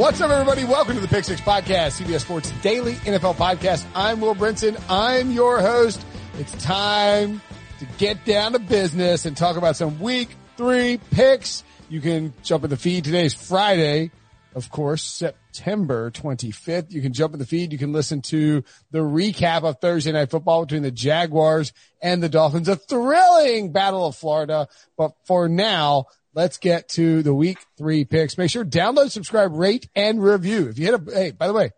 What's 0.00 0.18
up, 0.22 0.30
everybody? 0.30 0.64
Welcome 0.64 0.94
to 0.94 1.00
the 1.02 1.08
Pick 1.08 1.24
Six 1.24 1.42
Podcast, 1.42 2.02
CBS 2.02 2.20
Sports 2.20 2.50
Daily 2.62 2.94
NFL 2.94 3.34
Podcast. 3.34 3.84
I'm 3.94 4.22
Will 4.22 4.34
Brinson. 4.34 4.82
I'm 4.88 5.30
your 5.30 5.60
host. 5.60 6.02
It's 6.38 6.52
time 6.64 7.42
to 7.80 7.84
get 7.98 8.24
down 8.24 8.52
to 8.52 8.60
business 8.60 9.26
and 9.26 9.36
talk 9.36 9.58
about 9.58 9.76
some 9.76 10.00
week 10.00 10.30
three 10.56 10.98
picks. 11.10 11.64
You 11.90 12.00
can 12.00 12.32
jump 12.42 12.64
in 12.64 12.70
the 12.70 12.78
feed. 12.78 13.04
Today's 13.04 13.34
Friday, 13.34 14.10
of 14.54 14.70
course, 14.70 15.02
September 15.02 16.10
25th. 16.10 16.90
You 16.92 17.02
can 17.02 17.12
jump 17.12 17.34
in 17.34 17.38
the 17.38 17.44
feed. 17.44 17.70
You 17.70 17.78
can 17.78 17.92
listen 17.92 18.22
to 18.22 18.64
the 18.92 19.00
recap 19.00 19.64
of 19.64 19.82
Thursday 19.82 20.12
night 20.12 20.30
football 20.30 20.64
between 20.64 20.82
the 20.82 20.90
Jaguars 20.90 21.74
and 22.00 22.22
the 22.22 22.30
Dolphins. 22.30 22.70
A 22.70 22.76
thrilling 22.76 23.70
battle 23.70 24.06
of 24.06 24.16
Florida. 24.16 24.66
But 24.96 25.12
for 25.26 25.46
now, 25.46 26.06
let's 26.34 26.58
get 26.58 26.88
to 26.90 27.22
the 27.22 27.34
week 27.34 27.58
three 27.76 28.04
picks. 28.04 28.38
Make 28.38 28.50
sure 28.50 28.64
download, 28.64 29.10
subscribe, 29.10 29.52
rate, 29.54 29.88
and 29.94 30.22
review. 30.22 30.68
If 30.68 30.78
you 30.78 30.86
hit 30.86 30.94
a, 30.94 31.12
hey, 31.12 31.30
by 31.32 31.46
the 31.46 31.52
way, 31.52 31.70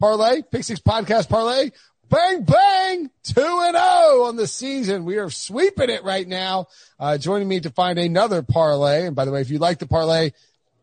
parlay, 0.00 0.42
pick 0.42 0.64
six 0.64 0.80
podcast 0.80 1.28
parlay, 1.28 1.70
bang, 2.08 2.44
bang, 2.44 3.10
two 3.22 3.40
and 3.40 3.76
oh 3.78 4.24
on 4.26 4.36
the 4.36 4.46
season. 4.46 5.04
We 5.04 5.18
are 5.18 5.30
sweeping 5.30 5.90
it 5.90 6.04
right 6.04 6.26
now. 6.26 6.66
Uh, 6.98 7.18
joining 7.18 7.48
me 7.48 7.60
to 7.60 7.70
find 7.70 7.98
another 7.98 8.42
parlay. 8.42 9.06
And 9.06 9.16
by 9.16 9.24
the 9.24 9.30
way, 9.32 9.40
if 9.40 9.50
you 9.50 9.58
like 9.58 9.78
the 9.78 9.86
parlay, 9.86 10.32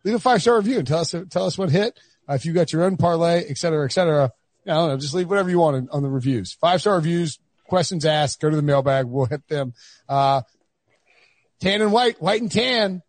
leave 0.04 0.16
a 0.16 0.20
five 0.20 0.42
star 0.42 0.58
review 0.58 0.80
and 0.80 0.88
tell 0.88 1.00
us, 1.00 1.14
tell 1.30 1.46
us 1.46 1.58
what 1.58 1.70
hit. 1.70 2.00
Uh, 2.28 2.34
if 2.34 2.46
you 2.46 2.54
got 2.54 2.72
your 2.72 2.84
own 2.84 2.98
parlay, 2.98 3.46
et 3.50 3.58
cetera, 3.58 3.86
et 3.86 3.92
cetera. 3.92 4.32
I 4.66 4.72
don't 4.72 4.90
know. 4.90 4.98
Just 4.98 5.16
leave 5.16 5.30
whatever 5.30 5.50
you 5.50 5.60
want 5.60 5.78
on, 5.78 5.90
on 5.92 6.04
the 6.04 6.10
reviews. 6.10 6.54
Five 6.54 6.82
star 6.82 6.96
reviews, 6.96 7.40
questions 7.66 8.06
asked, 8.06 8.40
go 8.40 8.50
to 8.50 8.56
the 8.56 8.62
mailbag. 8.62 9.06
We'll 9.06 9.26
hit 9.26 9.48
them. 9.48 9.74
Uh, 10.08 10.42
Tan 11.60 11.82
and 11.82 11.92
White, 11.92 12.22
White 12.22 12.42
and 12.42 12.52
Tan. 12.52 13.02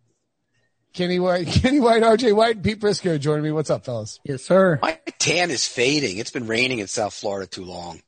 Kenny 0.92 1.20
White, 1.20 1.46
Kenny 1.62 1.78
White, 1.78 2.02
RJ 2.02 2.34
White, 2.34 2.56
and 2.56 2.64
Pete 2.64 2.80
Briscoe 2.80 3.16
joining 3.16 3.44
me. 3.44 3.52
What's 3.52 3.70
up, 3.70 3.84
fellas? 3.84 4.18
Yes, 4.24 4.42
sir. 4.42 4.78
My 4.82 4.98
tan 5.20 5.50
is 5.52 5.66
fading. 5.68 6.18
It's 6.18 6.32
been 6.32 6.48
raining 6.48 6.80
in 6.80 6.88
South 6.88 7.14
Florida 7.14 7.46
too 7.46 7.64
long. 7.64 8.00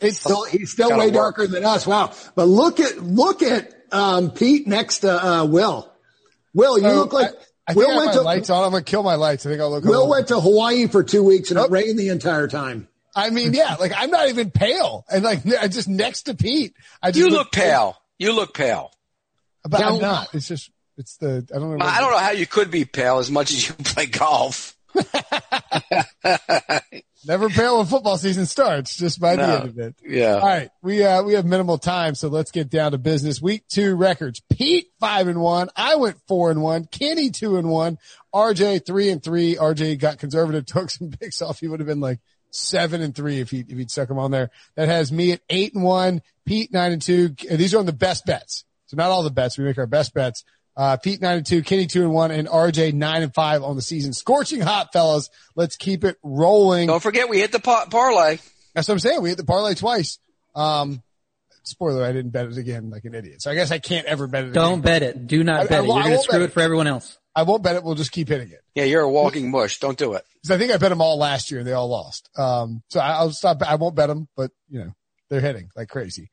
It's 0.00 0.20
still, 0.20 0.44
he's 0.44 0.70
still 0.72 0.96
way 0.96 1.10
darker 1.10 1.46
than 1.48 1.64
us. 1.64 1.86
Wow. 1.86 2.12
But 2.36 2.44
look 2.46 2.78
at, 2.78 2.98
look 3.02 3.42
at, 3.42 3.72
um, 3.90 4.30
Pete 4.30 4.66
next 4.68 5.00
to, 5.00 5.24
uh, 5.26 5.44
Will. 5.44 5.92
Will, 6.54 6.78
you 6.78 6.84
So, 6.88 6.94
look 6.94 7.12
like, 7.12 7.30
I, 7.66 7.72
I 7.72 7.74
Will 7.74 7.82
think 7.86 7.90
I 7.90 7.94
have 7.94 7.96
went 7.96 8.06
my 8.06 8.12
to, 8.14 8.20
lights 8.22 8.50
on. 8.50 8.64
I'm 8.64 8.70
going 8.70 8.84
to 8.84 8.90
kill 8.90 9.02
my 9.02 9.14
lights. 9.16 9.44
I 9.46 9.50
think 9.50 9.60
I'll 9.60 9.70
look. 9.70 9.82
Will 9.84 9.90
little- 9.90 10.08
went 10.10 10.28
to 10.28 10.38
Hawaii 10.40 10.86
for 10.86 11.02
two 11.02 11.24
weeks 11.24 11.50
and 11.50 11.56
Nope. 11.56 11.66
it 11.66 11.72
rained 11.72 11.98
the 11.98 12.08
entire 12.10 12.46
time. 12.46 12.86
I 13.14 13.30
mean, 13.30 13.54
yeah, 13.54 13.74
like 13.78 13.92
I'm 13.94 14.10
not 14.10 14.28
even 14.28 14.50
pale, 14.52 15.04
and 15.10 15.22
like 15.22 15.40
I 15.60 15.68
just 15.68 15.86
next 15.88 16.22
to 16.22 16.34
Pete. 16.34 16.74
I 17.02 17.10
just 17.10 17.18
You 17.18 17.28
look 17.28 17.50
pale. 17.52 17.96
You 18.18 18.32
look 18.34 18.54
pale. 18.54 18.91
But 19.68 19.82
I'm 19.82 19.98
not. 19.98 20.34
It's 20.34 20.48
just 20.48 20.70
it's 20.96 21.16
the 21.16 21.46
I 21.54 21.58
don't 21.58 21.78
know. 21.78 21.84
I 21.84 22.00
don't 22.00 22.10
know 22.10 22.18
how 22.18 22.32
you 22.32 22.46
could 22.46 22.70
be 22.70 22.84
pale 22.84 23.18
as 23.18 23.30
much 23.30 23.50
as 23.52 23.68
you 23.68 23.74
play 23.84 24.06
golf. 24.06 24.76
Never 27.24 27.48
pale 27.48 27.78
when 27.78 27.86
football 27.86 28.18
season 28.18 28.46
starts. 28.46 28.96
Just 28.96 29.20
by 29.20 29.36
the 29.36 29.42
end 29.44 29.68
of 29.68 29.78
it. 29.78 29.94
Yeah. 30.04 30.34
All 30.34 30.46
right, 30.46 30.70
we 30.82 31.04
uh 31.04 31.22
we 31.22 31.34
have 31.34 31.44
minimal 31.44 31.78
time, 31.78 32.14
so 32.16 32.28
let's 32.28 32.50
get 32.50 32.68
down 32.68 32.92
to 32.92 32.98
business. 32.98 33.40
Week 33.40 33.64
two 33.68 33.94
records: 33.94 34.42
Pete 34.50 34.88
five 34.98 35.28
and 35.28 35.40
one, 35.40 35.68
I 35.76 35.94
went 35.96 36.18
four 36.26 36.50
and 36.50 36.62
one, 36.62 36.86
Kenny 36.86 37.30
two 37.30 37.56
and 37.56 37.70
one, 37.70 37.98
RJ 38.34 38.84
three 38.84 39.08
and 39.10 39.22
three. 39.22 39.54
RJ 39.54 39.98
got 39.98 40.18
conservative, 40.18 40.66
took 40.66 40.90
some 40.90 41.10
picks 41.10 41.40
off. 41.40 41.60
He 41.60 41.68
would 41.68 41.80
have 41.80 41.86
been 41.86 42.00
like 42.00 42.18
seven 42.50 43.00
and 43.00 43.14
three 43.14 43.40
if 43.40 43.50
he 43.50 43.60
if 43.60 43.78
he'd 43.78 43.90
stuck 43.90 44.08
them 44.08 44.18
on 44.18 44.32
there. 44.32 44.50
That 44.74 44.88
has 44.88 45.12
me 45.12 45.30
at 45.32 45.40
eight 45.48 45.74
and 45.74 45.84
one, 45.84 46.22
Pete 46.44 46.72
nine 46.72 46.92
and 46.92 47.00
two. 47.02 47.28
These 47.28 47.72
are 47.74 47.78
on 47.78 47.86
the 47.86 47.92
best 47.92 48.26
bets, 48.26 48.64
so 48.92 48.96
not 48.98 49.10
all 49.10 49.22
the 49.22 49.30
bets. 49.30 49.56
We 49.56 49.64
make 49.64 49.78
our 49.78 49.86
best 49.86 50.12
bets. 50.12 50.44
Uh, 50.76 50.96
Pete 50.98 51.20
nine 51.22 51.38
and 51.38 51.46
two, 51.46 51.62
Kenny 51.62 51.86
two 51.86 52.02
and 52.02 52.12
one, 52.12 52.30
and 52.30 52.46
RJ 52.46 52.92
nine 52.92 53.22
and 53.22 53.32
five 53.34 53.62
on 53.62 53.74
the 53.76 53.82
season. 53.82 54.12
Scorching 54.12 54.60
hot, 54.60 54.92
fellas. 54.92 55.30
Let's 55.56 55.76
keep 55.76 56.04
it 56.04 56.16
rolling. 56.22 56.86
Don't 56.88 57.02
forget 57.02 57.28
we 57.28 57.38
hit 57.40 57.52
the 57.52 57.58
par- 57.60 57.86
parlay. 57.90 58.38
That's 58.74 58.88
what 58.88 58.94
I'm 58.94 58.98
saying. 59.00 59.22
We 59.22 59.30
hit 59.30 59.38
the 59.38 59.44
parlay 59.44 59.74
twice. 59.74 60.18
Um, 60.54 61.02
spoiler, 61.62 62.04
I 62.04 62.12
didn't 62.12 62.30
bet 62.32 62.46
it 62.46 62.56
again 62.56 62.90
like 62.90 63.04
an 63.04 63.14
idiot. 63.14 63.42
So 63.42 63.50
I 63.50 63.54
guess 63.54 63.70
I 63.70 63.78
can't 63.78 64.06
ever 64.06 64.26
bet 64.26 64.44
it 64.44 64.52
Don't 64.52 64.72
again. 64.74 64.80
bet 64.82 65.02
it. 65.02 65.26
Do 65.26 65.42
not 65.44 65.60
I- 65.60 65.62
I 65.62 65.66
bet 65.66 65.84
it. 65.84 65.86
You're 65.86 66.02
going 66.02 66.10
to 66.16 66.18
screw 66.22 66.40
it 66.40 66.44
it. 66.44 66.52
for 66.52 66.60
everyone 66.60 66.86
else. 66.86 67.18
I 67.34 67.44
won't 67.44 67.62
bet 67.62 67.76
it. 67.76 67.82
We'll 67.84 67.94
just 67.94 68.12
keep 68.12 68.28
hitting 68.28 68.50
it. 68.50 68.60
Yeah, 68.74 68.84
you're 68.84 69.00
a 69.02 69.10
walking 69.10 69.50
mush. 69.50 69.78
Don't 69.80 69.96
do 69.96 70.12
it. 70.14 70.24
Because 70.42 70.54
I 70.54 70.58
think 70.58 70.70
I 70.72 70.76
bet 70.76 70.90
them 70.90 71.00
all 71.00 71.16
last 71.18 71.50
year 71.50 71.60
and 71.60 71.66
they 71.68 71.72
all 71.72 71.88
lost. 71.88 72.28
Um, 72.36 72.82
so 72.88 73.00
I, 73.00 73.12
I'll 73.12 73.30
stop. 73.30 73.62
I 73.62 73.76
won't 73.76 73.94
bet 73.94 74.08
them, 74.08 74.28
but 74.36 74.50
you 74.68 74.80
know, 74.80 74.92
they're 75.30 75.40
hitting 75.40 75.70
like 75.76 75.88
crazy. 75.88 76.30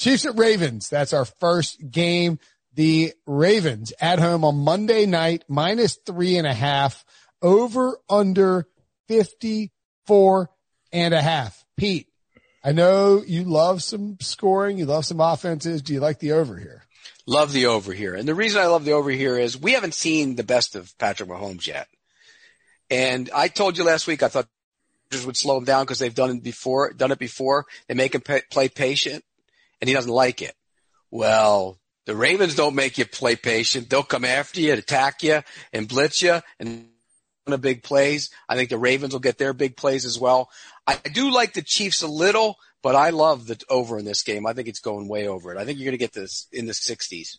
Chiefs 0.00 0.24
at 0.24 0.38
Ravens. 0.38 0.88
That's 0.88 1.12
our 1.12 1.26
first 1.26 1.90
game. 1.90 2.38
The 2.72 3.12
Ravens 3.26 3.92
at 4.00 4.18
home 4.18 4.44
on 4.44 4.56
Monday 4.56 5.04
night, 5.04 5.44
minus 5.46 5.96
three 6.06 6.38
and 6.38 6.46
a 6.46 6.54
half, 6.54 7.04
over 7.42 7.98
under 8.08 8.66
54 9.08 10.50
and 10.92 11.12
a 11.12 11.20
half. 11.20 11.64
Pete, 11.76 12.08
I 12.64 12.72
know 12.72 13.22
you 13.26 13.44
love 13.44 13.82
some 13.82 14.16
scoring. 14.20 14.78
You 14.78 14.86
love 14.86 15.04
some 15.04 15.20
offenses. 15.20 15.82
Do 15.82 15.92
you 15.92 16.00
like 16.00 16.18
the 16.18 16.32
over 16.32 16.56
here? 16.56 16.84
Love 17.26 17.52
the 17.52 17.66
over 17.66 17.92
here. 17.92 18.14
And 18.14 18.26
the 18.26 18.34
reason 18.34 18.62
I 18.62 18.66
love 18.66 18.86
the 18.86 18.92
over 18.92 19.10
here 19.10 19.38
is 19.38 19.60
we 19.60 19.72
haven't 19.72 19.94
seen 19.94 20.34
the 20.34 20.44
best 20.44 20.76
of 20.76 20.96
Patrick 20.96 21.28
Mahomes 21.28 21.66
yet. 21.66 21.88
And 22.88 23.28
I 23.34 23.48
told 23.48 23.76
you 23.76 23.84
last 23.84 24.06
week 24.06 24.22
I 24.22 24.28
thought 24.28 24.48
would 25.26 25.36
slow 25.36 25.58
him 25.58 25.64
down 25.64 25.84
because 25.84 25.98
they've 25.98 26.14
done 26.14 26.30
it 26.30 26.42
before, 26.42 26.92
done 26.92 27.12
it 27.12 27.18
before. 27.18 27.66
They 27.88 27.94
make 27.94 28.14
him 28.14 28.22
pay, 28.22 28.42
play 28.48 28.68
patient 28.68 29.24
and 29.80 29.88
he 29.88 29.94
doesn't 29.94 30.10
like 30.10 30.42
it. 30.42 30.54
Well, 31.10 31.78
the 32.06 32.16
Ravens 32.16 32.54
don't 32.54 32.74
make 32.74 32.98
you 32.98 33.04
play 33.04 33.36
patient. 33.36 33.90
They'll 33.90 34.02
come 34.02 34.24
after 34.24 34.60
you, 34.60 34.72
attack 34.72 35.22
you, 35.22 35.42
and 35.72 35.88
blitz 35.88 36.22
you, 36.22 36.40
and 36.58 36.86
the 37.46 37.58
big 37.58 37.82
plays. 37.82 38.30
I 38.48 38.56
think 38.56 38.70
the 38.70 38.78
Ravens 38.78 39.12
will 39.12 39.20
get 39.20 39.38
their 39.38 39.52
big 39.52 39.76
plays 39.76 40.04
as 40.04 40.18
well. 40.18 40.50
I 40.86 40.96
do 40.96 41.30
like 41.30 41.52
the 41.52 41.62
Chiefs 41.62 42.02
a 42.02 42.08
little, 42.08 42.56
but 42.82 42.94
I 42.94 43.10
love 43.10 43.46
the 43.46 43.62
over 43.68 43.98
in 43.98 44.04
this 44.04 44.22
game. 44.22 44.46
I 44.46 44.52
think 44.52 44.68
it's 44.68 44.80
going 44.80 45.08
way 45.08 45.28
over 45.28 45.52
it. 45.52 45.58
I 45.58 45.64
think 45.64 45.78
you're 45.78 45.86
going 45.86 45.98
to 45.98 46.04
get 46.04 46.12
this 46.12 46.46
in 46.52 46.66
the 46.66 46.72
60s. 46.72 47.38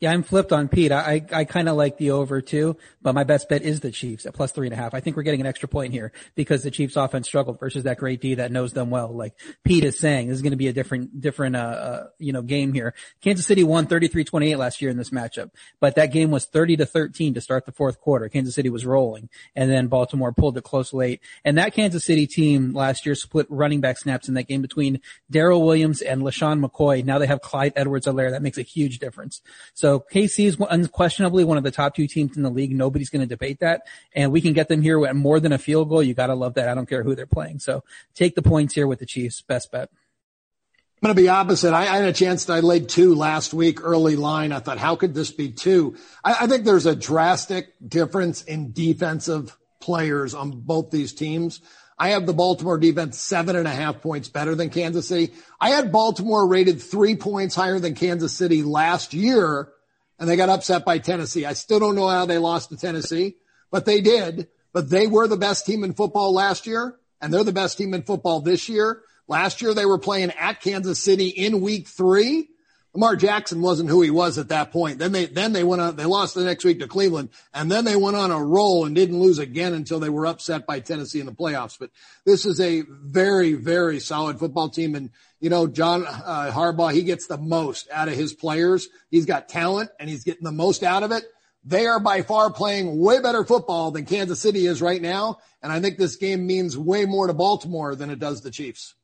Yeah, 0.00 0.12
I'm 0.12 0.22
flipped 0.22 0.50
on 0.50 0.68
Pete. 0.68 0.92
I, 0.92 1.22
I, 1.30 1.44
kind 1.44 1.68
of 1.68 1.76
like 1.76 1.98
the 1.98 2.12
over 2.12 2.40
too, 2.40 2.78
but 3.02 3.14
my 3.14 3.22
best 3.22 3.50
bet 3.50 3.60
is 3.60 3.80
the 3.80 3.90
Chiefs 3.90 4.24
at 4.24 4.32
plus 4.32 4.50
three 4.50 4.66
and 4.66 4.72
a 4.72 4.76
half. 4.76 4.94
I 4.94 5.00
think 5.00 5.14
we're 5.14 5.24
getting 5.24 5.42
an 5.42 5.46
extra 5.46 5.68
point 5.68 5.92
here 5.92 6.12
because 6.34 6.62
the 6.62 6.70
Chiefs 6.70 6.96
offense 6.96 7.26
struggled 7.26 7.60
versus 7.60 7.84
that 7.84 7.98
great 7.98 8.22
D 8.22 8.36
that 8.36 8.50
knows 8.50 8.72
them 8.72 8.88
well. 8.88 9.14
Like 9.14 9.34
Pete 9.62 9.84
is 9.84 9.98
saying, 9.98 10.28
this 10.28 10.36
is 10.36 10.42
going 10.42 10.52
to 10.52 10.56
be 10.56 10.68
a 10.68 10.72
different, 10.72 11.20
different, 11.20 11.54
uh, 11.54 11.58
uh, 11.58 12.06
you 12.18 12.32
know, 12.32 12.40
game 12.40 12.72
here. 12.72 12.94
Kansas 13.20 13.44
City 13.44 13.62
won 13.62 13.86
33-28 13.86 14.56
last 14.56 14.80
year 14.80 14.90
in 14.90 14.96
this 14.96 15.10
matchup, 15.10 15.50
but 15.80 15.96
that 15.96 16.12
game 16.12 16.30
was 16.30 16.46
30 16.46 16.78
to 16.78 16.86
13 16.86 17.34
to 17.34 17.40
start 17.42 17.66
the 17.66 17.72
fourth 17.72 18.00
quarter. 18.00 18.30
Kansas 18.30 18.54
City 18.54 18.70
was 18.70 18.86
rolling 18.86 19.28
and 19.54 19.70
then 19.70 19.88
Baltimore 19.88 20.32
pulled 20.32 20.56
it 20.56 20.64
close 20.64 20.94
late. 20.94 21.20
And 21.44 21.58
that 21.58 21.74
Kansas 21.74 22.06
City 22.06 22.26
team 22.26 22.72
last 22.72 23.04
year 23.04 23.14
split 23.14 23.46
running 23.50 23.82
back 23.82 23.98
snaps 23.98 24.28
in 24.28 24.34
that 24.34 24.48
game 24.48 24.62
between 24.62 25.02
Daryl 25.30 25.62
Williams 25.62 26.00
and 26.00 26.22
LeSean 26.22 26.64
McCoy. 26.64 27.04
Now 27.04 27.18
they 27.18 27.26
have 27.26 27.42
Clyde 27.42 27.74
Edwards-Helaire. 27.76 28.30
That 28.30 28.40
makes 28.40 28.56
a 28.56 28.62
huge 28.62 28.98
difference. 28.98 29.42
So 29.74 29.89
KC 29.98 30.46
is 30.46 30.56
unquestionably 30.70 31.42
one 31.42 31.58
of 31.58 31.64
the 31.64 31.70
top 31.70 31.96
two 31.96 32.06
teams 32.06 32.36
in 32.36 32.42
the 32.42 32.50
league. 32.50 32.70
Nobody's 32.70 33.10
going 33.10 33.20
to 33.20 33.26
debate 33.26 33.60
that. 33.60 33.82
And 34.14 34.30
we 34.30 34.40
can 34.40 34.52
get 34.52 34.68
them 34.68 34.82
here 34.82 35.04
at 35.06 35.16
more 35.16 35.40
than 35.40 35.52
a 35.52 35.58
field 35.58 35.88
goal. 35.88 36.02
You 36.02 36.14
got 36.14 36.28
to 36.28 36.34
love 36.34 36.54
that. 36.54 36.68
I 36.68 36.74
don't 36.74 36.88
care 36.88 37.02
who 37.02 37.14
they're 37.14 37.26
playing. 37.26 37.58
So 37.58 37.82
take 38.14 38.34
the 38.34 38.42
points 38.42 38.74
here 38.74 38.86
with 38.86 39.00
the 39.00 39.06
Chiefs. 39.06 39.42
Best 39.42 39.72
bet. 39.72 39.90
I'm 41.02 41.06
going 41.06 41.16
to 41.16 41.22
be 41.22 41.28
opposite. 41.28 41.72
I, 41.72 41.82
I 41.82 41.96
had 41.96 42.04
a 42.04 42.12
chance. 42.12 42.44
To, 42.44 42.52
I 42.52 42.60
laid 42.60 42.90
two 42.90 43.14
last 43.14 43.54
week, 43.54 43.82
early 43.82 44.16
line. 44.16 44.52
I 44.52 44.60
thought, 44.60 44.76
how 44.76 44.96
could 44.96 45.14
this 45.14 45.30
be 45.30 45.50
two? 45.50 45.96
I, 46.22 46.36
I 46.42 46.46
think 46.46 46.64
there's 46.64 46.84
a 46.84 46.94
drastic 46.94 47.72
difference 47.86 48.42
in 48.42 48.72
defensive 48.72 49.56
players 49.80 50.34
on 50.34 50.50
both 50.50 50.90
these 50.90 51.14
teams. 51.14 51.60
I 52.00 52.10
have 52.10 52.24
the 52.24 52.32
Baltimore 52.32 52.78
defense 52.78 53.18
seven 53.18 53.56
and 53.56 53.68
a 53.68 53.70
half 53.70 54.00
points 54.00 54.28
better 54.28 54.54
than 54.54 54.70
Kansas 54.70 55.08
City. 55.08 55.34
I 55.60 55.70
had 55.70 55.92
Baltimore 55.92 56.46
rated 56.46 56.80
three 56.80 57.14
points 57.14 57.54
higher 57.54 57.78
than 57.78 57.94
Kansas 57.94 58.32
City 58.32 58.62
last 58.62 59.12
year, 59.12 59.68
and 60.20 60.28
they 60.28 60.36
got 60.36 60.50
upset 60.50 60.84
by 60.84 60.98
Tennessee. 60.98 61.46
I 61.46 61.54
still 61.54 61.80
don't 61.80 61.96
know 61.96 62.08
how 62.08 62.26
they 62.26 62.38
lost 62.38 62.68
to 62.68 62.76
Tennessee, 62.76 63.36
but 63.70 63.86
they 63.86 64.02
did. 64.02 64.48
But 64.72 64.90
they 64.90 65.08
were 65.08 65.26
the 65.26 65.36
best 65.36 65.66
team 65.66 65.82
in 65.82 65.94
football 65.94 66.32
last 66.32 66.66
year, 66.66 66.96
and 67.20 67.34
they're 67.34 67.42
the 67.42 67.52
best 67.52 67.78
team 67.78 67.94
in 67.94 68.02
football 68.02 68.40
this 68.40 68.68
year. 68.68 69.02
Last 69.26 69.62
year 69.62 69.74
they 69.74 69.86
were 69.86 69.98
playing 69.98 70.30
at 70.32 70.60
Kansas 70.60 71.02
City 71.02 71.28
in 71.28 71.60
week 71.60 71.88
three. 71.88 72.48
Lamar 72.92 73.14
Jackson 73.14 73.62
wasn't 73.62 73.88
who 73.88 74.02
he 74.02 74.10
was 74.10 74.36
at 74.36 74.48
that 74.48 74.72
point. 74.72 74.98
Then 74.98 75.12
they, 75.12 75.26
then 75.26 75.52
they 75.52 75.62
went 75.62 75.80
on, 75.80 75.96
they 75.96 76.04
lost 76.04 76.34
the 76.34 76.44
next 76.44 76.64
week 76.64 76.80
to 76.80 76.88
Cleveland 76.88 77.28
and 77.54 77.70
then 77.70 77.84
they 77.84 77.94
went 77.94 78.16
on 78.16 78.32
a 78.32 78.44
roll 78.44 78.84
and 78.84 78.96
didn't 78.96 79.20
lose 79.20 79.38
again 79.38 79.74
until 79.74 80.00
they 80.00 80.08
were 80.08 80.26
upset 80.26 80.66
by 80.66 80.80
Tennessee 80.80 81.20
in 81.20 81.26
the 81.26 81.32
playoffs. 81.32 81.78
But 81.78 81.90
this 82.26 82.44
is 82.44 82.60
a 82.60 82.82
very, 82.88 83.52
very 83.52 84.00
solid 84.00 84.40
football 84.40 84.70
team. 84.70 84.96
And, 84.96 85.10
you 85.40 85.50
know, 85.50 85.66
John 85.66 86.06
uh, 86.06 86.52
Harbaugh, 86.54 86.92
he 86.92 87.02
gets 87.02 87.26
the 87.26 87.38
most 87.38 87.88
out 87.90 88.08
of 88.08 88.14
his 88.14 88.34
players. 88.34 88.88
He's 89.10 89.26
got 89.26 89.48
talent 89.48 89.90
and 89.98 90.08
he's 90.08 90.24
getting 90.24 90.44
the 90.44 90.52
most 90.52 90.82
out 90.82 91.02
of 91.02 91.12
it. 91.12 91.24
They 91.64 91.86
are 91.86 92.00
by 92.00 92.22
far 92.22 92.50
playing 92.50 92.98
way 92.98 93.20
better 93.20 93.44
football 93.44 93.90
than 93.90 94.06
Kansas 94.06 94.40
City 94.40 94.66
is 94.66 94.80
right 94.80 95.00
now. 95.00 95.38
And 95.62 95.72
I 95.72 95.80
think 95.80 95.98
this 95.98 96.16
game 96.16 96.46
means 96.46 96.76
way 96.76 97.04
more 97.04 97.26
to 97.26 97.34
Baltimore 97.34 97.94
than 97.94 98.10
it 98.10 98.18
does 98.18 98.42
the 98.42 98.50
Chiefs. 98.50 98.94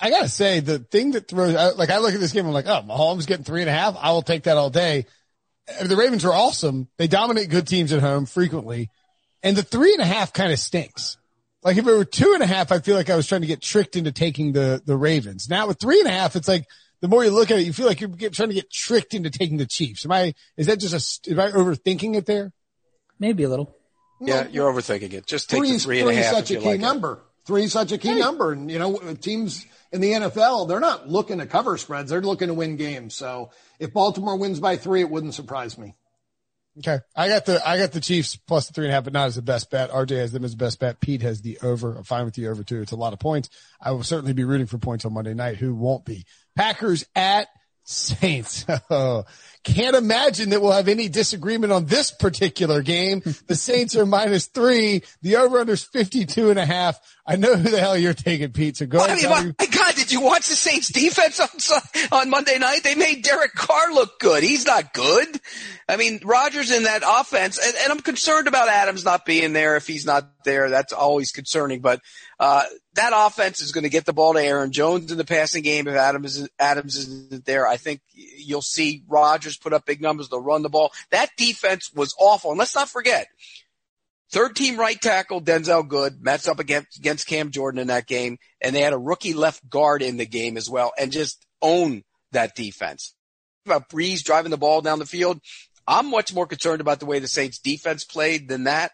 I 0.00 0.10
gotta 0.10 0.28
say, 0.28 0.60
the 0.60 0.78
thing 0.78 1.12
that 1.12 1.28
throws, 1.28 1.54
like, 1.76 1.90
I 1.90 1.98
look 1.98 2.14
at 2.14 2.20
this 2.20 2.32
game, 2.32 2.46
I'm 2.46 2.52
like, 2.52 2.66
oh, 2.66 2.82
Mahomes 2.82 3.26
getting 3.26 3.44
three 3.44 3.60
and 3.60 3.68
a 3.68 3.72
half. 3.72 3.96
I 4.00 4.12
will 4.12 4.22
take 4.22 4.44
that 4.44 4.56
all 4.56 4.70
day. 4.70 5.06
The 5.82 5.96
Ravens 5.96 6.24
are 6.24 6.32
awesome. 6.32 6.88
They 6.96 7.08
dominate 7.08 7.50
good 7.50 7.66
teams 7.66 7.92
at 7.92 8.00
home 8.00 8.24
frequently. 8.24 8.88
And 9.42 9.56
the 9.56 9.62
three 9.62 9.92
and 9.92 10.00
a 10.00 10.06
half 10.06 10.32
kind 10.32 10.52
of 10.52 10.58
stinks. 10.58 11.18
Like 11.62 11.76
if 11.76 11.86
it 11.86 11.92
were 11.92 12.04
two 12.04 12.32
and 12.34 12.42
a 12.42 12.46
half, 12.46 12.70
I 12.70 12.78
feel 12.78 12.94
like 12.94 13.10
I 13.10 13.16
was 13.16 13.26
trying 13.26 13.40
to 13.40 13.46
get 13.46 13.60
tricked 13.60 13.96
into 13.96 14.12
taking 14.12 14.52
the, 14.52 14.80
the 14.84 14.96
Ravens. 14.96 15.48
Now 15.48 15.66
with 15.66 15.80
three 15.80 15.98
and 15.98 16.08
a 16.08 16.12
half, 16.12 16.36
it's 16.36 16.48
like 16.48 16.66
the 17.00 17.08
more 17.08 17.24
you 17.24 17.30
look 17.30 17.50
at 17.50 17.58
it, 17.58 17.66
you 17.66 17.72
feel 17.72 17.86
like 17.86 18.00
you're 18.00 18.10
get, 18.10 18.32
trying 18.32 18.50
to 18.50 18.54
get 18.54 18.70
tricked 18.70 19.14
into 19.14 19.30
taking 19.30 19.56
the 19.56 19.66
Chiefs. 19.66 20.04
Am 20.04 20.12
I, 20.12 20.34
is 20.56 20.66
that 20.66 20.78
just 20.78 21.26
a, 21.26 21.32
am 21.32 21.40
I 21.40 21.50
overthinking 21.50 22.16
it 22.16 22.26
there? 22.26 22.52
Maybe 23.18 23.42
a 23.42 23.48
little. 23.48 23.74
Yeah, 24.20 24.48
you're 24.48 24.72
overthinking 24.72 25.12
it. 25.12 25.26
Just 25.26 25.50
take 25.50 25.60
three, 25.60 25.72
the 25.72 25.78
three 25.78 26.00
and 26.00 26.10
a 26.10 26.14
half. 26.14 26.34
such 26.34 26.50
a 26.50 26.56
key 26.56 26.66
like 26.66 26.80
number. 26.80 27.12
It. 27.12 27.18
Three 27.46 27.64
is 27.64 27.72
such 27.72 27.92
a 27.92 27.98
key 27.98 28.14
number. 28.14 28.52
And, 28.52 28.70
you 28.70 28.78
know, 28.78 28.98
teams 29.14 29.64
in 29.92 30.00
the 30.00 30.12
NFL, 30.12 30.68
they're 30.68 30.80
not 30.80 31.08
looking 31.08 31.38
to 31.38 31.46
cover 31.46 31.76
spreads. 31.78 32.10
They're 32.10 32.20
looking 32.20 32.48
to 32.48 32.54
win 32.54 32.76
games. 32.76 33.14
So 33.14 33.50
if 33.78 33.92
Baltimore 33.92 34.36
wins 34.36 34.60
by 34.60 34.76
three, 34.76 35.00
it 35.00 35.10
wouldn't 35.10 35.34
surprise 35.34 35.78
me. 35.78 35.94
Okay. 36.78 37.00
I 37.16 37.28
got 37.28 37.46
the, 37.46 37.66
I 37.66 37.78
got 37.78 37.92
the 37.92 38.00
Chiefs 38.00 38.36
plus 38.36 38.68
the 38.68 38.72
three 38.72 38.84
and 38.84 38.92
a 38.92 38.94
half, 38.94 39.04
but 39.04 39.12
not 39.12 39.26
as 39.26 39.34
the 39.34 39.42
best 39.42 39.70
bet. 39.70 39.90
RJ 39.90 40.10
has 40.18 40.32
them 40.32 40.44
as 40.44 40.52
the 40.52 40.64
best 40.64 40.78
bet. 40.78 41.00
Pete 41.00 41.22
has 41.22 41.40
the 41.40 41.58
over. 41.62 41.96
I'm 41.96 42.04
fine 42.04 42.24
with 42.24 42.34
the 42.34 42.48
over 42.48 42.62
too. 42.62 42.80
It's 42.80 42.92
a 42.92 42.96
lot 42.96 43.12
of 43.12 43.18
points. 43.18 43.50
I 43.80 43.90
will 43.90 44.04
certainly 44.04 44.32
be 44.32 44.44
rooting 44.44 44.66
for 44.66 44.78
points 44.78 45.04
on 45.04 45.12
Monday 45.12 45.34
night. 45.34 45.56
Who 45.56 45.74
won't 45.74 46.04
be? 46.04 46.24
Packers 46.56 47.04
at 47.14 47.48
Saints. 47.84 48.66
Oh, 48.90 49.24
can't 49.64 49.96
imagine 49.96 50.50
that 50.50 50.62
we'll 50.62 50.72
have 50.72 50.88
any 50.88 51.08
disagreement 51.08 51.72
on 51.72 51.84
this 51.86 52.10
particular 52.10 52.80
game. 52.80 53.22
The 53.46 53.54
Saints 53.54 53.96
are 53.96 54.06
minus 54.06 54.46
three. 54.46 55.02
The 55.20 55.36
over 55.36 55.58
under 55.58 55.74
is 55.74 55.84
52 55.84 56.48
and 56.50 56.58
a 56.58 56.64
half. 56.64 56.98
I 57.26 57.36
know 57.36 57.54
who 57.54 57.68
the 57.70 57.78
hell 57.78 57.96
you're 57.96 58.14
taking, 58.14 58.52
Pete. 58.52 58.78
So 58.78 58.86
go 58.86 58.98
well, 58.98 59.10
ahead. 59.10 59.24
I 59.26 59.42
mean, 59.42 59.54
God, 59.58 59.67
did 59.98 60.12
you 60.12 60.20
watch 60.20 60.48
the 60.48 60.54
Saints 60.54 60.88
defense 60.88 61.40
on, 61.40 61.80
on 62.12 62.30
Monday 62.30 62.56
night? 62.58 62.84
They 62.84 62.94
made 62.94 63.22
Derek 63.22 63.52
Carr 63.52 63.92
look 63.92 64.20
good. 64.20 64.44
He's 64.44 64.64
not 64.64 64.94
good. 64.94 65.40
I 65.88 65.96
mean, 65.96 66.20
Rodgers 66.22 66.70
in 66.70 66.84
that 66.84 67.02
offense, 67.04 67.58
and, 67.58 67.74
and 67.82 67.92
I'm 67.92 68.00
concerned 68.00 68.46
about 68.46 68.68
Adams 68.68 69.04
not 69.04 69.26
being 69.26 69.52
there. 69.52 69.76
If 69.76 69.86
he's 69.86 70.06
not 70.06 70.44
there, 70.44 70.70
that's 70.70 70.92
always 70.92 71.32
concerning. 71.32 71.80
But 71.80 72.00
uh, 72.38 72.62
that 72.94 73.12
offense 73.14 73.60
is 73.60 73.72
going 73.72 73.84
to 73.84 73.90
get 73.90 74.04
the 74.04 74.12
ball 74.12 74.34
to 74.34 74.42
Aaron 74.42 74.70
Jones 74.70 75.10
in 75.10 75.18
the 75.18 75.24
passing 75.24 75.62
game. 75.64 75.88
If 75.88 75.96
Adams 75.96 76.48
Adams 76.58 76.96
isn't 76.96 77.44
there, 77.44 77.66
I 77.66 77.76
think 77.76 78.00
you'll 78.14 78.62
see 78.62 79.02
Rodgers 79.08 79.56
put 79.56 79.72
up 79.72 79.84
big 79.84 80.00
numbers. 80.00 80.28
They'll 80.28 80.40
run 80.40 80.62
the 80.62 80.68
ball. 80.68 80.92
That 81.10 81.30
defense 81.36 81.90
was 81.92 82.14
awful. 82.20 82.50
And 82.50 82.58
let's 82.58 82.74
not 82.76 82.88
forget, 82.88 83.26
third 84.30 84.56
team 84.56 84.78
right 84.78 85.00
tackle 85.00 85.40
Denzelle 85.40 85.86
Good 85.86 86.22
matched 86.22 86.48
up 86.48 86.58
against 86.58 86.98
against 86.98 87.26
Cam 87.26 87.50
Jordan 87.50 87.80
in 87.80 87.86
that 87.88 88.06
game, 88.06 88.38
and 88.60 88.74
they 88.74 88.80
had 88.80 88.92
a 88.92 88.98
rookie 88.98 89.34
left 89.34 89.68
guard 89.68 90.02
in 90.02 90.16
the 90.16 90.26
game 90.26 90.56
as 90.56 90.68
well, 90.68 90.92
and 90.98 91.12
just 91.12 91.44
own 91.62 92.02
that 92.32 92.54
defense. 92.54 93.14
About 93.66 93.88
Brees 93.88 94.22
driving 94.22 94.50
the 94.50 94.56
ball 94.56 94.80
down 94.80 94.98
the 94.98 95.06
field. 95.06 95.40
I'm 95.86 96.10
much 96.10 96.34
more 96.34 96.46
concerned 96.46 96.80
about 96.80 97.00
the 97.00 97.06
way 97.06 97.18
the 97.18 97.28
Saints 97.28 97.58
defense 97.58 98.04
played 98.04 98.48
than 98.48 98.64
that. 98.64 98.92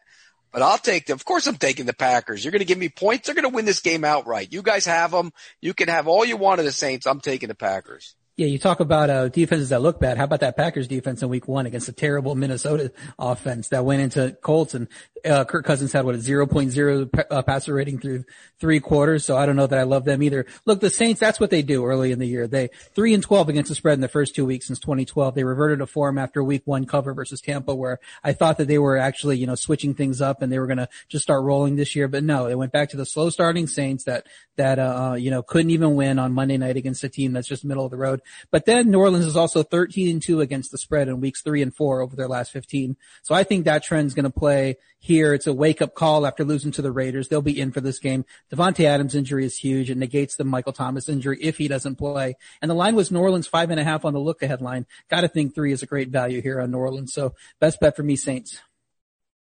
But 0.52 0.62
I'll 0.62 0.78
take 0.78 1.06
them. 1.06 1.16
Of 1.16 1.24
course, 1.24 1.48
I'm 1.48 1.56
taking 1.56 1.84
the 1.84 1.92
Packers. 1.92 2.44
You're 2.44 2.52
going 2.52 2.60
to 2.60 2.64
give 2.64 2.78
me 2.78 2.88
points. 2.88 3.26
They're 3.26 3.34
going 3.34 3.50
to 3.50 3.54
win 3.54 3.64
this 3.64 3.80
game 3.80 4.04
outright. 4.04 4.52
You 4.52 4.62
guys 4.62 4.86
have 4.86 5.10
them. 5.10 5.32
You 5.60 5.74
can 5.74 5.88
have 5.88 6.06
all 6.06 6.24
you 6.24 6.36
want 6.36 6.60
of 6.60 6.64
the 6.64 6.70
Saints. 6.70 7.08
I'm 7.08 7.20
taking 7.20 7.48
the 7.48 7.56
Packers. 7.56 8.14
Yeah, 8.36 8.46
you 8.46 8.58
talk 8.58 8.78
about 8.78 9.10
uh, 9.10 9.28
defenses 9.28 9.68
that 9.70 9.82
look 9.82 10.00
bad. 10.00 10.16
How 10.16 10.24
about 10.24 10.40
that 10.40 10.56
Packers 10.56 10.86
defense 10.86 11.22
in 11.22 11.28
Week 11.28 11.46
One 11.48 11.66
against 11.66 11.88
a 11.88 11.92
terrible 11.92 12.36
Minnesota 12.36 12.92
offense 13.16 13.68
that 13.68 13.84
went 13.84 14.02
into 14.02 14.36
Colts 14.42 14.74
and 14.74 14.88
uh, 15.24 15.44
Kirk 15.44 15.64
Cousins 15.64 15.92
had 15.92 16.04
what 16.04 16.14
a 16.14 16.18
0.0 16.18 17.24
uh, 17.30 17.42
passer 17.42 17.74
rating 17.74 17.98
through 17.98 18.24
three 18.58 18.80
quarters. 18.80 19.24
So 19.24 19.36
I 19.36 19.46
don't 19.46 19.56
know 19.56 19.66
that 19.66 19.78
I 19.78 19.84
love 19.84 20.04
them 20.04 20.22
either. 20.22 20.46
Look, 20.66 20.80
the 20.80 20.90
Saints, 20.90 21.20
that's 21.20 21.40
what 21.40 21.50
they 21.50 21.62
do 21.62 21.84
early 21.84 22.12
in 22.12 22.18
the 22.18 22.26
year. 22.26 22.46
They 22.46 22.68
three 22.94 23.14
and 23.14 23.22
12 23.22 23.48
against 23.48 23.68
the 23.68 23.74
spread 23.74 23.94
in 23.94 24.00
the 24.00 24.08
first 24.08 24.34
two 24.34 24.44
weeks 24.44 24.66
since 24.66 24.78
2012. 24.78 25.34
They 25.34 25.44
reverted 25.44 25.78
to 25.78 25.86
form 25.86 26.18
after 26.18 26.42
Week 26.44 26.62
One 26.64 26.84
cover 26.84 27.14
versus 27.14 27.40
Tampa, 27.40 27.74
where 27.74 28.00
I 28.22 28.32
thought 28.32 28.58
that 28.58 28.68
they 28.68 28.78
were 28.78 28.96
actually 28.96 29.38
you 29.38 29.46
know 29.46 29.54
switching 29.54 29.94
things 29.94 30.20
up 30.20 30.42
and 30.42 30.52
they 30.52 30.58
were 30.58 30.66
going 30.66 30.78
to 30.78 30.88
just 31.08 31.22
start 31.22 31.42
rolling 31.42 31.76
this 31.76 31.96
year. 31.96 32.08
But 32.08 32.24
no, 32.24 32.48
they 32.48 32.54
went 32.54 32.72
back 32.72 32.90
to 32.90 32.96
the 32.96 33.06
slow 33.06 33.30
starting 33.30 33.66
Saints 33.66 34.04
that 34.04 34.26
that 34.56 34.78
uh, 34.78 35.10
uh 35.12 35.14
you 35.14 35.30
know 35.30 35.42
couldn't 35.42 35.70
even 35.70 35.94
win 35.94 36.18
on 36.18 36.32
Monday 36.32 36.56
night 36.56 36.76
against 36.76 37.04
a 37.04 37.08
team 37.08 37.32
that's 37.32 37.48
just 37.48 37.64
middle 37.64 37.84
of 37.84 37.90
the 37.90 37.96
road. 37.96 38.20
But 38.50 38.66
then 38.66 38.90
New 38.90 38.98
Orleans 38.98 39.26
is 39.26 39.36
also 39.36 39.62
13 39.62 40.10
and 40.10 40.22
2 40.22 40.40
against 40.40 40.70
the 40.70 40.78
spread 40.78 41.08
in 41.08 41.20
weeks 41.20 41.42
3 41.42 41.62
and 41.62 41.74
4 41.74 42.00
over 42.02 42.16
their 42.16 42.28
last 42.28 42.52
15. 42.52 42.96
So 43.22 43.34
I 43.34 43.44
think 43.44 43.64
that 43.64 43.82
trend's 43.82 44.14
going 44.14 44.24
to 44.24 44.30
play 44.30 44.76
here. 45.04 45.34
It's 45.34 45.46
a 45.46 45.52
wake 45.52 45.82
up 45.82 45.94
call 45.94 46.26
after 46.26 46.44
losing 46.44 46.72
to 46.72 46.82
the 46.82 46.90
Raiders. 46.90 47.28
They'll 47.28 47.42
be 47.42 47.60
in 47.60 47.72
for 47.72 47.82
this 47.82 47.98
game. 47.98 48.24
Davante 48.50 48.86
Adams 48.86 49.14
injury 49.14 49.44
is 49.44 49.58
huge. 49.58 49.90
It 49.90 49.98
negates 49.98 50.34
the 50.34 50.44
Michael 50.44 50.72
Thomas 50.72 51.10
injury 51.10 51.36
if 51.42 51.58
he 51.58 51.68
doesn't 51.68 51.96
play. 51.96 52.36
And 52.62 52.70
the 52.70 52.74
line 52.74 52.94
was 52.94 53.10
New 53.10 53.20
Orleans 53.20 53.46
five 53.46 53.70
and 53.70 53.78
a 53.78 53.84
half 53.84 54.06
on 54.06 54.14
the 54.14 54.18
look 54.18 54.42
ahead 54.42 54.62
line. 54.62 54.86
Got 55.10 55.20
to 55.20 55.28
think 55.28 55.54
three 55.54 55.72
is 55.72 55.82
a 55.82 55.86
great 55.86 56.08
value 56.08 56.40
here 56.40 56.58
on 56.58 56.70
New 56.70 56.78
Orleans. 56.78 57.12
So 57.12 57.34
best 57.60 57.80
bet 57.80 57.96
for 57.96 58.02
me, 58.02 58.16
Saints. 58.16 58.58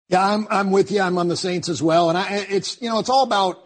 Yeah, 0.09 0.27
I'm, 0.27 0.47
I'm 0.49 0.71
with 0.71 0.89
you. 0.91 1.01
I'm 1.01 1.19
on 1.19 1.27
the 1.27 1.37
Saints 1.37 1.69
as 1.69 1.83
well. 1.83 2.09
And 2.09 2.17
I, 2.17 2.47
it's, 2.49 2.81
you 2.81 2.89
know, 2.89 2.97
it's 2.97 3.09
all 3.09 3.23
about, 3.23 3.63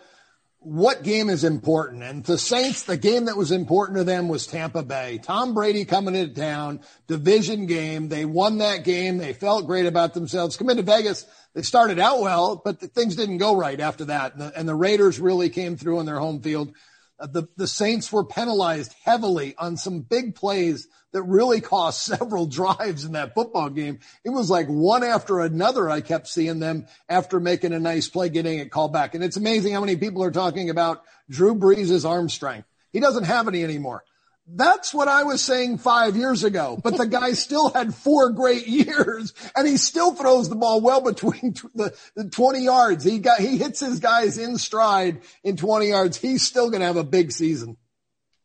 what 0.66 1.04
game 1.04 1.30
is 1.30 1.44
important? 1.44 2.02
And 2.02 2.24
the 2.24 2.40
Saints, 2.40 2.84
the 2.84 2.98
game 2.98 3.26
that 3.26 3.38
was 3.38 3.52
important 3.52 4.00
to 4.00 4.04
them 4.04 4.28
was 4.28 4.48
Tampa 4.48 4.82
Bay. 4.82 5.20
Tom 5.22 5.54
Brady 5.54 5.86
coming 5.86 6.16
into 6.16 6.34
town, 6.34 6.80
division 7.06 7.68
game. 7.68 8.10
They 8.10 8.26
won 8.26 8.58
that 8.58 8.84
game. 8.84 9.20
They 9.20 9.34
felt 9.34 9.68
great 9.68 9.86
about 9.86 10.16
themselves. 10.16 10.58
Come 10.58 10.72
into 10.72 10.82
Vegas. 10.82 11.28
They 11.54 11.62
started 11.62 12.00
out 12.00 12.20
well, 12.20 12.60
but 12.66 12.80
things 12.80 13.16
didn't 13.16 13.38
go 13.38 13.56
right 13.56 13.80
after 13.80 14.06
that. 14.06 14.34
And 14.34 14.42
the, 14.42 14.58
and 14.58 14.68
the 14.68 14.74
Raiders 14.74 15.20
really 15.20 15.50
came 15.50 15.78
through 15.78 16.00
on 16.00 16.08
their 16.08 16.20
home 16.20 16.42
field. 16.42 16.74
Uh, 17.20 17.28
the, 17.28 17.48
the 17.58 17.68
Saints 17.68 18.12
were 18.12 18.26
penalized 18.26 18.96
heavily 19.04 19.54
on 19.60 19.78
some 19.78 20.02
big 20.02 20.34
plays 20.34 20.88
that 21.16 21.24
really 21.24 21.62
cost 21.62 22.04
several 22.06 22.46
drives 22.46 23.06
in 23.06 23.14
that 23.14 23.34
football 23.34 23.70
game. 23.70 24.00
It 24.24 24.30
was 24.30 24.50
like 24.50 24.68
one 24.68 25.04
after 25.04 25.40
another. 25.40 25.90
I 25.90 26.02
kept 26.02 26.28
seeing 26.28 26.60
them 26.60 26.88
after 27.10 27.40
making 27.40 27.74
a 27.74 27.80
nice 27.80 28.10
play, 28.10 28.30
getting 28.30 28.60
it 28.60 28.70
called 28.70 28.92
back. 28.94 29.16
And 29.16 29.24
it's 29.24 29.38
amazing 29.38 29.74
how 29.74 29.80
many 29.80 29.96
people 29.96 30.24
are 30.24 30.32
talking 30.32 30.70
about 30.70 31.04
Drew 31.30 31.56
Brees' 31.56 32.08
arm 32.08 32.28
strength. 32.30 32.68
He 32.92 33.00
doesn't 33.00 33.24
have 33.24 33.48
any 33.48 33.64
anymore. 33.64 34.04
That's 34.48 34.94
what 34.94 35.08
I 35.08 35.24
was 35.24 35.42
saying 35.42 35.80
five 35.80 36.16
years 36.16 36.44
ago, 36.44 36.78
but 36.84 36.98
the 36.98 37.08
guy 37.08 37.32
still 37.34 37.70
had 37.70 37.96
four 37.96 38.30
great 38.30 38.68
years 38.68 39.34
and 39.56 39.68
he 39.68 39.78
still 39.78 40.14
throws 40.14 40.50
the 40.50 40.56
ball 40.56 40.82
well 40.82 41.02
between 41.02 41.56
the, 41.74 41.98
the 42.16 42.30
20 42.30 42.60
yards. 42.60 43.04
He 43.04 43.20
got, 43.20 43.40
he 43.40 43.58
hits 43.58 43.80
his 43.80 44.00
guys 44.00 44.38
in 44.38 44.58
stride 44.58 45.22
in 45.44 45.56
20 45.56 45.88
yards. 45.88 46.18
He's 46.18 46.44
still 46.46 46.70
going 46.70 46.82
to 46.82 46.88
have 46.88 46.98
a 46.98 47.04
big 47.04 47.32
season. 47.32 47.78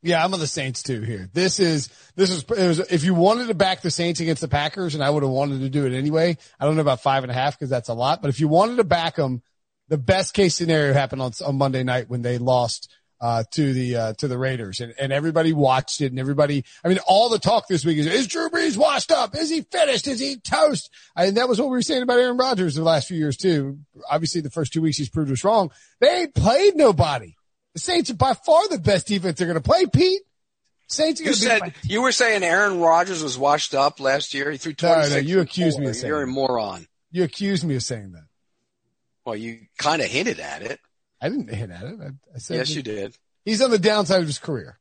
Yeah, 0.02 0.24
I'm 0.24 0.32
on 0.32 0.40
the 0.40 0.46
Saints 0.46 0.82
too 0.82 1.02
here. 1.02 1.28
This 1.32 1.60
is, 1.60 1.90
this 2.16 2.30
is, 2.30 2.48
was, 2.48 2.78
if 2.78 3.04
you 3.04 3.12
wanted 3.12 3.48
to 3.48 3.54
back 3.54 3.82
the 3.82 3.90
Saints 3.90 4.20
against 4.20 4.40
the 4.40 4.48
Packers 4.48 4.94
and 4.94 5.04
I 5.04 5.10
would 5.10 5.22
have 5.22 5.30
wanted 5.30 5.60
to 5.60 5.68
do 5.68 5.86
it 5.86 5.92
anyway, 5.92 6.38
I 6.58 6.64
don't 6.64 6.76
know 6.76 6.80
about 6.80 7.02
five 7.02 7.22
and 7.22 7.30
a 7.30 7.34
half 7.34 7.58
because 7.58 7.68
that's 7.68 7.90
a 7.90 7.94
lot, 7.94 8.22
but 8.22 8.28
if 8.28 8.40
you 8.40 8.48
wanted 8.48 8.76
to 8.76 8.84
back 8.84 9.16
them, 9.16 9.42
the 9.88 9.98
best 9.98 10.32
case 10.32 10.54
scenario 10.54 10.94
happened 10.94 11.20
on, 11.20 11.32
on 11.44 11.58
Monday 11.58 11.82
night 11.82 12.08
when 12.08 12.22
they 12.22 12.38
lost 12.38 12.90
uh, 13.20 13.44
to 13.50 13.72
the 13.74 13.96
uh, 13.96 14.12
to 14.14 14.28
the 14.28 14.38
Raiders, 14.38 14.80
and, 14.80 14.94
and 14.98 15.12
everybody 15.12 15.52
watched 15.52 16.00
it, 16.00 16.06
and 16.06 16.18
everybody. 16.18 16.64
I 16.82 16.88
mean, 16.88 16.98
all 17.06 17.28
the 17.28 17.38
talk 17.38 17.68
this 17.68 17.84
week 17.84 17.98
is: 17.98 18.06
Is 18.06 18.26
Drew 18.26 18.48
Brees 18.48 18.78
washed 18.78 19.12
up? 19.12 19.36
Is 19.36 19.50
he 19.50 19.60
finished? 19.60 20.06
Is 20.06 20.20
he 20.20 20.38
toast? 20.38 20.90
And 21.14 21.36
that 21.36 21.48
was 21.48 21.60
what 21.60 21.68
we 21.68 21.76
were 21.76 21.82
saying 21.82 22.02
about 22.02 22.18
Aaron 22.18 22.38
Rodgers 22.38 22.74
the 22.74 22.82
last 22.82 23.08
few 23.08 23.18
years 23.18 23.36
too. 23.36 23.80
Obviously, 24.10 24.40
the 24.40 24.50
first 24.50 24.72
two 24.72 24.80
weeks 24.80 24.96
he's 24.96 25.10
proved 25.10 25.30
us 25.30 25.44
wrong. 25.44 25.70
They 26.00 26.28
played 26.28 26.76
nobody. 26.76 27.34
The 27.74 27.80
Saints 27.80 28.10
are 28.10 28.14
by 28.14 28.34
far 28.34 28.68
the 28.68 28.78
best 28.78 29.06
defense 29.06 29.38
they're 29.38 29.46
going 29.46 29.60
to 29.60 29.68
play. 29.68 29.86
Pete. 29.86 30.22
Saints. 30.88 31.20
You 31.20 31.32
said 31.34 31.72
you 31.84 32.02
were 32.02 32.10
saying 32.10 32.42
Aaron 32.42 32.80
Rodgers 32.80 33.22
was 33.22 33.38
washed 33.38 33.74
up 33.74 34.00
last 34.00 34.34
year. 34.34 34.50
He 34.50 34.58
threw 34.58 34.72
twenty 34.72 35.02
six. 35.02 35.10
No, 35.10 35.20
no, 35.20 35.22
you 35.22 35.40
accused 35.40 35.78
me 35.78 35.86
of 35.88 35.94
saying. 35.94 36.08
You're 36.08 36.26
that. 36.26 36.30
a 36.30 36.34
moron. 36.34 36.86
You 37.12 37.22
accused 37.22 37.64
me 37.64 37.76
of 37.76 37.82
saying 37.84 38.12
that. 38.12 38.24
Well, 39.24 39.36
you 39.36 39.66
kind 39.78 40.02
of 40.02 40.08
hinted 40.08 40.40
at 40.40 40.62
it. 40.62 40.80
I 41.22 41.28
didn't 41.28 41.48
hint 41.48 41.70
at 41.70 41.82
it. 41.82 42.00
I, 42.00 42.06
I 42.34 42.38
said 42.38 42.56
yes, 42.56 42.74
you 42.74 42.82
did. 42.82 43.16
He's 43.44 43.62
on 43.62 43.70
the 43.70 43.78
downside 43.78 44.20
of 44.20 44.26
his 44.26 44.38
career. 44.38 44.78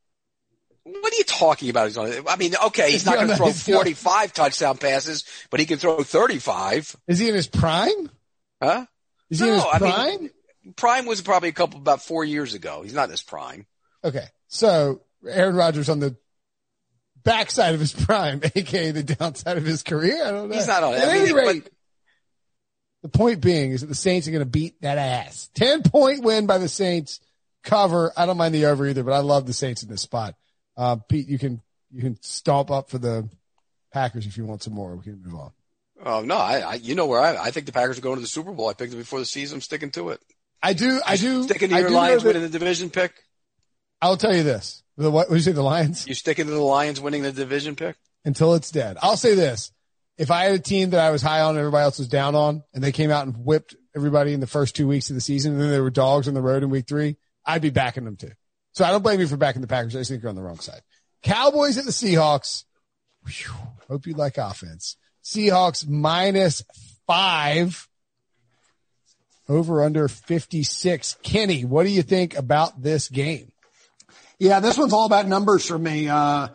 What 0.84 1.13
are 1.13 1.17
you 1.17 1.24
talking 1.25 1.69
about? 1.69 1.88
He's 1.88 1.98
on. 1.98 2.12
I 2.27 2.36
mean, 2.38 2.53
okay, 2.67 2.91
he's 2.91 3.05
not 3.05 3.15
going 3.15 3.27
to 3.27 3.36
throw 3.36 3.51
45 3.51 4.34
touchdown 4.34 4.77
passes, 4.77 5.24
but 5.51 5.60
he 5.60 5.65
can 5.65 5.77
throw 5.77 6.01
35. 6.01 6.96
Is 7.08 7.19
he 7.19 7.29
in 7.29 7.36
his 7.36 7.48
prime? 7.48 8.10
Huh? 8.62 8.86
Is 9.29 9.39
he 9.39 9.46
no, 9.46 9.53
in 9.53 9.60
his 9.60 9.65
prime? 9.65 9.93
I 9.93 10.17
mean, 10.17 10.29
prime 10.75 11.06
was 11.06 11.22
probably 11.22 11.50
a 11.50 11.54
couple 11.54 11.80
about 11.80 12.01
four 12.01 12.24
years 12.24 12.54
ago. 12.54 12.82
He's 12.82 12.94
not 12.94 13.06
in 13.06 13.12
his 13.12 13.24
prime. 13.24 13.66
Okay. 14.04 14.25
So 14.48 15.01
Aaron 15.28 15.56
Rodgers 15.56 15.89
on 15.89 16.00
the 16.00 16.16
backside 17.24 17.74
of 17.74 17.80
his 17.80 17.94
prime, 17.94 18.42
aka 18.56 18.92
the 18.92 19.04
downside 19.04 19.58
of 19.58 19.66
his 19.66 19.84
career. 19.84 20.25
I 20.25 20.32
don't 20.32 20.50
know. 20.50 20.56
He's 20.56 20.68
not 20.68 20.84
on. 20.84 20.94
At 20.96 21.10
I 21.10 21.13
mean, 21.13 21.22
any 21.24 21.34
but- 21.34 21.46
rate, 21.46 21.70
the 23.01 23.10
point 23.10 23.42
being 23.42 23.72
is 23.72 23.82
that 23.82 23.88
the 23.88 23.96
Saints 23.96 24.28
are 24.28 24.32
going 24.32 24.44
to 24.44 24.50
beat 24.50 24.82
that 24.82 24.98
ass. 24.98 25.50
10 25.56 25.84
point 25.84 26.24
win 26.24 26.48
by 26.48 26.58
the 26.58 26.68
Saints 26.68 27.22
cover. 27.63 28.12
I 28.18 28.25
don't 28.25 28.38
mind 28.38 28.54
the 28.54 28.66
over 28.66 28.86
either, 28.86 29.04
but 29.04 29.13
I 29.13 29.20
love 29.20 29.46
the 29.46 29.54
Saints 29.54 29.84
in 29.84 29.89
this 29.89 30.01
spot. 30.01 30.36
Uh, 30.75 30.98
Pete, 30.98 31.28
you 31.28 31.39
can, 31.39 31.62
you 31.92 32.01
can 32.01 32.22
stomp 32.22 32.72
up 32.72 32.89
for 32.89 32.98
the 32.98 33.30
Packers 33.94 34.25
if 34.25 34.38
you 34.38 34.46
want 34.46 34.63
some 34.63 34.74
more. 34.74 34.96
We 34.96 35.04
can 35.04 35.22
move 35.24 35.36
on. 35.36 35.51
Oh 36.06 36.22
no, 36.22 36.38
I, 36.38 36.60
I 36.60 36.74
you 36.75 36.96
know 36.96 37.08
where 37.08 37.20
I 37.20 37.36
I 37.36 37.51
think 37.51 37.66
the 37.66 37.74
Packers 37.74 37.98
are 37.98 38.01
going 38.01 38.16
to 38.16 38.22
the 38.22 38.28
Super 38.28 38.51
Bowl. 38.54 38.70
I 38.70 38.74
picked 38.74 38.94
it 38.94 38.98
before 38.98 39.20
the 39.20 39.25
season. 39.25 39.58
I'm 39.58 39.62
sticking 39.62 39.92
to 39.92 40.10
it. 40.10 40.22
I 40.62 40.74
do, 40.74 41.01
I 41.06 41.16
do, 41.16 41.44
Sticking 41.44 41.70
to 41.70 41.75
I 41.75 41.80
your 41.80 41.92
Lions 41.92 42.24
winning 42.24 42.42
the 42.42 42.50
division 42.50 42.89
pick. 42.89 43.13
I'll 44.01 44.18
tell 44.18 44.36
you 44.36 44.44
this. 44.44 44.84
The, 44.98 45.10
what, 45.10 45.30
did 45.30 45.36
you 45.36 45.42
say? 45.42 45.51
The 45.54 45.62
Lions? 45.62 46.08
You 46.08 46.13
sticking 46.13 46.46
to 46.46 46.51
the 46.51 46.60
Lions 46.60 47.00
winning 47.00 47.24
the 47.24 47.32
division 47.32 47.75
pick? 47.75 47.96
until 48.25 48.54
it's 48.56 48.72
dead. 48.72 48.98
I'll 49.01 49.18
say 49.18 49.36
this. 49.36 49.72
If 50.18 50.32
I 50.32 50.46
had 50.46 50.54
a 50.54 50.60
team 50.60 50.89
that 50.89 51.00
I 51.00 51.12
was 51.12 51.22
high 51.22 51.42
on 51.42 51.51
and 51.51 51.60
everybody 51.60 51.84
else 51.84 52.00
was 52.00 52.10
down 52.10 52.36
on 52.36 52.63
and 52.74 52.84
they 52.84 52.92
came 52.92 53.10
out 53.10 53.25
and 53.25 53.46
whipped 53.46 53.75
everybody 53.96 54.34
in 54.34 54.39
the 54.39 54.48
first 54.48 54.75
two 54.75 54.88
weeks 54.88 55.10
of 55.10 55.16
the 55.16 55.22
season 55.22 55.54
and 55.54 55.62
then 55.62 55.72
they 55.72 55.80
were 55.80 55.89
dogs 55.89 56.28
on 56.28 56.34
the 56.34 56.42
road 56.42 56.63
in 56.63 56.70
week 56.70 56.88
three, 56.88 57.18
I'd 57.46 57.62
be 57.62 57.70
backing 57.70 58.04
them 58.04 58.18
too. 58.18 58.32
So 58.74 58.86
I 58.86 58.92
don't 58.92 59.01
blame 59.01 59.20
you 59.20 59.28
for 59.28 59.38
backing 59.38 59.62
the 59.62 59.68
Packers. 59.68 59.96
I 59.96 60.00
just 60.00 60.12
think 60.12 60.22
you're 60.22 60.30
on 60.30 60.36
the 60.36 60.42
wrong 60.42 60.60
side. 60.60 60.82
Cowboys 61.24 61.78
at 61.78 61.86
the 61.86 61.92
Seahawks. 61.92 62.66
Whew, 63.25 63.56
hope 63.88 64.06
you 64.06 64.13
like 64.13 64.38
offense. 64.38 64.98
Seahawks 65.24 65.88
minus 65.88 66.63
five 67.08 67.88
over 69.50 69.84
under 69.84 70.08
56. 70.08 71.18
Kenny, 71.24 71.65
what 71.65 71.84
do 71.84 71.89
you 71.89 72.03
think 72.03 72.38
about 72.38 72.82
this 72.82 73.10
game? 73.10 73.51
Yeah, 74.38 74.62
this 74.62 74.77
one's 74.77 74.94
all 74.94 75.06
about 75.06 75.27
numbers 75.27 75.65
for 75.65 75.77
me. 75.77 76.08
Uh, 76.08 76.48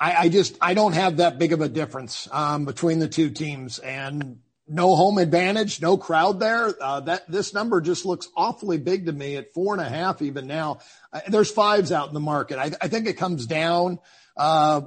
I, 0.00 0.16
I 0.16 0.28
just 0.28 0.56
I 0.60 0.74
don't 0.74 0.94
have 0.94 1.18
that 1.18 1.38
big 1.38 1.52
of 1.52 1.60
a 1.60 1.68
difference 1.68 2.26
um, 2.32 2.64
between 2.64 2.98
the 2.98 3.08
two 3.08 3.30
teams, 3.30 3.78
and 3.78 4.38
no 4.66 4.94
home 4.96 5.18
advantage, 5.18 5.80
no 5.80 5.96
crowd 5.96 6.40
there. 6.40 6.74
Uh, 6.80 7.00
that 7.00 7.30
this 7.30 7.54
number 7.54 7.80
just 7.80 8.04
looks 8.04 8.28
awfully 8.36 8.78
big 8.78 9.06
to 9.06 9.12
me 9.12 9.36
at 9.36 9.52
four 9.52 9.74
and 9.74 9.80
a 9.80 9.88
half 9.88 10.22
even 10.22 10.46
now. 10.46 10.78
Uh, 11.12 11.20
there's 11.28 11.50
fives 11.50 11.92
out 11.92 12.08
in 12.08 12.14
the 12.14 12.20
market. 12.20 12.58
I, 12.58 12.72
I 12.80 12.88
think 12.88 13.06
it 13.06 13.14
comes 13.14 13.46
down. 13.46 13.98
Uh, 14.36 14.82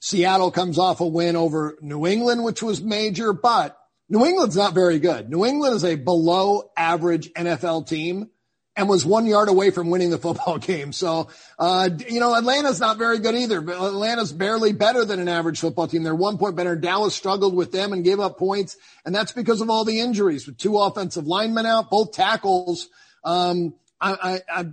Seattle 0.00 0.50
comes 0.50 0.78
off 0.78 1.00
a 1.00 1.06
win 1.06 1.36
over 1.36 1.76
New 1.80 2.06
England, 2.06 2.44
which 2.44 2.62
was 2.62 2.82
major, 2.82 3.32
but 3.32 3.79
New 4.10 4.26
England's 4.26 4.56
not 4.56 4.74
very 4.74 4.98
good. 4.98 5.30
New 5.30 5.46
England 5.46 5.76
is 5.76 5.84
a 5.84 5.94
below 5.94 6.70
average 6.76 7.32
NFL 7.32 7.86
team 7.86 8.28
and 8.74 8.88
was 8.88 9.06
one 9.06 9.24
yard 9.24 9.48
away 9.48 9.70
from 9.70 9.88
winning 9.88 10.10
the 10.10 10.18
football 10.18 10.58
game. 10.72 10.92
So, 10.92 11.28
uh, 11.58 11.88
you 12.08 12.18
know, 12.18 12.34
Atlanta's 12.34 12.80
not 12.80 12.98
very 12.98 13.20
good 13.20 13.36
either, 13.36 13.60
but 13.60 13.76
Atlanta's 13.76 14.32
barely 14.32 14.72
better 14.72 15.04
than 15.04 15.20
an 15.20 15.28
average 15.28 15.60
football 15.60 15.86
team. 15.86 16.02
They're 16.02 16.14
one 16.14 16.38
point 16.38 16.56
better. 16.56 16.74
Dallas 16.74 17.14
struggled 17.14 17.54
with 17.54 17.70
them 17.70 17.92
and 17.92 18.04
gave 18.04 18.18
up 18.18 18.36
points. 18.36 18.76
And 19.04 19.14
that's 19.14 19.32
because 19.32 19.60
of 19.60 19.70
all 19.70 19.84
the 19.84 20.00
injuries 20.00 20.46
with 20.46 20.58
two 20.58 20.76
offensive 20.76 21.28
linemen 21.28 21.66
out, 21.66 21.88
both 21.88 22.12
tackles. 22.12 22.88
Um, 23.24 23.74
I, 24.00 24.40
I, 24.50 24.60
I 24.60 24.66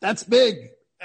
that's 0.00 0.24
big, 0.24 0.56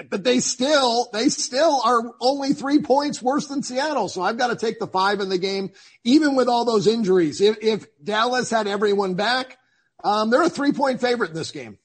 but 0.10 0.24
they 0.24 0.40
still, 0.40 1.10
they 1.14 1.30
still 1.30 1.82
are 1.84 2.14
only 2.20 2.54
three 2.54 2.82
points 2.82 3.22
worse 3.22 3.48
than 3.48 3.64
Seattle. 3.64 4.10
So 4.10 4.22
I've 4.22 4.38
got 4.38 4.48
to 4.48 4.56
take 4.56 4.80
the 4.80 4.88
five 4.88 5.20
in 5.20 5.30
the 5.30 5.38
game, 5.38 5.72
even 6.04 6.36
with 6.36 6.48
all 6.48 6.66
those 6.66 6.88
injuries. 6.88 7.42
If, 7.42 7.58
if 7.62 7.86
Dallas 8.04 8.50
had 8.50 8.68
everyone 8.68 9.16
back, 9.16 9.58
um, 10.04 10.30
they're 10.30 10.44
a 10.44 10.50
three 10.50 10.72
point 10.72 11.02
favorite 11.02 11.32
in 11.32 11.36
this 11.36 11.52
game. 11.52 11.78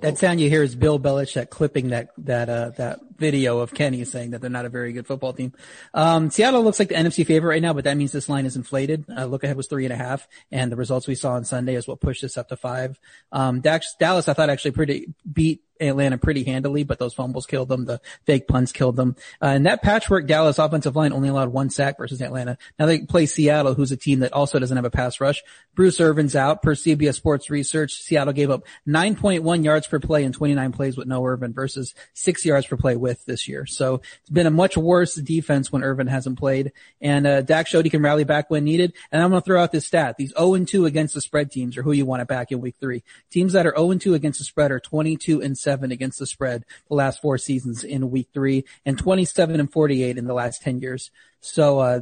That 0.00 0.18
sound 0.18 0.40
you 0.40 0.50
hear 0.50 0.64
is 0.64 0.74
Bill 0.74 0.98
Belichick 0.98 1.50
clipping 1.50 1.90
that 1.90 2.10
that 2.18 2.48
uh, 2.48 2.70
that 2.76 2.98
video 3.16 3.60
of 3.60 3.72
Kenny 3.72 4.04
saying 4.04 4.32
that 4.32 4.40
they're 4.40 4.50
not 4.50 4.66
a 4.66 4.68
very 4.68 4.92
good 4.92 5.06
football 5.06 5.32
team. 5.32 5.52
Um, 5.94 6.30
Seattle 6.30 6.64
looks 6.64 6.80
like 6.80 6.88
the 6.88 6.96
NFC 6.96 7.24
favorite 7.24 7.50
right 7.50 7.62
now, 7.62 7.72
but 7.72 7.84
that 7.84 7.96
means 7.96 8.10
this 8.10 8.28
line 8.28 8.44
is 8.44 8.56
inflated. 8.56 9.04
Uh, 9.08 9.26
look 9.26 9.44
ahead 9.44 9.56
was 9.56 9.68
three 9.68 9.84
and 9.84 9.92
a 9.92 9.96
half, 9.96 10.26
and 10.50 10.70
the 10.72 10.76
results 10.76 11.06
we 11.06 11.14
saw 11.14 11.34
on 11.34 11.44
Sunday 11.44 11.76
is 11.76 11.86
what 11.86 12.00
pushed 12.00 12.22
this 12.22 12.36
up 12.36 12.48
to 12.48 12.56
five. 12.56 12.98
Um, 13.30 13.60
Dax, 13.60 13.94
Dallas, 13.98 14.28
I 14.28 14.34
thought 14.34 14.50
actually 14.50 14.72
pretty 14.72 15.14
beat 15.32 15.62
Atlanta 15.80 16.18
pretty 16.18 16.44
handily, 16.44 16.84
but 16.84 16.98
those 16.98 17.14
fumbles 17.14 17.46
killed 17.46 17.68
them. 17.68 17.84
The 17.84 18.00
fake 18.24 18.46
punts 18.48 18.72
killed 18.72 18.96
them. 18.96 19.16
Uh, 19.42 19.46
and 19.46 19.66
that 19.66 19.82
patchwork 19.82 20.26
Dallas 20.26 20.58
offensive 20.58 20.96
line 20.96 21.12
only 21.12 21.28
allowed 21.28 21.50
one 21.50 21.70
sack 21.70 21.98
versus 21.98 22.20
Atlanta. 22.20 22.58
Now 22.78 22.86
they 22.86 23.00
play 23.00 23.26
Seattle, 23.26 23.74
who's 23.74 23.92
a 23.92 23.96
team 23.96 24.20
that 24.20 24.32
also 24.32 24.58
doesn't 24.58 24.76
have 24.76 24.84
a 24.84 24.90
pass 24.90 25.20
rush. 25.20 25.42
Bruce 25.74 26.00
Irvin's 26.00 26.36
out 26.36 26.62
per 26.62 26.74
CBS 26.74 27.14
Sports 27.14 27.50
Research. 27.50 27.94
Seattle 27.94 28.32
gave 28.32 28.50
up 28.50 28.64
9.1 28.86 29.64
yards 29.64 29.86
per 29.86 29.98
play 29.98 30.24
in 30.24 30.32
29 30.32 30.72
plays 30.72 30.96
with 30.96 31.08
no 31.08 31.24
Irvin 31.24 31.52
versus 31.52 31.94
six 32.12 32.44
yards 32.44 32.66
per 32.66 32.76
play 32.76 32.96
with 32.96 33.24
this 33.24 33.48
year. 33.48 33.66
So 33.66 34.00
it's 34.20 34.30
been 34.30 34.46
a 34.46 34.50
much 34.50 34.76
worse 34.76 35.14
defense 35.14 35.72
when 35.72 35.82
Irvin 35.82 36.06
hasn't 36.06 36.38
played. 36.38 36.72
And, 37.00 37.26
uh, 37.26 37.42
Dak 37.42 37.66
showed 37.66 37.84
he 37.84 37.90
can 37.90 38.02
rally 38.02 38.24
back 38.24 38.50
when 38.50 38.64
needed. 38.64 38.94
And 39.10 39.22
I'm 39.22 39.30
going 39.30 39.42
to 39.42 39.44
throw 39.44 39.62
out 39.62 39.72
this 39.72 39.86
stat. 39.86 40.16
These 40.16 40.32
0 40.36 40.54
and 40.54 40.68
2 40.68 40.86
against 40.86 41.14
the 41.14 41.20
spread 41.20 41.50
teams 41.50 41.76
are 41.76 41.82
who 41.82 41.92
you 41.92 42.06
want 42.06 42.20
to 42.20 42.26
back 42.26 42.52
in 42.52 42.60
week 42.60 42.76
three. 42.80 43.02
Teams 43.30 43.52
that 43.52 43.66
are 43.66 43.74
0 43.76 43.90
and 43.92 44.00
2 44.00 44.14
against 44.14 44.38
the 44.38 44.44
spread 44.44 44.70
are 44.70 44.80
22 44.80 45.42
and 45.42 45.56
7 45.64 45.90
against 45.90 46.20
the 46.20 46.26
spread 46.26 46.64
the 46.88 46.94
last 46.94 47.20
four 47.20 47.38
seasons 47.38 47.82
in 47.82 48.10
week 48.10 48.28
three 48.32 48.64
and 48.86 48.96
27 48.96 49.58
and 49.58 49.72
48 49.72 50.16
in 50.16 50.26
the 50.26 50.34
last 50.34 50.62
10 50.62 50.80
years. 50.80 51.10
So, 51.40 51.80
uh, 51.80 52.00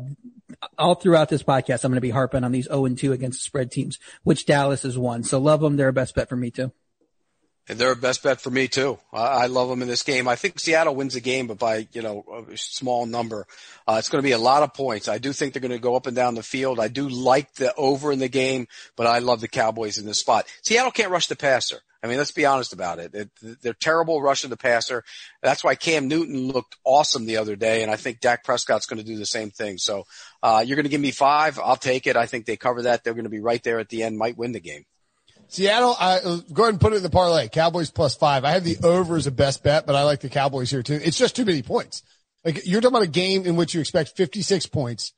all 0.79 0.95
throughout 0.95 1.29
this 1.29 1.43
podcast, 1.43 1.85
I'm 1.85 1.91
going 1.91 1.97
to 1.97 2.01
be 2.01 2.11
harping 2.11 2.45
on 2.45 2.53
these 2.53 2.67
0 2.67 2.85
and 2.85 2.99
2 2.99 3.13
against 3.13 3.41
the 3.41 3.45
spread 3.45 3.71
teams, 3.71 3.99
which 4.23 4.47
Dallas 4.47 4.83
has 4.83 4.99
won. 4.99 5.23
So 5.23 5.39
love 5.39 5.61
them. 5.61 5.77
They're 5.77 5.89
a 5.89 5.93
best 5.93 6.15
bet 6.15 6.29
for 6.29 6.37
me 6.37 6.51
too. 6.51 6.73
And 7.69 7.79
they're 7.79 7.93
a 7.93 7.97
best 7.97 8.25
bet 8.25 8.41
for 8.41 8.51
me 8.51 8.67
too. 8.67 8.99
I, 9.13 9.45
I 9.45 9.47
love 9.47 9.69
them 9.69 9.83
in 9.83 9.89
this 9.89 10.03
game. 10.03 10.27
I 10.27 10.35
think 10.35 10.59
Seattle 10.59 10.97
wins 10.97 11.15
the 11.15 11.21
game, 11.21 11.47
but 11.47 11.59
by 11.59 11.87
you 11.93 12.03
know 12.03 12.45
a 12.51 12.57
small 12.57 13.07
number. 13.07 13.47
Uh, 13.87 13.97
it's 13.99 14.09
going 14.09 14.21
to 14.21 14.27
be 14.27 14.33
a 14.33 14.39
lot 14.39 14.65
of 14.65 14.75
points. 14.75 15.09
I 15.09 15.19
do 15.19 15.33
think 15.33 15.53
they're 15.53 15.61
going 15.61 15.71
to 15.71 15.79
go 15.79 15.95
up 15.95 16.09
and 16.09 16.17
down 16.17 16.35
the 16.35 16.43
field. 16.43 16.81
I 16.81 16.89
do 16.89 17.09
like 17.09 17.55
the 17.55 17.73
over 17.77 18.11
in 18.11 18.19
the 18.19 18.29
game, 18.29 18.67
but 18.97 19.07
I 19.07 19.21
love 19.21 19.41
the 19.41 19.49
Cowboys 19.49 19.99
in 19.99 20.07
this 20.07 20.19
spot. 20.19 20.47
Seattle 20.63 20.91
can't 20.91 21.13
rush 21.13 21.29
the 21.29 21.37
passer. 21.37 21.81
I 22.03 22.09
mean, 22.09 22.19
let's 22.19 22.33
be 22.33 22.47
honest 22.47 22.73
about 22.73 22.99
it. 22.99 23.15
it 23.15 23.31
they're 23.63 23.75
terrible 23.75 24.21
rushing 24.21 24.51
the 24.51 24.57
passer. 24.57 25.05
That's 25.41 25.63
why 25.63 25.77
Cam 25.77 26.09
Newton 26.09 26.49
looked 26.49 26.77
awesome 26.85 27.27
the 27.27 27.37
other 27.37 27.55
day, 27.55 27.83
and 27.83 27.91
I 27.93 27.97
think 27.97 28.21
Dak 28.21 28.45
Prescott's 28.45 28.87
going 28.87 28.99
to 28.99 29.07
do 29.07 29.17
the 29.17 29.27
same 29.27 29.51
thing. 29.51 29.79
So 29.79 30.05
uh, 30.43 30.65
you're 30.67 30.77
going 30.77 30.85
to 30.85 30.91
give 30.91 31.01
me 31.01 31.13
five. 31.13 31.61
I'll 31.63 31.77
take 31.77 32.07
it. 32.07 32.17
I 32.17 32.27
think 32.27 32.47
they 32.47 32.57
cover 32.57 32.83
that. 32.83 33.05
They're 33.05 33.15
going 33.15 33.25
to 33.25 33.31
be 33.31 33.41
right 33.41 33.63
there 33.63 33.79
at 33.79 33.89
the 33.89 34.03
end. 34.03 34.19
Might 34.19 34.37
win 34.37 34.53
the 34.53 34.61
game. 34.61 34.85
Seattle, 35.47 35.95
I, 36.01 36.19
uh, 36.19 36.37
go 36.53 36.63
ahead 36.63 36.75
and 36.75 36.81
put 36.81 36.95
it 36.95 36.97
in 36.97 37.03
the 37.03 37.11
parlay. 37.11 37.49
Cowboys 37.49 37.91
plus 37.91 38.17
five. 38.17 38.45
I 38.45 38.53
have 38.53 38.65
the 38.65 38.79
over 38.83 39.17
as 39.17 39.27
a 39.27 39.31
best 39.31 39.63
bet, 39.63 39.87
but 39.87 39.95
I 39.95 40.03
like 40.03 40.21
the 40.21 40.31
Cowboys 40.31 40.71
here 40.71 40.83
too. 40.83 40.99
It's 41.03 41.19
just 41.19 41.37
too 41.37 41.45
many 41.45 41.63
points. 41.63 42.03
Like 42.45 42.67
you're 42.67 42.81
talking 42.81 42.97
about 42.97 43.07
a 43.07 43.11
game 43.11 43.45
in 43.47 43.55
which 43.57 43.75
you 43.75 43.81
expect 43.81 44.17
56 44.17 44.67
points. 44.67 45.13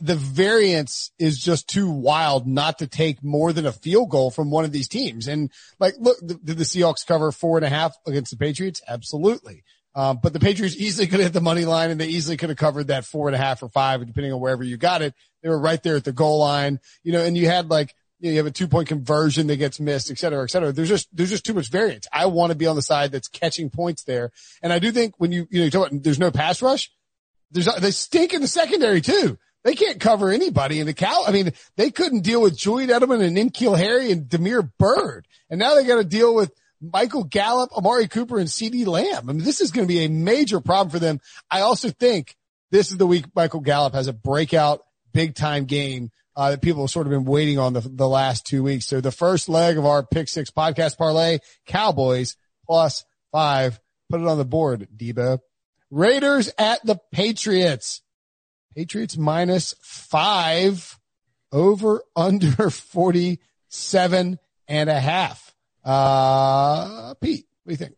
The 0.00 0.16
variance 0.16 1.12
is 1.18 1.38
just 1.38 1.68
too 1.68 1.88
wild 1.88 2.46
not 2.46 2.78
to 2.80 2.86
take 2.86 3.22
more 3.22 3.52
than 3.52 3.64
a 3.64 3.72
field 3.72 4.10
goal 4.10 4.30
from 4.30 4.50
one 4.50 4.64
of 4.64 4.72
these 4.72 4.88
teams. 4.88 5.28
And 5.28 5.50
like, 5.78 5.94
look, 5.98 6.18
did 6.20 6.44
the 6.44 6.64
Seahawks 6.64 7.06
cover 7.06 7.30
four 7.30 7.56
and 7.56 7.64
a 7.64 7.68
half 7.68 7.96
against 8.06 8.32
the 8.32 8.36
Patriots? 8.36 8.82
Absolutely. 8.88 9.62
Um, 9.94 10.18
but 10.20 10.32
the 10.32 10.40
Patriots 10.40 10.76
easily 10.76 11.06
could 11.06 11.20
have 11.20 11.28
hit 11.28 11.32
the 11.32 11.40
money 11.40 11.64
line 11.64 11.90
and 11.90 12.00
they 12.00 12.08
easily 12.08 12.36
could 12.36 12.48
have 12.48 12.58
covered 12.58 12.88
that 12.88 13.04
four 13.04 13.28
and 13.28 13.36
a 13.36 13.38
half 13.38 13.62
or 13.62 13.68
five, 13.68 14.04
depending 14.04 14.32
on 14.32 14.40
wherever 14.40 14.64
you 14.64 14.76
got 14.76 15.02
it. 15.02 15.14
They 15.42 15.48
were 15.48 15.60
right 15.60 15.80
there 15.80 15.94
at 15.94 16.04
the 16.04 16.12
goal 16.12 16.40
line, 16.40 16.80
you 17.04 17.12
know, 17.12 17.24
and 17.24 17.38
you 17.38 17.46
had 17.46 17.70
like, 17.70 17.94
you, 18.18 18.28
know, 18.28 18.32
you 18.32 18.38
have 18.38 18.46
a 18.46 18.50
two 18.50 18.66
point 18.66 18.88
conversion 18.88 19.46
that 19.46 19.56
gets 19.56 19.78
missed, 19.78 20.10
et 20.10 20.18
cetera, 20.18 20.42
et 20.42 20.50
cetera. 20.50 20.72
There's 20.72 20.88
just, 20.88 21.08
there's 21.12 21.30
just 21.30 21.46
too 21.46 21.54
much 21.54 21.70
variance. 21.70 22.08
I 22.12 22.26
want 22.26 22.50
to 22.50 22.58
be 22.58 22.66
on 22.66 22.74
the 22.74 22.82
side 22.82 23.12
that's 23.12 23.28
catching 23.28 23.70
points 23.70 24.02
there. 24.02 24.32
And 24.62 24.72
I 24.72 24.80
do 24.80 24.90
think 24.90 25.14
when 25.18 25.30
you, 25.30 25.46
you 25.50 25.60
know, 25.60 25.64
you 25.66 25.70
talk 25.70 25.88
about 25.88 26.02
there's 26.02 26.18
no 26.18 26.32
pass 26.32 26.60
rush, 26.60 26.90
there's, 27.52 27.68
they 27.80 27.92
stink 27.92 28.34
in 28.34 28.40
the 28.40 28.48
secondary 28.48 29.00
too. 29.00 29.38
They 29.64 29.74
can't 29.74 29.98
cover 29.98 30.30
anybody 30.30 30.78
in 30.78 30.86
the 30.86 30.92
cow. 30.92 31.24
I 31.26 31.32
mean, 31.32 31.52
they 31.76 31.90
couldn't 31.90 32.20
deal 32.20 32.42
with 32.42 32.56
Julian 32.56 32.90
Edelman 32.90 33.22
and 33.22 33.36
N'Keal 33.36 33.76
Harry 33.78 34.12
and 34.12 34.28
Damiere 34.28 34.62
Byrd. 34.62 35.26
And 35.48 35.58
now 35.58 35.74
they 35.74 35.84
got 35.84 35.96
to 35.96 36.04
deal 36.04 36.34
with 36.34 36.52
Michael 36.80 37.24
Gallup, 37.24 37.72
Amari 37.76 38.06
Cooper, 38.06 38.38
and 38.38 38.48
CeeDee 38.48 38.86
Lamb. 38.86 39.28
I 39.28 39.32
mean, 39.32 39.44
this 39.44 39.62
is 39.62 39.70
going 39.70 39.88
to 39.88 39.92
be 39.92 40.04
a 40.04 40.08
major 40.08 40.60
problem 40.60 40.90
for 40.90 40.98
them. 40.98 41.20
I 41.50 41.62
also 41.62 41.88
think 41.88 42.36
this 42.70 42.90
is 42.90 42.98
the 42.98 43.06
week 43.06 43.24
Michael 43.34 43.60
Gallup 43.60 43.94
has 43.94 44.06
a 44.06 44.12
breakout 44.12 44.80
big 45.12 45.34
time 45.34 45.64
game 45.64 46.10
uh, 46.36 46.50
that 46.50 46.60
people 46.60 46.82
have 46.82 46.90
sort 46.90 47.06
of 47.06 47.10
been 47.10 47.24
waiting 47.24 47.58
on 47.58 47.72
the, 47.72 47.80
the 47.80 48.08
last 48.08 48.44
two 48.44 48.62
weeks. 48.62 48.86
So 48.86 49.00
the 49.00 49.12
first 49.12 49.48
leg 49.48 49.78
of 49.78 49.86
our 49.86 50.04
pick 50.04 50.28
six 50.28 50.50
podcast 50.50 50.98
parlay, 50.98 51.38
Cowboys 51.66 52.36
plus 52.66 53.04
five. 53.32 53.80
Put 54.10 54.20
it 54.20 54.26
on 54.26 54.38
the 54.38 54.44
board, 54.44 54.88
Debo. 54.94 55.38
Raiders 55.90 56.50
at 56.58 56.84
the 56.84 56.98
Patriots. 57.12 58.02
Patriots 58.74 59.16
minus 59.16 59.74
five 59.80 60.98
over 61.52 62.02
under 62.16 62.70
47 62.70 64.38
and 64.68 64.90
a 64.90 65.00
half. 65.00 65.54
Uh, 65.84 67.14
Pete, 67.14 67.46
what 67.62 67.70
do 67.70 67.72
you 67.72 67.76
think? 67.76 67.96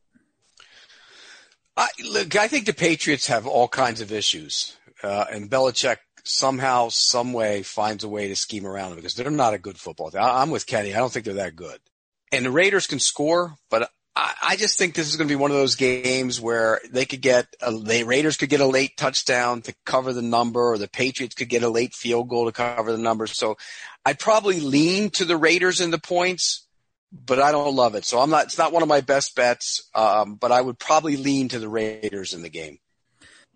I, 1.77 1.89
look, 2.05 2.37
I 2.37 2.49
think 2.49 2.67
the 2.67 2.73
Patriots 2.73 3.27
have 3.27 3.47
all 3.47 3.69
kinds 3.69 4.01
of 4.01 4.11
issues, 4.11 4.77
uh, 5.03 5.27
and 5.31 5.51
Belichick 5.51 5.99
somehow, 6.25 6.89
some 6.89 7.33
way 7.33 7.63
finds 7.63 8.03
a 8.03 8.09
way 8.09 8.29
to 8.29 8.37
scheme 8.37 8.67
around 8.67 8.91
them 8.91 8.97
because 8.97 9.15
they're 9.15 9.31
not 9.31 9.55
a 9.55 9.59
good 9.59 9.79
football 9.79 10.11
team. 10.11 10.21
I'm 10.23 10.51
with 10.51 10.67
Kenny. 10.67 10.95
I 10.95 10.99
don't 10.99 11.13
think 11.13 11.25
they're 11.25 11.35
that 11.35 11.57
good. 11.57 11.79
And 12.33 12.45
the 12.45 12.51
Raiders 12.51 12.87
can 12.87 12.99
score, 12.99 13.57
but 13.71 13.91
I 14.17 14.57
just 14.57 14.79
think 14.79 14.95
this 14.95 15.09
is 15.09 15.17
going 15.17 15.29
to 15.29 15.33
be 15.33 15.37
one 15.37 15.51
of 15.51 15.59
those 15.59 15.75
games 15.75 16.41
where 16.41 16.81
they 16.91 17.05
could 17.05 17.21
get 17.21 17.47
a, 17.61 17.71
the 17.71 18.05
Raiders 18.05 18.39
could 18.39 18.49
get 18.49 18.61
a 18.61 18.67
late 18.67 18.97
touchdown 18.97 19.61
to 19.63 19.75
cover 19.85 20.15
the 20.15 20.23
number, 20.23 20.73
or 20.73 20.79
the 20.79 20.89
Patriots 20.89 21.35
could 21.35 21.51
get 21.51 21.63
a 21.63 21.69
late 21.69 21.93
field 21.93 22.29
goal 22.29 22.47
to 22.47 22.53
cover 22.53 22.93
the 22.93 22.99
number. 22.99 23.27
So 23.27 23.57
I'd 24.07 24.19
probably 24.19 24.61
lean 24.61 25.11
to 25.11 25.27
the 25.27 25.37
Raiders 25.37 25.83
in 25.83 25.91
the 25.91 25.99
points, 25.99 26.67
but 27.13 27.41
I 27.41 27.53
don't 27.53 27.77
love 27.77 27.95
it. 27.95 28.07
So 28.07 28.19
I'm 28.19 28.31
not. 28.31 28.45
It's 28.45 28.59
not 28.59 28.73
one 28.73 28.83
of 28.83 28.89
my 28.89 29.03
best 29.03 29.37
bets, 29.37 29.91
um, 29.95 30.37
but 30.37 30.51
I 30.51 30.63
would 30.63 30.79
probably 30.79 31.19
lean 31.19 31.49
to 31.49 31.59
the 31.59 31.69
Raiders 31.69 32.33
in 32.33 32.41
the 32.41 32.49
game 32.49 32.79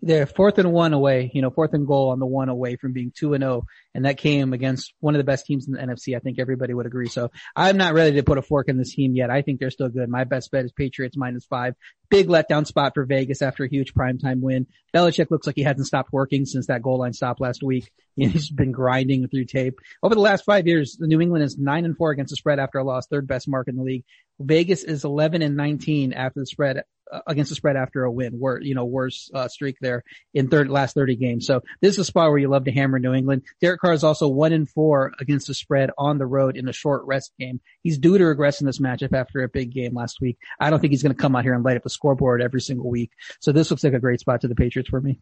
they're 0.01 0.25
fourth 0.25 0.57
and 0.57 0.71
one 0.71 0.93
away, 0.93 1.31
you 1.33 1.41
know, 1.41 1.51
fourth 1.51 1.73
and 1.73 1.85
goal 1.85 2.09
on 2.09 2.19
the 2.19 2.25
one 2.25 2.49
away 2.49 2.75
from 2.75 2.91
being 2.91 3.11
two 3.15 3.33
and 3.33 3.43
zero, 3.43 3.53
oh, 3.53 3.65
and 3.93 4.05
that 4.05 4.17
came 4.17 4.53
against 4.53 4.93
one 4.99 5.15
of 5.15 5.19
the 5.19 5.25
best 5.25 5.45
teams 5.45 5.67
in 5.67 5.73
the 5.73 5.79
NFC. 5.79 6.15
I 6.15 6.19
think 6.19 6.39
everybody 6.39 6.73
would 6.73 6.85
agree. 6.85 7.07
So 7.07 7.31
I'm 7.55 7.77
not 7.77 7.93
ready 7.93 8.15
to 8.15 8.23
put 8.23 8.37
a 8.37 8.41
fork 8.41 8.69
in 8.69 8.77
this 8.77 8.93
team 8.93 9.15
yet. 9.15 9.29
I 9.29 9.41
think 9.41 9.59
they're 9.59 9.71
still 9.71 9.89
good. 9.89 10.09
My 10.09 10.23
best 10.23 10.51
bet 10.51 10.65
is 10.65 10.71
Patriots 10.71 11.17
minus 11.17 11.45
five. 11.45 11.75
Big 12.09 12.27
letdown 12.27 12.65
spot 12.65 12.93
for 12.93 13.05
Vegas 13.05 13.41
after 13.41 13.63
a 13.63 13.69
huge 13.69 13.93
primetime 13.93 14.41
win. 14.41 14.67
Belichick 14.95 15.31
looks 15.31 15.47
like 15.47 15.55
he 15.55 15.63
hasn't 15.63 15.87
stopped 15.87 16.11
working 16.11 16.45
since 16.45 16.67
that 16.67 16.81
goal 16.81 16.99
line 16.99 17.13
stop 17.13 17.39
last 17.39 17.63
week. 17.63 17.89
He's 18.15 18.49
been 18.49 18.71
grinding 18.71 19.27
through 19.27 19.45
tape. 19.45 19.79
Over 20.03 20.15
the 20.15 20.21
last 20.21 20.43
five 20.43 20.67
years, 20.67 20.97
New 20.99 21.21
England 21.21 21.43
is 21.43 21.57
nine 21.57 21.85
and 21.85 21.95
four 21.95 22.11
against 22.11 22.31
the 22.31 22.35
spread 22.35 22.59
after 22.59 22.77
a 22.77 22.83
loss, 22.83 23.07
third 23.07 23.27
best 23.27 23.47
mark 23.47 23.67
in 23.67 23.77
the 23.77 23.83
league. 23.83 24.03
Vegas 24.39 24.83
is 24.83 25.05
11 25.05 25.41
and 25.41 25.55
19 25.55 26.13
after 26.13 26.39
the 26.39 26.45
spread 26.45 26.83
against 27.27 27.49
the 27.49 27.55
spread 27.55 27.75
after 27.75 28.03
a 28.03 28.11
win, 28.11 28.33
where 28.33 28.61
you 28.61 28.75
know 28.75 28.85
worse 28.85 29.29
uh, 29.33 29.47
streak 29.47 29.77
there 29.81 30.03
in 30.33 30.47
third 30.47 30.69
last 30.69 30.95
30 30.95 31.15
games. 31.15 31.45
So 31.45 31.61
this 31.81 31.93
is 31.93 31.99
a 31.99 32.05
spot 32.05 32.29
where 32.29 32.39
you 32.39 32.49
love 32.49 32.65
to 32.65 32.71
hammer 32.71 32.99
New 32.99 33.13
England. 33.13 33.43
Derek 33.59 33.80
Carr 33.81 33.93
is 33.93 34.03
also 34.03 34.27
one 34.27 34.53
in 34.53 34.67
four 34.67 35.11
against 35.19 35.47
the 35.47 35.55
spread 35.55 35.89
on 35.97 36.19
the 36.19 36.25
road 36.25 36.55
in 36.55 36.69
a 36.69 36.73
short 36.73 37.03
rest 37.05 37.31
game. 37.39 37.59
He's 37.81 37.97
due 37.97 38.17
to 38.17 38.25
regress 38.25 38.61
in 38.61 38.67
this 38.67 38.79
matchup 38.79 39.13
after 39.13 39.41
a 39.41 39.49
big 39.49 39.71
game 39.71 39.95
last 39.95 40.21
week. 40.21 40.37
I 40.59 40.69
don't 40.69 40.79
think 40.79 40.91
he's 40.91 41.01
going 41.01 41.15
to 41.15 41.19
come 41.19 41.35
out 41.35 41.43
here 41.43 41.55
and 41.55 41.63
light 41.63 41.77
up 41.77 41.83
the 41.83 41.89
scoreboard 41.89 42.41
every 42.41 42.61
single 42.61 42.89
week. 42.89 43.11
So 43.39 43.51
this 43.51 43.71
looks 43.71 43.83
like 43.83 43.93
a 43.93 43.99
great 43.99 44.19
spot 44.19 44.41
to 44.41 44.47
the 44.47 44.55
Patriots 44.55 44.89
for 44.89 45.01
me. 45.01 45.19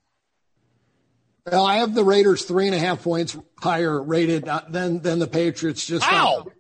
Well, 1.50 1.66
I 1.66 1.78
have 1.78 1.96
the 1.96 2.04
Raiders 2.04 2.44
three 2.44 2.68
and 2.68 2.76
a 2.76 2.80
half 2.80 3.02
points 3.02 3.36
higher 3.60 4.02
rated 4.04 4.48
uh, 4.48 4.62
than 4.70 5.02
than 5.02 5.20
the 5.20 5.28
Patriots. 5.28 5.86
Just 5.86 6.06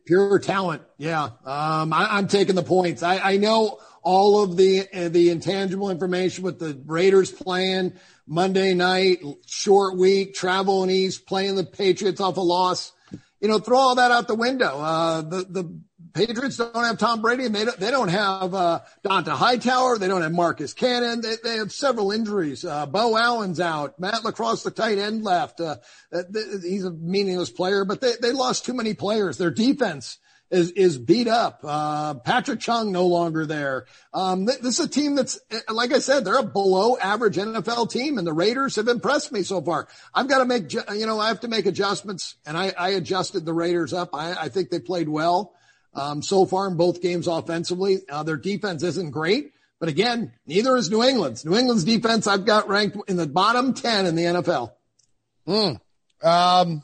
pure 0.05 0.39
talent. 0.39 0.81
Yeah, 0.97 1.23
um, 1.45 1.93
I, 1.93 2.17
am 2.17 2.27
taking 2.27 2.55
the 2.55 2.63
points. 2.63 3.03
I, 3.03 3.19
I 3.19 3.37
know 3.37 3.79
all 4.01 4.43
of 4.43 4.57
the 4.57 4.87
uh, 4.93 5.09
the 5.09 5.29
intangible 5.29 5.89
information 5.89 6.43
with 6.43 6.59
the 6.59 6.81
Raiders 6.85 7.31
playing 7.31 7.93
Monday 8.27 8.73
night, 8.73 9.19
short 9.45 9.97
week, 9.97 10.33
travel 10.33 10.83
and 10.83 10.91
east, 10.91 11.25
playing 11.25 11.55
the 11.55 11.63
Patriots 11.63 12.21
off 12.21 12.37
a 12.37 12.41
loss. 12.41 12.91
You 13.41 13.47
know, 13.47 13.59
throw 13.59 13.77
all 13.77 13.95
that 13.95 14.11
out 14.11 14.27
the 14.27 14.35
window. 14.35 14.79
Uh, 14.79 15.21
the 15.21 15.45
the 15.49 15.79
Patriots 16.13 16.57
don't 16.57 16.75
have 16.75 16.97
Tom 16.97 17.21
Brady, 17.21 17.45
and 17.45 17.55
they 17.55 17.65
don't, 17.65 17.79
they 17.79 17.91
don't 17.91 18.09
have 18.09 18.53
uh, 18.53 18.79
Dont'a 19.05 19.29
Hightower. 19.29 19.97
They 19.97 20.07
don't 20.07 20.21
have 20.21 20.31
Marcus 20.31 20.73
Cannon. 20.73 21.21
They, 21.21 21.35
they 21.43 21.57
have 21.57 21.71
several 21.71 22.11
injuries. 22.11 22.65
Uh, 22.65 22.85
Beau 22.85 23.15
Allen's 23.15 23.59
out. 23.59 23.99
Matt 23.99 24.23
LaCosse, 24.23 24.63
the 24.63 24.71
tight 24.71 24.97
end, 24.97 25.23
left. 25.23 25.61
Uh, 25.61 25.77
he's 26.63 26.83
a 26.83 26.91
meaningless 26.91 27.51
player, 27.51 27.85
but 27.85 28.01
they, 28.01 28.13
they 28.21 28.31
lost 28.31 28.65
too 28.65 28.73
many 28.73 28.93
players. 28.93 29.37
Their 29.37 29.51
defense 29.51 30.17
is 30.51 30.71
is 30.71 30.97
beat 30.97 31.27
up. 31.27 31.61
Uh, 31.63 32.15
Patrick 32.15 32.59
Chung 32.59 32.91
no 32.91 33.07
longer 33.07 33.45
there. 33.45 33.85
Um, 34.13 34.45
this 34.45 34.79
is 34.79 34.79
a 34.79 34.87
team 34.87 35.15
that's, 35.15 35.39
like 35.69 35.93
I 35.93 35.99
said, 35.99 36.25
they're 36.25 36.39
a 36.39 36.43
below 36.43 36.97
average 36.97 37.37
NFL 37.37 37.91
team, 37.91 38.17
and 38.17 38.25
the 38.25 38.33
Raiders 38.33 38.75
have 38.75 38.87
impressed 38.87 39.31
me 39.31 39.43
so 39.43 39.61
far. 39.61 39.87
I've 40.13 40.27
got 40.27 40.39
to 40.39 40.45
make, 40.45 40.73
you 40.73 41.05
know, 41.05 41.19
I 41.19 41.27
have 41.27 41.41
to 41.41 41.47
make 41.47 41.65
adjustments, 41.65 42.35
and 42.45 42.57
I, 42.57 42.73
I 42.77 42.89
adjusted 42.89 43.45
the 43.45 43.53
Raiders 43.53 43.93
up. 43.93 44.09
I, 44.13 44.33
I 44.33 44.49
think 44.49 44.69
they 44.69 44.79
played 44.79 45.09
well 45.09 45.53
um, 45.93 46.21
so 46.21 46.45
far 46.45 46.67
in 46.67 46.77
both 46.77 47.01
games 47.01 47.27
offensively. 47.27 47.99
Uh, 48.09 48.23
their 48.23 48.37
defense 48.37 48.83
isn't 48.83 49.11
great. 49.11 49.53
But 49.79 49.87
again, 49.87 50.33
neither 50.45 50.75
is 50.75 50.89
New 50.89 51.03
England's. 51.03 51.45
New 51.45 51.55
England's 51.55 51.85
defense 51.85 52.27
I've 52.27 52.45
got 52.45 52.67
ranked 52.67 52.97
in 53.07 53.15
the 53.15 53.27
bottom 53.27 53.73
10 53.73 54.05
in 54.07 54.15
the 54.15 54.23
NFL. 54.23 54.73
Mm. 55.47 55.79
Um, 56.21 56.83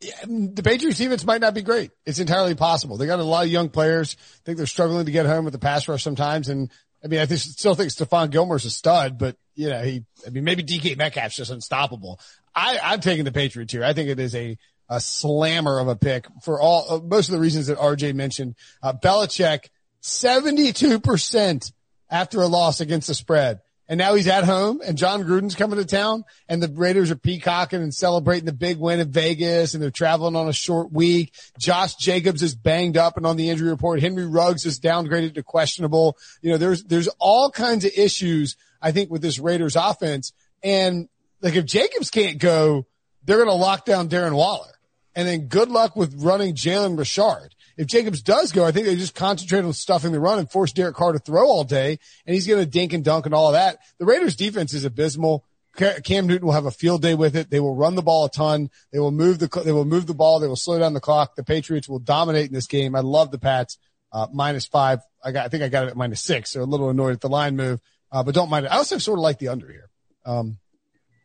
the 0.00 0.62
Patriots 0.64 0.98
defense 0.98 1.24
might 1.24 1.40
not 1.40 1.54
be 1.54 1.62
great. 1.62 1.90
It's 2.06 2.18
entirely 2.18 2.54
possible. 2.54 2.96
They 2.96 3.06
got 3.06 3.20
a 3.20 3.24
lot 3.24 3.44
of 3.44 3.50
young 3.50 3.68
players. 3.68 4.16
I 4.18 4.40
think 4.44 4.56
they're 4.56 4.66
struggling 4.66 5.06
to 5.06 5.12
get 5.12 5.26
home 5.26 5.44
with 5.44 5.52
the 5.52 5.58
pass 5.58 5.88
rush 5.88 6.02
sometimes. 6.02 6.48
And 6.48 6.70
I 7.04 7.08
mean, 7.08 7.20
I 7.20 7.26
still 7.26 7.74
think 7.74 7.90
Stephon 7.90 8.30
Gilmore's 8.30 8.64
a 8.64 8.70
stud, 8.70 9.18
but 9.18 9.36
you 9.54 9.68
know, 9.68 9.82
he, 9.82 10.04
I 10.26 10.30
mean, 10.30 10.44
maybe 10.44 10.62
DK 10.62 10.96
Metcalf's 10.96 11.36
just 11.36 11.50
unstoppable. 11.50 12.18
I, 12.54 12.78
I'm 12.82 13.00
taking 13.00 13.24
the 13.24 13.32
Patriots 13.32 13.72
here. 13.72 13.84
I 13.84 13.92
think 13.92 14.08
it 14.08 14.18
is 14.18 14.34
a, 14.34 14.56
a 14.88 15.00
slammer 15.00 15.78
of 15.78 15.88
a 15.88 15.96
pick 15.96 16.26
for 16.42 16.60
all, 16.60 16.86
uh, 16.88 17.00
most 17.00 17.28
of 17.28 17.34
the 17.34 17.40
reasons 17.40 17.66
that 17.66 17.78
RJ 17.78 18.14
mentioned. 18.14 18.56
Uh, 18.82 18.94
Belichick, 18.94 19.68
72% 20.02 21.72
after 22.10 22.40
a 22.40 22.46
loss 22.46 22.80
against 22.80 23.06
the 23.06 23.14
spread. 23.14 23.60
And 23.90 23.98
now 23.98 24.14
he's 24.14 24.28
at 24.28 24.44
home 24.44 24.80
and 24.86 24.96
Jon 24.96 25.24
Gruden's 25.24 25.56
coming 25.56 25.76
to 25.76 25.84
town 25.84 26.24
and 26.48 26.62
the 26.62 26.68
Raiders 26.68 27.10
are 27.10 27.16
peacocking 27.16 27.82
and 27.82 27.92
celebrating 27.92 28.44
the 28.44 28.52
big 28.52 28.78
win 28.78 29.00
in 29.00 29.10
Vegas 29.10 29.74
and 29.74 29.82
they're 29.82 29.90
traveling 29.90 30.36
on 30.36 30.48
a 30.48 30.52
short 30.52 30.92
week. 30.92 31.34
Josh 31.58 31.96
Jacobs 31.96 32.40
is 32.40 32.54
banged 32.54 32.96
up 32.96 33.16
and 33.16 33.26
on 33.26 33.36
the 33.36 33.50
injury 33.50 33.68
report. 33.68 34.00
Henry 34.00 34.26
Ruggs 34.26 34.64
is 34.64 34.78
downgraded 34.78 35.34
to 35.34 35.42
questionable. 35.42 36.16
You 36.40 36.52
know, 36.52 36.56
there's, 36.56 36.84
there's 36.84 37.08
all 37.18 37.50
kinds 37.50 37.84
of 37.84 37.90
issues, 37.96 38.56
I 38.80 38.92
think, 38.92 39.10
with 39.10 39.22
this 39.22 39.40
Raiders 39.40 39.74
offense. 39.74 40.32
And 40.62 41.08
like 41.40 41.56
if 41.56 41.64
Jacobs 41.64 42.10
can't 42.10 42.38
go, 42.38 42.86
they're 43.24 43.38
going 43.38 43.48
to 43.48 43.54
lock 43.54 43.86
down 43.86 44.08
Darren 44.08 44.36
Waller. 44.36 44.70
And 45.16 45.26
then 45.26 45.48
good 45.48 45.68
luck 45.68 45.96
with 45.96 46.22
running 46.22 46.54
Jalen 46.54 46.96
Richard 46.96 47.56
if 47.80 47.86
Jacobs 47.86 48.20
does 48.20 48.52
go, 48.52 48.66
I 48.66 48.72
think 48.72 48.84
they 48.84 48.94
just 48.94 49.14
concentrate 49.14 49.64
on 49.64 49.72
stuffing 49.72 50.12
the 50.12 50.20
run 50.20 50.38
and 50.38 50.50
force 50.50 50.70
Derek 50.70 50.94
Carr 50.94 51.12
to 51.12 51.18
throw 51.18 51.46
all 51.46 51.64
day, 51.64 51.98
and 52.26 52.34
he's 52.34 52.46
going 52.46 52.62
to 52.62 52.70
dink 52.70 52.92
and 52.92 53.02
dunk 53.02 53.24
and 53.24 53.34
all 53.34 53.46
of 53.46 53.54
that. 53.54 53.78
The 53.98 54.04
Raiders 54.04 54.36
defense 54.36 54.74
is 54.74 54.84
abysmal. 54.84 55.46
Cam 55.76 56.26
Newton 56.26 56.44
will 56.44 56.52
have 56.52 56.66
a 56.66 56.70
field 56.70 57.00
day 57.00 57.14
with 57.14 57.34
it. 57.34 57.48
They 57.48 57.58
will 57.58 57.74
run 57.74 57.94
the 57.94 58.02
ball 58.02 58.26
a 58.26 58.30
ton. 58.30 58.68
They 58.92 58.98
will 58.98 59.12
move 59.12 59.38
the 59.38 59.48
they 59.64 59.72
will 59.72 59.86
move 59.86 60.06
the 60.06 60.12
ball. 60.12 60.40
They 60.40 60.46
will 60.46 60.56
slow 60.56 60.78
down 60.78 60.92
the 60.92 61.00
clock. 61.00 61.36
The 61.36 61.44
Patriots 61.44 61.88
will 61.88 62.00
dominate 62.00 62.48
in 62.48 62.52
this 62.52 62.66
game. 62.66 62.94
I 62.94 63.00
love 63.00 63.30
the 63.30 63.38
Pats 63.38 63.78
uh, 64.12 64.26
minus 64.30 64.66
five. 64.66 65.00
I 65.24 65.32
got 65.32 65.46
I 65.46 65.48
think 65.48 65.62
I 65.62 65.68
got 65.68 65.84
it 65.84 65.90
at 65.90 65.96
minus 65.96 66.20
six. 66.20 66.50
So 66.50 66.62
a 66.62 66.64
little 66.64 66.90
annoyed 66.90 67.12
at 67.12 67.22
the 67.22 67.30
line 67.30 67.56
move, 67.56 67.80
uh, 68.12 68.22
but 68.22 68.34
don't 68.34 68.50
mind 68.50 68.66
it. 68.66 68.72
I 68.72 68.76
also 68.76 68.98
sort 68.98 69.18
of 69.18 69.22
like 69.22 69.38
the 69.38 69.48
under 69.48 69.72
here, 69.72 69.88
um, 70.26 70.58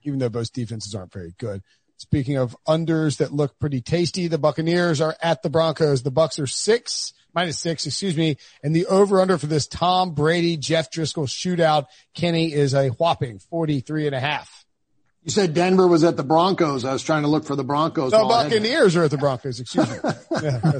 even 0.03 0.19
though 0.19 0.29
both 0.29 0.53
defenses 0.53 0.95
aren't 0.95 1.11
very 1.11 1.33
good. 1.37 1.61
Speaking 1.97 2.37
of 2.37 2.55
unders 2.67 3.17
that 3.17 3.31
look 3.31 3.57
pretty 3.59 3.81
tasty, 3.81 4.27
the 4.27 4.37
Buccaneers 4.37 4.99
are 4.99 5.15
at 5.21 5.41
the 5.41 5.49
Broncos. 5.49 6.03
The 6.03 6.11
Bucks 6.11 6.39
are 6.39 6.47
six, 6.47 7.13
minus 7.33 7.59
six, 7.59 7.85
excuse 7.85 8.17
me. 8.17 8.37
And 8.63 8.75
the 8.75 8.87
over 8.87 9.21
under 9.21 9.37
for 9.37 9.47
this 9.47 9.67
Tom 9.67 10.13
Brady, 10.13 10.57
Jeff 10.57 10.91
Driskel 10.91 11.27
shootout, 11.27 11.85
Kenny 12.13 12.51
is 12.51 12.73
a 12.73 12.89
whopping 12.89 13.39
43 13.39 14.07
and 14.07 14.15
a 14.15 14.19
half. 14.19 14.64
You 15.25 15.31
said 15.31 15.55
Denver 15.55 15.87
was 15.87 16.03
at 16.03 16.17
the 16.17 16.23
Broncos. 16.23 16.85
I 16.85 16.93
was 16.93 17.01
trying 17.01 17.23
to 17.23 17.27
look 17.27 17.45
for 17.45 17.55
the 17.55 17.63
Broncos. 17.63 18.11
The 18.11 18.19
Buccaneers 18.19 18.95
are 18.95 19.05
at 19.05 19.09
the 19.09 19.17
Broncos. 19.17 19.59
Excuse 19.59 19.89
me. 19.89 19.97
yeah, 20.03 20.71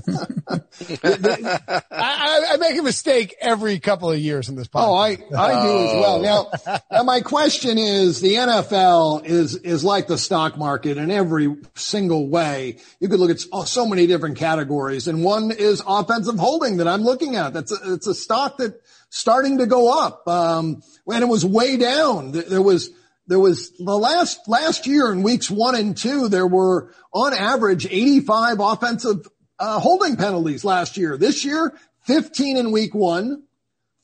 I, 1.89 2.49
I, 2.51 2.57
make 2.57 2.77
a 2.77 2.83
mistake 2.83 3.35
every 3.41 3.79
couple 3.79 4.11
of 4.11 4.19
years 4.19 4.47
in 4.47 4.55
this 4.55 4.67
podcast. 4.67 4.83
Oh, 4.83 4.93
I, 4.93 5.17
I 5.35 5.65
do 5.65 5.87
as 5.87 5.93
well. 5.93 6.21
Now, 6.21 6.51
now, 6.91 7.01
my 7.01 7.21
question 7.21 7.79
is, 7.79 8.21
the 8.21 8.35
NFL 8.35 9.25
is 9.25 9.55
is 9.55 9.83
like 9.83 10.05
the 10.05 10.17
stock 10.19 10.59
market 10.59 10.97
in 10.97 11.09
every 11.09 11.55
single 11.73 12.29
way. 12.29 12.77
You 12.99 13.09
could 13.09 13.19
look 13.19 13.31
at 13.31 13.39
so 13.39 13.87
many 13.87 14.05
different 14.05 14.37
categories, 14.37 15.07
and 15.07 15.23
one 15.23 15.49
is 15.49 15.81
offensive 15.87 16.37
holding 16.37 16.77
that 16.77 16.87
I'm 16.87 17.01
looking 17.01 17.35
at. 17.35 17.53
That's 17.53 17.71
a, 17.71 17.93
it's 17.93 18.05
a 18.05 18.13
stock 18.13 18.57
that 18.57 18.79
starting 19.09 19.57
to 19.57 19.65
go 19.65 20.05
up. 20.05 20.27
Um, 20.27 20.83
when 21.03 21.23
it 21.23 21.27
was 21.27 21.43
way 21.43 21.77
down, 21.77 22.31
there 22.31 22.61
was 22.61 22.91
there 23.27 23.39
was 23.39 23.71
the 23.77 23.97
last, 23.97 24.47
last 24.47 24.85
year 24.87 25.11
in 25.11 25.23
weeks 25.23 25.49
one 25.49 25.75
and 25.75 25.97
two, 25.97 26.27
there 26.29 26.47
were 26.47 26.93
on 27.11 27.33
average 27.33 27.85
85 27.85 28.57
offensive 28.59 29.27
uh, 29.57 29.79
holding 29.79 30.15
penalties 30.15 30.63
last 30.63 30.97
year. 30.97 31.17
This 31.17 31.43
year, 31.43 31.73
15 32.03 32.57
in 32.57 32.71
week 32.71 32.93
one, 32.93 33.43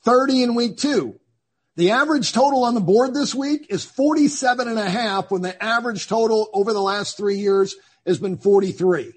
30 0.06 0.44
in 0.44 0.56
week 0.56 0.78
two. 0.78 1.20
The 1.76 1.92
average 1.92 2.34
total 2.34 2.66
on 2.66 2.74
the 2.74 2.82
board 2.82 3.14
this 3.14 3.34
week 3.34 3.68
is 3.70 3.86
47 3.86 4.68
and 4.68 4.80
a 4.80 4.90
half 4.90 5.32
when 5.32 5.42
the 5.42 5.64
average 5.64 6.08
total 6.08 6.50
over 6.54 6.74
the 6.74 6.82
last 6.82 7.16
three 7.16 7.38
years 7.38 7.76
has 8.06 8.20
been 8.20 8.38
43. 8.38 9.14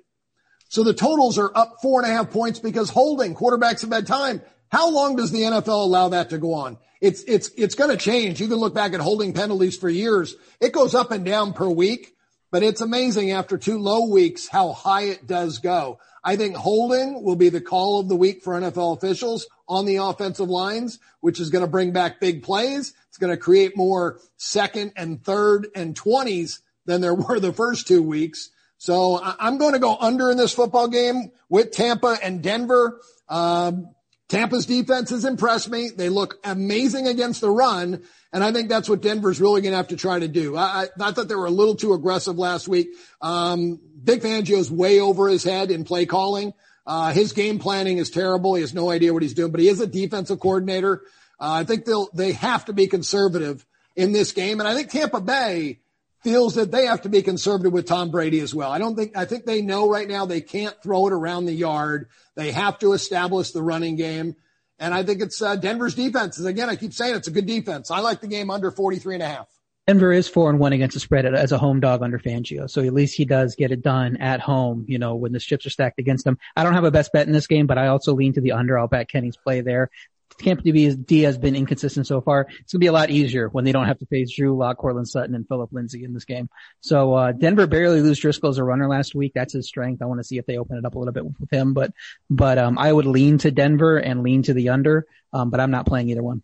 So 0.68 0.84
the 0.84 0.94
totals 0.94 1.38
are 1.38 1.50
up 1.54 1.76
four 1.82 2.02
and 2.02 2.10
a 2.10 2.14
half 2.14 2.30
points 2.30 2.58
because 2.58 2.90
holding 2.90 3.34
quarterbacks 3.34 3.80
have 3.82 3.92
had 3.92 4.06
time. 4.06 4.42
How 4.68 4.90
long 4.90 5.16
does 5.16 5.30
the 5.30 5.42
NFL 5.42 5.68
allow 5.68 6.10
that 6.10 6.30
to 6.30 6.38
go 6.38 6.54
on? 6.54 6.78
It's, 7.04 7.22
it's, 7.24 7.50
it's 7.58 7.74
going 7.74 7.90
to 7.90 7.98
change. 7.98 8.40
You 8.40 8.48
can 8.48 8.56
look 8.56 8.72
back 8.72 8.94
at 8.94 9.00
holding 9.00 9.34
penalties 9.34 9.76
for 9.76 9.90
years. 9.90 10.36
It 10.58 10.72
goes 10.72 10.94
up 10.94 11.10
and 11.10 11.22
down 11.22 11.52
per 11.52 11.68
week, 11.68 12.16
but 12.50 12.62
it's 12.62 12.80
amazing 12.80 13.30
after 13.30 13.58
two 13.58 13.78
low 13.78 14.08
weeks 14.08 14.48
how 14.48 14.72
high 14.72 15.02
it 15.02 15.26
does 15.26 15.58
go. 15.58 15.98
I 16.24 16.36
think 16.36 16.56
holding 16.56 17.22
will 17.22 17.36
be 17.36 17.50
the 17.50 17.60
call 17.60 18.00
of 18.00 18.08
the 18.08 18.16
week 18.16 18.42
for 18.42 18.58
NFL 18.58 18.96
officials 18.96 19.46
on 19.68 19.84
the 19.84 19.96
offensive 19.96 20.48
lines, 20.48 20.98
which 21.20 21.40
is 21.40 21.50
going 21.50 21.62
to 21.62 21.70
bring 21.70 21.92
back 21.92 22.20
big 22.20 22.42
plays. 22.42 22.94
It's 23.08 23.18
going 23.18 23.32
to 23.32 23.36
create 23.36 23.76
more 23.76 24.18
second 24.38 24.92
and 24.96 25.22
third 25.22 25.66
and 25.74 25.94
twenties 25.94 26.62
than 26.86 27.02
there 27.02 27.14
were 27.14 27.38
the 27.38 27.52
first 27.52 27.86
two 27.86 28.02
weeks. 28.02 28.48
So 28.78 29.20
I'm 29.22 29.58
going 29.58 29.74
to 29.74 29.78
go 29.78 29.94
under 29.94 30.30
in 30.30 30.38
this 30.38 30.54
football 30.54 30.88
game 30.88 31.32
with 31.50 31.72
Tampa 31.72 32.16
and 32.22 32.42
Denver. 32.42 32.98
Um, 33.28 33.93
Tampa's 34.34 34.66
defense 34.66 35.10
has 35.10 35.24
impressed 35.24 35.70
me. 35.70 35.90
They 35.90 36.08
look 36.08 36.40
amazing 36.42 37.06
against 37.06 37.40
the 37.40 37.50
run. 37.50 38.02
And 38.32 38.42
I 38.42 38.52
think 38.52 38.68
that's 38.68 38.88
what 38.88 39.00
Denver's 39.00 39.40
really 39.40 39.60
going 39.60 39.70
to 39.70 39.76
have 39.76 39.88
to 39.88 39.96
try 39.96 40.18
to 40.18 40.26
do. 40.26 40.56
I, 40.56 40.88
I, 41.00 41.12
thought 41.12 41.28
they 41.28 41.36
were 41.36 41.46
a 41.46 41.50
little 41.50 41.76
too 41.76 41.92
aggressive 41.92 42.36
last 42.36 42.66
week. 42.66 42.88
Um, 43.20 43.78
Vic 44.02 44.22
Fangio's 44.22 44.72
way 44.72 44.98
over 44.98 45.28
his 45.28 45.44
head 45.44 45.70
in 45.70 45.84
play 45.84 46.04
calling. 46.04 46.52
Uh, 46.84 47.12
his 47.12 47.32
game 47.32 47.60
planning 47.60 47.98
is 47.98 48.10
terrible. 48.10 48.54
He 48.54 48.62
has 48.62 48.74
no 48.74 48.90
idea 48.90 49.12
what 49.12 49.22
he's 49.22 49.34
doing, 49.34 49.52
but 49.52 49.60
he 49.60 49.68
is 49.68 49.80
a 49.80 49.86
defensive 49.86 50.40
coordinator. 50.40 51.02
Uh, 51.38 51.52
I 51.52 51.64
think 51.64 51.84
they'll, 51.84 52.10
they 52.12 52.32
have 52.32 52.64
to 52.64 52.72
be 52.72 52.88
conservative 52.88 53.64
in 53.94 54.10
this 54.10 54.32
game. 54.32 54.58
And 54.58 54.68
I 54.68 54.74
think 54.74 54.90
Tampa 54.90 55.20
Bay 55.20 55.78
feels 56.24 56.54
that 56.54 56.72
they 56.72 56.86
have 56.86 57.02
to 57.02 57.08
be 57.08 57.22
conservative 57.22 57.72
with 57.72 57.86
Tom 57.86 58.10
Brady 58.10 58.40
as 58.40 58.54
well. 58.54 58.72
I 58.72 58.78
don't 58.78 58.96
think, 58.96 59.16
I 59.16 59.26
think 59.26 59.44
they 59.44 59.62
know 59.62 59.88
right 59.88 60.08
now 60.08 60.24
they 60.24 60.40
can't 60.40 60.74
throw 60.82 61.06
it 61.06 61.12
around 61.12 61.44
the 61.44 61.52
yard. 61.52 62.08
They 62.34 62.50
have 62.50 62.78
to 62.80 62.94
establish 62.94 63.52
the 63.52 63.62
running 63.62 63.96
game. 63.96 64.34
And 64.78 64.92
I 64.92 65.04
think 65.04 65.20
it's 65.20 65.40
uh, 65.40 65.54
Denver's 65.56 65.94
defense. 65.94 66.40
Again, 66.40 66.68
I 66.68 66.76
keep 66.76 66.92
saying 66.92 67.14
it's 67.14 67.28
a 67.28 67.30
good 67.30 67.46
defense. 67.46 67.90
I 67.90 68.00
like 68.00 68.20
the 68.20 68.26
game 68.26 68.50
under 68.50 68.70
43 68.70 69.14
and 69.14 69.22
a 69.22 69.28
half. 69.28 69.46
Denver 69.86 70.12
is 70.12 70.26
four 70.28 70.48
and 70.48 70.58
one 70.58 70.72
against 70.72 70.94
the 70.94 71.00
spread 71.00 71.26
as 71.26 71.52
a 71.52 71.58
home 71.58 71.78
dog 71.78 72.02
under 72.02 72.18
Fangio. 72.18 72.70
So 72.70 72.82
at 72.82 72.94
least 72.94 73.14
he 73.14 73.26
does 73.26 73.54
get 73.54 73.70
it 73.70 73.82
done 73.82 74.16
at 74.16 74.40
home, 74.40 74.86
you 74.88 74.98
know, 74.98 75.14
when 75.14 75.32
the 75.32 75.38
chips 75.38 75.66
are 75.66 75.70
stacked 75.70 75.98
against 75.98 76.26
him. 76.26 76.38
I 76.56 76.64
don't 76.64 76.72
have 76.72 76.84
a 76.84 76.90
best 76.90 77.12
bet 77.12 77.26
in 77.26 77.34
this 77.34 77.46
game, 77.46 77.66
but 77.66 77.76
I 77.76 77.88
also 77.88 78.14
lean 78.14 78.32
to 78.32 78.40
the 78.40 78.52
under. 78.52 78.78
I'll 78.78 78.88
bet 78.88 79.10
Kenny's 79.10 79.36
play 79.36 79.60
there. 79.60 79.90
Tampa 80.38 80.62
D 80.62 81.22
has 81.22 81.38
been 81.38 81.56
inconsistent 81.56 82.06
so 82.06 82.20
far. 82.20 82.42
It's 82.42 82.72
going 82.72 82.78
to 82.78 82.78
be 82.78 82.86
a 82.86 82.92
lot 82.92 83.10
easier 83.10 83.48
when 83.48 83.64
they 83.64 83.72
don't 83.72 83.86
have 83.86 83.98
to 83.98 84.06
face 84.06 84.34
Drew 84.34 84.56
Lock, 84.56 84.78
Courtland 84.78 85.08
Sutton, 85.08 85.34
and 85.34 85.46
Phillip 85.46 85.72
Lindsay 85.72 86.04
in 86.04 86.12
this 86.12 86.24
game. 86.24 86.48
So, 86.80 87.14
uh, 87.14 87.32
Denver 87.32 87.66
barely 87.66 88.00
lose 88.00 88.20
Driskel 88.20 88.50
as 88.50 88.58
a 88.58 88.64
runner 88.64 88.88
last 88.88 89.14
week. 89.14 89.32
That's 89.34 89.52
his 89.52 89.66
strength. 89.66 90.02
I 90.02 90.06
want 90.06 90.20
to 90.20 90.24
see 90.24 90.38
if 90.38 90.46
they 90.46 90.58
open 90.58 90.76
it 90.76 90.84
up 90.84 90.94
a 90.94 90.98
little 90.98 91.12
bit 91.12 91.24
with 91.24 91.52
him, 91.52 91.74
but, 91.74 91.92
but, 92.28 92.58
um, 92.58 92.78
I 92.78 92.92
would 92.92 93.06
lean 93.06 93.38
to 93.38 93.50
Denver 93.50 93.98
and 93.98 94.22
lean 94.22 94.42
to 94.44 94.54
the 94.54 94.70
under. 94.70 95.06
Um, 95.32 95.50
but 95.50 95.60
I'm 95.60 95.72
not 95.72 95.86
playing 95.86 96.10
either 96.10 96.22
one. 96.22 96.42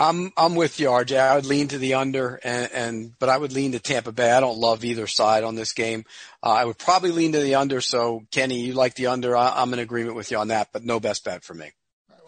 I'm 0.00 0.32
I'm 0.34 0.54
with 0.54 0.80
you, 0.80 0.88
RJ. 0.88 1.18
I 1.18 1.36
would 1.36 1.44
lean 1.44 1.68
to 1.68 1.78
the 1.78 1.94
under, 1.94 2.40
and, 2.42 2.72
and 2.72 3.18
but 3.18 3.28
I 3.28 3.36
would 3.36 3.52
lean 3.52 3.72
to 3.72 3.80
Tampa 3.80 4.12
Bay. 4.12 4.30
I 4.30 4.40
don't 4.40 4.56
love 4.56 4.82
either 4.82 5.06
side 5.06 5.44
on 5.44 5.56
this 5.56 5.74
game. 5.74 6.06
Uh, 6.42 6.52
I 6.52 6.64
would 6.64 6.78
probably 6.78 7.10
lean 7.10 7.32
to 7.32 7.40
the 7.40 7.56
under. 7.56 7.82
So 7.82 8.22
Kenny, 8.30 8.60
you 8.60 8.72
like 8.72 8.94
the 8.94 9.08
under? 9.08 9.36
I, 9.36 9.60
am 9.60 9.74
in 9.74 9.78
agreement 9.78 10.16
with 10.16 10.30
you 10.30 10.38
on 10.38 10.48
that, 10.48 10.68
but 10.72 10.84
no 10.84 11.00
best 11.00 11.22
bet 11.24 11.44
for 11.44 11.52
me. 11.52 11.70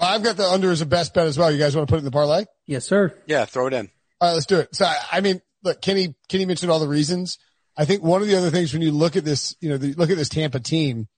Well, 0.02 0.10
I've 0.10 0.22
got 0.22 0.36
the 0.36 0.44
under 0.44 0.70
as 0.70 0.80
a 0.80 0.86
best 0.86 1.14
bet 1.14 1.26
as 1.26 1.38
well. 1.38 1.50
You 1.50 1.58
guys 1.58 1.74
want 1.74 1.88
to 1.88 1.92
put 1.92 1.96
it 1.96 2.00
in 2.00 2.04
the 2.04 2.10
parlay? 2.10 2.44
Yes, 2.66 2.84
sir. 2.84 3.16
Yeah, 3.26 3.44
throw 3.44 3.68
it 3.68 3.72
in. 3.72 3.88
All 4.20 4.28
right, 4.28 4.34
let's 4.34 4.46
do 4.46 4.58
it. 4.58 4.74
So 4.74 4.84
I 5.10 5.20
mean, 5.20 5.40
look, 5.62 5.80
Kenny 5.80 6.14
Kenny 6.28 6.44
mentioned 6.44 6.70
all 6.70 6.80
the 6.80 6.88
reasons. 6.88 7.38
I 7.76 7.84
think 7.84 8.02
one 8.02 8.20
of 8.20 8.28
the 8.28 8.36
other 8.36 8.50
things 8.50 8.72
when 8.74 8.82
you 8.82 8.90
look 8.92 9.16
at 9.16 9.24
this, 9.24 9.56
you 9.60 9.70
know, 9.70 9.78
the, 9.78 9.94
look 9.94 10.10
at 10.10 10.18
this 10.18 10.28
Tampa 10.28 10.60
team 10.60 11.08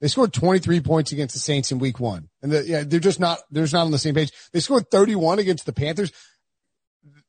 they 0.00 0.08
scored 0.08 0.32
23 0.32 0.80
points 0.80 1.12
against 1.12 1.34
the 1.34 1.40
Saints 1.40 1.72
in 1.72 1.78
week 1.78 1.98
one. 1.98 2.28
And 2.42 2.52
the, 2.52 2.64
yeah, 2.66 2.84
they're 2.86 3.00
just 3.00 3.20
not, 3.20 3.38
they're 3.50 3.64
just 3.64 3.72
not 3.72 3.86
on 3.86 3.90
the 3.90 3.98
same 3.98 4.14
page. 4.14 4.30
They 4.52 4.60
scored 4.60 4.90
31 4.90 5.38
against 5.38 5.64
the 5.64 5.72
Panthers. 5.72 6.12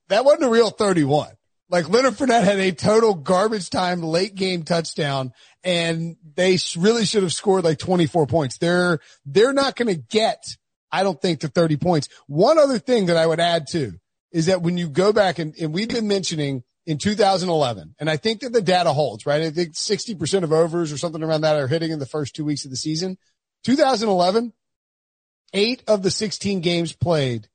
That 0.09 0.25
wasn't 0.25 0.45
a 0.45 0.49
real 0.49 0.69
31. 0.69 1.29
Like 1.69 1.89
Leonard 1.89 2.13
Fournette 2.13 2.43
had 2.43 2.59
a 2.59 2.71
total 2.71 3.13
garbage 3.13 3.69
time 3.69 4.01
late 4.01 4.35
game 4.35 4.63
touchdown 4.63 5.33
and 5.63 6.15
they 6.35 6.57
really 6.77 7.05
should 7.05 7.23
have 7.23 7.33
scored 7.33 7.63
like 7.63 7.77
24 7.77 8.27
points. 8.27 8.57
They're, 8.57 8.99
they're 9.25 9.53
not 9.53 9.75
going 9.75 9.93
to 9.93 10.01
get, 10.01 10.43
I 10.91 11.03
don't 11.03 11.21
think 11.21 11.41
to 11.41 11.47
30 11.47 11.77
points. 11.77 12.09
One 12.27 12.57
other 12.57 12.79
thing 12.79 13.07
that 13.07 13.17
I 13.17 13.25
would 13.25 13.39
add 13.39 13.67
to 13.71 13.93
is 14.31 14.47
that 14.47 14.61
when 14.61 14.77
you 14.77 14.89
go 14.89 15.13
back 15.13 15.39
and, 15.39 15.53
and 15.59 15.73
we've 15.73 15.89
been 15.89 16.07
mentioning 16.07 16.63
in 16.87 16.97
2011. 16.97 17.95
And 17.99 18.09
I 18.09 18.15
think 18.15 18.39
that 18.39 18.53
the 18.53 18.61
data 18.61 18.93
holds, 18.93 19.25
right? 19.25 19.41
I 19.41 19.51
think 19.51 19.73
60% 19.73 20.43
of 20.43 20.53
overs 20.53 20.91
or 20.91 20.97
something 20.97 21.21
around 21.21 21.41
that 21.41 21.57
are 21.57 21.67
hitting 21.67 21.91
in 21.91 21.99
the 21.99 22.05
first 22.05 22.33
two 22.33 22.45
weeks 22.45 22.63
of 22.63 22.71
the 22.71 22.77
season. 22.77 23.17
2011, 23.65 24.53
eight 25.53 25.83
of 25.85 26.01
the 26.01 26.09
16 26.09 26.61
games 26.61 26.93
played 26.93 27.49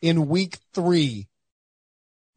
in 0.00 0.28
week 0.28 0.58
three 0.72 1.28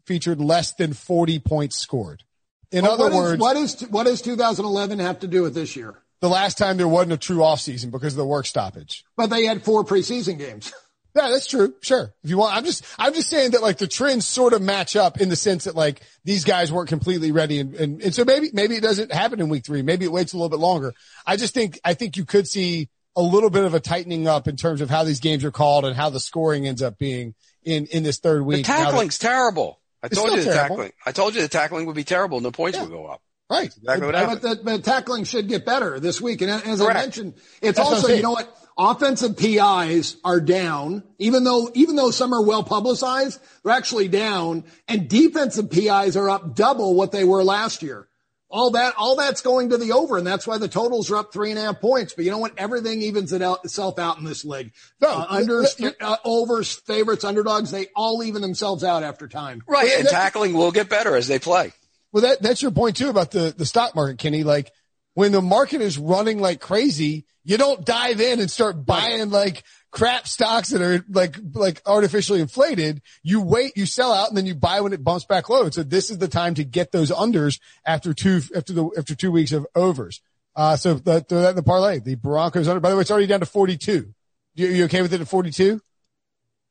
featured 0.05 0.41
less 0.41 0.73
than 0.73 0.91
40 0.91 1.39
points 1.39 1.77
scored. 1.77 2.23
In 2.69 2.83
well, 2.83 2.93
other 2.93 3.03
what 3.05 3.13
words, 3.13 3.41
what 3.41 3.55
is, 3.55 3.81
what 3.89 4.05
does 4.05 4.21
2011 4.21 4.99
have 4.99 5.19
to 5.19 5.27
do 5.27 5.43
with 5.43 5.53
this 5.53 5.77
year? 5.77 5.95
The 6.21 6.29
last 6.29 6.57
time 6.57 6.77
there 6.77 6.87
wasn't 6.87 7.13
a 7.13 7.17
true 7.17 7.37
offseason 7.37 7.91
because 7.91 8.13
of 8.13 8.17
the 8.17 8.25
work 8.25 8.45
stoppage. 8.45 9.03
But 9.17 9.27
they 9.27 9.45
had 9.45 9.63
four 9.63 9.83
preseason 9.83 10.37
games. 10.37 10.71
Yeah, 11.13 11.29
that's 11.29 11.47
true. 11.47 11.73
Sure. 11.81 12.13
If 12.23 12.29
you 12.29 12.37
want, 12.37 12.55
I'm 12.55 12.63
just, 12.63 12.85
I'm 12.97 13.13
just 13.13 13.29
saying 13.29 13.51
that 13.51 13.61
like 13.61 13.77
the 13.77 13.87
trends 13.87 14.25
sort 14.25 14.53
of 14.53 14.61
match 14.61 14.95
up 14.95 15.19
in 15.19 15.27
the 15.27 15.35
sense 15.35 15.65
that 15.65 15.75
like 15.75 16.01
these 16.23 16.45
guys 16.45 16.71
weren't 16.71 16.87
completely 16.87 17.33
ready. 17.33 17.59
And, 17.59 17.75
and, 17.75 18.01
and 18.01 18.15
so 18.15 18.23
maybe, 18.23 18.49
maybe 18.53 18.75
it 18.75 18.81
doesn't 18.81 19.11
happen 19.11 19.41
in 19.41 19.49
week 19.49 19.65
three. 19.65 19.81
Maybe 19.81 20.05
it 20.05 20.11
waits 20.11 20.31
a 20.31 20.37
little 20.37 20.49
bit 20.49 20.59
longer. 20.59 20.93
I 21.25 21.35
just 21.35 21.53
think, 21.53 21.79
I 21.83 21.95
think 21.95 22.15
you 22.15 22.23
could 22.23 22.47
see 22.47 22.87
a 23.15 23.21
little 23.21 23.49
bit 23.49 23.65
of 23.65 23.73
a 23.73 23.81
tightening 23.81 24.25
up 24.27 24.47
in 24.47 24.55
terms 24.55 24.79
of 24.79 24.89
how 24.89 25.03
these 25.03 25.19
games 25.19 25.43
are 25.43 25.51
called 25.51 25.83
and 25.83 25.95
how 25.95 26.09
the 26.09 26.19
scoring 26.19 26.65
ends 26.65 26.81
up 26.81 26.97
being 26.97 27.35
in, 27.63 27.87
in 27.87 28.03
this 28.03 28.19
third 28.19 28.43
week. 28.43 28.65
The 28.65 28.71
tackling's 28.71 29.17
that, 29.17 29.27
terrible. 29.27 29.81
I 30.01 30.07
told 30.07 30.31
you 30.31 30.37
the 30.37 30.43
terrible. 30.45 30.77
tackling, 30.77 30.93
I 31.05 31.11
told 31.11 31.35
you 31.35 31.41
the 31.41 31.49
tackling 31.49 31.87
would 31.87 31.95
be 31.95 32.05
terrible 32.05 32.37
and 32.37 32.45
the 32.45 32.51
points 32.51 32.77
yeah. 32.77 32.85
would 32.85 32.91
go 32.91 33.05
up. 33.05 33.21
Right. 33.51 33.65
exactly 33.65 34.07
what 34.07 34.41
but, 34.41 34.63
but, 34.63 34.83
tackling 34.85 35.25
should 35.25 35.49
get 35.49 35.65
better 35.65 35.99
this 35.99 36.21
week. 36.21 36.41
And 36.41 36.49
as 36.49 36.79
Correct. 36.79 36.97
I 36.97 37.01
mentioned, 37.01 37.33
it's 37.61 37.77
That's 37.77 37.79
also, 37.79 38.13
you 38.13 38.23
know 38.23 38.31
what? 38.31 38.57
offensive 38.77 39.35
PIs 39.37 40.15
are 40.23 40.39
down, 40.39 41.03
even 41.19 41.43
though, 41.43 41.69
even 41.73 41.97
though 41.97 42.11
some 42.11 42.33
are 42.33 42.43
well 42.43 42.63
publicized, 42.63 43.41
they're 43.63 43.73
actually 43.73 44.07
down 44.07 44.63
and 44.87 45.09
defensive 45.09 45.69
PIs 45.69 46.15
are 46.15 46.29
up 46.29 46.55
double 46.55 46.95
what 46.95 47.11
they 47.11 47.25
were 47.25 47.43
last 47.43 47.83
year. 47.83 48.07
All 48.49 48.71
that, 48.71 48.93
all 48.97 49.15
that's 49.15 49.41
going 49.41 49.69
to 49.69 49.77
the 49.77 49.93
over 49.93 50.17
and 50.17 50.25
that's 50.25 50.47
why 50.47 50.57
the 50.57 50.67
totals 50.67 51.09
are 51.11 51.17
up 51.17 51.31
three 51.31 51.51
and 51.51 51.59
a 51.59 51.63
half 51.63 51.81
points. 51.81 52.13
But 52.13 52.25
you 52.25 52.31
know 52.31 52.37
what? 52.37 52.53
Everything 52.57 53.01
evens 53.01 53.31
itself 53.33 53.99
out 53.99 54.17
in 54.17 54.23
this 54.23 54.45
league. 54.45 54.71
No, 55.01 55.09
uh, 55.09 55.25
under, 55.29 55.65
uh, 56.01 56.17
overs, 56.25 56.73
favorites, 56.73 57.23
underdogs, 57.23 57.71
they 57.71 57.87
all 57.95 58.23
even 58.23 58.41
themselves 58.41 58.83
out 58.83 59.03
after 59.03 59.27
time. 59.27 59.61
Right. 59.67 59.91
And 59.97 60.07
tackling 60.07 60.53
will 60.53 60.71
get 60.71 60.89
better 60.89 61.15
as 61.15 61.27
they 61.27 61.39
play. 61.39 61.71
Well, 62.11 62.23
that, 62.23 62.41
that's 62.41 62.61
your 62.61 62.71
point 62.71 62.97
too 62.97 63.09
about 63.09 63.31
the, 63.31 63.53
the 63.55 63.65
stock 63.65 63.95
market, 63.95 64.17
Kenny. 64.17 64.43
Like 64.43 64.71
when 65.13 65.31
the 65.31 65.41
market 65.41 65.81
is 65.81 65.97
running 65.97 66.39
like 66.39 66.59
crazy, 66.59 67.25
you 67.43 67.57
don't 67.57 67.85
dive 67.85 68.21
in 68.21 68.39
and 68.39 68.51
start 68.51 68.85
buying 68.85 69.29
like 69.29 69.63
crap 69.91 70.27
stocks 70.27 70.69
that 70.69 70.81
are 70.81 71.03
like, 71.09 71.37
like 71.53 71.81
artificially 71.85 72.41
inflated. 72.41 73.01
You 73.23 73.41
wait, 73.41 73.73
you 73.75 73.85
sell 73.85 74.13
out 74.13 74.29
and 74.29 74.37
then 74.37 74.45
you 74.45 74.55
buy 74.55 74.81
when 74.81 74.93
it 74.93 75.03
bumps 75.03 75.25
back 75.25 75.49
low. 75.49 75.69
So 75.69 75.83
this 75.83 76.09
is 76.09 76.17
the 76.17 76.27
time 76.27 76.53
to 76.55 76.63
get 76.63 76.91
those 76.91 77.11
unders 77.11 77.59
after 77.85 78.13
two, 78.13 78.41
after 78.55 78.73
the, 78.73 78.89
after 78.97 79.15
two 79.15 79.31
weeks 79.31 79.51
of 79.51 79.65
overs. 79.75 80.21
Uh, 80.55 80.75
so 80.75 80.95
the, 80.95 81.21
throw 81.21 81.41
that 81.41 81.51
in 81.51 81.55
the 81.55 81.63
parlay. 81.63 81.99
The 81.99 82.15
Broncos 82.15 82.67
under, 82.67 82.79
by 82.79 82.89
the 82.89 82.95
way, 82.95 83.01
it's 83.01 83.11
already 83.11 83.27
down 83.27 83.39
to 83.39 83.45
42. 83.45 84.13
You, 84.55 84.67
you 84.67 84.83
okay 84.85 85.01
with 85.01 85.13
it 85.13 85.21
at 85.21 85.27
42? 85.27 85.81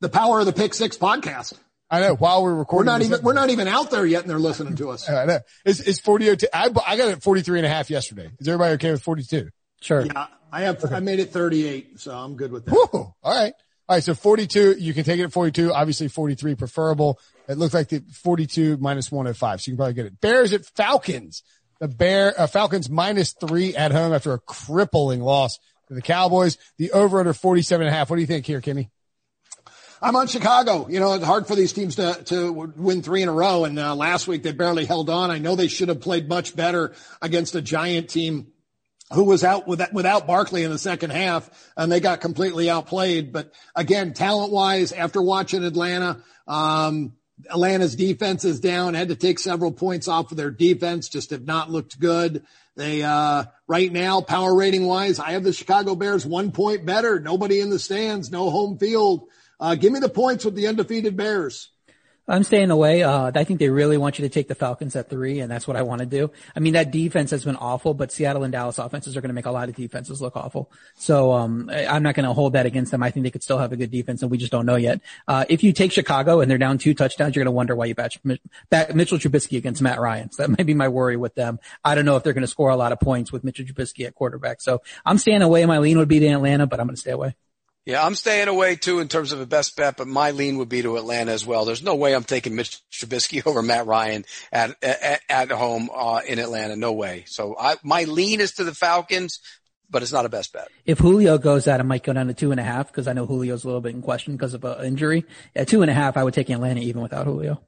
The 0.01 0.09
power 0.09 0.39
of 0.39 0.45
the 0.45 0.53
pick 0.53 0.73
six 0.73 0.97
podcast. 0.97 1.55
I 1.91 1.99
know. 1.99 2.15
While 2.15 2.43
we're 2.43 2.55
recording, 2.55 2.87
we're 2.87 2.93
not 2.93 3.01
even 3.01 3.13
episode. 3.13 3.25
we're 3.25 3.33
not 3.33 3.49
even 3.49 3.67
out 3.67 3.91
there 3.91 4.05
yet, 4.05 4.21
and 4.21 4.29
they're 4.29 4.39
listening 4.39 4.77
to 4.77 4.89
us. 4.91 5.09
I 5.09 5.25
know. 5.25 5.39
It's 5.65 5.81
it's 5.81 5.99
forty. 5.99 6.31
I 6.31 6.35
I 6.53 6.69
got 6.69 7.09
it 7.09 7.17
at 7.17 7.23
43 7.23 7.59
and 7.59 7.65
a 7.65 7.69
half 7.69 7.89
yesterday. 7.89 8.31
Is 8.39 8.47
everybody 8.47 8.75
okay 8.75 8.91
with 8.91 9.03
forty 9.03 9.23
two? 9.23 9.49
Sure. 9.81 10.05
Yeah, 10.05 10.27
I 10.51 10.61
have. 10.61 10.83
Okay. 10.83 10.95
I 10.95 10.99
made 10.99 11.19
it 11.19 11.31
38, 11.31 11.99
so 11.99 12.15
I'm 12.15 12.35
good 12.35 12.51
with 12.51 12.65
that. 12.65 12.71
Woo! 12.71 12.87
All 12.93 13.15
right. 13.23 13.53
All 13.89 13.95
right. 13.95 14.03
So 14.03 14.13
42, 14.13 14.75
you 14.77 14.93
can 14.93 15.03
take 15.03 15.19
it 15.19 15.23
at 15.23 15.33
42. 15.33 15.73
Obviously 15.73 16.07
43 16.07 16.55
preferable. 16.55 17.19
It 17.49 17.57
looks 17.57 17.73
like 17.73 17.89
the 17.89 18.03
42 18.13 18.77
minus 18.77 19.11
one 19.11 19.27
at 19.27 19.35
five. 19.35 19.59
So 19.59 19.71
you 19.71 19.73
can 19.73 19.77
probably 19.77 19.95
get 19.95 20.05
it. 20.05 20.21
Bears 20.21 20.53
at 20.53 20.65
Falcons. 20.65 21.43
The 21.79 21.87
Bear, 21.87 22.39
uh, 22.39 22.45
Falcons 22.45 22.91
minus 22.91 23.31
three 23.33 23.75
at 23.75 23.91
home 23.91 24.13
after 24.13 24.33
a 24.33 24.39
crippling 24.39 25.19
loss 25.19 25.57
to 25.87 25.95
the 25.95 26.01
Cowboys. 26.01 26.59
The 26.77 26.91
over 26.91 27.19
under 27.19 27.33
47 27.33 27.87
and 27.87 27.93
a 27.93 27.97
half. 27.97 28.11
What 28.11 28.17
do 28.17 28.21
you 28.21 28.27
think 28.27 28.45
here, 28.45 28.61
Kenny? 28.61 28.91
I'm 30.03 30.15
on 30.15 30.25
Chicago. 30.25 30.87
You 30.89 30.99
know, 30.99 31.13
it's 31.13 31.23
hard 31.23 31.47
for 31.47 31.55
these 31.55 31.73
teams 31.73 31.97
to, 31.97 32.19
to 32.25 32.51
win 32.51 33.03
three 33.03 33.21
in 33.21 33.29
a 33.29 33.33
row. 33.33 33.65
And 33.65 33.77
uh, 33.77 33.95
last 33.95 34.27
week 34.27 34.41
they 34.41 34.51
barely 34.51 34.85
held 34.85 35.11
on. 35.11 35.29
I 35.29 35.37
know 35.37 35.55
they 35.55 35.67
should 35.67 35.89
have 35.89 36.01
played 36.01 36.27
much 36.27 36.55
better 36.55 36.93
against 37.21 37.53
a 37.53 37.61
giant 37.61 38.09
team 38.09 38.47
who 39.13 39.25
was 39.25 39.43
out 39.43 39.67
with 39.67 39.81
without 39.93 40.25
Barkley 40.25 40.63
in 40.63 40.71
the 40.71 40.79
second 40.79 41.11
half, 41.11 41.49
and 41.75 41.91
they 41.91 41.99
got 41.99 42.21
completely 42.21 42.69
outplayed. 42.69 43.33
But 43.33 43.53
again, 43.75 44.13
talent 44.13 44.51
wise, 44.51 44.91
after 44.91 45.21
watching 45.21 45.63
Atlanta, 45.65 46.23
um, 46.47 47.13
Atlanta's 47.49 47.95
defense 47.95 48.45
is 48.45 48.59
down. 48.59 48.93
Had 48.93 49.09
to 49.09 49.15
take 49.15 49.37
several 49.37 49.71
points 49.71 50.07
off 50.07 50.31
of 50.31 50.37
their 50.37 50.49
defense. 50.49 51.09
Just 51.09 51.31
have 51.31 51.45
not 51.45 51.69
looked 51.69 51.99
good. 51.99 52.43
They 52.75 53.03
uh, 53.03 53.43
right 53.67 53.91
now, 53.91 54.21
power 54.21 54.55
rating 54.55 54.85
wise, 54.85 55.19
I 55.19 55.31
have 55.31 55.43
the 55.43 55.53
Chicago 55.53 55.93
Bears 55.93 56.25
one 56.25 56.51
point 56.51 56.85
better. 56.85 57.19
Nobody 57.19 57.59
in 57.59 57.69
the 57.69 57.79
stands, 57.79 58.31
no 58.31 58.49
home 58.49 58.77
field. 58.77 59.27
Uh, 59.61 59.75
give 59.75 59.93
me 59.93 59.99
the 59.99 60.09
points 60.09 60.43
with 60.43 60.55
the 60.55 60.67
undefeated 60.67 61.15
Bears. 61.15 61.69
I'm 62.27 62.43
staying 62.43 62.71
away. 62.71 63.03
Uh, 63.03 63.31
I 63.33 63.43
think 63.43 63.59
they 63.59 63.69
really 63.69 63.97
want 63.97 64.19
you 64.19 64.23
to 64.23 64.29
take 64.29 64.47
the 64.47 64.55
Falcons 64.55 64.95
at 64.95 65.09
three, 65.09 65.39
and 65.39 65.51
that's 65.51 65.67
what 65.67 65.75
I 65.75 65.81
want 65.81 65.99
to 65.99 66.05
do. 66.05 66.31
I 66.55 66.59
mean, 66.59 66.73
that 66.73 66.91
defense 66.91 67.31
has 67.31 67.43
been 67.43 67.55
awful, 67.55 67.93
but 67.93 68.11
Seattle 68.11 68.43
and 68.43 68.51
Dallas 68.51 68.77
offenses 68.77 69.17
are 69.17 69.21
going 69.21 69.29
to 69.29 69.33
make 69.33 69.47
a 69.47 69.51
lot 69.51 69.69
of 69.69 69.75
defenses 69.75 70.21
look 70.21 70.37
awful. 70.37 70.71
So, 70.95 71.33
um, 71.33 71.69
I'm 71.69 72.03
not 72.03 72.15
going 72.15 72.27
to 72.27 72.33
hold 72.33 72.53
that 72.53 72.65
against 72.65 72.91
them. 72.91 73.03
I 73.03 73.11
think 73.11 73.23
they 73.23 73.31
could 73.31 73.43
still 73.43 73.57
have 73.57 73.71
a 73.73 73.75
good 73.75 73.91
defense, 73.91 74.21
and 74.21 74.31
we 74.31 74.37
just 74.37 74.51
don't 74.51 74.65
know 74.65 74.77
yet. 74.77 75.01
Uh, 75.27 75.45
if 75.49 75.63
you 75.63 75.73
take 75.73 75.91
Chicago 75.91 76.41
and 76.41 76.49
they're 76.49 76.59
down 76.59 76.77
two 76.77 76.93
touchdowns, 76.93 77.35
you're 77.35 77.43
going 77.43 77.51
to 77.51 77.55
wonder 77.55 77.75
why 77.75 77.85
you 77.85 77.95
back 77.95 78.13
Mitchell 78.23 79.17
Trubisky 79.17 79.57
against 79.57 79.81
Matt 79.81 79.99
Ryan. 79.99 80.31
So 80.31 80.43
that 80.43 80.57
may 80.57 80.63
be 80.63 80.75
my 80.75 80.87
worry 80.87 81.17
with 81.17 81.35
them. 81.35 81.59
I 81.83 81.95
don't 81.95 82.05
know 82.05 82.17
if 82.17 82.23
they're 82.23 82.33
going 82.33 82.43
to 82.43 82.47
score 82.47 82.69
a 82.69 82.77
lot 82.77 82.91
of 82.91 82.99
points 82.99 83.31
with 83.31 83.43
Mitchell 83.43 83.65
Trubisky 83.65 84.05
at 84.05 84.15
quarterback. 84.15 84.61
So 84.61 84.83
I'm 85.05 85.17
staying 85.17 85.41
away. 85.41 85.65
My 85.65 85.79
lean 85.79 85.97
would 85.97 86.07
be 86.07 86.19
to 86.19 86.27
Atlanta, 86.27 86.67
but 86.67 86.79
I'm 86.79 86.85
going 86.85 86.95
to 86.95 87.01
stay 87.01 87.11
away. 87.11 87.35
Yeah, 87.85 88.05
I'm 88.05 88.13
staying 88.13 88.47
away 88.47 88.75
too 88.75 88.99
in 88.99 89.07
terms 89.07 89.31
of 89.31 89.41
a 89.41 89.45
best 89.47 89.75
bet, 89.75 89.97
but 89.97 90.07
my 90.07 90.31
lean 90.31 90.57
would 90.57 90.69
be 90.69 90.83
to 90.83 90.97
Atlanta 90.97 91.31
as 91.31 91.45
well. 91.45 91.65
There's 91.65 91.81
no 91.81 91.95
way 91.95 92.13
I'm 92.13 92.23
taking 92.23 92.55
Mitch 92.55 92.79
Trubisky 92.91 93.45
over 93.45 93.61
Matt 93.61 93.87
Ryan 93.87 94.25
at 94.51 94.75
at, 94.83 95.21
at 95.27 95.51
home 95.51 95.89
uh, 95.93 96.21
in 96.27 96.37
Atlanta. 96.37 96.75
No 96.75 96.93
way. 96.93 97.23
So 97.27 97.55
I, 97.59 97.77
my 97.83 98.03
lean 98.03 98.39
is 98.39 98.53
to 98.53 98.63
the 98.63 98.75
Falcons, 98.75 99.39
but 99.89 100.03
it's 100.03 100.11
not 100.11 100.25
a 100.25 100.29
best 100.29 100.53
bet. 100.53 100.67
If 100.85 100.99
Julio 100.99 101.39
goes 101.39 101.67
out, 101.67 101.79
I 101.79 101.83
might 101.83 102.03
go 102.03 102.13
down 102.13 102.27
to 102.27 102.35
two 102.35 102.51
and 102.51 102.59
a 102.59 102.63
half 102.63 102.87
because 102.87 103.07
I 103.07 103.13
know 103.13 103.25
Julio's 103.25 103.63
a 103.63 103.67
little 103.67 103.81
bit 103.81 103.95
in 103.95 104.03
question 104.03 104.33
because 104.33 104.53
of 104.53 104.63
an 104.63 104.85
injury. 104.85 105.25
At 105.55 105.67
two 105.67 105.81
and 105.81 105.89
a 105.89 105.93
half, 105.93 106.17
I 106.17 106.23
would 106.23 106.35
take 106.35 106.51
Atlanta 106.51 106.81
even 106.81 107.01
without 107.01 107.25
Julio. 107.25 107.61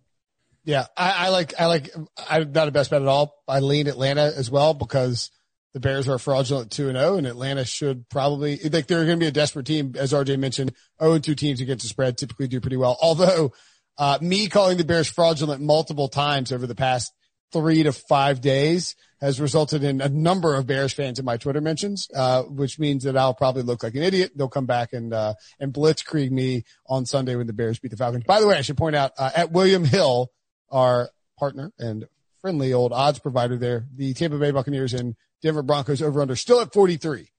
Yeah, 0.64 0.86
I, 0.96 1.26
I 1.26 1.30
like 1.30 1.54
I 1.60 1.66
like 1.66 1.90
I'm 2.30 2.52
not 2.52 2.68
a 2.68 2.72
best 2.72 2.92
bet 2.92 3.02
at 3.02 3.08
all. 3.08 3.42
I 3.48 3.60
lean 3.60 3.88
Atlanta 3.88 4.32
as 4.36 4.52
well 4.52 4.76
because 4.76 5.32
the 5.74 5.80
Bears 5.80 6.08
are 6.08 6.20
fraudulent 6.20 6.72
two 6.72 6.88
and 6.88 6.98
zero, 6.98 7.18
and 7.18 7.26
Atlanta 7.26 7.66
should 7.66 8.08
probably 8.10 8.58
like 8.58 8.88
they're 8.88 9.06
going 9.06 9.20
to 9.20 9.24
be 9.24 9.28
a 9.28 9.32
desperate 9.32 9.66
team, 9.66 9.96
as 9.98 10.14
RJ 10.14 10.38
mentioned. 10.38 10.74
Zero 11.02 11.14
and 11.14 11.24
two 11.24 11.36
teams 11.36 11.62
against 11.62 11.84
the 11.84 11.90
spread 11.90 12.18
typically 12.18 12.48
do 12.48 12.62
pretty 12.62 12.78
well. 12.78 12.98
Although 13.02 13.54
uh, 13.98 14.20
me 14.22 14.48
calling 14.50 14.78
the 14.78 14.86
Bears 14.86 15.08
fraudulent 15.08 15.62
multiple 15.62 16.08
times 16.08 16.52
over 16.52 16.68
the 16.68 16.76
past 16.76 17.12
three 17.52 17.84
to 17.84 17.92
five 17.92 18.42
days 18.42 18.96
has 19.22 19.40
resulted 19.40 19.84
in 19.84 20.02
a 20.02 20.10
number 20.10 20.56
of 20.56 20.68
Bears 20.68 20.92
fans 20.92 21.18
in 21.18 21.26
my 21.26 21.38
Twitter 21.38 21.62
mentions, 21.62 22.10
uh, 22.14 22.44
which 22.44 22.78
means 22.78 23.04
that 23.04 23.16
I'll 23.16 23.34
probably 23.34 23.62
look 23.62 23.84
like 23.84 23.96
an 23.96 24.04
idiot. 24.04 24.32
They'll 24.36 24.50
come 24.50 24.66
back 24.66 24.94
and 24.94 25.14
uh, 25.14 25.36
and 25.60 25.74
blitzkrieg 25.74 26.30
me 26.30 26.66
on 26.88 27.06
Sunday 27.06 27.36
when 27.36 27.48
the 27.48 27.54
Bears 27.54 27.80
beat 27.80 27.92
the 27.92 27.98
Falcons. 27.98 28.26
By 28.26 28.42
the 28.42 28.48
way, 28.48 28.58
I 28.58 28.62
should 28.62 28.78
point 28.78 28.96
out 28.96 29.14
uh, 29.18 29.32
at 29.36 29.52
William 29.52 29.86
Hill, 29.86 30.30
our 30.70 31.10
partner 31.40 31.72
and 31.80 32.06
friendly 32.42 32.74
old 32.74 32.92
odds 32.92 33.20
provider 33.20 33.58
there, 33.58 33.88
the 33.96 34.14
Tampa 34.14 34.38
Bay 34.38 34.52
Buccaneers 34.52 34.94
and 34.94 35.16
Denver 35.44 35.62
Broncos 35.62 36.02
over 36.02 36.22
under 36.22 36.36
still 36.36 36.62
at 36.62 36.74
43. 36.74 37.30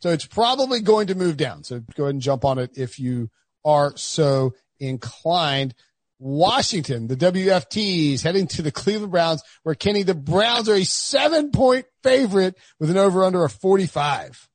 So 0.00 0.10
it's 0.10 0.26
probably 0.26 0.80
going 0.80 1.08
to 1.08 1.14
move 1.14 1.36
down. 1.36 1.64
So 1.64 1.80
go 1.94 2.04
ahead 2.04 2.14
and 2.14 2.22
jump 2.22 2.44
on 2.44 2.58
it 2.58 2.76
if 2.76 3.00
you 3.00 3.30
are 3.64 3.96
so 3.96 4.54
inclined. 4.78 5.74
Washington, 6.18 7.06
the 7.08 7.16
WFTs 7.16 8.22
heading 8.22 8.46
to 8.48 8.62
the 8.62 8.70
Cleveland 8.70 9.12
Browns 9.12 9.42
where 9.62 9.74
Kenny, 9.74 10.02
the 10.02 10.14
Browns 10.14 10.68
are 10.68 10.74
a 10.74 10.84
seven 10.84 11.50
point 11.50 11.86
favorite 12.02 12.56
with 12.78 12.90
an 12.90 12.96
over 12.96 13.24
under 13.24 13.44
of 13.44 13.52
45. 13.52 14.48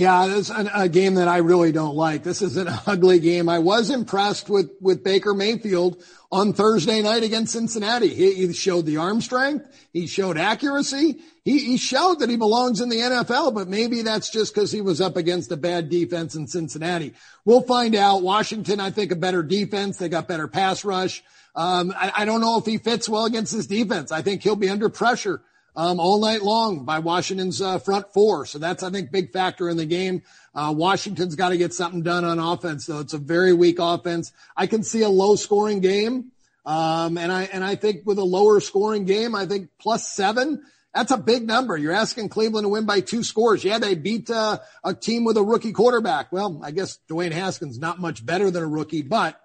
Yeah, 0.00 0.28
this 0.28 0.48
is 0.48 0.66
a 0.72 0.88
game 0.88 1.16
that 1.16 1.28
I 1.28 1.36
really 1.38 1.72
don't 1.72 1.94
like. 1.94 2.22
This 2.22 2.40
is 2.40 2.56
an 2.56 2.68
ugly 2.86 3.20
game. 3.20 3.50
I 3.50 3.58
was 3.58 3.90
impressed 3.90 4.48
with, 4.48 4.70
with 4.80 5.04
Baker 5.04 5.34
Mayfield 5.34 6.02
on 6.32 6.54
Thursday 6.54 7.02
night 7.02 7.22
against 7.22 7.52
Cincinnati. 7.52 8.08
He, 8.08 8.32
he 8.32 8.52
showed 8.54 8.86
the 8.86 8.96
arm 8.96 9.20
strength. 9.20 9.66
He 9.92 10.06
showed 10.06 10.38
accuracy. 10.38 11.18
He, 11.44 11.58
he 11.58 11.76
showed 11.76 12.20
that 12.20 12.30
he 12.30 12.38
belongs 12.38 12.80
in 12.80 12.88
the 12.88 12.96
NFL, 12.96 13.52
but 13.52 13.68
maybe 13.68 14.00
that's 14.00 14.30
just 14.30 14.54
because 14.54 14.72
he 14.72 14.80
was 14.80 15.02
up 15.02 15.18
against 15.18 15.52
a 15.52 15.56
bad 15.58 15.90
defense 15.90 16.34
in 16.34 16.46
Cincinnati. 16.46 17.12
We'll 17.44 17.60
find 17.60 17.94
out. 17.94 18.22
Washington, 18.22 18.80
I 18.80 18.92
think 18.92 19.12
a 19.12 19.16
better 19.16 19.42
defense. 19.42 19.98
They 19.98 20.08
got 20.08 20.26
better 20.26 20.48
pass 20.48 20.82
rush. 20.82 21.22
Um, 21.54 21.92
I, 21.94 22.10
I 22.16 22.24
don't 22.24 22.40
know 22.40 22.56
if 22.56 22.64
he 22.64 22.78
fits 22.78 23.06
well 23.06 23.26
against 23.26 23.52
this 23.52 23.66
defense. 23.66 24.12
I 24.12 24.22
think 24.22 24.42
he'll 24.42 24.56
be 24.56 24.70
under 24.70 24.88
pressure 24.88 25.42
um, 25.76 26.00
all 26.00 26.20
night 26.20 26.42
long 26.42 26.84
by 26.84 26.98
Washington's 26.98 27.62
uh, 27.62 27.78
front 27.78 28.12
four. 28.12 28.46
So 28.46 28.58
that's, 28.58 28.82
I 28.82 28.90
think, 28.90 29.10
big 29.10 29.32
factor 29.32 29.68
in 29.68 29.76
the 29.76 29.86
game. 29.86 30.22
Uh, 30.54 30.74
Washington's 30.76 31.36
got 31.36 31.50
to 31.50 31.56
get 31.56 31.72
something 31.72 32.02
done 32.02 32.24
on 32.24 32.38
offense. 32.38 32.86
So 32.86 32.98
it's 32.98 33.14
a 33.14 33.18
very 33.18 33.52
weak 33.52 33.78
offense. 33.78 34.32
I 34.56 34.66
can 34.66 34.82
see 34.82 35.02
a 35.02 35.08
low 35.08 35.36
scoring 35.36 35.80
game. 35.80 36.32
Um, 36.66 37.16
and 37.16 37.32
I, 37.32 37.44
and 37.44 37.64
I 37.64 37.76
think 37.76 38.02
with 38.04 38.18
a 38.18 38.24
lower 38.24 38.60
scoring 38.60 39.04
game, 39.04 39.34
I 39.34 39.46
think 39.46 39.70
plus 39.80 40.08
seven, 40.08 40.62
that's 40.94 41.12
a 41.12 41.16
big 41.16 41.46
number. 41.46 41.76
You're 41.76 41.92
asking 41.92 42.28
Cleveland 42.30 42.64
to 42.64 42.68
win 42.68 42.84
by 42.84 43.00
two 43.00 43.22
scores. 43.22 43.64
Yeah, 43.64 43.78
they 43.78 43.94
beat 43.94 44.28
uh, 44.28 44.58
a 44.82 44.92
team 44.92 45.24
with 45.24 45.36
a 45.36 45.42
rookie 45.42 45.72
quarterback. 45.72 46.32
Well, 46.32 46.60
I 46.64 46.72
guess 46.72 46.98
Dwayne 47.08 47.32
Haskins 47.32 47.78
not 47.78 48.00
much 48.00 48.26
better 48.26 48.50
than 48.50 48.62
a 48.62 48.68
rookie, 48.68 49.02
but 49.02 49.40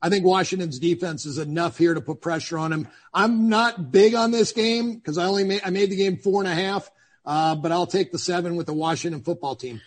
I 0.00 0.08
think 0.08 0.24
Washington's 0.24 0.78
defense 0.78 1.26
is 1.26 1.38
enough 1.38 1.76
here 1.76 1.94
to 1.94 2.00
put 2.00 2.20
pressure 2.20 2.58
on 2.58 2.72
him. 2.72 2.88
I'm 3.12 3.48
not 3.48 3.90
big 3.90 4.14
on 4.14 4.30
this 4.30 4.52
game 4.52 4.94
because 4.94 5.18
I 5.18 5.26
only 5.26 5.44
made, 5.44 5.62
I 5.64 5.70
made 5.70 5.90
the 5.90 5.96
game 5.96 6.18
four 6.18 6.40
and 6.40 6.50
a 6.50 6.54
half, 6.54 6.90
uh, 7.24 7.56
but 7.56 7.72
I'll 7.72 7.86
take 7.86 8.12
the 8.12 8.18
seven 8.18 8.56
with 8.56 8.66
the 8.66 8.74
Washington 8.74 9.22
football 9.22 9.56
team. 9.56 9.80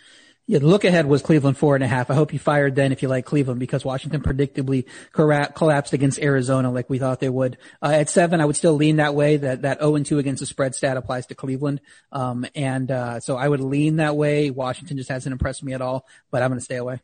Yeah, 0.46 0.58
the 0.58 0.66
look 0.66 0.84
ahead 0.84 1.06
was 1.06 1.22
Cleveland 1.22 1.56
four 1.56 1.76
and 1.76 1.84
a 1.84 1.88
half. 1.88 2.10
I 2.10 2.14
hope 2.14 2.32
you 2.32 2.38
fired 2.38 2.74
then 2.74 2.90
if 2.90 3.00
you 3.00 3.08
like 3.08 3.24
Cleveland 3.24 3.60
because 3.60 3.84
Washington 3.84 4.20
predictably 4.22 4.86
collapsed 5.12 5.92
against 5.92 6.18
Arizona 6.18 6.70
like 6.70 6.90
we 6.90 6.98
thought 6.98 7.20
they 7.20 7.28
would. 7.28 7.58
Uh, 7.80 7.92
at 7.92 8.10
seven, 8.10 8.40
I 8.40 8.44
would 8.44 8.56
still 8.56 8.74
lean 8.74 8.96
that 8.96 9.14
way. 9.14 9.36
That 9.36 9.62
that 9.62 9.78
zero 9.78 9.92
oh 9.92 9.94
and 9.94 10.04
two 10.04 10.18
against 10.18 10.40
the 10.40 10.46
spread 10.46 10.74
stat 10.74 10.96
applies 10.96 11.26
to 11.26 11.36
Cleveland, 11.36 11.80
um, 12.10 12.44
and 12.56 12.90
uh, 12.90 13.20
so 13.20 13.36
I 13.36 13.48
would 13.48 13.60
lean 13.60 13.96
that 13.96 14.16
way. 14.16 14.50
Washington 14.50 14.96
just 14.96 15.10
hasn't 15.10 15.32
impressed 15.32 15.62
me 15.62 15.74
at 15.74 15.80
all, 15.80 16.06
but 16.32 16.42
I'm 16.42 16.50
going 16.50 16.58
to 16.58 16.64
stay 16.64 16.76
away. 16.76 17.00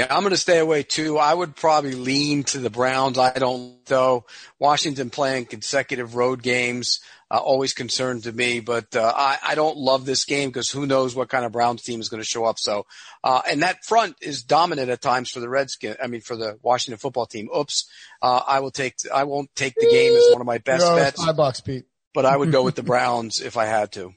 Yeah, 0.00 0.06
I'm 0.08 0.22
going 0.22 0.30
to 0.30 0.38
stay 0.38 0.56
away 0.56 0.82
too. 0.82 1.18
I 1.18 1.34
would 1.34 1.54
probably 1.54 1.92
lean 1.92 2.44
to 2.44 2.58
the 2.58 2.70
Browns. 2.70 3.18
I 3.18 3.32
don't 3.34 3.84
though. 3.84 4.24
Washington 4.58 5.10
playing 5.10 5.44
consecutive 5.44 6.14
road 6.14 6.42
games, 6.42 7.00
uh, 7.30 7.36
always 7.36 7.74
concerned 7.74 8.22
to 8.22 8.32
me, 8.32 8.60
but, 8.60 8.96
uh, 8.96 9.12
I, 9.14 9.36
I 9.48 9.54
don't 9.56 9.76
love 9.76 10.06
this 10.06 10.24
game 10.24 10.48
because 10.48 10.70
who 10.70 10.86
knows 10.86 11.14
what 11.14 11.28
kind 11.28 11.44
of 11.44 11.52
Browns 11.52 11.82
team 11.82 12.00
is 12.00 12.08
going 12.08 12.22
to 12.22 12.26
show 12.26 12.46
up. 12.46 12.58
So, 12.58 12.86
uh, 13.22 13.42
and 13.46 13.62
that 13.62 13.84
front 13.84 14.16
is 14.22 14.42
dominant 14.42 14.88
at 14.88 15.02
times 15.02 15.30
for 15.30 15.40
the 15.40 15.50
Redskins. 15.50 15.96
I 16.02 16.06
mean, 16.06 16.22
for 16.22 16.34
the 16.34 16.58
Washington 16.62 16.96
football 16.96 17.26
team. 17.26 17.50
Oops. 17.54 17.86
Uh, 18.22 18.40
I 18.48 18.60
will 18.60 18.70
take, 18.70 18.94
I 19.12 19.24
won't 19.24 19.54
take 19.54 19.74
the 19.74 19.90
game 19.90 20.16
as 20.16 20.32
one 20.32 20.40
of 20.40 20.46
my 20.46 20.58
best 20.58 20.82
no, 20.82 20.96
bets. 20.96 21.22
Five 21.22 21.36
bucks, 21.36 21.60
Pete. 21.60 21.84
But 22.14 22.24
I 22.24 22.34
would 22.34 22.52
go 22.52 22.62
with 22.62 22.74
the 22.74 22.82
Browns 22.94 23.42
if 23.42 23.58
I 23.58 23.66
had 23.66 23.92
to. 23.92 24.14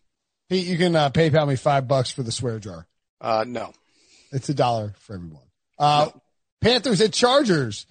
Pete, 0.50 0.66
you 0.66 0.78
can, 0.78 0.96
uh, 0.96 1.10
PayPal 1.10 1.46
me 1.46 1.58
five 1.58 1.90
bucks 1.90 2.10
for 2.10 2.24
the 2.24 2.32
swear 2.32 2.58
jar. 2.60 2.88
Uh, 3.20 3.44
no. 3.46 3.74
It's 4.32 4.48
a 4.48 4.54
dollar 4.54 4.94
for 5.00 5.16
everyone. 5.16 5.44
Uh, 5.78 6.10
Panthers 6.62 7.02
at 7.02 7.14
Chargers. 7.14 7.86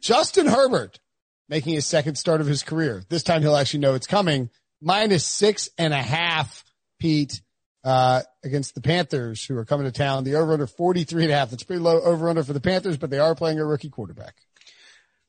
Justin 0.00 0.46
Herbert 0.46 1.00
making 1.48 1.74
his 1.74 1.86
second 1.86 2.16
start 2.16 2.40
of 2.40 2.46
his 2.46 2.62
career. 2.62 3.02
This 3.08 3.22
time 3.22 3.42
he'll 3.42 3.56
actually 3.56 3.80
know 3.80 3.94
it's 3.94 4.06
coming. 4.06 4.50
Minus 4.80 5.24
six 5.24 5.68
and 5.76 5.92
a 5.92 6.02
half, 6.02 6.64
Pete, 7.00 7.40
uh, 7.84 8.22
against 8.44 8.74
the 8.74 8.80
Panthers 8.80 9.44
who 9.44 9.56
are 9.56 9.64
coming 9.64 9.86
to 9.86 9.92
town. 9.92 10.24
The 10.24 10.36
over 10.36 10.52
under 10.52 10.66
43 10.66 11.24
and 11.24 11.32
a 11.32 11.36
half. 11.36 11.50
That's 11.50 11.64
pretty 11.64 11.82
low 11.82 12.00
over 12.00 12.28
under 12.28 12.44
for 12.44 12.52
the 12.52 12.60
Panthers, 12.60 12.96
but 12.96 13.10
they 13.10 13.18
are 13.18 13.34
playing 13.34 13.58
a 13.58 13.64
rookie 13.64 13.88
quarterback 13.88 14.36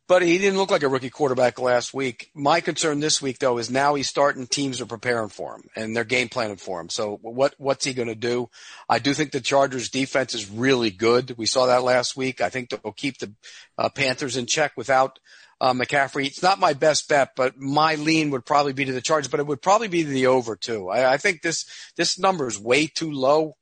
but 0.09 0.23
he 0.23 0.39
didn't 0.39 0.57
look 0.57 0.71
like 0.71 0.81
a 0.81 0.87
rookie 0.87 1.11
quarterback 1.11 1.59
last 1.59 1.93
week. 1.93 2.31
My 2.33 2.61
concern 2.61 2.99
this 2.99 3.21
week 3.21 3.37
though 3.37 3.59
is 3.59 3.69
now 3.69 3.93
he's 3.93 4.09
starting 4.09 4.47
teams 4.47 4.81
are 4.81 4.87
preparing 4.87 5.29
for 5.29 5.53
him 5.53 5.69
and 5.75 5.95
they're 5.95 6.03
game 6.03 6.29
planning 6.29 6.57
for 6.57 6.81
him. 6.81 6.89
So 6.89 7.19
what 7.21 7.53
what's 7.59 7.85
he 7.85 7.93
going 7.93 8.07
to 8.07 8.15
do? 8.15 8.49
I 8.89 8.97
do 8.97 9.13
think 9.13 9.31
the 9.31 9.39
Chargers 9.39 9.89
defense 9.89 10.33
is 10.33 10.49
really 10.49 10.89
good. 10.89 11.35
We 11.37 11.45
saw 11.45 11.67
that 11.67 11.83
last 11.83 12.17
week. 12.17 12.41
I 12.41 12.49
think 12.49 12.71
they'll 12.71 12.91
keep 12.91 13.19
the 13.19 13.31
uh, 13.77 13.89
Panthers 13.89 14.35
in 14.35 14.47
check 14.47 14.71
without 14.75 15.19
uh, 15.61 15.73
McCaffrey. 15.73 16.25
It's 16.25 16.41
not 16.41 16.59
my 16.59 16.73
best 16.73 17.07
bet, 17.07 17.35
but 17.35 17.59
my 17.59 17.93
lean 17.93 18.31
would 18.31 18.47
probably 18.47 18.73
be 18.73 18.85
to 18.85 18.93
the 18.93 19.01
Chargers, 19.01 19.29
but 19.29 19.39
it 19.39 19.45
would 19.45 19.61
probably 19.61 19.89
be 19.89 20.01
the 20.01 20.25
over 20.25 20.55
too. 20.55 20.89
I, 20.89 21.13
I 21.13 21.17
think 21.17 21.43
this 21.43 21.65
this 21.97 22.17
number 22.17 22.47
is 22.47 22.59
way 22.59 22.87
too 22.87 23.11
low. 23.11 23.57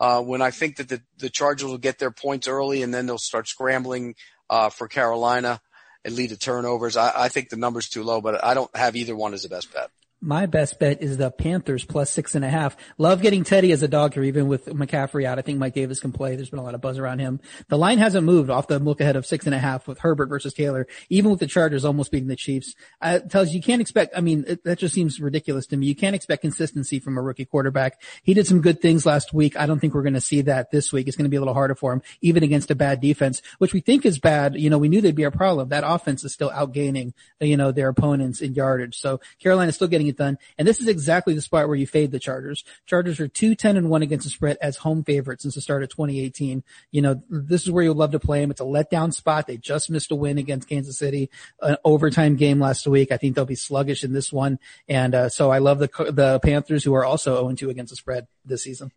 Uh, 0.00 0.20
when 0.20 0.42
I 0.42 0.50
think 0.50 0.78
that 0.78 0.88
the, 0.88 1.00
the 1.18 1.30
Chargers 1.30 1.70
will 1.70 1.78
get 1.78 2.00
their 2.00 2.10
points 2.10 2.48
early 2.48 2.82
and 2.82 2.92
then 2.92 3.06
they'll 3.06 3.18
start 3.18 3.46
scrambling 3.46 4.16
uh, 4.50 4.68
for 4.68 4.88
Carolina 4.88 5.60
and 6.04 6.14
lead 6.14 6.30
to 6.30 6.36
turnovers. 6.36 6.96
I, 6.96 7.24
I 7.24 7.28
think 7.28 7.48
the 7.48 7.56
number's 7.56 7.88
too 7.88 8.02
low, 8.02 8.20
but 8.20 8.42
I 8.44 8.54
don't 8.54 8.74
have 8.76 8.96
either 8.96 9.16
one 9.16 9.34
as 9.34 9.42
the 9.42 9.48
best 9.48 9.72
bet. 9.72 9.90
My 10.24 10.46
best 10.46 10.78
bet 10.78 11.02
is 11.02 11.16
the 11.16 11.32
Panthers 11.32 11.84
plus 11.84 12.08
six 12.08 12.36
and 12.36 12.44
a 12.44 12.48
half. 12.48 12.76
Love 12.96 13.22
getting 13.22 13.42
Teddy 13.42 13.72
as 13.72 13.82
a 13.82 13.88
dog 13.88 14.14
here, 14.14 14.22
even 14.22 14.46
with 14.46 14.66
McCaffrey 14.66 15.24
out. 15.24 15.40
I 15.40 15.42
think 15.42 15.58
Mike 15.58 15.74
Davis 15.74 15.98
can 15.98 16.12
play. 16.12 16.36
There's 16.36 16.48
been 16.48 16.60
a 16.60 16.62
lot 16.62 16.76
of 16.76 16.80
buzz 16.80 16.96
around 16.96 17.18
him. 17.18 17.40
The 17.68 17.76
line 17.76 17.98
hasn't 17.98 18.24
moved 18.24 18.48
off 18.48 18.68
the 18.68 18.78
look 18.78 19.00
ahead 19.00 19.16
of 19.16 19.26
six 19.26 19.46
and 19.46 19.54
a 19.54 19.58
half 19.58 19.88
with 19.88 19.98
Herbert 19.98 20.28
versus 20.28 20.54
Taylor, 20.54 20.86
even 21.08 21.32
with 21.32 21.40
the 21.40 21.48
Chargers 21.48 21.84
almost 21.84 22.12
beating 22.12 22.28
the 22.28 22.36
Chiefs. 22.36 22.76
Uh, 23.00 23.18
tells 23.18 23.48
you 23.48 23.56
you 23.56 23.62
can't 23.62 23.80
expect, 23.80 24.16
I 24.16 24.20
mean, 24.20 24.44
it, 24.46 24.62
that 24.62 24.78
just 24.78 24.94
seems 24.94 25.20
ridiculous 25.20 25.66
to 25.66 25.76
me. 25.76 25.88
You 25.88 25.96
can't 25.96 26.14
expect 26.14 26.42
consistency 26.42 27.00
from 27.00 27.18
a 27.18 27.20
rookie 27.20 27.44
quarterback. 27.44 28.00
He 28.22 28.32
did 28.32 28.46
some 28.46 28.60
good 28.60 28.80
things 28.80 29.04
last 29.04 29.34
week. 29.34 29.56
I 29.58 29.66
don't 29.66 29.80
think 29.80 29.92
we're 29.92 30.02
going 30.02 30.14
to 30.14 30.20
see 30.20 30.42
that 30.42 30.70
this 30.70 30.92
week. 30.92 31.08
It's 31.08 31.16
going 31.16 31.24
to 31.24 31.30
be 31.30 31.36
a 31.36 31.40
little 31.40 31.52
harder 31.52 31.74
for 31.74 31.92
him, 31.92 32.02
even 32.20 32.44
against 32.44 32.70
a 32.70 32.76
bad 32.76 33.00
defense, 33.00 33.42
which 33.58 33.72
we 33.72 33.80
think 33.80 34.06
is 34.06 34.20
bad. 34.20 34.54
You 34.54 34.70
know, 34.70 34.78
we 34.78 34.88
knew 34.88 35.00
they'd 35.00 35.16
be 35.16 35.24
a 35.24 35.32
problem. 35.32 35.70
That 35.70 35.82
offense 35.84 36.22
is 36.22 36.32
still 36.32 36.50
outgaining, 36.50 37.12
you 37.40 37.56
know, 37.56 37.72
their 37.72 37.88
opponents 37.88 38.40
in 38.40 38.54
yardage. 38.54 38.96
So 38.98 39.18
Carolina's 39.40 39.74
still 39.74 39.88
getting 39.88 40.11
And 40.20 40.68
this 40.68 40.80
is 40.80 40.88
exactly 40.88 41.34
the 41.34 41.40
spot 41.40 41.68
where 41.68 41.76
you 41.76 41.86
fade 41.86 42.10
the 42.10 42.18
Chargers. 42.18 42.64
Chargers 42.86 43.20
are 43.20 43.28
2 43.28 43.54
10 43.54 43.76
and 43.76 43.90
1 43.90 44.02
against 44.02 44.24
the 44.24 44.30
spread 44.30 44.58
as 44.60 44.76
home 44.78 45.04
favorites 45.04 45.42
since 45.42 45.54
the 45.54 45.60
start 45.60 45.82
of 45.82 45.88
2018. 45.90 46.62
You 46.90 47.02
know, 47.02 47.22
this 47.28 47.62
is 47.62 47.70
where 47.70 47.84
you'll 47.84 47.94
love 47.94 48.12
to 48.12 48.20
play 48.20 48.40
them. 48.40 48.50
It's 48.50 48.60
a 48.60 48.64
letdown 48.64 49.12
spot. 49.12 49.46
They 49.46 49.56
just 49.56 49.90
missed 49.90 50.10
a 50.10 50.14
win 50.14 50.38
against 50.38 50.68
Kansas 50.68 50.98
City, 50.98 51.30
an 51.60 51.76
overtime 51.84 52.36
game 52.36 52.60
last 52.60 52.86
week. 52.86 53.12
I 53.12 53.16
think 53.16 53.34
they'll 53.34 53.44
be 53.44 53.54
sluggish 53.54 54.04
in 54.04 54.12
this 54.12 54.32
one. 54.32 54.58
And, 54.88 55.14
uh, 55.14 55.28
so 55.28 55.50
I 55.50 55.58
love 55.58 55.78
the, 55.78 55.88
the 56.12 56.40
Panthers 56.40 56.84
who 56.84 56.94
are 56.94 57.04
also 57.04 57.36
0 57.36 57.54
2 57.54 57.70
against 57.70 57.90
the 57.90 57.96
spread 57.96 58.26
this 58.44 58.62
season. 58.62 58.92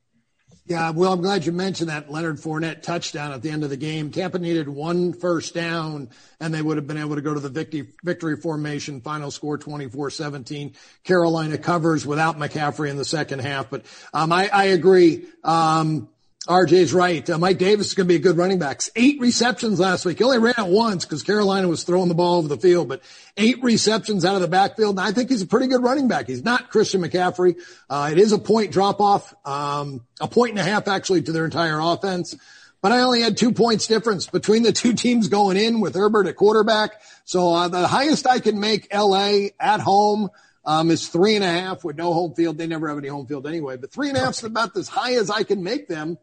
Yeah, 0.67 0.89
well, 0.89 1.13
I'm 1.13 1.21
glad 1.21 1.45
you 1.45 1.51
mentioned 1.51 1.91
that 1.91 2.11
Leonard 2.11 2.37
Fournette 2.37 2.81
touchdown 2.81 3.31
at 3.31 3.43
the 3.43 3.51
end 3.51 3.63
of 3.63 3.69
the 3.69 3.77
game. 3.77 4.09
Tampa 4.09 4.39
needed 4.39 4.67
one 4.67 5.13
first 5.13 5.53
down 5.53 6.09
and 6.39 6.51
they 6.51 6.61
would 6.61 6.77
have 6.77 6.87
been 6.87 6.97
able 6.97 7.13
to 7.13 7.21
go 7.21 7.35
to 7.35 7.39
the 7.39 7.49
victory, 7.49 7.89
victory 8.03 8.35
formation, 8.35 8.99
final 8.99 9.29
score 9.29 9.59
24-17. 9.59 10.73
Carolina 11.03 11.59
covers 11.59 12.07
without 12.07 12.39
McCaffrey 12.39 12.89
in 12.89 12.97
the 12.97 13.05
second 13.05 13.39
half. 13.39 13.69
But, 13.69 13.85
um, 14.11 14.31
I, 14.31 14.49
I 14.51 14.63
agree. 14.65 15.25
Um, 15.43 16.09
RJ's 16.47 16.93
right. 16.93 17.27
Uh, 17.27 17.39
Mike 17.39 17.57
Davis 17.57 17.87
is 17.87 17.93
going 17.95 18.07
to 18.07 18.11
be 18.11 18.17
a 18.17 18.19
good 18.19 18.37
running 18.37 18.59
back. 18.59 18.81
Eight 18.95 19.19
receptions 19.19 19.79
last 19.79 20.05
week. 20.05 20.19
He 20.19 20.23
only 20.23 20.37
ran 20.37 20.53
it 20.57 20.67
once 20.67 21.03
because 21.03 21.23
Carolina 21.23 21.67
was 21.67 21.83
throwing 21.83 22.07
the 22.07 22.13
ball 22.13 22.37
over 22.37 22.47
the 22.47 22.57
field, 22.57 22.87
but 22.87 23.01
eight 23.35 23.63
receptions 23.63 24.23
out 24.23 24.35
of 24.35 24.41
the 24.41 24.47
backfield. 24.47 24.99
And 24.99 25.07
I 25.07 25.11
think 25.11 25.29
he's 25.29 25.41
a 25.41 25.47
pretty 25.47 25.65
good 25.67 25.81
running 25.81 26.07
back. 26.07 26.27
He's 26.27 26.43
not 26.43 26.69
Christian 26.69 27.01
McCaffrey. 27.01 27.55
Uh, 27.89 28.09
it 28.11 28.19
is 28.19 28.31
a 28.31 28.37
point 28.37 28.71
drop 28.71 29.01
off, 29.01 29.33
um, 29.43 30.05
a 30.21 30.27
point 30.27 30.51
and 30.51 30.59
a 30.59 30.63
half 30.63 30.87
actually 30.87 31.23
to 31.23 31.31
their 31.31 31.45
entire 31.45 31.79
offense. 31.79 32.35
But 32.79 32.91
I 32.91 32.99
only 32.99 33.21
had 33.21 33.37
two 33.37 33.51
points 33.51 33.87
difference 33.87 34.27
between 34.27 34.61
the 34.61 34.71
two 34.71 34.93
teams 34.95 35.29
going 35.29 35.57
in 35.57 35.79
with 35.79 35.95
Herbert 35.95 36.27
at 36.27 36.35
quarterback. 36.35 37.01
So 37.23 37.53
uh, 37.53 37.67
the 37.69 37.87
highest 37.87 38.27
I 38.27 38.39
can 38.39 38.59
make 38.59 38.93
LA 38.93 39.47
at 39.59 39.79
home 39.79 40.29
um, 40.63 40.91
is 40.91 41.07
three 41.07 41.33
and 41.33 41.43
a 41.43 41.47
half 41.47 41.83
with 41.83 41.95
no 41.95 42.13
home 42.13 42.35
field. 42.35 42.59
They 42.59 42.67
never 42.67 42.87
have 42.87 42.99
any 42.99 43.07
home 43.07 43.25
field 43.25 43.47
anyway, 43.47 43.77
but 43.77 43.91
three 43.91 44.09
and 44.09 44.17
a 44.17 44.21
half 44.21 44.35
is 44.35 44.43
about 44.43 44.77
as 44.77 44.87
high 44.87 45.15
as 45.15 45.31
I 45.31 45.41
can 45.41 45.63
make 45.63 45.87
them. 45.87 46.19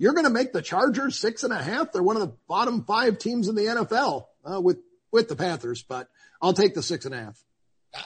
You're 0.00 0.14
going 0.14 0.24
to 0.24 0.30
make 0.30 0.54
the 0.54 0.62
Chargers 0.62 1.18
six 1.18 1.44
and 1.44 1.52
a 1.52 1.62
half. 1.62 1.92
They're 1.92 2.02
one 2.02 2.16
of 2.16 2.22
the 2.22 2.34
bottom 2.48 2.84
five 2.84 3.18
teams 3.18 3.48
in 3.48 3.54
the 3.54 3.64
NFL 3.64 4.24
uh, 4.50 4.58
with 4.58 4.78
with 5.12 5.28
the 5.28 5.36
Panthers, 5.36 5.82
but 5.82 6.08
I'll 6.40 6.54
take 6.54 6.74
the 6.74 6.82
six 6.82 7.04
and 7.04 7.14
a 7.14 7.18
half. 7.18 7.44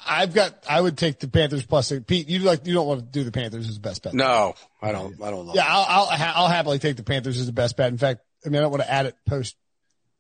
I've 0.04 0.35
got. 0.35 0.54
I 0.68 0.80
would 0.80 0.98
take 0.98 1.20
the 1.20 1.28
Panthers 1.28 1.64
plus. 1.64 1.92
Pete, 2.04 2.28
you 2.28 2.40
like 2.40 2.66
you 2.66 2.74
don't 2.74 2.88
want 2.88 3.00
to 3.00 3.07
do 3.07 3.22
the 3.22 3.30
Panthers 3.30 3.68
as 3.68 3.76
the 3.76 3.80
best 3.80 4.02
bet. 4.02 4.12
No, 4.12 4.54
I 4.83 4.90
don't. 4.90 5.22
I 5.22 5.30
don't 5.30 5.46
know. 5.46 5.54
Yeah, 5.54 5.66
I'll 5.68 6.09
I'll, 6.09 6.33
I'll 6.35 6.48
happily 6.48 6.80
take 6.80 6.96
the 6.96 7.04
Panthers 7.04 7.38
as 7.38 7.46
the 7.46 7.52
best 7.52 7.76
bet. 7.76 7.92
In 7.92 7.98
fact, 7.98 8.22
I 8.44 8.48
mean 8.48 8.59
I 8.59 8.62
don't 8.62 8.72
want 8.72 8.83
to 8.83 8.90
add 8.90 9.07
it 9.07 9.14
post 9.24 9.54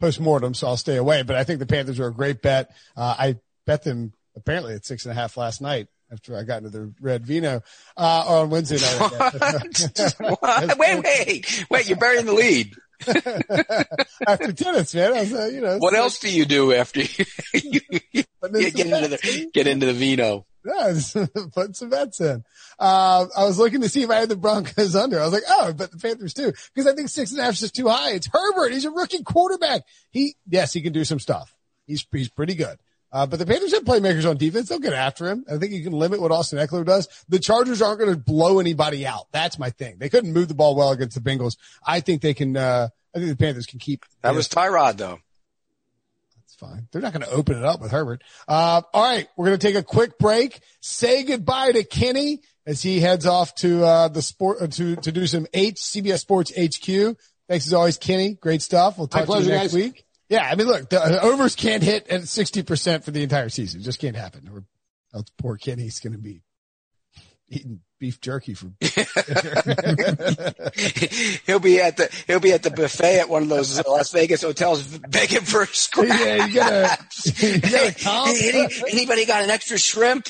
post 0.00 0.20
mortem, 0.20 0.54
so 0.54 0.68
I'll 0.68 0.76
stay 0.76 0.96
away. 0.96 1.22
But 1.24 1.34
I 1.34 1.42
think 1.42 1.58
the 1.58 1.66
Panthers 1.66 1.98
are 1.98 2.06
a 2.06 2.14
great 2.14 2.40
bet. 2.40 2.70
Uh, 2.96 3.16
I 3.18 3.36
bet 3.66 3.82
them 3.82 4.12
apparently 4.36 4.74
at 4.74 4.86
six 4.86 5.06
and 5.06 5.12
a 5.12 5.14
half 5.14 5.36
last 5.36 5.60
night 5.60 5.88
after 6.14 6.36
I 6.36 6.44
got 6.44 6.58
into 6.58 6.70
the 6.70 6.94
red 7.00 7.26
vino 7.26 7.62
uh, 7.96 8.24
on 8.26 8.50
Wednesday 8.50 8.76
night. 8.76 9.02
wait, 10.78 11.02
wait, 11.02 11.66
wait! 11.68 11.88
You're 11.88 11.98
burying 11.98 12.26
the 12.26 12.32
lead. 12.32 12.74
after 14.26 14.52
tennis, 14.52 14.94
man. 14.94 15.12
I 15.12 15.20
was, 15.20 15.34
uh, 15.34 15.46
you 15.46 15.60
know. 15.60 15.78
What 15.78 15.94
else 15.94 16.18
do 16.20 16.32
you 16.32 16.44
do 16.44 16.72
after 16.72 17.00
you, 17.00 17.24
you, 17.52 17.80
you 18.12 18.24
get, 18.42 18.86
into 18.86 19.08
the 19.08 19.50
get 19.52 19.66
into 19.66 19.86
the 19.86 19.92
vino? 19.92 20.46
Yeah, 20.64 20.98
putting 21.52 21.74
some 21.74 21.90
bets 21.90 22.20
in. 22.20 22.42
Uh, 22.78 23.26
I 23.36 23.44
was 23.44 23.58
looking 23.58 23.82
to 23.82 23.88
see 23.88 24.02
if 24.02 24.10
I 24.10 24.20
had 24.20 24.30
the 24.30 24.36
Broncos 24.36 24.96
under. 24.96 25.20
I 25.20 25.24
was 25.24 25.32
like, 25.32 25.42
oh, 25.46 25.74
but 25.74 25.90
the 25.90 25.98
Panthers 25.98 26.32
too, 26.32 26.52
because 26.74 26.90
I 26.90 26.94
think 26.94 27.10
six 27.10 27.32
and 27.32 27.40
a 27.40 27.44
half 27.44 27.54
is 27.54 27.60
just 27.60 27.74
too 27.74 27.88
high. 27.88 28.12
It's 28.12 28.28
Herbert. 28.32 28.72
He's 28.72 28.86
a 28.86 28.90
rookie 28.90 29.22
quarterback. 29.22 29.82
He, 30.10 30.36
yes, 30.48 30.72
he 30.72 30.80
can 30.80 30.94
do 30.94 31.04
some 31.04 31.18
stuff. 31.18 31.54
He's, 31.86 32.06
he's 32.12 32.30
pretty 32.30 32.54
good. 32.54 32.78
Uh, 33.14 33.26
but 33.26 33.38
the 33.38 33.46
Panthers 33.46 33.72
have 33.72 33.84
playmakers 33.84 34.28
on 34.28 34.36
defense. 34.36 34.68
They'll 34.68 34.80
get 34.80 34.92
after 34.92 35.28
him. 35.28 35.44
I 35.48 35.56
think 35.56 35.72
you 35.72 35.84
can 35.84 35.92
limit 35.92 36.20
what 36.20 36.32
Austin 36.32 36.58
Ekeler 36.58 36.84
does. 36.84 37.08
The 37.28 37.38
Chargers 37.38 37.80
aren't 37.80 38.00
going 38.00 38.10
to 38.10 38.18
blow 38.18 38.58
anybody 38.58 39.06
out. 39.06 39.28
That's 39.30 39.56
my 39.56 39.70
thing. 39.70 39.98
They 39.98 40.08
couldn't 40.08 40.32
move 40.32 40.48
the 40.48 40.54
ball 40.54 40.74
well 40.74 40.90
against 40.90 41.14
the 41.14 41.20
Bengals. 41.20 41.56
I 41.86 42.00
think 42.00 42.22
they 42.22 42.34
can, 42.34 42.56
uh, 42.56 42.88
I 43.14 43.18
think 43.18 43.30
the 43.30 43.36
Panthers 43.36 43.66
can 43.66 43.78
keep. 43.78 44.04
That 44.22 44.34
was 44.34 44.48
Tyrod 44.48 44.96
though. 44.96 45.20
That's 46.40 46.54
fine. 46.56 46.88
They're 46.90 47.02
not 47.02 47.12
going 47.12 47.24
to 47.24 47.30
open 47.30 47.56
it 47.56 47.64
up 47.64 47.80
with 47.80 47.92
Herbert. 47.92 48.24
Uh, 48.48 48.82
all 48.92 49.04
right. 49.04 49.28
We're 49.36 49.46
going 49.46 49.58
to 49.60 49.64
take 49.64 49.76
a 49.76 49.84
quick 49.84 50.18
break. 50.18 50.58
Say 50.80 51.22
goodbye 51.22 51.70
to 51.70 51.84
Kenny 51.84 52.40
as 52.66 52.82
he 52.82 52.98
heads 52.98 53.26
off 53.26 53.54
to, 53.56 53.84
uh, 53.84 54.08
the 54.08 54.22
sport, 54.22 54.60
uh, 54.60 54.66
to, 54.66 54.96
to 54.96 55.12
do 55.12 55.28
some 55.28 55.46
H, 55.54 55.76
CBS 55.76 56.18
Sports 56.18 56.50
HQ. 56.50 57.16
Thanks 57.48 57.66
as 57.68 57.72
always, 57.74 57.96
Kenny. 57.96 58.34
Great 58.34 58.60
stuff. 58.62 58.98
We'll 58.98 59.06
talk 59.06 59.28
to 59.28 59.40
you 59.40 59.50
next 59.50 59.62
guys. 59.62 59.74
week. 59.74 60.03
Yeah, 60.28 60.48
I 60.50 60.54
mean, 60.54 60.66
look, 60.66 60.88
the 60.88 61.20
overs 61.22 61.54
can't 61.54 61.82
hit 61.82 62.08
at 62.08 62.22
60% 62.22 63.04
for 63.04 63.10
the 63.10 63.22
entire 63.22 63.50
season. 63.50 63.80
It 63.80 63.84
just 63.84 64.00
can't 64.00 64.16
happen. 64.16 64.48
Or 64.52 64.64
else 65.14 65.26
poor 65.38 65.56
Kenny's 65.56 66.00
going 66.00 66.14
to 66.14 66.18
be 66.18 66.42
eating 67.48 67.80
beef 68.00 68.20
jerky 68.20 68.54
for 68.54 68.66
he'll 71.46 71.58
be 71.58 71.80
at 71.80 71.96
the 71.96 72.10
he'll 72.26 72.40
be 72.40 72.52
at 72.52 72.62
the 72.62 72.70
buffet 72.70 73.20
at 73.20 73.28
one 73.28 73.42
of 73.42 73.48
those 73.48 73.82
Las 73.86 74.12
Vegas 74.12 74.42
hotels 74.42 74.98
begging 74.98 75.40
for 75.40 75.62
a 75.62 75.66
scratch. 75.66 76.08
Yeah, 76.08 76.46
you 76.46 76.54
gotta, 76.54 76.98
you 77.36 77.60
gotta 77.60 77.94
Any, 78.08 78.66
anybody 78.90 79.24
got 79.26 79.44
an 79.44 79.50
extra 79.50 79.78
shrimp? 79.78 80.28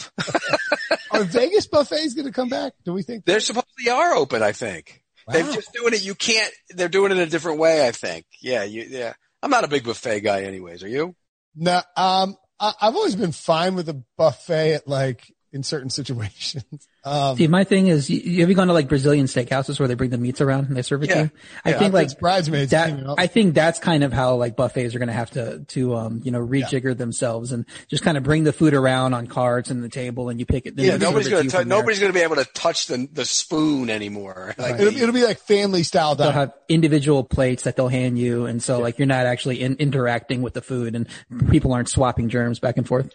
are 1.10 1.24
Vegas 1.24 1.66
buffets 1.66 2.14
going 2.14 2.26
to 2.26 2.32
come 2.32 2.48
back? 2.48 2.74
Do 2.84 2.92
we 2.92 3.02
think 3.02 3.24
they're 3.24 3.40
supposed 3.40 3.66
supposedly 3.76 3.92
are 3.92 4.14
open? 4.14 4.42
I 4.42 4.52
think 4.52 5.02
wow. 5.26 5.34
they're 5.34 5.52
just 5.52 5.72
doing 5.72 5.94
it. 5.94 6.04
You 6.04 6.14
can't. 6.14 6.52
They're 6.70 6.88
doing 6.88 7.12
it 7.12 7.18
a 7.18 7.26
different 7.26 7.58
way. 7.58 7.86
I 7.86 7.92
think. 7.92 8.26
Yeah. 8.40 8.64
You. 8.64 8.84
Yeah. 8.88 9.14
I'm 9.44 9.50
not 9.50 9.62
a 9.62 9.68
big 9.68 9.84
buffet 9.84 10.20
guy 10.20 10.44
anyways. 10.44 10.82
Are 10.82 10.88
you? 10.88 11.14
No, 11.54 11.82
um, 11.98 12.34
I, 12.58 12.72
have 12.80 12.96
always 12.96 13.14
been 13.14 13.32
fine 13.32 13.74
with 13.74 13.90
a 13.90 14.02
buffet 14.16 14.72
at 14.72 14.88
like 14.88 15.30
in 15.54 15.62
certain 15.62 15.88
situations. 15.88 16.64
Um, 17.06 17.36
See, 17.36 17.48
my 17.48 17.64
thing 17.64 17.88
is, 17.88 18.08
you, 18.08 18.40
have 18.40 18.48
you 18.48 18.54
gone 18.54 18.68
to 18.68 18.72
like 18.72 18.88
Brazilian 18.88 19.26
steakhouses 19.26 19.78
where 19.78 19.86
they 19.86 19.92
bring 19.92 20.08
the 20.08 20.16
meats 20.16 20.40
around 20.40 20.68
and 20.68 20.74
they 20.74 20.80
serve 20.80 21.02
it 21.02 21.10
yeah. 21.10 21.14
to 21.14 21.20
you? 21.24 21.30
I 21.62 21.70
yeah, 21.72 21.78
think 21.78 21.92
like 21.92 22.18
bridesmaids. 22.18 22.70
That, 22.70 22.98
I 23.18 23.26
think 23.26 23.52
that's 23.52 23.78
kind 23.78 24.04
of 24.04 24.10
how 24.10 24.36
like 24.36 24.56
buffets 24.56 24.94
are 24.94 24.98
going 24.98 25.08
to 25.08 25.12
have 25.12 25.30
to, 25.32 25.58
to, 25.64 25.96
um, 25.96 26.22
you 26.24 26.30
know, 26.30 26.40
rejigger 26.40 26.88
yeah. 26.88 26.94
themselves 26.94 27.52
and 27.52 27.66
just 27.88 28.02
kind 28.02 28.16
of 28.16 28.22
bring 28.22 28.44
the 28.44 28.54
food 28.54 28.72
around 28.72 29.12
on 29.12 29.26
carts 29.26 29.70
and 29.70 29.84
the 29.84 29.90
table 29.90 30.30
and 30.30 30.40
you 30.40 30.46
pick 30.46 30.64
it. 30.64 30.78
Yeah, 30.78 30.96
nobody's 30.96 31.28
going 31.28 31.46
to, 31.50 31.66
nobody's 31.66 31.98
going 31.98 32.10
to 32.10 32.18
be 32.18 32.22
able 32.22 32.36
to 32.36 32.46
touch 32.46 32.86
the, 32.86 33.06
the 33.12 33.26
spoon 33.26 33.90
anymore. 33.90 34.54
Like, 34.56 34.80
it'll, 34.80 34.96
it'll, 34.96 35.12
be 35.12 35.24
like 35.24 35.40
family 35.40 35.82
style. 35.82 36.14
They'll 36.14 36.30
have 36.30 36.54
individual 36.70 37.22
plates 37.22 37.64
that 37.64 37.76
they'll 37.76 37.88
hand 37.88 38.18
you. 38.18 38.46
And 38.46 38.62
so 38.62 38.78
like 38.78 38.98
you're 38.98 39.04
not 39.04 39.26
actually 39.26 39.60
in, 39.60 39.76
interacting 39.76 40.40
with 40.40 40.54
the 40.54 40.62
food 40.62 40.94
and 40.94 41.06
people 41.50 41.74
aren't 41.74 41.90
swapping 41.90 42.30
germs 42.30 42.60
back 42.60 42.78
and 42.78 42.88
forth. 42.88 43.12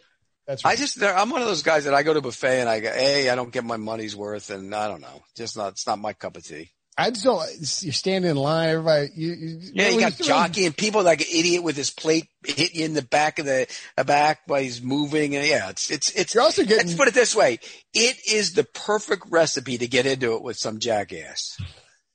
That's 0.50 0.66
right. 0.66 0.72
I 0.72 0.76
just, 0.76 1.00
I'm 1.04 1.30
one 1.30 1.44
of 1.44 1.48
those 1.48 1.62
guys 1.62 1.86
that 1.86 1.94
I 1.94 2.02
go 2.02 2.12
to 2.12 2.22
buffet 2.22 2.62
and 2.62 2.68
I 2.68 2.80
go, 2.80 2.92
hey, 2.92 3.30
I 3.30 3.36
don't 3.36 3.54
get 3.54 3.64
my 3.64 3.78
money's 3.78 4.16
worth, 4.16 4.50
and 4.50 4.74
I 4.74 4.88
don't 4.88 5.00
know, 5.00 5.22
just 5.38 5.56
not, 5.56 5.74
it's 5.74 5.86
not 5.86 6.00
my 6.00 6.14
cup 6.14 6.38
of 6.38 6.44
tea. 6.44 6.72
I 6.98 7.12
just 7.12 7.24
don't. 7.24 7.48
You 7.60 7.92
stand 7.92 8.26
in 8.26 8.36
line, 8.36 8.70
everybody. 8.70 9.10
You, 9.16 9.32
you 9.32 9.60
yeah, 9.74 9.90
you 9.90 10.00
got 10.00 10.18
jockey 10.18 10.66
and 10.66 10.76
people 10.76 11.04
like 11.04 11.22
an 11.22 11.28
idiot 11.32 11.64
with 11.64 11.78
his 11.78 11.92
plate 11.92 12.28
hit 12.44 12.74
you 12.74 12.84
in 12.84 12.94
the 12.94 13.04
back 13.04 13.40
of 13.40 13.46
the, 13.46 13.68
the 13.96 14.04
back 14.04 14.42
while 14.48 14.62
he's 14.62 14.82
moving, 14.82 15.34
and 15.36 15.48
yeah, 15.48 15.70
it's 15.70 15.90
it's 15.92 16.12
it's. 16.12 16.34
You're 16.34 16.44
also 16.44 16.64
getting. 16.64 16.88
Let's 16.88 16.96
put 16.96 17.08
it 17.08 17.14
this 17.14 17.34
way: 17.34 17.60
it 17.94 18.18
is 18.30 18.52
the 18.52 18.66
perfect 18.66 19.28
recipe 19.30 19.78
to 19.78 19.88
get 19.88 20.08
into 20.08 20.34
it 20.34 20.42
with 20.42 20.58
some 20.58 20.80
jackass. 20.80 21.58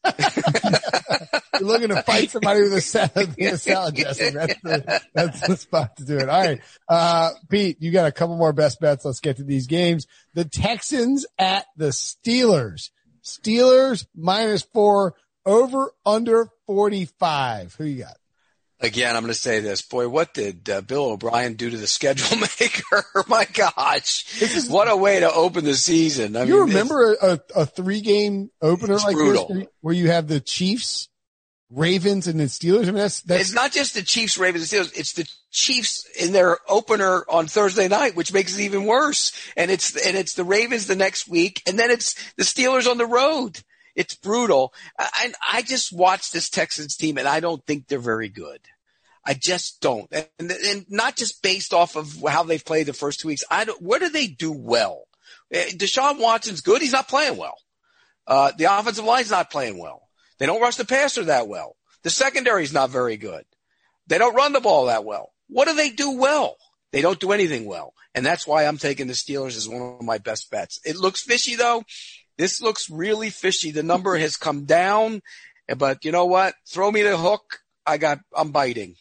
You're 1.60 1.68
looking 1.68 1.88
to 1.88 2.02
fight 2.02 2.30
somebody 2.30 2.62
with 2.62 2.74
a 2.74 2.80
salad, 2.80 3.34
with 3.38 3.54
a 3.54 3.58
salad 3.58 3.94
dressing. 3.94 4.34
That's 4.34 4.60
the, 4.62 5.02
that's 5.14 5.46
the 5.46 5.56
spot 5.56 5.96
to 5.96 6.04
do 6.04 6.18
it. 6.18 6.28
All 6.28 6.40
right. 6.40 6.60
Uh, 6.88 7.30
Pete, 7.48 7.80
you 7.80 7.92
got 7.92 8.06
a 8.06 8.12
couple 8.12 8.36
more 8.36 8.52
best 8.52 8.80
bets. 8.80 9.04
Let's 9.04 9.20
get 9.20 9.36
to 9.38 9.44
these 9.44 9.66
games. 9.66 10.06
The 10.34 10.44
Texans 10.44 11.26
at 11.38 11.66
the 11.76 11.88
Steelers. 11.88 12.90
Steelers 13.22 14.06
minus 14.14 14.62
four 14.62 15.14
over 15.46 15.92
under 16.04 16.50
45. 16.66 17.74
Who 17.74 17.84
you 17.84 18.02
got? 18.02 18.16
Again, 18.80 19.14
I'm 19.14 19.22
going 19.22 19.32
to 19.32 19.38
say 19.38 19.60
this. 19.60 19.82
Boy, 19.82 20.08
what 20.08 20.34
did 20.34 20.68
uh, 20.68 20.80
Bill 20.80 21.12
O'Brien 21.12 21.54
do 21.54 21.70
to 21.70 21.76
the 21.76 21.86
schedule 21.86 22.36
maker? 22.60 23.04
My 23.28 23.46
gosh. 23.46 24.42
Is, 24.42 24.68
what 24.68 24.90
a 24.90 24.96
way 24.96 25.20
to 25.20 25.32
open 25.32 25.64
the 25.64 25.74
season. 25.74 26.36
I 26.36 26.42
you 26.42 26.54
mean, 26.54 26.74
remember 26.74 27.14
a, 27.14 27.40
a, 27.54 27.66
three 27.66 28.00
game 28.00 28.50
opener 28.60 28.96
like 28.96 29.14
brutal. 29.14 29.48
this 29.48 29.66
where 29.80 29.94
you 29.94 30.10
have 30.10 30.26
the 30.26 30.40
Chiefs, 30.40 31.08
Ravens, 31.70 32.26
and 32.26 32.40
the 32.40 32.44
Steelers? 32.44 32.82
I 32.82 32.86
mean, 32.86 32.94
that's, 32.96 33.22
that's, 33.22 33.42
it's 33.42 33.54
not 33.54 33.72
just 33.72 33.94
the 33.94 34.02
Chiefs, 34.02 34.36
Ravens, 34.36 34.72
and 34.72 34.82
Steelers. 34.82 34.98
It's 34.98 35.12
the 35.12 35.28
Chiefs 35.52 36.04
in 36.20 36.32
their 36.32 36.58
opener 36.68 37.24
on 37.28 37.46
Thursday 37.46 37.86
night, 37.86 38.16
which 38.16 38.32
makes 38.32 38.58
it 38.58 38.62
even 38.62 38.86
worse. 38.86 39.32
And 39.56 39.70
it's, 39.70 39.96
and 39.96 40.16
it's 40.16 40.34
the 40.34 40.44
Ravens 40.44 40.88
the 40.88 40.96
next 40.96 41.28
week. 41.28 41.62
And 41.66 41.78
then 41.78 41.92
it's 41.92 42.14
the 42.34 42.42
Steelers 42.44 42.90
on 42.90 42.98
the 42.98 43.06
road. 43.06 43.60
It's 43.94 44.14
brutal. 44.14 44.72
I, 44.98 45.32
I 45.52 45.62
just 45.62 45.92
watch 45.92 46.30
this 46.30 46.50
Texans 46.50 46.96
team 46.96 47.18
and 47.18 47.28
I 47.28 47.40
don't 47.40 47.64
think 47.64 47.86
they're 47.86 47.98
very 47.98 48.28
good. 48.28 48.60
I 49.24 49.34
just 49.34 49.80
don't. 49.80 50.12
And, 50.12 50.50
and 50.50 50.86
not 50.90 51.16
just 51.16 51.42
based 51.42 51.72
off 51.72 51.96
of 51.96 52.22
how 52.28 52.42
they've 52.42 52.64
played 52.64 52.86
the 52.86 52.92
first 52.92 53.20
two 53.20 53.28
weeks. 53.28 53.44
I 53.50 53.64
don't, 53.64 53.80
what 53.80 54.00
do 54.00 54.08
they 54.08 54.26
do 54.26 54.52
well? 54.52 55.04
Eh, 55.50 55.70
Deshaun 55.70 56.18
Watson's 56.18 56.60
good. 56.60 56.82
He's 56.82 56.92
not 56.92 57.08
playing 57.08 57.36
well. 57.36 57.56
Uh, 58.26 58.52
the 58.56 58.64
offensive 58.64 59.04
line's 59.04 59.30
not 59.30 59.50
playing 59.50 59.78
well. 59.78 60.08
They 60.38 60.46
don't 60.46 60.60
rush 60.60 60.76
the 60.76 60.84
passer 60.84 61.24
that 61.24 61.48
well. 61.48 61.76
The 62.02 62.10
secondary's 62.10 62.72
not 62.72 62.90
very 62.90 63.16
good. 63.16 63.44
They 64.06 64.18
don't 64.18 64.34
run 64.34 64.52
the 64.52 64.60
ball 64.60 64.86
that 64.86 65.04
well. 65.04 65.32
What 65.48 65.68
do 65.68 65.74
they 65.74 65.90
do 65.90 66.18
well? 66.18 66.56
They 66.92 67.00
don't 67.00 67.20
do 67.20 67.32
anything 67.32 67.64
well. 67.64 67.94
And 68.14 68.24
that's 68.24 68.46
why 68.46 68.66
I'm 68.66 68.78
taking 68.78 69.06
the 69.06 69.14
Steelers 69.14 69.56
as 69.56 69.68
one 69.68 69.96
of 69.98 70.02
my 70.02 70.18
best 70.18 70.50
bets. 70.50 70.80
It 70.84 70.96
looks 70.96 71.22
fishy 71.22 71.56
though. 71.56 71.82
This 72.36 72.60
looks 72.60 72.90
really 72.90 73.30
fishy. 73.30 73.70
The 73.70 73.82
number 73.82 74.16
has 74.16 74.36
come 74.36 74.64
down, 74.64 75.22
but 75.76 76.04
you 76.04 76.12
know 76.12 76.26
what? 76.26 76.54
Throw 76.68 76.90
me 76.90 77.02
the 77.02 77.16
hook. 77.16 77.60
I 77.86 77.98
got, 77.98 78.18
I'm 78.34 78.50
biting. 78.50 78.96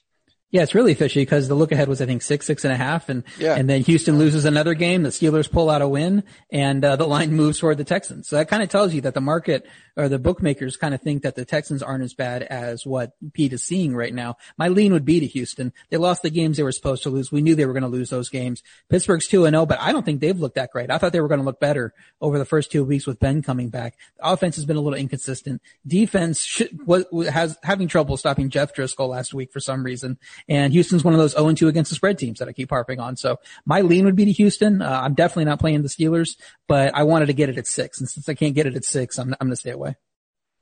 Yeah, 0.54 0.62
it's 0.62 0.76
really 0.76 0.94
fishy 0.94 1.22
because 1.22 1.48
the 1.48 1.56
look 1.56 1.72
ahead 1.72 1.88
was 1.90 2.00
I 2.00 2.06
think 2.06 2.22
six, 2.22 2.46
six 2.46 2.64
and 2.64 2.72
a 2.72 2.78
half, 2.78 3.10
and 3.10 3.24
Yeah. 3.40 3.56
and 3.56 3.68
then 3.68 3.82
Houston 3.82 4.20
loses 4.20 4.46
another 4.46 4.76
game. 4.76 5.02
The 5.02 5.10
Steelers 5.10 5.52
pull 5.52 5.70
out 5.72 5.82
a 5.82 5.88
win, 5.88 6.24
and 6.52 6.86
uh, 6.86 6.96
the 6.96 7.08
line 7.08 7.34
moves 7.36 7.58
toward 7.60 7.80
the 7.80 7.84
Texans. 7.84 8.28
So 8.30 8.36
that 8.36 8.48
kind 8.48 8.62
of 8.62 8.70
tells 8.70 8.94
you 8.94 9.02
that 9.02 9.16
the 9.16 9.20
market 9.22 9.66
or 9.98 10.10
the 10.10 10.20
bookmakers 10.20 10.78
kind 10.78 10.94
of 10.94 11.02
think 11.02 11.24
that 11.24 11.36
the 11.36 11.44
Texans 11.44 11.82
aren't 11.84 12.04
as 12.04 12.14
bad 12.14 12.44
as 12.44 12.86
what 12.86 13.14
Pete 13.34 13.54
is 13.54 13.64
seeing 13.64 13.96
right 13.96 14.14
now. 14.14 14.38
My 14.58 14.68
lean 14.68 14.94
would 14.94 15.06
be 15.06 15.20
to 15.20 15.26
Houston. 15.28 15.74
They 15.90 15.98
lost 15.98 16.22
the 16.22 16.30
games 16.30 16.58
they 16.58 16.64
were 16.64 16.72
supposed 16.72 17.04
to 17.04 17.10
lose. 17.10 17.32
We 17.32 17.42
knew 17.42 17.56
they 17.56 17.66
were 17.66 17.74
going 17.74 17.84
to 17.84 17.90
lose 17.90 18.10
those 18.12 18.30
games. 18.30 18.62
Pittsburgh's 18.90 19.28
two 19.28 19.46
and 19.46 19.56
zero, 19.56 19.66
but 19.66 19.80
I 19.82 19.92
don't 19.92 20.04
think 20.06 20.22
they've 20.22 20.40
looked 20.40 20.56
that 20.56 20.72
great. 20.72 20.92
I 20.92 20.98
thought 21.00 21.14
they 21.14 21.22
were 21.22 21.28
going 21.28 21.40
to 21.42 21.46
look 21.46 21.60
better 21.60 21.94
over 22.22 22.38
the 22.38 22.46
first 22.46 22.72
two 22.72 22.84
weeks 22.84 23.08
with 23.08 23.20
Ben 23.20 23.42
coming 23.42 23.70
back. 23.70 23.98
The 24.18 24.28
offense 24.30 24.56
has 24.58 24.66
been 24.66 24.78
a 24.78 24.82
little 24.82 24.98
inconsistent. 24.98 25.62
Defense 25.86 26.42
should, 26.44 26.86
was, 26.88 27.06
has 27.30 27.58
having 27.64 27.88
trouble 27.88 28.18
stopping 28.18 28.50
Jeff 28.50 28.74
Driskel 28.76 29.10
last 29.10 29.34
week 29.34 29.52
for 29.52 29.60
some 29.60 29.84
reason, 29.84 30.18
and 30.48 30.74
Houston's 30.74 31.04
one 31.04 31.14
of 31.14 31.20
those 31.20 31.34
0 31.34 31.54
2 31.54 31.68
against 31.68 31.90
the 31.90 31.96
spread 31.96 32.18
teams 32.18 32.40
that 32.40 32.48
I 32.48 32.54
keep 32.54 32.70
harping 32.70 33.00
on. 33.00 33.16
So 33.16 33.38
my 33.66 33.82
lean 33.82 34.06
would 34.06 34.16
be 34.16 34.26
to 34.26 34.32
Houston. 34.32 34.82
Uh, 34.82 35.02
I'm 35.04 35.14
definitely 35.14 35.46
not 35.46 35.60
playing 35.60 35.82
the 35.82 35.90
Steelers, 35.90 36.38
but 36.68 36.96
I 36.96 37.04
wanted 37.04 37.28
to 37.28 37.34
get 37.34 37.50
it 37.50 37.58
at 37.58 37.68
six, 37.68 38.00
and 38.00 38.10
since 38.10 38.28
I 38.30 38.34
can't 38.34 38.56
get 38.56 38.68
it 38.68 38.76
at 38.76 38.86
six, 38.86 39.18
I'm 39.18 39.34
I'm 39.40 39.48
going 39.48 39.52
to 39.52 39.56
stay 39.56 39.72
away. 39.72 39.96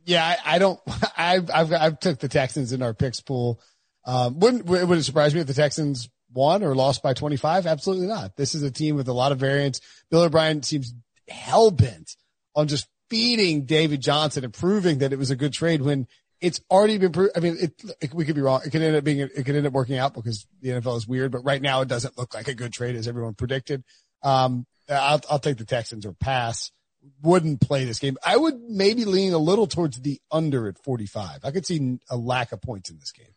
Yeah, 0.05 0.25
I, 0.25 0.55
I 0.55 0.59
don't. 0.59 0.79
I've 1.17 1.49
I've 1.51 1.73
I've 1.73 1.99
took 1.99 2.19
the 2.19 2.27
Texans 2.27 2.73
in 2.73 2.81
our 2.81 2.93
picks 2.93 3.21
pool. 3.21 3.61
Um, 4.05 4.39
wouldn't 4.39 4.69
it 4.69 4.87
would 4.87 4.97
it 4.97 5.03
surprise 5.03 5.33
me 5.33 5.41
if 5.41 5.47
the 5.47 5.53
Texans 5.53 6.09
won 6.33 6.63
or 6.63 6.75
lost 6.75 7.03
by 7.03 7.13
25? 7.13 7.67
Absolutely 7.67 8.07
not. 8.07 8.35
This 8.35 8.55
is 8.55 8.63
a 8.63 8.71
team 8.71 8.95
with 8.95 9.07
a 9.07 9.13
lot 9.13 9.31
of 9.31 9.39
variance. 9.39 9.81
Bill 10.09 10.21
O'Brien 10.21 10.63
seems 10.63 10.93
hell 11.27 11.71
bent 11.71 12.15
on 12.55 12.67
just 12.67 12.87
feeding 13.09 13.65
David 13.65 14.01
Johnson 14.01 14.43
and 14.43 14.53
proving 14.53 14.99
that 14.99 15.13
it 15.13 15.19
was 15.19 15.31
a 15.31 15.35
good 15.35 15.53
trade 15.53 15.81
when 15.81 16.07
it's 16.41 16.59
already 16.69 16.97
been 16.97 17.11
proved. 17.11 17.31
I 17.35 17.39
mean, 17.39 17.57
it, 17.59 17.73
it, 18.01 18.13
we 18.13 18.25
could 18.25 18.35
be 18.35 18.41
wrong. 18.41 18.61
It 18.65 18.71
could 18.71 18.81
end 18.81 18.95
up 18.95 19.03
being, 19.03 19.19
it 19.19 19.45
could 19.45 19.55
end 19.55 19.67
up 19.67 19.73
working 19.73 19.97
out 19.97 20.13
because 20.13 20.45
the 20.61 20.69
NFL 20.69 20.97
is 20.97 21.07
weird, 21.07 21.31
but 21.31 21.45
right 21.45 21.61
now 21.61 21.81
it 21.81 21.87
doesn't 21.87 22.17
look 22.17 22.33
like 22.33 22.47
a 22.47 22.55
good 22.55 22.73
trade 22.73 22.95
as 22.95 23.07
everyone 23.07 23.35
predicted. 23.35 23.83
Um, 24.23 24.65
I'll, 24.89 25.21
I'll 25.29 25.39
take 25.39 25.57
the 25.57 25.65
Texans 25.65 26.05
or 26.05 26.13
pass. 26.13 26.71
Wouldn't 27.21 27.61
play 27.61 27.85
this 27.85 27.99
game. 27.99 28.17
I 28.25 28.37
would 28.37 28.59
maybe 28.67 29.05
lean 29.05 29.33
a 29.33 29.37
little 29.37 29.67
towards 29.67 30.01
the 30.01 30.19
under 30.31 30.67
at 30.67 30.83
45. 30.83 31.39
I 31.43 31.51
could 31.51 31.65
see 31.65 31.99
a 32.09 32.17
lack 32.17 32.51
of 32.51 32.61
points 32.61 32.89
in 32.89 32.99
this 32.99 33.11
game. 33.11 33.33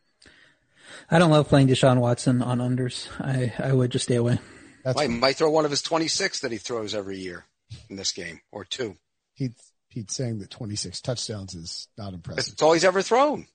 I 1.10 1.18
don't 1.18 1.30
love 1.30 1.48
playing 1.48 1.68
Deshaun 1.68 1.98
Watson 1.98 2.42
on 2.42 2.58
unders. 2.58 3.08
I 3.18 3.52
I 3.58 3.72
would 3.72 3.90
just 3.90 4.04
stay 4.04 4.16
away. 4.16 4.38
That's 4.84 4.96
Might, 4.96 5.10
might 5.10 5.36
throw 5.36 5.50
one 5.50 5.64
of 5.64 5.70
his 5.70 5.80
26 5.80 6.40
that 6.40 6.52
he 6.52 6.58
throws 6.58 6.94
every 6.94 7.16
year 7.16 7.46
in 7.88 7.96
this 7.96 8.12
game 8.12 8.40
or 8.52 8.64
two. 8.64 8.98
Pete, 9.36 9.54
Pete 9.94 10.10
saying 10.10 10.40
that 10.40 10.50
26 10.50 11.00
touchdowns 11.00 11.54
is 11.54 11.88
not 11.96 12.12
impressive. 12.14 12.46
That's 12.52 12.62
all 12.62 12.72
he's 12.72 12.84
ever 12.84 13.00
thrown. 13.00 13.46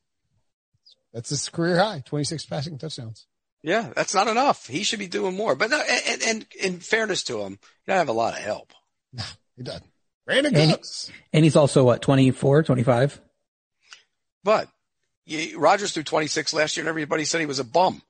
That's 1.14 1.30
his 1.30 1.50
career 1.50 1.78
high, 1.78 2.02
26 2.06 2.46
passing 2.46 2.78
touchdowns. 2.78 3.28
Yeah, 3.62 3.92
that's 3.94 4.14
not 4.14 4.28
enough. 4.28 4.68
He 4.68 4.84
should 4.84 5.00
be 5.00 5.08
doing 5.08 5.36
more. 5.36 5.54
But 5.56 5.70
no, 5.72 5.82
and, 5.82 6.22
and 6.24 6.46
in 6.62 6.80
fairness 6.80 7.24
to 7.24 7.42
him, 7.42 7.60
he 7.86 7.92
doesn't 7.92 7.98
have 8.00 8.10
a 8.10 8.14
lot 8.14 8.34
of 8.38 8.40
help. 8.40 8.72
No, 9.12 9.24
he 9.58 9.64
doesn't. 9.64 9.84
Brandon 10.26 10.56
And- 10.56 10.72
Cooks. 10.72 11.12
And 11.34 11.44
he's 11.44 11.56
also 11.58 11.84
what 11.84 12.02
24, 12.02 12.64
25. 12.64 13.20
But 14.44 14.70
you, 15.26 15.60
Rodgers 15.60 15.92
threw 15.92 16.04
26 16.04 16.54
last 16.54 16.78
year, 16.78 16.84
and 16.84 16.90
everybody 16.90 17.26
said 17.26 17.42
he 17.42 17.46
was 17.48 17.60
a 17.60 17.64
bum. 17.66 18.02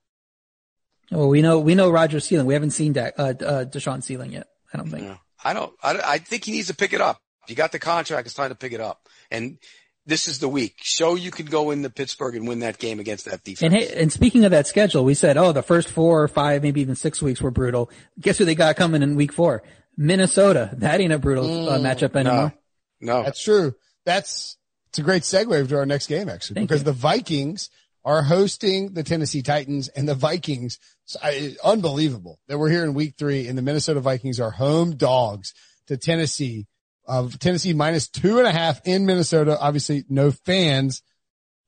Well, 1.10 1.30
we 1.30 1.42
know 1.42 1.58
we 1.60 1.74
know 1.74 1.90
Rodgers' 1.90 2.26
ceiling. 2.26 2.46
We 2.46 2.54
haven't 2.54 2.72
seen 2.72 2.94
Dak, 2.94 3.16
uh, 3.18 3.24
uh, 3.24 3.66
Deshaun 3.66 4.04
ceiling 4.04 4.32
yet. 4.34 4.46
I 4.72 4.78
don't 4.78 4.90
think. 4.92 5.06
Yeah. 5.06 5.18
I 5.44 5.54
don't. 5.54 5.74
I, 5.82 6.00
I 6.06 6.18
think 6.20 6.44
he 6.44 6.52
needs 6.52 6.68
to 6.68 6.76
pick 6.76 6.94
it 6.94 7.02
up. 7.02 7.20
If 7.50 7.54
you 7.54 7.58
got 7.58 7.72
the 7.72 7.80
contract, 7.80 8.28
it's 8.28 8.36
time 8.36 8.50
to 8.50 8.56
pick 8.56 8.74
it 8.74 8.80
up. 8.80 9.10
And 9.32 9.58
this 10.06 10.28
is 10.28 10.38
the 10.38 10.47
week. 10.47 10.76
Show 10.84 11.16
you 11.16 11.32
can 11.32 11.47
go 11.47 11.72
into 11.72 11.89
Pittsburgh 11.89 12.36
and 12.36 12.47
win 12.47 12.60
that 12.60 12.78
game 12.78 13.00
against 13.00 13.26
that 13.26 13.43
defense. 13.43 13.64
And 13.64 13.74
hey, 13.74 14.00
and 14.00 14.14
speaking 14.14 14.45
of 14.45 14.52
that 14.52 14.68
schedule, 14.68 15.04
we 15.04 15.16
said, 15.16 15.36
oh, 15.36 15.52
the 15.52 15.64
first 15.64 15.89
four 15.89 16.22
or 16.22 16.28
five, 16.28 16.62
maybe 16.62 16.80
even 16.82 16.93
six 16.95 17.24
weeks 17.24 17.41
were 17.41 17.50
brutal. 17.50 17.89
Guess 18.22 18.38
who 18.38 18.45
they 18.45 18.54
got 18.54 18.76
coming 18.76 19.02
in 19.02 19.16
week 19.16 19.34
four? 19.34 19.64
Minnesota. 19.97 20.70
That 20.74 21.02
ain't 21.02 21.12
a 21.12 21.18
brutal 21.18 21.70
uh, 21.70 21.80
matchup 21.80 22.16
anymore. 22.16 22.54
no, 23.02 23.24
That's 23.24 23.41
true. 23.41 23.74
That's, 24.06 24.58
it's 24.89 25.00
a 25.00 25.02
great 25.02 25.24
segue 25.24 25.68
to 25.70 25.76
our 25.78 25.88
next 25.88 26.06
game 26.06 26.30
actually, 26.30 26.54
Thank 26.54 26.70
because 26.70 26.82
you. 26.82 26.86
the 26.86 26.93
Vikings 26.93 27.72
are 28.06 28.22
hosting 28.22 28.93
the 28.93 29.02
Tennessee 29.02 29.41
Titans 29.41 29.88
and 29.88 30.08
the 30.08 30.14
Vikings, 30.14 30.78
I- 31.20 31.56
unbelievable 31.64 32.39
that 32.47 32.60
we're 32.60 32.70
here 32.70 32.84
in 32.84 32.93
week 32.93 33.16
three 33.18 33.47
and 33.47 33.58
the 33.58 33.64
Minnesota 33.64 34.02
Vikings 34.02 34.39
are 34.39 34.52
home 34.52 34.95
dogs 34.97 35.56
to 35.88 35.97
Tennessee 35.97 36.68
of 37.10 37.39
Tennessee 37.39 37.74
minus 37.74 38.07
two 38.07 38.38
and 38.38 38.47
a 38.47 38.51
half 38.51 38.82
in 38.86 39.05
Minnesota. 39.05 39.57
Obviously 39.60 40.05
no 40.07 40.32
fans 40.32 41.01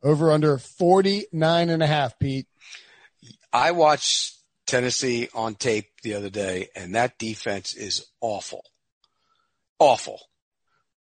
over 0.03 0.31
under 0.31 0.57
49 0.57 1.69
and 1.69 1.83
a 1.83 1.87
half, 1.87 2.17
Pete. 2.19 2.47
I 3.51 3.71
watched 3.71 4.35
Tennessee 4.67 5.27
on 5.33 5.55
tape 5.55 5.87
the 6.03 6.13
other 6.13 6.29
day, 6.29 6.69
and 6.75 6.95
that 6.95 7.17
defense 7.17 7.73
is 7.73 8.05
awful. 8.21 8.63
Awful. 9.79 10.21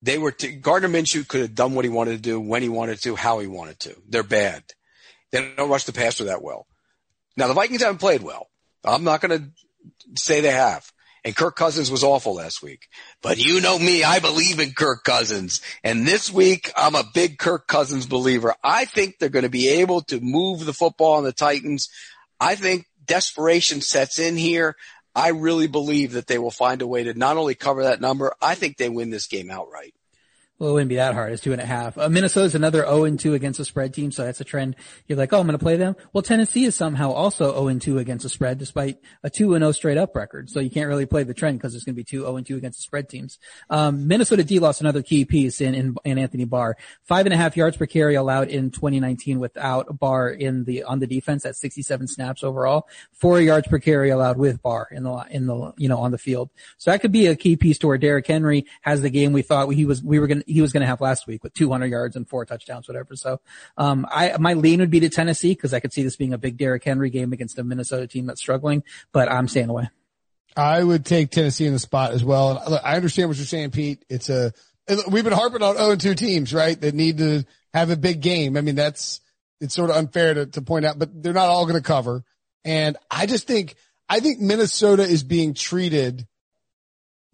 They 0.02 0.18
were 0.18 0.30
t- 0.30 0.52
Gardner 0.52 0.88
Minshew 0.88 1.26
could 1.26 1.40
have 1.40 1.54
done 1.54 1.74
what 1.74 1.84
he 1.84 1.88
wanted 1.88 2.12
to 2.12 2.22
do 2.22 2.38
when 2.38 2.62
he 2.62 2.68
wanted 2.68 3.02
to, 3.02 3.16
how 3.16 3.38
he 3.38 3.46
wanted 3.46 3.80
to. 3.80 3.96
They're 4.08 4.22
bad. 4.22 4.62
They 5.32 5.54
don't 5.56 5.70
rush 5.70 5.84
the 5.84 5.92
passer 5.92 6.24
that 6.24 6.42
well. 6.42 6.66
Now 7.36 7.48
the 7.48 7.54
Vikings 7.54 7.82
haven't 7.82 7.98
played 7.98 8.22
well. 8.22 8.48
I'm 8.84 9.02
not 9.02 9.20
going 9.20 9.40
to 9.40 10.20
say 10.20 10.42
they 10.42 10.52
have. 10.52 10.88
And 11.26 11.34
Kirk 11.34 11.56
Cousins 11.56 11.90
was 11.90 12.04
awful 12.04 12.34
last 12.36 12.62
week. 12.62 12.86
But 13.20 13.44
you 13.44 13.60
know 13.60 13.76
me, 13.76 14.04
I 14.04 14.20
believe 14.20 14.60
in 14.60 14.70
Kirk 14.70 15.02
Cousins. 15.02 15.60
And 15.82 16.06
this 16.06 16.32
week, 16.32 16.70
I'm 16.76 16.94
a 16.94 17.02
big 17.02 17.36
Kirk 17.36 17.66
Cousins 17.66 18.06
believer. 18.06 18.54
I 18.62 18.84
think 18.84 19.18
they're 19.18 19.28
going 19.28 19.42
to 19.42 19.48
be 19.48 19.66
able 19.66 20.02
to 20.02 20.20
move 20.20 20.64
the 20.64 20.72
football 20.72 21.14
on 21.14 21.24
the 21.24 21.32
Titans. 21.32 21.88
I 22.38 22.54
think 22.54 22.86
desperation 23.04 23.80
sets 23.80 24.20
in 24.20 24.36
here. 24.36 24.76
I 25.16 25.30
really 25.30 25.66
believe 25.66 26.12
that 26.12 26.28
they 26.28 26.38
will 26.38 26.52
find 26.52 26.80
a 26.80 26.86
way 26.86 27.02
to 27.02 27.14
not 27.14 27.36
only 27.36 27.56
cover 27.56 27.82
that 27.82 28.00
number, 28.00 28.32
I 28.40 28.54
think 28.54 28.76
they 28.76 28.88
win 28.88 29.10
this 29.10 29.26
game 29.26 29.50
outright. 29.50 29.94
Well, 30.58 30.70
it 30.70 30.72
wouldn't 30.72 30.88
be 30.88 30.96
that 30.96 31.12
hard. 31.12 31.34
It's 31.34 31.42
two 31.42 31.52
and 31.52 31.60
a 31.60 31.66
half. 31.66 31.98
Uh, 31.98 32.08
Minnesota's 32.08 32.54
another 32.54 32.78
0 32.78 33.04
and 33.04 33.20
2 33.20 33.34
against 33.34 33.58
the 33.58 33.64
spread 33.66 33.92
team, 33.92 34.10
so 34.10 34.24
that's 34.24 34.40
a 34.40 34.44
trend. 34.44 34.74
You're 35.06 35.18
like, 35.18 35.30
oh, 35.34 35.40
I'm 35.40 35.46
going 35.46 35.58
to 35.58 35.62
play 35.62 35.76
them. 35.76 35.96
Well, 36.14 36.22
Tennessee 36.22 36.64
is 36.64 36.74
somehow 36.74 37.12
also 37.12 37.52
0 37.52 37.68
and 37.68 37.82
2 37.82 37.98
against 37.98 38.22
the 38.22 38.30
spread, 38.30 38.56
despite 38.56 38.96
a 39.22 39.28
2 39.28 39.54
and 39.54 39.62
0 39.62 39.72
straight 39.72 39.98
up 39.98 40.16
record. 40.16 40.48
So 40.48 40.60
you 40.60 40.70
can't 40.70 40.88
really 40.88 41.04
play 41.04 41.24
the 41.24 41.34
trend 41.34 41.58
because 41.58 41.74
it's 41.74 41.84
going 41.84 41.94
to 41.94 41.96
be 41.96 42.04
two 42.04 42.20
0 42.20 42.36
and 42.36 42.46
2 42.46 42.56
against 42.56 42.78
the 42.78 42.84
spread 42.84 43.10
teams. 43.10 43.38
Um, 43.68 44.08
Minnesota 44.08 44.44
D 44.44 44.58
lost 44.58 44.80
another 44.80 45.02
key 45.02 45.26
piece 45.26 45.60
in, 45.60 45.74
in 45.74 45.96
in 46.06 46.16
Anthony 46.16 46.46
Barr. 46.46 46.78
Five 47.02 47.26
and 47.26 47.34
a 47.34 47.36
half 47.36 47.54
yards 47.54 47.76
per 47.76 47.84
carry 47.84 48.14
allowed 48.14 48.48
in 48.48 48.70
2019 48.70 49.38
without 49.38 49.98
Barr 49.98 50.30
in 50.30 50.64
the 50.64 50.84
on 50.84 51.00
the 51.00 51.06
defense 51.06 51.44
at 51.44 51.56
67 51.56 52.08
snaps 52.08 52.42
overall. 52.42 52.88
Four 53.12 53.42
yards 53.42 53.68
per 53.68 53.78
carry 53.78 54.08
allowed 54.08 54.38
with 54.38 54.62
Barr 54.62 54.88
in 54.90 55.02
the 55.02 55.26
in 55.28 55.46
the 55.46 55.74
you 55.76 55.90
know 55.90 55.98
on 55.98 56.12
the 56.12 56.18
field. 56.18 56.48
So 56.78 56.90
that 56.90 57.02
could 57.02 57.12
be 57.12 57.26
a 57.26 57.36
key 57.36 57.56
piece 57.56 57.76
to 57.80 57.88
where 57.88 57.98
Derrick 57.98 58.26
Henry 58.26 58.64
has 58.80 59.02
the 59.02 59.10
game 59.10 59.34
we 59.34 59.42
thought 59.42 59.68
he 59.68 59.84
was 59.84 60.02
we 60.02 60.18
were 60.18 60.26
going 60.26 60.40
to 60.40 60.45
he 60.46 60.62
was 60.62 60.72
going 60.72 60.80
to 60.80 60.86
have 60.86 61.00
last 61.00 61.26
week 61.26 61.42
with 61.42 61.52
200 61.54 61.86
yards 61.86 62.16
and 62.16 62.26
four 62.28 62.44
touchdowns, 62.46 62.88
whatever. 62.88 63.16
So, 63.16 63.40
um, 63.76 64.06
I, 64.10 64.36
my 64.38 64.54
lean 64.54 64.80
would 64.80 64.90
be 64.90 65.00
to 65.00 65.08
Tennessee 65.08 65.52
because 65.52 65.74
I 65.74 65.80
could 65.80 65.92
see 65.92 66.02
this 66.02 66.16
being 66.16 66.32
a 66.32 66.38
big 66.38 66.56
Derrick 66.56 66.84
Henry 66.84 67.10
game 67.10 67.32
against 67.32 67.58
a 67.58 67.64
Minnesota 67.64 68.06
team 68.06 68.26
that's 68.26 68.40
struggling, 68.40 68.84
but 69.12 69.30
I'm 69.30 69.48
staying 69.48 69.68
away. 69.68 69.88
I 70.56 70.82
would 70.82 71.04
take 71.04 71.30
Tennessee 71.30 71.66
in 71.66 71.74
the 71.74 71.78
spot 71.78 72.12
as 72.12 72.24
well. 72.24 72.56
And 72.56 72.80
I 72.82 72.96
understand 72.96 73.28
what 73.28 73.36
you're 73.36 73.44
saying, 73.44 73.72
Pete. 73.72 74.04
It's 74.08 74.30
a, 74.30 74.52
we've 75.10 75.24
been 75.24 75.32
harping 75.32 75.62
on 75.62 75.76
0 75.76 75.90
and 75.90 76.00
2 76.00 76.14
teams, 76.14 76.54
right? 76.54 76.80
That 76.80 76.94
need 76.94 77.18
to 77.18 77.44
have 77.74 77.90
a 77.90 77.96
big 77.96 78.22
game. 78.22 78.56
I 78.56 78.62
mean, 78.62 78.76
that's, 78.76 79.20
it's 79.60 79.74
sort 79.74 79.90
of 79.90 79.96
unfair 79.96 80.32
to, 80.32 80.46
to 80.46 80.62
point 80.62 80.86
out, 80.86 80.98
but 80.98 81.22
they're 81.22 81.34
not 81.34 81.48
all 81.48 81.66
going 81.66 81.76
to 81.76 81.86
cover. 81.86 82.24
And 82.64 82.96
I 83.10 83.26
just 83.26 83.46
think, 83.46 83.74
I 84.08 84.20
think 84.20 84.40
Minnesota 84.40 85.02
is 85.02 85.24
being 85.24 85.54
treated 85.54 86.26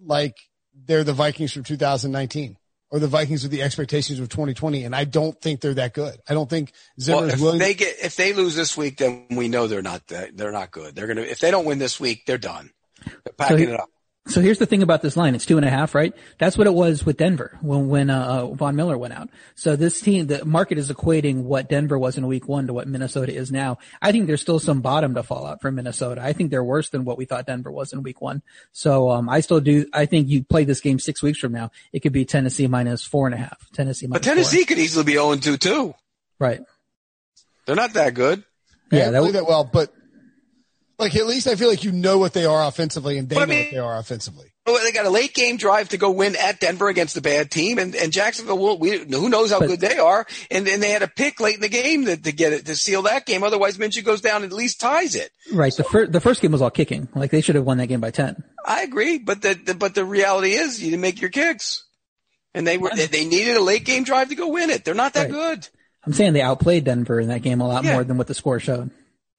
like 0.05 0.37
they're 0.75 1.05
the 1.05 1.13
Vikings 1.13 1.53
from 1.53 1.65
2019 1.65 2.57
or 2.93 2.99
the 3.01 3.09
Vikings 3.09 3.43
with 3.43 3.51
the 3.51 3.63
expectations 3.63 4.21
of 4.21 4.29
2020. 4.29 4.85
And 4.85 4.95
I 4.95 5.05
don't 5.05 5.41
think 5.41 5.61
they're 5.63 5.75
that 5.75 5.95
good. 5.95 6.17
I 6.29 6.35
don't 6.35 6.49
think 6.49 6.73
Well, 7.09 7.25
if 7.25 7.41
willing. 7.41 7.59
they 7.59 7.75
get 7.75 7.97
if 8.03 8.15
they 8.17 8.35
lose 8.35 8.55
this 8.55 8.77
week, 8.77 8.99
then 8.99 9.27
we 9.31 9.49
know 9.49 9.67
they're 9.67 9.83
not 9.83 10.07
that, 10.09 10.37
they're 10.37 10.53
not 10.53 10.71
good. 10.71 10.95
They're 10.95 11.07
gonna 11.09 11.23
if 11.23 11.41
they 11.41 11.51
don't 11.51 11.65
win 11.65 11.79
this 11.79 11.99
week, 11.99 12.27
they're 12.27 12.39
done. 12.39 12.71
They're 13.05 13.33
packing 13.37 13.59
he- 13.59 13.65
it 13.65 13.81
up. 13.81 13.89
So 14.29 14.41
here's 14.41 14.59
the 14.59 14.67
thing 14.67 14.83
about 14.83 15.03
this 15.03 15.17
line. 15.17 15.35
It's 15.35 15.45
two 15.45 15.57
and 15.57 15.67
a 15.67 15.71
half, 15.71 15.97
right? 15.97 16.15
That's 16.39 16.57
what 16.57 16.69
it 16.69 16.75
was 16.75 17.05
with 17.05 17.17
Denver 17.17 17.59
when, 17.61 17.89
when, 17.89 18.09
uh, 18.09 18.25
uh, 18.25 18.55
Von 18.55 18.77
Miller 18.77 18.97
went 18.97 19.15
out. 19.15 19.29
So 19.57 19.75
this 19.75 20.01
team, 20.01 20.29
the 20.29 20.45
market 20.45 20.79
is 20.79 20.93
equating 20.93 21.43
what 21.43 21.69
Denver 21.69 21.99
was 21.99 22.17
in 22.17 22.27
week 22.29 22.47
one 22.47 22.69
to 22.69 22.73
what 22.73 22.87
Minnesota 22.87 23.35
is 23.35 23.51
now. 23.51 23.79
I 24.01 24.13
think 24.13 24.29
there's 24.29 24.41
still 24.41 24.61
some 24.61 24.81
bottom 24.81 25.15
to 25.15 25.25
fall 25.25 25.45
out 25.45 25.61
for 25.61 25.73
Minnesota. 25.73 26.23
I 26.23 26.35
think 26.35 26.53
they're 26.53 26.63
worse 26.63 26.91
than 26.91 27.05
what 27.05 27.19
we 27.19 27.25
thought 27.25 27.47
Denver 27.47 27.73
was 27.73 27.93
in 27.93 28.05
week 28.05 28.21
one. 28.21 28.43
So, 28.71 29.11
um, 29.11 29.29
I 29.29 29.41
still 29.41 29.61
do, 29.61 29.87
I 29.93 30.07
think 30.07 30.29
you 30.29 30.45
play 30.45 30.65
this 30.65 30.81
game 30.81 31.01
six 31.01 31.21
weeks 31.21 31.41
from 31.41 31.51
now. 31.51 31.73
It 31.93 32.01
could 32.01 32.13
be 32.13 32.25
Tennessee 32.25 32.69
minus 32.69 33.03
four 33.03 33.27
and 33.27 33.35
a 33.35 33.39
half. 33.39 33.59
Tennessee 33.73 34.07
minus 34.07 34.25
But 34.25 34.31
Tennessee 34.31 34.65
could 34.65 34.79
easily 34.79 35.05
be 35.05 35.15
0 35.15 35.35
2 35.35 35.57
too. 35.57 35.95
Right. 36.39 36.61
They're 37.67 37.75
not 37.75 37.95
that 37.95 38.15
good. 38.15 38.45
Yeah, 38.93 38.99
yeah, 38.99 39.11
that 39.11 39.23
that, 39.23 39.33
that 39.33 39.47
well, 39.47 39.65
but 39.65 39.93
Like 41.03 41.17
at 41.17 41.27
least 41.27 41.47
I 41.49 41.57
feel 41.57 41.69
like 41.69 41.85
you 41.85 41.93
know 41.93 42.19
what 42.19 42.33
they 42.33 42.45
are 42.47 42.65
offensively 42.67 43.19
and 43.19 43.29
they 43.29 43.35
But 43.35 43.43
I 43.43 43.45
know 43.47 43.55
mean- 43.55 43.65
what 43.67 43.71
they 43.73 43.79
are 43.79 43.99
offensively. 43.99 44.47
Well, 44.65 44.79
they 44.85 44.93
got 44.93 45.07
a 45.07 45.11
late 45.11 45.35
game 45.35 45.57
drive 45.57 45.89
to 45.89 45.97
go 45.97 46.13
win 46.13 46.37
at 46.37 46.61
Denver 46.61 46.89
against 46.89 47.17
a 47.17 47.21
bad 47.21 47.51
team, 47.51 47.81
and, 47.81 47.97
and 47.97 48.13
Jacksonville. 48.13 48.59
Will, 48.59 48.79
we, 48.79 48.97
who 48.97 49.29
knows 49.29 49.51
how 49.51 49.59
But- 49.59 49.67
good 49.67 49.81
they 49.81 49.99
are? 49.99 50.25
And 50.53 50.65
then 50.65 50.79
they 50.79 50.91
had 50.91 51.03
a 51.03 51.09
pick 51.09 51.41
late 51.41 51.57
in 51.57 51.61
the 51.63 51.69
game 51.69 52.05
to, 52.05 52.17
to 52.17 52.31
get 52.31 52.53
it 52.53 52.67
to 52.67 52.77
seal 52.77 53.03
that 53.03 53.27
game. 53.27 53.43
Otherwise, 53.43 53.77
Minshew 53.77 54.05
goes 54.05 54.21
down 54.21 54.45
and 54.45 54.53
at 54.53 54.57
least 54.57 54.79
ties 54.81 55.17
it. 55.17 55.33
Right. 55.53 55.75
The 55.77 55.83
first 55.83 56.13
the 56.13 56.21
first 56.21 56.41
game 56.41 56.53
was 56.53 56.63
all 56.63 56.71
kicking. 56.71 57.09
Like 57.13 57.33
they 57.33 57.41
should 57.41 57.57
have 57.57 57.65
won 57.65 57.79
that 57.79 57.89
game 57.89 58.01
by 58.01 58.13
ten. 58.13 58.45
I 58.65 58.83
agree, 58.83 59.19
but 59.19 59.43
the, 59.43 59.55
the 59.55 59.75
but 59.75 59.97
the 59.97 60.05
reality 60.05 60.53
is 60.53 60.81
you 60.81 60.91
didn't 60.91 61.03
make 61.03 61.21
your 61.21 61.31
kicks, 61.31 61.85
and 62.55 62.65
they 62.65 62.79
were 62.79 62.91
they, 62.95 63.07
they 63.07 63.25
needed 63.25 63.57
a 63.57 63.61
late 63.63 63.85
game 63.85 64.05
drive 64.05 64.29
to 64.29 64.37
go 64.37 64.47
win 64.47 64.71
it. 64.71 64.85
They're 64.85 64.95
not 64.95 65.15
that 65.15 65.23
Right. 65.23 65.33
good. 65.33 65.69
I'm 66.07 66.13
saying 66.13 66.35
they 66.35 66.41
outplayed 66.41 66.85
Denver 66.85 67.19
in 67.19 67.29
that 67.31 67.43
game 67.43 67.61
a 67.61 67.67
lot 67.67 67.83
Yeah. 67.83 67.95
more 67.95 68.05
than 68.05 68.17
what 68.17 68.29
the 68.29 68.35
score 68.35 68.61
showed. 68.61 68.91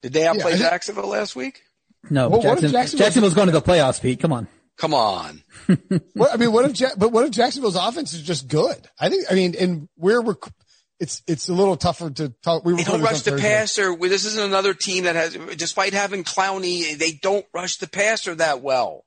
Did 0.04 0.12
they 0.12 0.26
outplay 0.26 0.52
I 0.52 0.56
think- 0.56 0.68
Jacksonville 0.68 1.08
last 1.08 1.34
week? 1.34 1.62
No, 2.10 2.28
Well, 2.28 2.42
what 2.42 2.44
if 2.44 2.60
Jackson, 2.60 2.70
Jacksonville- 2.72 3.06
Jacksonville's 3.06 3.34
going 3.34 3.46
to 3.46 3.52
the 3.52 3.62
playoffs, 3.62 3.98
Pete. 4.00 4.20
Come 4.20 4.32
on. 4.34 4.46
Come 4.76 4.92
on. 4.92 5.42
What, 6.12 6.34
I 6.34 6.36
mean, 6.36 6.52
what 6.52 6.66
if, 6.66 6.78
Ja- 6.78 6.90
but 6.98 7.10
what 7.10 7.24
if 7.24 7.30
Jacksonville's 7.30 7.76
offense 7.76 8.12
is 8.12 8.20
just 8.20 8.46
good? 8.48 8.76
I 9.00 9.08
think, 9.08 9.24
I 9.30 9.34
mean, 9.34 9.54
and 9.58 9.88
we're, 9.96 10.20
rec- 10.20 10.52
it's, 11.00 11.22
it's 11.26 11.48
a 11.48 11.54
little 11.54 11.76
tougher 11.78 12.10
to 12.10 12.28
talk. 12.42 12.64
We 12.66 12.74
they 12.74 12.82
don't 12.84 13.00
rush 13.00 13.22
the 13.22 13.30
Thursday. 13.32 13.48
passer. 13.48 13.96
This 13.96 14.26
isn't 14.26 14.44
another 14.44 14.74
team 14.74 15.04
that 15.04 15.16
has, 15.16 15.34
despite 15.56 15.94
having 15.94 16.22
Clowney, 16.24 16.98
they 16.98 17.12
don't 17.12 17.46
rush 17.54 17.78
the 17.78 17.88
passer 17.88 18.34
that 18.34 18.60
well. 18.60 19.06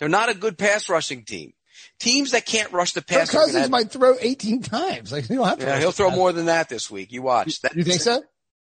They're 0.00 0.08
not 0.08 0.28
a 0.28 0.34
good 0.34 0.58
pass 0.58 0.88
rushing 0.88 1.24
team. 1.24 1.52
Teams 2.00 2.32
that 2.32 2.44
can't 2.44 2.72
rush 2.72 2.92
the 2.92 3.00
Kirk 3.02 3.18
passer. 3.20 3.30
are 3.38 3.40
gonna 3.40 3.46
Cousins 3.46 3.62
have- 3.62 3.70
might 3.70 3.90
throw 3.92 4.16
18 4.20 4.62
times. 4.62 5.12
Like, 5.12 5.28
you 5.30 5.36
don't 5.36 5.46
have 5.46 5.58
to. 5.60 5.66
yeah, 5.66 5.78
he'll 5.78 5.92
throw 5.92 6.08
passer. 6.08 6.18
more 6.18 6.32
than 6.32 6.46
that 6.46 6.68
this 6.68 6.90
week. 6.90 7.12
You 7.12 7.22
watch. 7.22 7.60
That 7.60 7.76
You 7.76 7.84
think 7.84 8.00
so? 8.00 8.24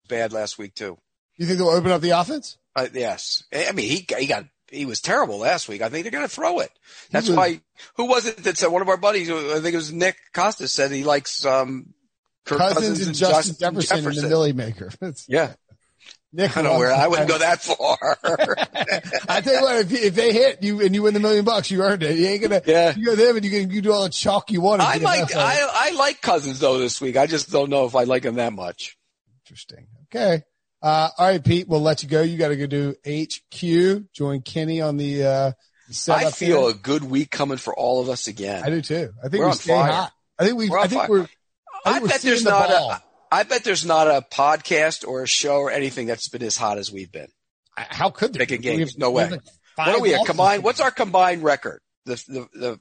Bad 0.09 0.35
last 0.35 0.59
week 0.59 0.75
too. 0.75 0.99
You 1.37 1.47
think 1.47 1.59
they'll 1.59 1.69
open 1.69 1.91
up 1.91 2.01
the 2.01 2.11
offense? 2.11 2.59
Uh, 2.77 2.89
yes. 2.93 3.45
I 3.53 3.73
mean, 3.73 3.89
he 3.89 4.07
he 4.19 4.27
got 4.27 4.45
he 4.69 4.87
was 4.87 5.01
terrible 5.01 5.39
last 5.39 5.69
week. 5.69 5.83
I 5.83 5.89
think 5.89 6.05
they're 6.05 6.13
going 6.13 6.25
to 6.25 6.29
throw 6.35 6.61
it. 6.61 6.71
That's 7.11 7.29
was- 7.29 7.37
why. 7.37 7.61
Who 7.97 8.07
was 8.07 8.27
it 8.27 8.39
that 8.45 8.57
said 8.59 8.69
one 8.69 8.83
of 8.83 8.89
our 8.89 8.97
buddies? 8.97 9.31
I 9.31 9.61
think 9.61 9.75
it 9.75 9.77
was 9.77 9.93
Nick 9.93 10.17
Costas 10.33 10.73
said 10.73 10.91
he 10.91 11.05
likes 11.05 11.45
um 11.45 11.93
Kirk 12.45 12.59
Cousins, 12.59 13.07
and 13.07 13.17
Justin 13.17 13.57
Jefferson, 13.59 14.07
and 14.07 14.17
the 14.17 14.29
Millie 14.29 14.53
Maker. 14.53 14.91
Yeah, 15.29 15.55
Nick 16.33 16.57
I 16.57 16.63
don't 16.63 16.73
know 16.73 16.79
where 16.79 16.93
I 16.93 17.07
wouldn't 17.07 17.29
go 17.29 17.39
that 17.39 17.63
far. 17.63 17.97
I 19.29 19.41
tell 19.41 19.55
you 19.55 19.63
what, 19.63 19.77
if, 19.77 19.93
if 19.93 20.15
they 20.15 20.33
hit 20.33 20.63
you 20.63 20.81
and 20.83 20.95
you 20.95 21.03
win 21.03 21.15
the 21.15 21.21
million 21.21 21.45
bucks, 21.45 21.71
you 21.71 21.83
earned 21.83 22.03
it. 22.03 22.19
You 22.19 22.27
ain't 22.27 22.43
gonna, 22.43 22.61
Yeah. 22.67 22.95
you 22.97 23.07
go 23.07 23.15
them 23.17 23.37
and 23.37 23.45
you 23.45 23.51
can, 23.51 23.71
you 23.71 23.81
do 23.81 23.93
all 23.93 24.03
the 24.03 24.11
chalk 24.11 24.51
you 24.51 24.61
want. 24.61 24.83
I 24.83 24.97
like 24.97 25.19
enough 25.19 25.31
of 25.31 25.37
it. 25.37 25.37
I 25.37 25.69
I 25.73 25.91
like 25.97 26.21
Cousins 26.21 26.59
though 26.61 26.79
this 26.79 27.01
week. 27.01 27.17
I 27.17 27.27
just 27.27 27.51
don't 27.51 27.71
know 27.71 27.87
if 27.87 27.95
I 27.97 28.03
like 28.05 28.25
him 28.25 28.35
that 28.35 28.53
much. 28.53 28.99
Interesting. 29.45 29.87
Okay. 30.15 30.43
Uh, 30.85 31.09
all 31.17 31.27
right, 31.29 31.43
Pete, 31.43 31.67
we'll 31.67 31.81
let 31.81 32.03
you 32.03 32.11
go. 32.11 32.21
You 32.21 32.37
got 32.37 32.49
to 32.49 32.57
go 32.57 32.67
do 32.67 32.95
HQ. 33.07 34.13
Join 34.13 34.43
Kenny 34.43 34.83
on 34.83 34.99
the, 34.99 35.25
uh, 35.25 35.53
setup 35.91 36.27
I 36.27 36.31
feel 36.31 36.69
a 36.69 36.75
good 36.75 37.03
week 37.03 37.31
coming 37.31 37.57
for 37.57 37.75
all 37.75 38.03
of 38.03 38.11
us 38.11 38.27
again. 38.29 38.63
I 38.63 38.69
do 38.69 38.83
too. 38.83 39.11
I 39.19 39.29
think 39.29 39.41
We're 39.41 39.47
we 39.47 39.51
on 39.53 39.57
stay 39.57 39.73
fire. 39.73 39.91
hot. 39.93 40.13
I 40.39 40.45
think 40.45 40.59
we, 40.59 40.71
I 40.71 40.87
think 40.87 41.01
fire. 41.01 41.09
we're, 41.09 41.29
I, 41.87 41.93
I 41.97 42.01
bet 42.01 42.21
there's 42.21 42.45
the 42.45 42.51
not 42.51 42.69
ball. 42.69 42.91
a. 42.91 43.03
I 43.33 43.43
bet 43.45 43.65
there's 43.65 43.85
not 43.87 44.09
a 44.09 44.23
podcast 44.31 45.09
or 45.09 45.23
a 45.23 45.27
show 45.27 45.57
or 45.57 45.71
anything 45.71 46.07
that's 46.07 46.29
been 46.29 46.43
as 46.43 46.57
hot 46.57 46.77
as 46.79 46.93
we've 46.93 47.11
been. 47.11 47.29
How 47.77 48.11
could 48.11 48.35
there 48.35 48.41
Picking? 48.47 48.59
We 48.59 48.77
games. 48.77 48.93
have- 48.93 48.99
No 48.99 49.11
way. 49.11 49.31
like 49.31 49.41
What 49.77 49.89
are 49.89 50.01
we 50.01 50.13
a 50.15 50.23
combined? 50.25 50.63
What's 50.65 50.81
our 50.81 50.91
combined 50.91 51.43
record? 51.43 51.81
The 52.05 52.15
the 52.29 52.49
the 52.59 52.81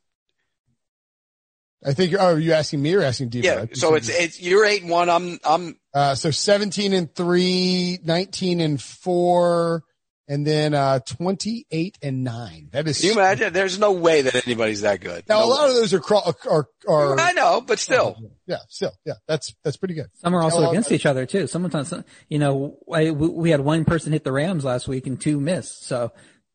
I 1.85 1.93
think, 1.93 2.13
oh, 2.13 2.33
are 2.35 2.39
you 2.39 2.53
asking 2.53 2.81
me 2.81 2.93
or 2.93 3.01
asking 3.01 3.29
Deeper? 3.29 3.47
I 3.47 3.53
yeah. 3.61 3.65
So 3.73 3.95
it's 3.95 4.09
it's 4.09 4.41
you're 4.41 4.65
eight 4.65 4.81
and 4.83 4.91
one. 4.91 5.09
I'm 5.09 5.39
I'm 5.43 5.77
Uh, 5.93 6.15
so 6.15 6.31
17 6.31 6.93
and 6.93 7.13
3, 7.13 7.99
19 8.03 8.59
and 8.61 8.81
4, 8.81 9.83
and 10.27 10.47
then, 10.47 10.73
uh, 10.73 10.99
28 10.99 11.97
and 12.01 12.23
9. 12.23 12.69
That 12.71 12.87
is, 12.87 12.99
Can 13.01 13.07
you 13.09 13.13
imagine? 13.13 13.53
There's 13.53 13.77
no 13.77 13.91
way 13.91 14.21
that 14.23 14.33
anybody's 14.47 14.81
that 14.81 15.01
good. 15.01 15.25
now 15.29 15.39
No 15.41 15.45
a 15.45 15.47
lot 15.47 15.63
way. 15.65 15.69
of 15.69 15.75
those 15.75 15.93
are, 15.93 15.99
cro- 15.99 16.21
are, 16.49 16.67
are, 16.87 17.19
I 17.19 17.33
know, 17.33 17.61
but 17.61 17.77
still. 17.77 18.17
yeah, 18.47 18.57
still, 18.69 18.93
yeah, 19.05 19.13
that's, 19.27 19.53
that's 19.63 19.77
pretty 19.77 19.93
good. 19.93 20.07
Some 20.15 20.33
are 20.33 20.41
also 20.41 20.57
Hello. 20.57 20.71
against 20.71 20.91
each 20.91 21.05
other 21.05 21.25
too. 21.25 21.45
Sometimes, 21.47 21.93
you 22.29 22.39
know, 22.39 22.77
I, 22.91 23.11
we 23.11 23.27
we 23.27 23.49
had 23.51 23.59
one 23.61 23.85
person 23.85 24.13
hit 24.13 24.23
the 24.23 24.31
Rams 24.31 24.63
last 24.65 24.87
week 24.87 25.05
and 25.07 25.19
two 25.21 25.39
missed. 25.39 25.85
So, 25.85 26.11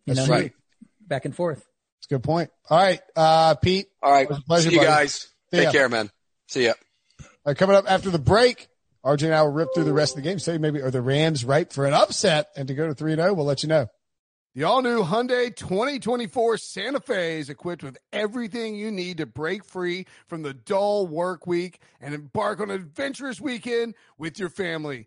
you 0.06 0.14
That's 0.14 0.26
know, 0.28 0.34
right. 0.34 0.52
back 1.06 1.26
and 1.26 1.36
forth. 1.36 1.58
That's 1.58 2.06
a 2.10 2.14
good 2.14 2.22
point. 2.24 2.50
All 2.70 2.78
right. 2.78 3.00
Uh, 3.14 3.54
Pete, 3.56 3.86
All 4.02 4.10
right. 4.10 4.22
It 4.22 4.30
was 4.30 4.38
a 4.38 4.42
pleasure, 4.42 4.68
See 4.70 4.74
you 4.76 4.80
buddy. 4.80 4.88
guys. 4.90 5.12
See 5.14 5.56
Take 5.58 5.64
ya. 5.66 5.72
care, 5.72 5.88
man. 5.90 6.10
See 6.48 6.64
ya. 6.64 6.72
All 7.20 7.26
right, 7.52 7.56
coming 7.56 7.76
up 7.76 7.84
after 7.90 8.10
the 8.10 8.18
break, 8.18 8.67
RJ 9.04 9.24
and 9.24 9.34
I 9.34 9.42
will 9.42 9.52
rip 9.52 9.68
through 9.74 9.84
the 9.84 9.92
rest 9.92 10.16
of 10.16 10.22
the 10.22 10.28
game. 10.28 10.38
Say 10.38 10.58
maybe 10.58 10.82
are 10.82 10.90
the 10.90 11.02
Rams 11.02 11.44
ripe 11.44 11.72
for 11.72 11.86
an 11.86 11.94
upset 11.94 12.48
and 12.56 12.68
to 12.68 12.74
go 12.74 12.86
to 12.86 12.94
3 12.94 13.14
0? 13.14 13.34
We'll 13.34 13.46
let 13.46 13.62
you 13.62 13.68
know. 13.68 13.88
The 14.54 14.64
all 14.64 14.82
new 14.82 15.04
Hyundai 15.04 15.54
2024 15.54 16.56
Santa 16.56 16.98
Fe 16.98 17.38
is 17.38 17.48
equipped 17.48 17.84
with 17.84 17.96
everything 18.12 18.74
you 18.74 18.90
need 18.90 19.18
to 19.18 19.26
break 19.26 19.64
free 19.64 20.06
from 20.26 20.42
the 20.42 20.52
dull 20.52 21.06
work 21.06 21.46
week 21.46 21.80
and 22.00 22.12
embark 22.12 22.58
on 22.58 22.70
an 22.70 22.76
adventurous 22.76 23.40
weekend 23.40 23.94
with 24.16 24.38
your 24.38 24.48
family. 24.48 25.06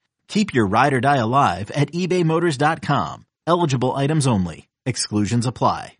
Keep 0.31 0.53
your 0.53 0.65
ride 0.65 0.93
or 0.93 1.01
die 1.01 1.17
alive 1.17 1.69
at 1.71 1.91
ebaymotors.com. 1.91 3.25
Eligible 3.45 3.93
items 3.93 4.27
only. 4.27 4.69
Exclusions 4.85 5.45
apply. 5.45 5.97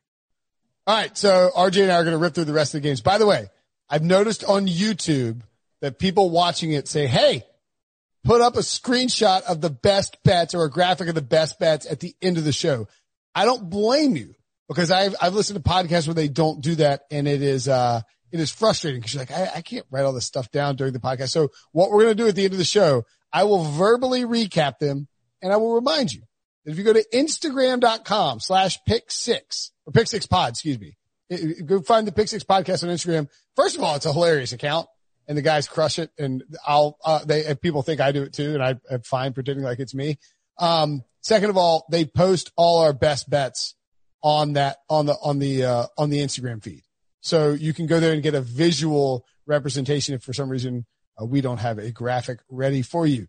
All 0.88 0.96
right. 0.96 1.18
So 1.18 1.52
RJ 1.54 1.84
and 1.84 1.92
I 1.92 1.96
are 1.96 2.06
going 2.06 2.14
to 2.14 2.18
rip 2.18 2.34
through 2.34 2.46
the 2.46 2.54
rest 2.54 2.74
of 2.74 2.82
the 2.82 2.88
games. 2.88 3.02
By 3.02 3.18
the 3.18 3.28
way, 3.28 3.50
I've 3.90 4.04
noticed 4.04 4.46
on 4.46 4.68
YouTube 4.68 5.42
that 5.82 6.00
people 6.00 6.30
watching 6.30 6.72
it 6.72 6.88
say, 6.88 7.08
Hey, 7.08 7.44
put 8.24 8.40
up 8.40 8.56
a 8.56 8.60
screenshot 8.60 9.42
of 9.44 9.60
the 9.60 9.70
best 9.70 10.24
bets 10.24 10.56
or 10.56 10.64
a 10.64 10.70
graphic 10.70 11.10
of 11.10 11.16
the 11.16 11.22
best 11.22 11.60
bets 11.60 11.86
at 11.86 12.00
the 12.00 12.16
end 12.22 12.38
of 12.38 12.46
the 12.46 12.54
show. 12.54 12.88
I 13.36 13.44
don't 13.44 13.70
blame 13.70 14.16
you 14.16 14.34
because 14.70 14.92
I've, 14.92 15.14
I've 15.22 15.34
listened 15.34 15.62
to 15.62 15.70
podcasts 15.70 16.08
where 16.08 16.14
they 16.14 16.30
don't 16.30 16.62
do 16.62 16.76
that 16.76 17.02
and 17.12 17.28
it 17.28 17.42
is, 17.42 17.68
uh, 17.68 18.00
it 18.32 18.40
is 18.40 18.50
frustrating 18.50 19.02
because 19.02 19.14
you're 19.14 19.24
like, 19.24 19.32
I, 19.32 19.58
I 19.58 19.62
can't 19.62 19.86
write 19.92 20.06
all 20.06 20.14
this 20.14 20.26
stuff 20.26 20.50
down 20.52 20.78
during 20.78 20.94
the 20.94 21.00
podcast. 21.00 21.32
So 21.32 21.50
what 21.74 21.92
we're 21.92 22.04
going 22.04 22.16
to 22.16 22.24
do 22.24 22.30
at 22.30 22.36
the 22.36 22.46
end 22.46 22.54
of 22.54 22.60
the 22.60 22.64
show, 22.64 23.04
I 23.34 23.44
will 23.44 23.64
verbally 23.64 24.24
recap 24.24 24.80
them 24.80 25.08
And 25.42 25.52
I 25.52 25.58
will 25.58 25.74
remind 25.74 26.14
you 26.14 26.22
that 26.66 26.72
if 26.72 26.78
you 26.78 26.84
go 26.84 26.94
to 26.94 27.06
Instagram.com 27.14 28.40
slash 28.40 28.80
pick 28.88 29.10
six 29.10 29.72
or 29.86 29.94
pick 29.94 30.08
six 30.08 30.26
pod, 30.28 30.52
excuse 30.52 30.80
me, 30.80 30.98
go 31.66 31.82
find 31.82 32.06
the 32.08 32.12
pick 32.12 32.28
six 32.28 32.44
podcast 32.44 32.84
on 32.84 32.90
Instagram. 32.90 33.28
First 33.56 33.78
of 33.78 33.84
all, 33.84 33.96
it's 33.96 34.06
a 34.06 34.14
hilarious 34.14 34.54
account 34.54 34.88
and 35.28 35.38
the 35.38 35.42
guys 35.42 35.68
crush 35.68 35.98
it 35.98 36.12
and 36.18 36.44
I'll, 36.66 36.98
uh, 37.04 37.24
they, 37.26 37.56
people 37.56 37.82
think 37.82 38.02
I 38.02 38.12
do 38.12 38.24
it 38.24 38.34
too 38.34 38.54
and 38.54 38.64
I, 38.64 38.76
am 38.92 39.02
fine 39.02 39.34
pretending 39.34 39.64
like 39.64 39.80
it's 39.80 39.96
me. 39.96 40.20
Um, 40.58 41.04
second 41.22 41.50
of 41.50 41.58
all, 41.58 41.86
they 41.90 42.06
post 42.06 42.52
all 42.56 42.80
our 42.80 42.94
best 42.94 43.30
bets 43.30 43.76
on 44.22 44.54
that, 44.54 44.78
on 44.90 45.08
the, 45.08 45.16
on 45.24 45.40
the, 45.40 45.66
uh, 45.66 45.86
on 45.98 46.10
the 46.10 46.20
Instagram 46.20 46.62
feed. 46.64 46.84
So 47.22 47.52
you 47.52 47.74
can 47.74 47.88
go 47.88 48.00
there 48.00 48.14
and 48.14 48.22
get 48.22 48.36
a 48.36 48.42
visual 48.42 49.26
representation 49.46 50.16
if 50.16 50.24
for 50.24 50.34
some 50.34 50.50
reason 50.50 50.86
uh, 51.20 51.26
we 51.26 51.42
don't 51.42 51.60
have 51.60 51.80
a 51.80 51.92
graphic 51.92 52.40
ready 52.50 52.82
for 52.82 53.08
you. 53.08 53.28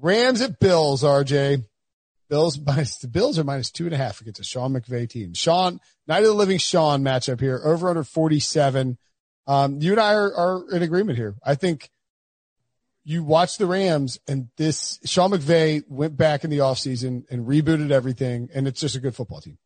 Rams 0.00 0.40
at 0.40 0.58
Bills, 0.58 1.02
RJ. 1.02 1.64
Bills 2.28 2.58
minus 2.66 2.98
the 2.98 3.08
Bills 3.08 3.38
are 3.38 3.44
minus 3.44 3.70
two 3.70 3.84
and 3.84 3.94
a 3.94 3.98
half 3.98 4.20
against 4.20 4.40
a 4.40 4.44
Sean 4.44 4.72
McVay 4.72 5.08
team. 5.08 5.34
Sean, 5.34 5.80
night 6.06 6.22
of 6.22 6.28
the 6.28 6.34
living 6.34 6.58
Sean 6.58 7.02
matchup 7.02 7.40
here, 7.40 7.60
over 7.64 7.88
under 7.88 8.04
47. 8.04 8.98
Um, 9.46 9.80
you 9.80 9.92
and 9.92 10.00
I 10.00 10.14
are, 10.14 10.34
are 10.34 10.70
in 10.74 10.82
agreement 10.82 11.18
here. 11.18 11.34
I 11.44 11.54
think 11.54 11.90
you 13.04 13.22
watch 13.22 13.58
the 13.58 13.66
Rams 13.66 14.18
and 14.26 14.48
this 14.56 14.98
Sean 15.04 15.30
McVay 15.30 15.82
went 15.88 16.16
back 16.16 16.42
in 16.44 16.50
the 16.50 16.58
offseason 16.58 17.24
and 17.30 17.46
rebooted 17.46 17.90
everything 17.90 18.48
and 18.54 18.66
it's 18.66 18.80
just 18.80 18.96
a 18.96 19.00
good 19.00 19.14
football 19.14 19.42
team. 19.42 19.58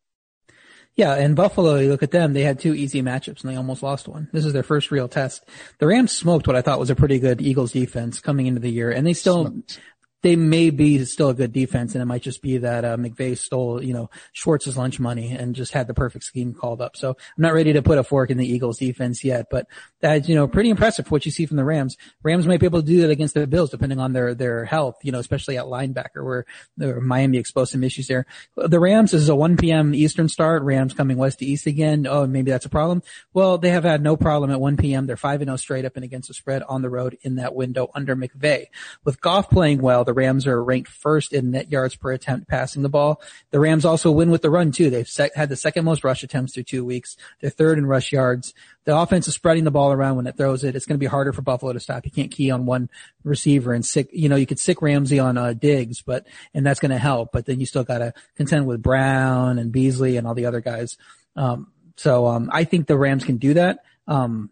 Yeah, 0.95 1.13
and 1.13 1.35
Buffalo, 1.35 1.75
you 1.75 1.89
look 1.89 2.03
at 2.03 2.11
them, 2.11 2.33
they 2.33 2.43
had 2.43 2.59
two 2.59 2.73
easy 2.73 3.01
matchups 3.01 3.41
and 3.41 3.49
they 3.49 3.55
almost 3.55 3.81
lost 3.81 4.07
one. 4.07 4.27
This 4.33 4.43
is 4.43 4.51
their 4.51 4.63
first 4.63 4.91
real 4.91 5.07
test. 5.07 5.45
The 5.77 5.87
Rams 5.87 6.11
smoked 6.11 6.45
what 6.45 6.57
I 6.57 6.61
thought 6.61 6.79
was 6.79 6.89
a 6.89 6.95
pretty 6.95 7.19
good 7.19 7.41
Eagles 7.41 7.71
defense 7.71 8.19
coming 8.19 8.47
into 8.47 8.59
the 8.59 8.69
year 8.69 8.91
and 8.91 9.07
they 9.07 9.13
still, 9.13 9.45
smoked 9.45 9.79
they 10.21 10.35
may 10.35 10.69
be 10.69 11.03
still 11.05 11.29
a 11.29 11.33
good 11.33 11.53
defense 11.53 11.95
and 11.95 12.01
it 12.01 12.05
might 12.05 12.21
just 12.21 12.41
be 12.41 12.57
that, 12.57 12.83
uh, 12.83 12.97
McVay 12.97 13.37
stole, 13.37 13.83
you 13.83 13.93
know, 13.93 14.09
Schwartz's 14.33 14.77
lunch 14.77 14.99
money 14.99 15.31
and 15.31 15.55
just 15.55 15.73
had 15.73 15.87
the 15.87 15.93
perfect 15.93 16.25
scheme 16.25 16.53
called 16.53 16.81
up. 16.81 16.97
So 16.97 17.09
I'm 17.09 17.41
not 17.41 17.53
ready 17.53 17.73
to 17.73 17.81
put 17.81 17.97
a 17.97 18.03
fork 18.03 18.29
in 18.29 18.37
the 18.37 18.47
Eagles 18.47 18.77
defense 18.77 19.23
yet, 19.23 19.47
but 19.49 19.67
that's, 20.01 20.27
you 20.27 20.35
know, 20.35 20.47
pretty 20.47 20.69
impressive 20.69 21.09
what 21.09 21.25
you 21.25 21.31
see 21.31 21.45
from 21.45 21.57
the 21.57 21.63
Rams. 21.63 21.97
Rams 22.23 22.47
might 22.47 22.59
be 22.59 22.65
able 22.65 22.81
to 22.81 22.87
do 22.87 23.01
that 23.01 23.09
against 23.09 23.33
the 23.33 23.47
Bills 23.47 23.69
depending 23.69 23.99
on 23.99 24.13
their, 24.13 24.35
their 24.35 24.65
health, 24.65 24.97
you 25.03 25.11
know, 25.11 25.19
especially 25.19 25.57
at 25.57 25.65
linebacker 25.65 26.23
where 26.23 26.45
Miami 26.77 27.37
exposed 27.37 27.71
some 27.71 27.83
issues 27.83 28.07
there. 28.07 28.25
The 28.55 28.79
Rams 28.79 29.13
is 29.13 29.29
a 29.29 29.35
1 29.35 29.57
p.m. 29.57 29.93
Eastern 29.95 30.29
start. 30.29 30.63
Rams 30.63 30.93
coming 30.93 31.17
west 31.17 31.39
to 31.39 31.45
east 31.45 31.65
again. 31.65 32.05
Oh, 32.07 32.27
maybe 32.27 32.51
that's 32.51 32.65
a 32.65 32.69
problem. 32.69 33.03
Well, 33.33 33.57
they 33.57 33.69
have 33.69 33.83
had 33.83 34.01
no 34.01 34.17
problem 34.17 34.51
at 34.51 34.59
1 34.59 34.77
p.m. 34.77 35.07
They're 35.07 35.17
5 35.17 35.41
and 35.41 35.49
0 35.49 35.57
straight 35.57 35.85
up 35.85 35.95
and 35.95 36.03
against 36.03 36.27
the 36.27 36.33
spread 36.33 36.63
on 36.63 36.81
the 36.81 36.89
road 36.89 37.17
in 37.21 37.35
that 37.35 37.55
window 37.55 37.89
under 37.93 38.15
McVay. 38.15 38.65
With 39.03 39.21
Goff 39.21 39.49
playing 39.49 39.81
well, 39.81 40.03
the 40.09 40.13
Rams 40.15 40.47
are 40.47 40.63
ranked 40.63 40.89
first 40.89 41.33
in 41.33 41.51
net 41.51 41.71
yards 41.71 41.95
per 41.95 42.11
attempt 42.11 42.47
passing 42.47 42.81
the 42.81 42.89
ball. 42.89 43.21
The 43.51 43.59
Rams 43.59 43.85
also 43.85 44.09
win 44.09 44.31
with 44.31 44.41
the 44.41 44.49
run 44.49 44.71
too. 44.71 44.89
They've 44.89 45.07
had 45.35 45.49
the 45.49 45.55
second 45.55 45.85
most 45.85 46.03
rush 46.03 46.23
attempts 46.23 46.55
through 46.55 46.63
two 46.63 46.83
weeks. 46.83 47.15
They're 47.39 47.51
third 47.51 47.77
in 47.77 47.85
rush 47.85 48.11
yards. 48.11 48.55
The 48.85 48.97
offense 48.97 49.27
is 49.27 49.35
spreading 49.35 49.65
the 49.65 49.71
ball 49.71 49.91
around 49.91 50.15
when 50.15 50.25
it 50.25 50.35
throws 50.35 50.63
it. 50.63 50.75
It's 50.75 50.87
going 50.87 50.95
to 50.95 50.99
be 50.99 51.05
harder 51.05 51.31
for 51.31 51.43
Buffalo 51.43 51.73
to 51.73 51.79
stop. 51.79 52.05
You 52.05 52.11
can't 52.11 52.31
key 52.31 52.49
on 52.49 52.65
one 52.65 52.89
receiver 53.23 53.71
and 53.71 53.85
sick, 53.85 54.09
you 54.11 54.29
know, 54.29 54.35
you 54.35 54.47
could 54.47 54.57
sick 54.57 54.81
Ramsey 54.81 55.19
on 55.19 55.37
uh, 55.37 55.53
Diggs, 55.53 56.01
but, 56.01 56.25
and 56.55 56.65
that's 56.65 56.79
going 56.79 56.89
to 56.89 56.97
help, 56.97 57.31
but 57.31 57.45
then 57.45 57.59
you 57.59 57.67
still 57.67 57.83
got 57.83 57.99
to 57.99 58.11
contend 58.35 58.65
with 58.65 58.81
Brown 58.81 59.59
and 59.59 59.71
Beasley 59.71 60.17
and 60.17 60.25
all 60.25 60.33
the 60.33 60.47
other 60.47 60.61
guys. 60.61 60.97
Um, 61.35 61.71
so, 61.97 62.25
um, 62.25 62.49
I 62.51 62.63
think 62.63 62.87
the 62.87 62.97
Rams 62.97 63.25
can 63.25 63.37
do 63.37 63.53
that. 63.53 63.83
Um, 64.07 64.49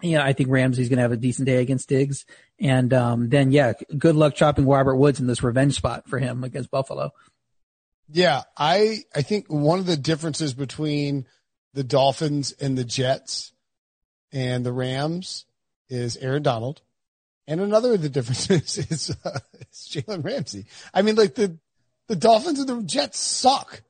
yeah, 0.00 0.24
I 0.24 0.32
think 0.32 0.48
Ramsey's 0.50 0.88
going 0.88 0.98
to 0.98 1.02
have 1.02 1.12
a 1.12 1.16
decent 1.16 1.46
day 1.46 1.56
against 1.56 1.88
Diggs. 1.88 2.24
And, 2.60 2.92
um, 2.92 3.28
then 3.28 3.50
yeah, 3.50 3.72
good 3.96 4.16
luck 4.16 4.34
chopping 4.34 4.66
Robert 4.66 4.96
Woods 4.96 5.20
in 5.20 5.26
this 5.26 5.42
revenge 5.42 5.74
spot 5.74 6.08
for 6.08 6.18
him 6.18 6.44
against 6.44 6.70
Buffalo. 6.70 7.12
Yeah. 8.10 8.42
I, 8.56 9.00
I 9.14 9.22
think 9.22 9.46
one 9.48 9.78
of 9.78 9.86
the 9.86 9.96
differences 9.96 10.54
between 10.54 11.26
the 11.74 11.84
Dolphins 11.84 12.52
and 12.52 12.78
the 12.78 12.84
Jets 12.84 13.52
and 14.32 14.64
the 14.64 14.72
Rams 14.72 15.46
is 15.88 16.16
Aaron 16.16 16.42
Donald. 16.42 16.80
And 17.46 17.60
another 17.60 17.94
of 17.94 18.02
the 18.02 18.08
differences 18.08 18.78
is, 18.90 19.16
uh, 19.24 19.38
is 19.60 19.88
Jalen 19.90 20.24
Ramsey. 20.24 20.66
I 20.92 21.02
mean, 21.02 21.16
like 21.16 21.34
the, 21.34 21.58
the 22.06 22.16
Dolphins 22.16 22.60
and 22.60 22.68
the 22.68 22.82
Jets 22.82 23.18
suck. 23.18 23.82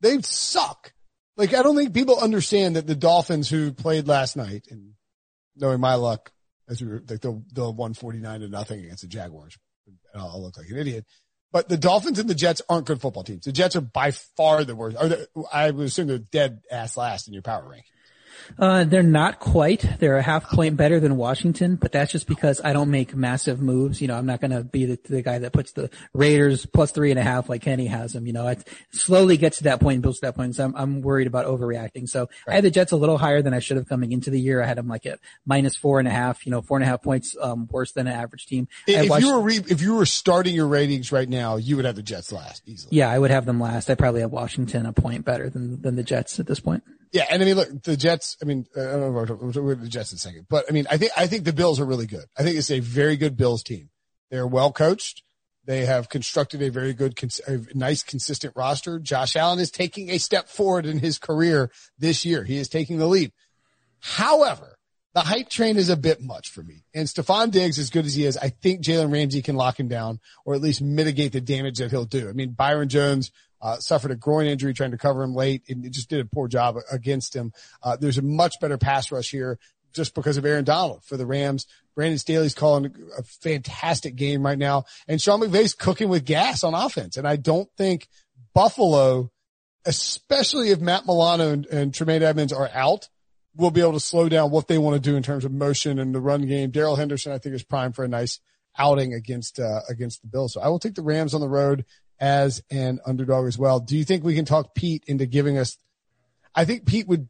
They 0.00 0.20
suck. 0.20 0.92
Like, 1.36 1.54
I 1.54 1.62
don't 1.62 1.76
think 1.76 1.94
people 1.94 2.18
understand 2.18 2.76
that 2.76 2.86
the 2.86 2.94
Dolphins 2.94 3.48
who 3.48 3.72
played 3.72 4.06
last 4.06 4.36
night 4.36 4.66
and 4.70 4.93
knowing 5.56 5.80
my 5.80 5.94
luck, 5.94 6.32
as 6.68 6.80
we 6.80 6.88
were 6.88 7.02
like 7.08 7.20
they'll, 7.20 7.42
they'll 7.52 7.72
149 7.72 8.40
to 8.40 8.48
nothing 8.48 8.84
against 8.84 9.02
the 9.02 9.08
Jaguars. 9.08 9.56
I'll 10.14 10.42
look 10.42 10.56
like 10.56 10.68
an 10.68 10.78
idiot. 10.78 11.04
But 11.52 11.68
the 11.68 11.76
Dolphins 11.76 12.18
and 12.18 12.28
the 12.28 12.34
Jets 12.34 12.62
aren't 12.68 12.86
good 12.86 13.00
football 13.00 13.22
teams. 13.22 13.44
The 13.44 13.52
Jets 13.52 13.76
are 13.76 13.80
by 13.80 14.10
far 14.10 14.64
the 14.64 14.74
worst. 14.74 14.96
I 15.52 15.70
would 15.70 15.86
assume 15.86 16.08
they're 16.08 16.18
dead 16.18 16.62
ass 16.70 16.96
last 16.96 17.28
in 17.28 17.32
your 17.32 17.42
power 17.42 17.68
rank. 17.68 17.84
Uh, 18.58 18.84
they're 18.84 19.02
not 19.02 19.40
quite. 19.40 19.84
They're 19.98 20.16
a 20.16 20.22
half 20.22 20.50
point 20.50 20.76
better 20.76 21.00
than 21.00 21.16
Washington, 21.16 21.76
but 21.76 21.92
that's 21.92 22.12
just 22.12 22.26
because 22.26 22.60
I 22.62 22.72
don't 22.72 22.90
make 22.90 23.14
massive 23.14 23.60
moves. 23.60 24.00
You 24.00 24.08
know, 24.08 24.16
I'm 24.16 24.26
not 24.26 24.40
going 24.40 24.50
to 24.50 24.62
be 24.62 24.86
the, 24.86 24.98
the, 25.04 25.22
guy 25.22 25.38
that 25.38 25.52
puts 25.52 25.72
the 25.72 25.90
Raiders 26.12 26.66
plus 26.66 26.92
three 26.92 27.10
and 27.10 27.18
a 27.18 27.22
half 27.22 27.48
like 27.48 27.62
Kenny 27.62 27.86
has 27.86 28.12
them. 28.12 28.26
You 28.26 28.32
know, 28.32 28.46
it 28.48 28.66
slowly 28.90 29.36
gets 29.36 29.58
to 29.58 29.64
that 29.64 29.80
point 29.80 29.94
and 29.94 30.02
builds 30.02 30.20
to 30.20 30.26
that 30.26 30.36
point. 30.36 30.54
So 30.54 30.64
I'm, 30.64 30.74
I'm 30.76 31.00
worried 31.00 31.26
about 31.26 31.46
overreacting. 31.46 32.08
So 32.08 32.28
right. 32.46 32.52
I 32.52 32.54
had 32.56 32.64
the 32.64 32.70
Jets 32.70 32.92
a 32.92 32.96
little 32.96 33.18
higher 33.18 33.42
than 33.42 33.54
I 33.54 33.58
should 33.58 33.76
have 33.76 33.88
coming 33.88 34.12
into 34.12 34.30
the 34.30 34.40
year. 34.40 34.62
I 34.62 34.66
had 34.66 34.78
them 34.78 34.88
like 34.88 35.06
at 35.06 35.18
minus 35.46 35.76
four 35.76 35.98
and 35.98 36.08
a 36.08 36.12
half, 36.12 36.46
you 36.46 36.50
know, 36.50 36.62
four 36.62 36.76
and 36.76 36.84
a 36.84 36.86
half 36.86 37.02
points, 37.02 37.36
um, 37.40 37.68
worse 37.70 37.92
than 37.92 38.06
an 38.06 38.14
average 38.14 38.46
team. 38.46 38.68
If 38.86 39.08
watched, 39.08 39.24
you 39.24 39.34
were, 39.34 39.40
re- 39.40 39.64
if 39.68 39.80
you 39.80 39.94
were 39.94 40.06
starting 40.06 40.54
your 40.54 40.68
ratings 40.68 41.10
right 41.12 41.28
now, 41.28 41.56
you 41.56 41.76
would 41.76 41.84
have 41.84 41.96
the 41.96 42.02
Jets 42.02 42.32
last 42.32 42.62
easily. 42.66 42.96
Yeah, 42.96 43.10
I 43.10 43.18
would 43.18 43.30
have 43.30 43.46
them 43.46 43.60
last. 43.60 43.90
I 43.90 43.94
probably 43.94 44.20
have 44.20 44.32
Washington 44.32 44.86
a 44.86 44.92
point 44.92 45.24
better 45.24 45.48
than, 45.48 45.80
than 45.82 45.96
the 45.96 46.02
Jets 46.02 46.38
at 46.40 46.46
this 46.46 46.60
point. 46.60 46.82
Yeah, 47.14 47.26
and 47.30 47.40
I 47.40 47.46
mean, 47.46 47.54
look, 47.54 47.82
the 47.84 47.96
Jets. 47.96 48.36
I 48.42 48.44
mean, 48.44 48.66
uh, 48.76 48.80
I 48.80 48.84
don't 48.84 49.14
know. 49.14 49.38
We'll 49.40 49.72
about 49.72 49.82
the 49.84 49.88
Jets 49.88 50.10
in 50.10 50.16
a 50.16 50.18
second, 50.18 50.46
but 50.50 50.64
I 50.68 50.72
mean, 50.72 50.88
I 50.90 50.96
think 50.96 51.12
I 51.16 51.28
think 51.28 51.44
the 51.44 51.52
Bills 51.52 51.78
are 51.78 51.84
really 51.84 52.06
good. 52.06 52.24
I 52.36 52.42
think 52.42 52.56
it's 52.56 52.72
a 52.72 52.80
very 52.80 53.16
good 53.16 53.36
Bills 53.36 53.62
team. 53.62 53.90
They're 54.32 54.48
well 54.48 54.72
coached. 54.72 55.22
They 55.64 55.86
have 55.86 56.08
constructed 56.08 56.60
a 56.60 56.70
very 56.70 56.92
good, 56.92 57.16
a 57.46 57.60
nice, 57.72 58.02
consistent 58.02 58.52
roster. 58.56 58.98
Josh 58.98 59.36
Allen 59.36 59.60
is 59.60 59.70
taking 59.70 60.10
a 60.10 60.18
step 60.18 60.48
forward 60.48 60.86
in 60.86 60.98
his 60.98 61.18
career 61.18 61.70
this 61.96 62.24
year. 62.24 62.42
He 62.42 62.56
is 62.56 62.68
taking 62.68 62.98
the 62.98 63.06
lead. 63.06 63.32
However, 64.00 64.76
the 65.14 65.20
hype 65.20 65.48
train 65.48 65.76
is 65.76 65.88
a 65.88 65.96
bit 65.96 66.20
much 66.20 66.50
for 66.50 66.62
me. 66.64 66.84
And 66.92 67.06
Stefon 67.06 67.52
Diggs, 67.52 67.78
as 67.78 67.90
good 67.90 68.04
as 68.04 68.14
he 68.14 68.26
is, 68.26 68.36
I 68.36 68.48
think 68.48 68.82
Jalen 68.82 69.12
Ramsey 69.12 69.40
can 69.40 69.54
lock 69.54 69.78
him 69.78 69.86
down 69.88 70.18
or 70.44 70.54
at 70.54 70.60
least 70.60 70.82
mitigate 70.82 71.32
the 71.32 71.40
damage 71.40 71.78
that 71.78 71.92
he'll 71.92 72.04
do. 72.04 72.28
I 72.28 72.32
mean, 72.32 72.50
Byron 72.50 72.88
Jones 72.88 73.30
uh, 73.64 73.78
suffered 73.78 74.10
a 74.10 74.16
groin 74.16 74.46
injury 74.46 74.74
trying 74.74 74.90
to 74.90 74.98
cover 74.98 75.22
him 75.22 75.34
late 75.34 75.62
and 75.68 75.90
just 75.90 76.10
did 76.10 76.20
a 76.20 76.24
poor 76.26 76.46
job 76.46 76.76
against 76.92 77.34
him. 77.34 77.50
Uh, 77.82 77.96
there's 77.96 78.18
a 78.18 78.22
much 78.22 78.52
better 78.60 78.76
pass 78.76 79.10
rush 79.10 79.30
here 79.30 79.58
just 79.94 80.14
because 80.14 80.36
of 80.36 80.44
Aaron 80.44 80.64
Donald 80.64 81.02
for 81.02 81.16
the 81.16 81.24
Rams. 81.24 81.66
Brandon 81.96 82.18
Staley's 82.18 82.54
calling 82.54 82.94
a 83.16 83.22
fantastic 83.22 84.16
game 84.16 84.44
right 84.44 84.58
now 84.58 84.84
and 85.08 85.20
Sean 85.20 85.40
McVay's 85.40 85.74
cooking 85.74 86.10
with 86.10 86.26
gas 86.26 86.62
on 86.62 86.74
offense. 86.74 87.16
And 87.16 87.26
I 87.26 87.36
don't 87.36 87.68
think 87.78 88.08
Buffalo, 88.52 89.30
especially 89.86 90.70
if 90.70 90.80
Matt 90.80 91.06
Milano 91.06 91.50
and, 91.50 91.66
and 91.66 91.94
Tremaine 91.94 92.22
Edmunds 92.22 92.52
are 92.52 92.68
out, 92.74 93.08
will 93.56 93.70
be 93.70 93.80
able 93.80 93.92
to 93.92 94.00
slow 94.00 94.28
down 94.28 94.50
what 94.50 94.68
they 94.68 94.76
want 94.76 95.02
to 95.02 95.10
do 95.10 95.16
in 95.16 95.22
terms 95.22 95.46
of 95.46 95.52
motion 95.52 95.98
and 95.98 96.14
the 96.14 96.20
run 96.20 96.42
game. 96.46 96.70
Darrell 96.70 96.96
Henderson, 96.96 97.32
I 97.32 97.38
think 97.38 97.54
is 97.54 97.62
primed 97.62 97.94
for 97.94 98.04
a 98.04 98.08
nice 98.08 98.40
outing 98.76 99.14
against, 99.14 99.58
uh, 99.58 99.80
against 99.88 100.20
the 100.20 100.26
Bills. 100.26 100.52
So 100.52 100.60
I 100.60 100.68
will 100.68 100.80
take 100.80 100.96
the 100.96 101.02
Rams 101.02 101.32
on 101.32 101.40
the 101.40 101.48
road 101.48 101.86
as 102.20 102.62
an 102.70 103.00
underdog 103.06 103.46
as 103.46 103.58
well. 103.58 103.80
Do 103.80 103.96
you 103.96 104.04
think 104.04 104.24
we 104.24 104.34
can 104.34 104.44
talk 104.44 104.74
Pete 104.74 105.04
into 105.06 105.26
giving 105.26 105.58
us? 105.58 105.76
I 106.54 106.64
think 106.64 106.86
Pete 106.86 107.08
would 107.08 107.28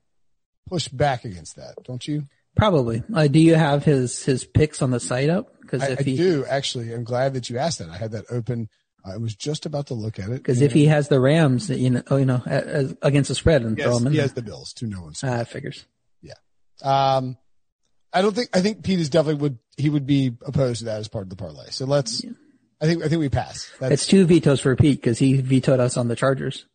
push 0.68 0.88
back 0.88 1.24
against 1.24 1.56
that, 1.56 1.74
don't 1.84 2.06
you? 2.06 2.24
Probably. 2.56 3.02
Uh, 3.12 3.26
do 3.26 3.40
you 3.40 3.54
have 3.54 3.84
his 3.84 4.24
his 4.24 4.44
picks 4.44 4.80
on 4.82 4.90
the 4.90 5.00
site 5.00 5.28
up? 5.30 5.60
Because 5.60 5.82
I, 5.82 5.96
I 5.98 6.02
he, 6.02 6.16
do 6.16 6.44
actually. 6.48 6.92
I'm 6.92 7.04
glad 7.04 7.34
that 7.34 7.50
you 7.50 7.58
asked 7.58 7.80
that. 7.80 7.90
I 7.90 7.96
had 7.96 8.12
that 8.12 8.26
open. 8.30 8.68
I 9.04 9.16
was 9.16 9.34
just 9.34 9.66
about 9.66 9.88
to 9.88 9.94
look 9.94 10.18
at 10.18 10.30
it. 10.30 10.36
Because 10.36 10.60
if 10.60 10.72
he 10.72 10.86
has 10.86 11.08
the 11.08 11.20
Rams, 11.20 11.68
you 11.68 11.90
know, 11.90 12.02
oh, 12.10 12.16
you 12.16 12.24
know, 12.24 12.42
as, 12.46 12.96
against 13.02 13.28
the 13.28 13.34
spread 13.34 13.62
and 13.62 13.76
yes, 13.76 13.86
throw 13.86 13.98
them 13.98 14.06
in, 14.06 14.12
he 14.14 14.18
has 14.18 14.32
the 14.32 14.42
Bills. 14.42 14.72
To 14.74 14.86
no 14.86 15.02
one's. 15.02 15.22
Ah, 15.22 15.44
figures. 15.44 15.84
Yeah. 16.22 16.34
Um, 16.82 17.36
I 18.12 18.22
don't 18.22 18.34
think. 18.34 18.50
I 18.54 18.60
think 18.60 18.84
Pete 18.84 19.00
is 19.00 19.10
definitely 19.10 19.42
would. 19.42 19.58
He 19.76 19.90
would 19.90 20.06
be 20.06 20.36
opposed 20.46 20.78
to 20.80 20.84
that 20.86 21.00
as 21.00 21.08
part 21.08 21.24
of 21.24 21.30
the 21.30 21.36
parlay. 21.36 21.70
So 21.70 21.86
let's. 21.86 22.22
Yeah. 22.22 22.30
I 22.80 22.86
think 22.86 23.04
I 23.04 23.08
think 23.08 23.20
we 23.20 23.28
pass. 23.28 23.70
That's, 23.80 23.92
it's 23.94 24.06
two 24.06 24.26
vetoes 24.26 24.60
for 24.60 24.74
Pete 24.76 25.00
because 25.00 25.18
he 25.18 25.40
vetoed 25.40 25.80
us 25.80 25.96
on 25.96 26.08
the 26.08 26.16
Chargers. 26.16 26.66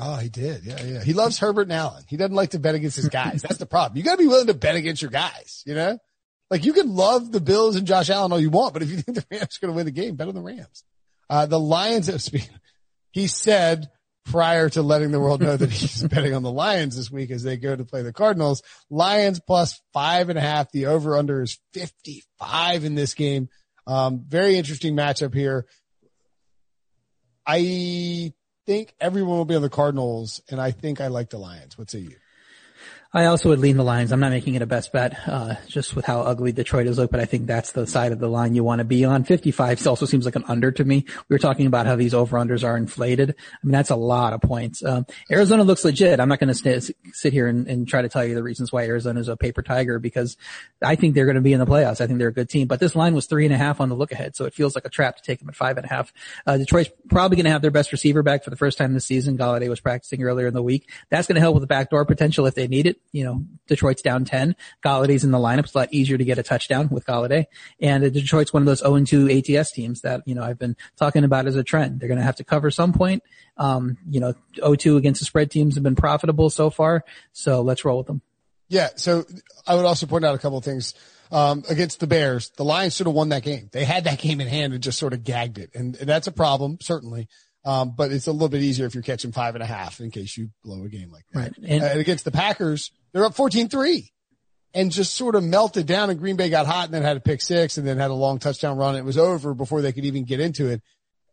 Oh, 0.00 0.16
he 0.16 0.28
did. 0.28 0.64
Yeah, 0.64 0.82
yeah. 0.84 1.02
He 1.02 1.12
loves 1.12 1.38
Herbert 1.38 1.62
and 1.62 1.72
Allen. 1.72 2.04
He 2.08 2.16
doesn't 2.16 2.34
like 2.34 2.50
to 2.50 2.58
bet 2.58 2.74
against 2.74 2.96
his 2.96 3.08
guys. 3.08 3.42
That's 3.42 3.56
the 3.56 3.66
problem. 3.66 3.96
You 3.98 4.04
got 4.04 4.12
to 4.12 4.18
be 4.18 4.28
willing 4.28 4.46
to 4.46 4.54
bet 4.54 4.76
against 4.76 5.02
your 5.02 5.10
guys. 5.10 5.62
You 5.66 5.74
know, 5.74 5.98
like 6.50 6.64
you 6.64 6.72
can 6.72 6.94
love 6.94 7.32
the 7.32 7.40
Bills 7.40 7.76
and 7.76 7.86
Josh 7.86 8.10
Allen 8.10 8.32
all 8.32 8.40
you 8.40 8.50
want, 8.50 8.74
but 8.74 8.82
if 8.82 8.90
you 8.90 8.98
think 8.98 9.16
the 9.16 9.26
Rams 9.30 9.56
are 9.56 9.66
going 9.66 9.72
to 9.72 9.76
win 9.76 9.86
the 9.86 9.92
game, 9.92 10.14
bet 10.16 10.28
on 10.28 10.34
the 10.34 10.42
Rams. 10.42 10.84
Uh, 11.28 11.46
the 11.46 11.60
Lions. 11.60 12.30
He 13.10 13.26
said 13.26 13.90
prior 14.24 14.68
to 14.68 14.82
letting 14.82 15.10
the 15.10 15.20
world 15.20 15.40
know 15.40 15.56
that 15.56 15.70
he's 15.70 16.02
betting 16.08 16.34
on 16.34 16.42
the 16.42 16.52
Lions 16.52 16.96
this 16.96 17.10
week 17.10 17.30
as 17.30 17.42
they 17.42 17.56
go 17.56 17.74
to 17.74 17.84
play 17.84 18.02
the 18.02 18.12
Cardinals. 18.12 18.62
Lions 18.90 19.40
plus 19.40 19.80
five 19.92 20.28
and 20.28 20.38
a 20.38 20.42
half. 20.42 20.70
The 20.70 20.86
over 20.86 21.16
under 21.16 21.42
is 21.42 21.58
55 21.72 22.84
in 22.84 22.94
this 22.94 23.14
game. 23.14 23.48
Um, 23.88 24.22
very 24.28 24.56
interesting 24.56 24.94
matchup 24.94 25.34
here. 25.34 25.66
I 27.46 28.34
think 28.66 28.94
everyone 29.00 29.38
will 29.38 29.46
be 29.46 29.56
on 29.56 29.62
the 29.62 29.70
Cardinals, 29.70 30.42
and 30.50 30.60
I 30.60 30.72
think 30.72 31.00
I 31.00 31.06
like 31.06 31.30
the 31.30 31.38
Lions. 31.38 31.78
What 31.78 31.90
say 31.90 32.00
you? 32.00 32.16
I 33.10 33.24
also 33.24 33.48
would 33.48 33.58
lean 33.58 33.78
the 33.78 33.84
Lions. 33.84 34.12
I'm 34.12 34.20
not 34.20 34.32
making 34.32 34.54
it 34.54 34.60
a 34.60 34.66
best 34.66 34.92
bet, 34.92 35.18
uh, 35.26 35.54
just 35.66 35.96
with 35.96 36.04
how 36.04 36.20
ugly 36.20 36.52
Detroit 36.52 36.86
is 36.86 36.98
look, 36.98 37.10
but 37.10 37.20
I 37.20 37.24
think 37.24 37.46
that's 37.46 37.72
the 37.72 37.86
side 37.86 38.12
of 38.12 38.18
the 38.18 38.28
line 38.28 38.54
you 38.54 38.62
want 38.62 38.80
to 38.80 38.84
be 38.84 39.02
on. 39.06 39.24
55 39.24 39.86
also 39.86 40.04
seems 40.04 40.26
like 40.26 40.36
an 40.36 40.44
under 40.46 40.70
to 40.72 40.84
me. 40.84 41.06
We 41.28 41.34
were 41.34 41.38
talking 41.38 41.64
about 41.64 41.86
how 41.86 41.96
these 41.96 42.12
over-unders 42.12 42.64
are 42.64 42.76
inflated. 42.76 43.30
I 43.30 43.66
mean, 43.66 43.72
that's 43.72 43.88
a 43.88 43.96
lot 43.96 44.34
of 44.34 44.42
points. 44.42 44.84
Um, 44.84 45.06
Arizona 45.30 45.62
looks 45.62 45.86
legit. 45.86 46.20
I'm 46.20 46.28
not 46.28 46.38
going 46.38 46.52
to 46.52 46.94
sit 47.14 47.32
here 47.32 47.46
and, 47.46 47.66
and, 47.66 47.88
try 47.88 48.02
to 48.02 48.10
tell 48.10 48.26
you 48.26 48.34
the 48.34 48.42
reasons 48.42 48.70
why 48.70 48.84
Arizona 48.84 49.20
is 49.20 49.28
a 49.28 49.36
paper 49.38 49.62
tiger 49.62 49.98
because 49.98 50.36
I 50.82 50.94
think 50.94 51.14
they're 51.14 51.24
going 51.24 51.36
to 51.36 51.40
be 51.40 51.54
in 51.54 51.60
the 51.60 51.66
playoffs. 51.66 52.02
I 52.02 52.06
think 52.06 52.18
they're 52.18 52.28
a 52.28 52.32
good 52.32 52.50
team, 52.50 52.68
but 52.68 52.78
this 52.78 52.94
line 52.94 53.14
was 53.14 53.24
three 53.24 53.46
and 53.46 53.54
a 53.54 53.58
half 53.58 53.80
on 53.80 53.88
the 53.88 53.94
look 53.94 54.12
ahead. 54.12 54.36
So 54.36 54.44
it 54.44 54.52
feels 54.52 54.74
like 54.74 54.84
a 54.84 54.90
trap 54.90 55.16
to 55.16 55.22
take 55.22 55.38
them 55.38 55.48
at 55.48 55.56
five 55.56 55.78
and 55.78 55.86
a 55.86 55.88
half. 55.88 56.12
Uh, 56.46 56.58
Detroit's 56.58 56.90
probably 57.08 57.36
going 57.36 57.46
to 57.46 57.52
have 57.52 57.62
their 57.62 57.70
best 57.70 57.90
receiver 57.90 58.22
back 58.22 58.44
for 58.44 58.50
the 58.50 58.56
first 58.56 58.76
time 58.76 58.92
this 58.92 59.06
season. 59.06 59.38
Golladay 59.38 59.70
was 59.70 59.80
practicing 59.80 60.22
earlier 60.22 60.48
in 60.48 60.52
the 60.54 60.62
week. 60.62 60.90
That's 61.08 61.26
going 61.26 61.36
to 61.36 61.40
help 61.40 61.54
with 61.54 61.62
the 61.62 61.68
backdoor 61.68 62.04
potential 62.04 62.44
if 62.44 62.54
they 62.54 62.68
need 62.68 62.86
it. 62.86 62.97
You 63.12 63.24
know, 63.24 63.44
Detroit's 63.66 64.02
down 64.02 64.24
10. 64.24 64.56
Golladay's 64.84 65.24
in 65.24 65.30
the 65.30 65.38
lineup. 65.38 65.60
It's 65.60 65.74
a 65.74 65.78
lot 65.78 65.92
easier 65.92 66.18
to 66.18 66.24
get 66.24 66.38
a 66.38 66.42
touchdown 66.42 66.88
with 66.90 67.06
Golladay. 67.06 67.46
And 67.80 68.12
Detroit's 68.12 68.52
one 68.52 68.62
of 68.62 68.66
those 68.66 68.82
0-2 68.82 69.58
ATS 69.58 69.72
teams 69.72 70.02
that, 70.02 70.22
you 70.26 70.34
know, 70.34 70.42
I've 70.42 70.58
been 70.58 70.76
talking 70.96 71.24
about 71.24 71.46
as 71.46 71.56
a 71.56 71.64
trend. 71.64 72.00
They're 72.00 72.08
going 72.08 72.18
to 72.18 72.24
have 72.24 72.36
to 72.36 72.44
cover 72.44 72.70
some 72.70 72.92
point. 72.92 73.22
Um, 73.56 73.98
you 74.08 74.20
know, 74.20 74.34
0-2 74.56 74.96
against 74.96 75.20
the 75.20 75.24
spread 75.24 75.50
teams 75.50 75.74
have 75.74 75.84
been 75.84 75.96
profitable 75.96 76.50
so 76.50 76.70
far. 76.70 77.04
So 77.32 77.62
let's 77.62 77.84
roll 77.84 77.98
with 77.98 78.06
them. 78.06 78.22
Yeah. 78.68 78.88
So 78.96 79.24
I 79.66 79.74
would 79.74 79.84
also 79.84 80.06
point 80.06 80.24
out 80.24 80.34
a 80.34 80.38
couple 80.38 80.58
of 80.58 80.64
things. 80.64 80.94
Um, 81.30 81.62
against 81.68 82.00
the 82.00 82.06
Bears, 82.06 82.50
the 82.56 82.64
Lions 82.64 82.96
should 82.96 83.06
have 83.06 83.14
won 83.14 83.28
that 83.30 83.42
game. 83.42 83.68
They 83.70 83.84
had 83.84 84.04
that 84.04 84.18
game 84.18 84.40
in 84.40 84.48
hand 84.48 84.72
and 84.72 84.82
just 84.82 84.98
sort 84.98 85.12
of 85.12 85.24
gagged 85.24 85.58
it. 85.58 85.70
And, 85.74 85.94
and 85.96 86.08
that's 86.08 86.26
a 86.26 86.32
problem, 86.32 86.78
certainly. 86.80 87.28
Um, 87.68 87.92
but 87.94 88.12
it's 88.12 88.26
a 88.26 88.32
little 88.32 88.48
bit 88.48 88.62
easier 88.62 88.86
if 88.86 88.94
you're 88.94 89.02
catching 89.02 89.30
five 89.30 89.54
and 89.54 89.62
a 89.62 89.66
half 89.66 90.00
in 90.00 90.10
case 90.10 90.38
you 90.38 90.48
blow 90.64 90.84
a 90.84 90.88
game 90.88 91.10
like 91.12 91.26
that. 91.32 91.38
Right. 91.38 91.52
And, 91.58 91.84
and 91.84 92.00
against 92.00 92.24
the 92.24 92.30
Packers, 92.30 92.90
they're 93.12 93.26
up 93.26 93.34
14-3 93.34 94.08
and 94.72 94.90
just 94.90 95.14
sort 95.14 95.34
of 95.34 95.44
melted 95.44 95.84
down 95.86 96.08
and 96.08 96.18
Green 96.18 96.36
Bay 96.36 96.48
got 96.48 96.64
hot 96.64 96.86
and 96.86 96.94
then 96.94 97.02
had 97.02 97.18
a 97.18 97.20
pick 97.20 97.42
six 97.42 97.76
and 97.76 97.86
then 97.86 97.98
had 97.98 98.10
a 98.10 98.14
long 98.14 98.38
touchdown 98.38 98.78
run. 98.78 98.96
It 98.96 99.04
was 99.04 99.18
over 99.18 99.52
before 99.52 99.82
they 99.82 99.92
could 99.92 100.06
even 100.06 100.24
get 100.24 100.40
into 100.40 100.68
it. 100.68 100.80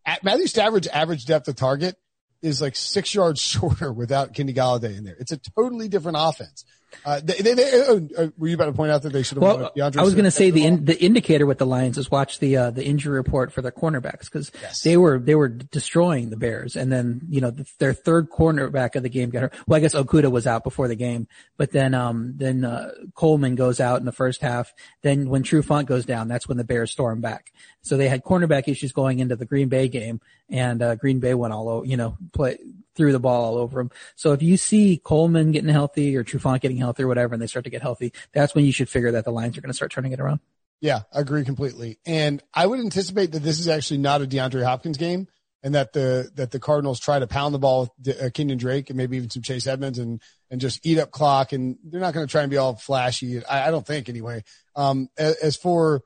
At 0.06 0.26
Matthew 0.26 0.48
Stafford's 0.48 0.88
average 0.88 1.26
depth 1.26 1.48
of 1.48 1.56
target 1.56 1.96
is 2.42 2.62
like 2.62 2.76
six 2.76 3.16
yards 3.16 3.40
shorter 3.42 3.94
without 3.94 4.34
Kenny 4.34 4.54
Golladay 4.54 4.98
in 4.98 5.06
there. 5.06 5.16
It's 5.18 5.32
a 5.32 5.38
totally 5.38 5.88
different 5.88 6.18
offense. 6.20 6.66
Uh, 7.04 7.20
they, 7.24 7.42
they, 7.42 7.54
they, 7.54 7.82
uh, 7.82 8.28
were 8.38 8.48
you 8.48 8.56
about 8.56 8.66
to 8.66 8.74
point 8.74 8.92
out 8.92 9.02
that 9.02 9.12
they 9.12 9.24
should 9.24 9.38
have 9.38 9.44
well, 9.44 9.72
I 9.76 10.04
was 10.04 10.14
going 10.14 10.26
to 10.26 10.32
say 10.32 10.52
the 10.52 10.66
in, 10.66 10.86
the 10.86 11.00
indicator 11.02 11.46
with 11.46 11.58
the 11.58 11.66
Lions 11.66 11.98
is 11.98 12.10
watch 12.10 12.40
the 12.40 12.58
uh, 12.58 12.72
the 12.72 12.86
injury 12.86 13.16
report 13.16 13.52
for 13.52 13.62
their 13.62 13.72
cornerbacks 13.72 14.26
because 14.26 14.52
yes. 14.62 14.82
they 14.82 14.98
were 14.98 15.20
they 15.20 15.36
were 15.36 15.50
destroying 15.50 16.30
the 16.30 16.38
Bears 16.38 16.76
and 16.76 16.92
then 16.92 17.22
you 17.30 17.42
know 17.42 17.52
the, 17.52 17.66
their 17.80 17.94
third 17.94 18.30
cornerback 18.30 18.96
of 18.96 19.04
the 19.04 19.10
game 19.10 19.30
got 19.30 19.42
hurt. 19.44 19.54
Well, 19.68 19.78
I 19.78 19.80
guess 19.82 19.96
Okudah 19.96 20.32
was 20.32 20.48
out 20.48 20.64
before 20.64 20.88
the 20.88 20.96
game, 20.96 21.28
but 21.58 21.72
then 21.72 21.94
um 21.94 22.34
then 22.38 22.64
uh, 22.64 22.92
Coleman 23.14 23.56
goes 23.56 23.80
out 23.80 24.00
in 24.00 24.06
the 24.06 24.12
first 24.12 24.42
half. 24.42 24.74
Then 25.02 25.30
when 25.30 25.44
Trufant 25.44 25.86
goes 25.86 26.06
down, 26.06 26.28
that's 26.28 26.48
when 26.48 26.58
the 26.58 26.64
Bears 26.64 26.92
storm 26.92 27.22
back. 27.22 27.52
So 27.82 27.98
they 27.98 28.08
had 28.08 28.24
cornerback 28.24 28.68
issues 28.68 28.92
going 28.92 29.20
into 29.20 29.36
the 29.36 29.46
Green 29.46 29.70
Bay 29.70 29.88
game, 29.88 30.22
and 30.50 30.82
uh, 30.82 30.96
Green 30.96 31.20
Bay 31.20 31.34
went 31.34 31.54
all 31.54 31.70
over, 31.70 31.86
you 31.86 31.98
know 31.98 32.18
play 32.34 32.58
threw 32.96 33.12
the 33.12 33.20
ball 33.20 33.46
all 33.46 33.58
over 33.58 33.80
him. 33.80 33.92
So 34.16 34.32
if 34.32 34.42
you 34.42 34.58
see 34.58 34.98
Coleman 35.04 35.52
getting 35.52 35.70
healthy 35.70 36.16
or 36.16 36.24
Trufant 36.24 36.62
getting 36.62 36.78
healthy 36.78 37.04
or 37.04 37.08
whatever, 37.08 37.34
and 37.34 37.42
they 37.42 37.48
start 37.48 37.66
to 37.66 37.72
get 37.72 37.82
healthy, 37.82 38.14
that's 38.34 38.56
when 38.56 38.66
you 38.66 38.72
should 38.72 38.90
figure 38.90 39.12
that 39.12 39.26
the 39.26 39.32
Lions 39.32 39.58
are 39.58 39.62
going 39.62 39.70
to 39.70 39.76
start 39.76 39.92
turning 39.92 40.12
it 40.12 40.20
around. 40.20 40.40
Yeah, 40.82 41.02
I 41.14 41.22
agree 41.22 41.46
completely. 41.46 42.00
And 42.06 42.44
I 42.54 42.66
would 42.66 42.80
anticipate 42.80 43.32
that 43.32 43.40
this 43.44 43.60
is 43.60 43.68
actually 43.68 44.00
not 44.00 44.22
a 44.22 44.26
DeAndre 44.26 44.64
Hopkins 44.64 44.98
game 44.98 45.28
and 45.64 45.74
that 45.74 45.94
the, 45.94 46.30
that 46.36 46.52
the 46.52 46.60
Cardinals 46.60 47.00
try 47.00 47.18
to 47.18 47.28
pound 47.28 47.54
the 47.54 47.60
ball 47.60 47.94
with 47.98 48.22
uh, 48.22 48.30
Kenyan 48.30 48.58
Drake 48.58 48.90
and 48.90 48.98
maybe 48.98 49.18
even 49.18 49.30
some 49.30 49.42
Chase 49.42 49.68
Edmonds 49.68 49.98
and, 50.00 50.22
and 50.52 50.62
just 50.62 50.86
eat 50.86 51.00
up 51.00 51.12
clock. 51.12 51.54
And 51.54 51.78
they're 51.84 52.02
not 52.02 52.14
going 52.14 52.28
to 52.28 52.32
try 52.32 52.42
and 52.42 52.52
be 52.52 52.58
all 52.58 52.76
flashy. 52.76 53.44
I, 53.46 53.68
I 53.68 53.72
don't 53.72 53.88
think 53.88 54.10
anyway. 54.10 54.44
Um, 54.76 55.10
as, 55.18 55.36
as 55.38 55.56
for 55.56 56.02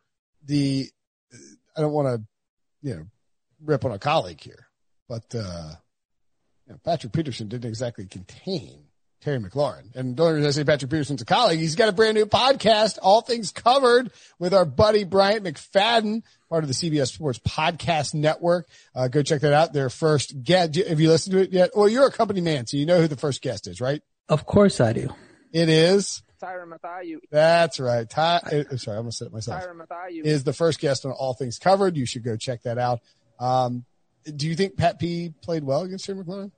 the, 0.46 0.88
I 1.76 1.82
don't 1.82 1.92
want 1.92 2.08
to, 2.08 2.28
you 2.82 2.96
know, 2.96 3.06
rip 3.62 3.84
on 3.84 3.92
a 3.92 4.00
colleague 4.00 4.40
here, 4.40 4.68
but, 5.10 5.36
uh, 5.36 5.72
you 6.70 6.76
know, 6.76 6.80
Patrick 6.86 7.12
Peterson 7.14 7.48
didn't 7.48 7.68
exactly 7.68 8.06
contain 8.06 8.84
Terry 9.22 9.40
McLaurin. 9.40 9.94
And 9.96 10.16
the 10.16 10.24
only 10.24 10.36
reason 10.36 10.48
I 10.48 10.52
say 10.52 10.64
Patrick 10.64 10.92
Peterson's 10.92 11.22
a 11.22 11.26
colleague, 11.26 11.60
he's 11.60 11.76
got 11.76 11.90
a 11.90 11.92
brand 11.92 12.16
new 12.16 12.28
podcast, 12.28 13.00
All 13.02 13.22
Things 13.22 13.52
Covered, 13.52 14.12
with 14.38 14.54
our 14.54 14.66
buddy 14.66 15.04
Bryant 15.04 15.44
McFadden, 15.44 16.22
part 16.48 16.64
of 16.64 16.68
the 16.68 16.76
CBS 16.76 17.12
Sports 17.12 17.40
Podcast 17.40 18.14
Network. 18.14 18.68
Uh, 18.96 19.08
go 19.08 19.24
check 19.24 19.42
that 19.42 19.52
out. 19.52 19.74
Their 19.74 19.90
first 19.90 20.44
guest. 20.44 20.76
Have 20.76 21.00
you 21.00 21.10
listened 21.10 21.34
to 21.34 21.42
it 21.42 21.52
yet? 21.52 21.72
Well, 21.76 21.90
you're 21.90 22.06
a 22.06 22.12
company 22.12 22.42
man, 22.42 22.68
so 22.68 22.78
you 22.78 22.86
know 22.86 23.02
who 23.02 23.08
the 23.08 23.18
first 23.18 23.42
guest 23.42 23.68
is, 23.68 23.82
right? 23.82 24.02
Of 24.30 24.46
course 24.46 24.80
I 24.80 24.94
do. 24.94 25.10
It 25.52 25.70
is. 25.70 26.22
Tyrann 26.42 26.70
Mathieu. 26.70 27.20
That's 27.32 27.80
right. 27.80 28.10
Ty, 28.10 28.38
uh, 28.72 28.78
sorry, 28.78 28.98
I'm 28.98 29.04
gonna 29.04 29.12
say 29.12 29.26
it 29.26 29.34
myself. 29.34 29.62
Tyrann 29.62 29.76
Mathieu 29.76 30.24
is 30.24 30.46
the 30.46 30.54
first 30.54 30.80
guest 30.80 31.06
on 31.06 31.12
All 31.12 31.34
Things 31.34 31.58
Covered. 31.58 31.98
You 31.98 32.06
should 32.06 32.24
go 32.24 32.38
check 32.38 32.64
that 32.64 32.78
out. 32.78 33.02
Um, 33.40 33.86
do 34.24 34.48
you 34.48 34.56
think 34.56 34.78
Pat 34.78 35.00
P 35.00 35.34
played 35.42 35.64
well 35.64 35.82
against 35.82 36.06
Terry 36.06 36.24
McLaurin? 36.24 36.52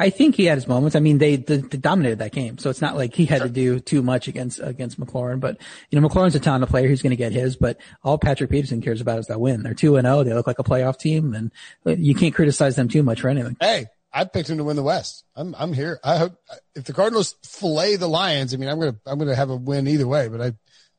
I 0.00 0.10
think 0.10 0.36
he 0.36 0.44
had 0.44 0.56
his 0.56 0.68
moments. 0.68 0.94
I 0.94 1.00
mean, 1.00 1.18
they, 1.18 1.36
they, 1.36 1.56
they, 1.56 1.76
dominated 1.76 2.20
that 2.20 2.30
game, 2.30 2.56
so 2.58 2.70
it's 2.70 2.80
not 2.80 2.96
like 2.96 3.14
he 3.14 3.26
had 3.26 3.42
to 3.42 3.48
do 3.48 3.80
too 3.80 4.00
much 4.00 4.28
against 4.28 4.60
against 4.62 4.98
McLaurin. 5.00 5.40
But 5.40 5.58
you 5.90 6.00
know, 6.00 6.08
McLaurin's 6.08 6.36
a 6.36 6.40
talented 6.40 6.70
player; 6.70 6.88
he's 6.88 7.02
going 7.02 7.10
to 7.10 7.16
get 7.16 7.32
his. 7.32 7.56
But 7.56 7.80
all 8.04 8.16
Patrick 8.16 8.50
Peterson 8.50 8.80
cares 8.80 9.00
about 9.00 9.18
is 9.18 9.26
that 9.26 9.40
win. 9.40 9.64
They're 9.64 9.74
two 9.74 9.96
and 9.96 10.06
zero. 10.06 10.22
They 10.22 10.32
look 10.34 10.46
like 10.46 10.60
a 10.60 10.64
playoff 10.64 10.98
team, 10.98 11.34
and 11.34 11.50
you 11.84 12.14
can't 12.14 12.34
criticize 12.34 12.76
them 12.76 12.88
too 12.88 13.02
much 13.02 13.22
for 13.22 13.28
anything. 13.28 13.56
Hey, 13.60 13.86
I 14.12 14.24
picked 14.24 14.48
him 14.48 14.58
to 14.58 14.64
win 14.64 14.76
the 14.76 14.84
West. 14.84 15.24
I'm 15.34 15.54
I'm 15.58 15.72
here. 15.72 15.98
I 16.04 16.18
hope 16.18 16.38
if 16.76 16.84
the 16.84 16.92
Cardinals 16.92 17.34
fillet 17.42 17.96
the 17.96 18.08
Lions, 18.08 18.54
I 18.54 18.56
mean, 18.56 18.68
I'm 18.68 18.78
gonna 18.78 18.96
I'm 19.04 19.18
gonna 19.18 19.34
have 19.34 19.50
a 19.50 19.56
win 19.56 19.88
either 19.88 20.06
way. 20.06 20.28
But 20.28 20.40
I 20.40 20.52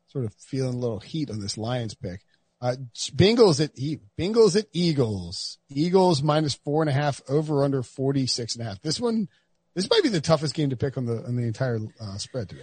sort 0.07 0.25
of 0.25 0.33
feeling 0.33 0.73
a 0.73 0.77
little 0.77 0.99
heat 0.99 1.29
on 1.29 1.39
this 1.39 1.57
Lions 1.57 1.95
pick. 1.95 2.21
Uh, 2.61 2.75
Bengals 3.15 3.63
at 3.63 3.75
Bengals 4.17 4.57
at 4.57 4.65
Eagles. 4.73 5.57
Eagles 5.69 6.21
minus 6.21 6.55
four 6.55 6.81
and 6.81 6.89
a 6.89 6.93
half 6.93 7.21
over 7.29 7.63
under 7.63 7.83
46 7.83 8.55
and 8.55 8.65
a 8.65 8.69
half. 8.69 8.81
This 8.81 8.99
one, 8.99 9.29
this 9.75 9.89
might 9.89 10.03
be 10.03 10.09
the 10.09 10.19
toughest 10.19 10.53
game 10.55 10.69
to 10.71 10.77
pick 10.77 10.97
on 10.97 11.05
the, 11.05 11.23
on 11.25 11.35
the 11.35 11.43
entire 11.43 11.79
uh, 12.01 12.17
spread 12.17 12.49
today. 12.49 12.61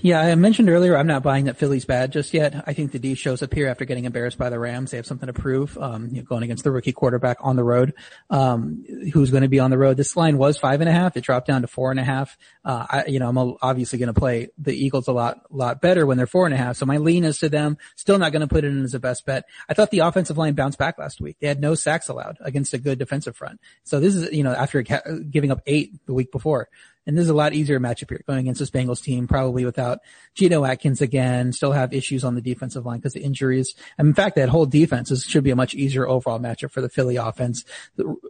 Yeah, 0.00 0.20
I 0.20 0.32
mentioned 0.36 0.70
earlier 0.70 0.96
I'm 0.96 1.08
not 1.08 1.24
buying 1.24 1.46
that 1.46 1.56
Philly's 1.56 1.84
bad 1.84 2.12
just 2.12 2.32
yet. 2.32 2.62
I 2.68 2.72
think 2.72 2.92
the 2.92 3.00
D 3.00 3.14
shows 3.14 3.42
up 3.42 3.52
here 3.52 3.66
after 3.66 3.84
getting 3.84 4.04
embarrassed 4.04 4.38
by 4.38 4.48
the 4.48 4.58
Rams. 4.58 4.92
They 4.92 4.96
have 4.96 5.06
something 5.06 5.26
to 5.26 5.32
prove. 5.32 5.76
Um, 5.76 6.10
you 6.12 6.18
know, 6.18 6.22
going 6.22 6.44
against 6.44 6.62
the 6.62 6.70
rookie 6.70 6.92
quarterback 6.92 7.38
on 7.40 7.56
the 7.56 7.64
road, 7.64 7.94
um, 8.30 8.84
who's 9.12 9.32
going 9.32 9.42
to 9.42 9.48
be 9.48 9.58
on 9.58 9.72
the 9.72 9.78
road. 9.78 9.96
This 9.96 10.16
line 10.16 10.38
was 10.38 10.56
five 10.56 10.80
and 10.80 10.88
a 10.88 10.92
half. 10.92 11.16
It 11.16 11.22
dropped 11.22 11.48
down 11.48 11.62
to 11.62 11.68
four 11.68 11.90
and 11.90 11.98
a 11.98 12.04
half. 12.04 12.38
Uh, 12.64 12.86
I, 12.88 13.04
you 13.06 13.18
know, 13.18 13.28
I'm 13.28 13.56
obviously 13.60 13.98
going 13.98 14.12
to 14.12 14.18
play 14.18 14.50
the 14.56 14.72
Eagles 14.72 15.08
a 15.08 15.12
lot, 15.12 15.40
lot 15.50 15.80
better 15.80 16.06
when 16.06 16.16
they're 16.16 16.28
four 16.28 16.46
and 16.46 16.54
a 16.54 16.58
half. 16.58 16.76
So 16.76 16.86
my 16.86 16.98
lean 16.98 17.24
is 17.24 17.40
to 17.40 17.48
them. 17.48 17.76
Still 17.96 18.18
not 18.18 18.30
going 18.30 18.42
to 18.42 18.46
put 18.46 18.62
it 18.62 18.68
in 18.68 18.84
as 18.84 18.94
a 18.94 19.00
best 19.00 19.26
bet. 19.26 19.46
I 19.68 19.74
thought 19.74 19.90
the 19.90 20.00
offensive 20.00 20.38
line 20.38 20.54
bounced 20.54 20.78
back 20.78 20.96
last 20.98 21.20
week. 21.20 21.38
They 21.40 21.48
had 21.48 21.60
no 21.60 21.74
sacks 21.74 22.08
allowed 22.08 22.38
against 22.40 22.72
a 22.72 22.78
good 22.78 23.00
defensive 23.00 23.36
front. 23.36 23.60
So 23.82 23.98
this 23.98 24.14
is, 24.14 24.30
you 24.32 24.44
know, 24.44 24.52
after 24.52 24.80
giving 24.82 25.50
up 25.50 25.60
eight 25.66 26.06
the 26.06 26.14
week 26.14 26.30
before. 26.30 26.68
And 27.08 27.16
this 27.16 27.22
is 27.22 27.30
a 27.30 27.34
lot 27.34 27.54
easier 27.54 27.80
matchup 27.80 28.10
here 28.10 28.20
going 28.26 28.40
against 28.40 28.60
this 28.60 28.70
Bengals 28.70 29.02
team, 29.02 29.26
probably 29.26 29.64
without 29.64 30.00
Geno 30.34 30.66
Atkins 30.66 31.00
again, 31.00 31.54
still 31.54 31.72
have 31.72 31.94
issues 31.94 32.22
on 32.22 32.34
the 32.34 32.42
defensive 32.42 32.84
line 32.84 32.98
because 32.98 33.16
of 33.16 33.22
injuries. 33.22 33.74
And 33.96 34.08
in 34.08 34.14
fact, 34.14 34.36
that 34.36 34.50
whole 34.50 34.66
defense 34.66 35.10
is, 35.10 35.24
should 35.24 35.42
be 35.42 35.50
a 35.50 35.56
much 35.56 35.72
easier 35.72 36.06
overall 36.06 36.38
matchup 36.38 36.70
for 36.70 36.82
the 36.82 36.90
Philly 36.90 37.16
offense. 37.16 37.64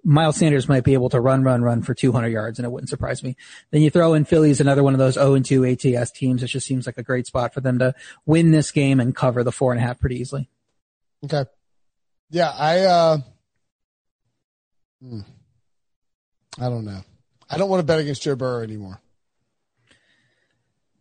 Miles 0.04 0.36
Sanders 0.36 0.68
might 0.68 0.84
be 0.84 0.92
able 0.92 1.08
to 1.08 1.20
run, 1.20 1.42
run, 1.42 1.60
run 1.60 1.82
for 1.82 1.92
200 1.92 2.28
yards 2.28 2.60
and 2.60 2.66
it 2.66 2.70
wouldn't 2.70 2.88
surprise 2.88 3.24
me. 3.24 3.36
Then 3.72 3.82
you 3.82 3.90
throw 3.90 4.14
in 4.14 4.24
Philly's 4.24 4.60
another 4.60 4.84
one 4.84 4.94
of 4.94 5.00
those 5.00 5.14
0 5.14 5.34
and 5.34 5.44
2 5.44 5.66
ATS 5.66 6.12
teams. 6.12 6.44
It 6.44 6.46
just 6.46 6.66
seems 6.66 6.86
like 6.86 6.98
a 6.98 7.02
great 7.02 7.26
spot 7.26 7.52
for 7.54 7.60
them 7.60 7.80
to 7.80 7.96
win 8.26 8.52
this 8.52 8.70
game 8.70 9.00
and 9.00 9.12
cover 9.12 9.42
the 9.42 9.50
four 9.50 9.72
and 9.72 9.82
a 9.82 9.84
half 9.84 9.98
pretty 9.98 10.20
easily. 10.20 10.48
Okay. 11.24 11.46
Yeah, 12.30 12.52
I, 12.56 12.78
uh, 12.82 13.18
hmm. 15.02 15.20
I 16.60 16.68
don't 16.68 16.84
know. 16.84 17.02
I 17.50 17.58
don't 17.58 17.68
want 17.68 17.80
to 17.80 17.84
bet 17.84 17.98
against 17.98 18.22
Joe 18.22 18.36
Burrow 18.36 18.62
anymore. 18.62 19.00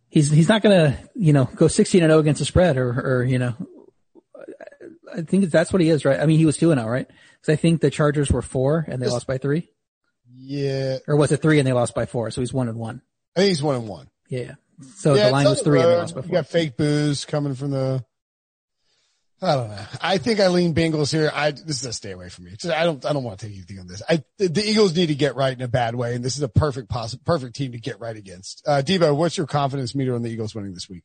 He's 0.08 0.30
he's 0.30 0.48
not 0.48 0.62
going 0.62 0.76
to 0.76 0.98
you 1.14 1.32
know 1.32 1.44
go 1.54 1.68
sixteen 1.68 2.02
and 2.02 2.10
zero 2.10 2.18
oh 2.18 2.20
against 2.20 2.38
the 2.38 2.44
spread 2.44 2.76
or 2.76 2.88
or 2.88 3.24
you 3.24 3.38
know. 3.38 3.54
I 5.12 5.22
think 5.22 5.50
that's 5.50 5.72
what 5.72 5.80
he 5.80 5.88
is, 5.88 6.04
right? 6.04 6.20
I 6.20 6.26
mean, 6.26 6.38
he 6.38 6.46
was 6.46 6.56
two 6.56 6.70
and 6.70 6.78
zero, 6.78 6.88
oh, 6.88 6.92
right? 6.92 7.06
Because 7.06 7.52
I 7.52 7.56
think 7.56 7.80
the 7.80 7.90
Chargers 7.90 8.30
were 8.30 8.42
four 8.42 8.84
and 8.88 9.00
they 9.00 9.08
lost 9.08 9.26
by 9.26 9.38
three. 9.38 9.70
Yeah. 10.36 10.98
Or 11.06 11.16
was 11.16 11.32
it 11.32 11.42
three 11.42 11.58
and 11.58 11.66
they 11.66 11.72
lost 11.72 11.94
by 11.94 12.06
four? 12.06 12.30
So 12.30 12.40
he's 12.40 12.52
one 12.52 12.68
and 12.68 12.78
one. 12.78 13.02
I 13.36 13.40
think 13.40 13.48
he's 13.48 13.62
one 13.62 13.76
and 13.76 13.88
one. 13.88 14.08
Yeah. 14.28 14.54
So 14.96 15.14
yeah, 15.14 15.26
the 15.26 15.32
line 15.32 15.46
was 15.46 15.62
three 15.62 15.80
and 15.80 15.88
they 15.88 15.96
lost 15.96 16.14
by 16.14 16.22
four. 16.22 16.28
You 16.28 16.34
got 16.34 16.46
fake 16.46 16.76
booze 16.76 17.24
coming 17.24 17.54
from 17.54 17.70
the 17.70 18.04
I 19.40 19.54
don't 19.54 19.68
know. 19.68 19.84
I 20.00 20.18
think 20.18 20.40
I 20.40 20.48
lean 20.48 20.74
Bengals 20.74 21.12
here. 21.12 21.30
I 21.32 21.52
this 21.52 21.80
is 21.80 21.84
a 21.84 21.92
stay 21.92 22.10
away 22.10 22.28
from 22.28 22.46
me. 22.46 22.52
Just, 22.52 22.74
I 22.74 22.84
don't. 22.84 23.04
I 23.06 23.12
don't 23.12 23.22
want 23.22 23.38
to 23.38 23.46
take 23.46 23.54
anything 23.54 23.78
on 23.78 23.86
this. 23.86 24.02
I 24.08 24.24
the, 24.36 24.48
the, 24.48 24.68
Eagles 24.68 24.96
need 24.96 25.06
to 25.06 25.14
get 25.14 25.36
right 25.36 25.52
in 25.52 25.62
a 25.62 25.68
bad 25.68 25.94
way, 25.94 26.14
and 26.14 26.24
this 26.24 26.36
is 26.36 26.42
a 26.42 26.48
perfect 26.48 26.88
possible 26.88 27.22
perfect 27.24 27.54
team 27.54 27.72
to 27.72 27.78
get 27.78 28.00
right 28.00 28.16
against. 28.16 28.64
Uh, 28.66 28.82
Devo, 28.84 29.14
what's 29.14 29.36
your 29.36 29.46
confidence 29.46 29.94
meter 29.94 30.16
on 30.16 30.22
the 30.22 30.30
Eagles 30.30 30.56
winning 30.56 30.74
this 30.74 30.88
week? 30.88 31.04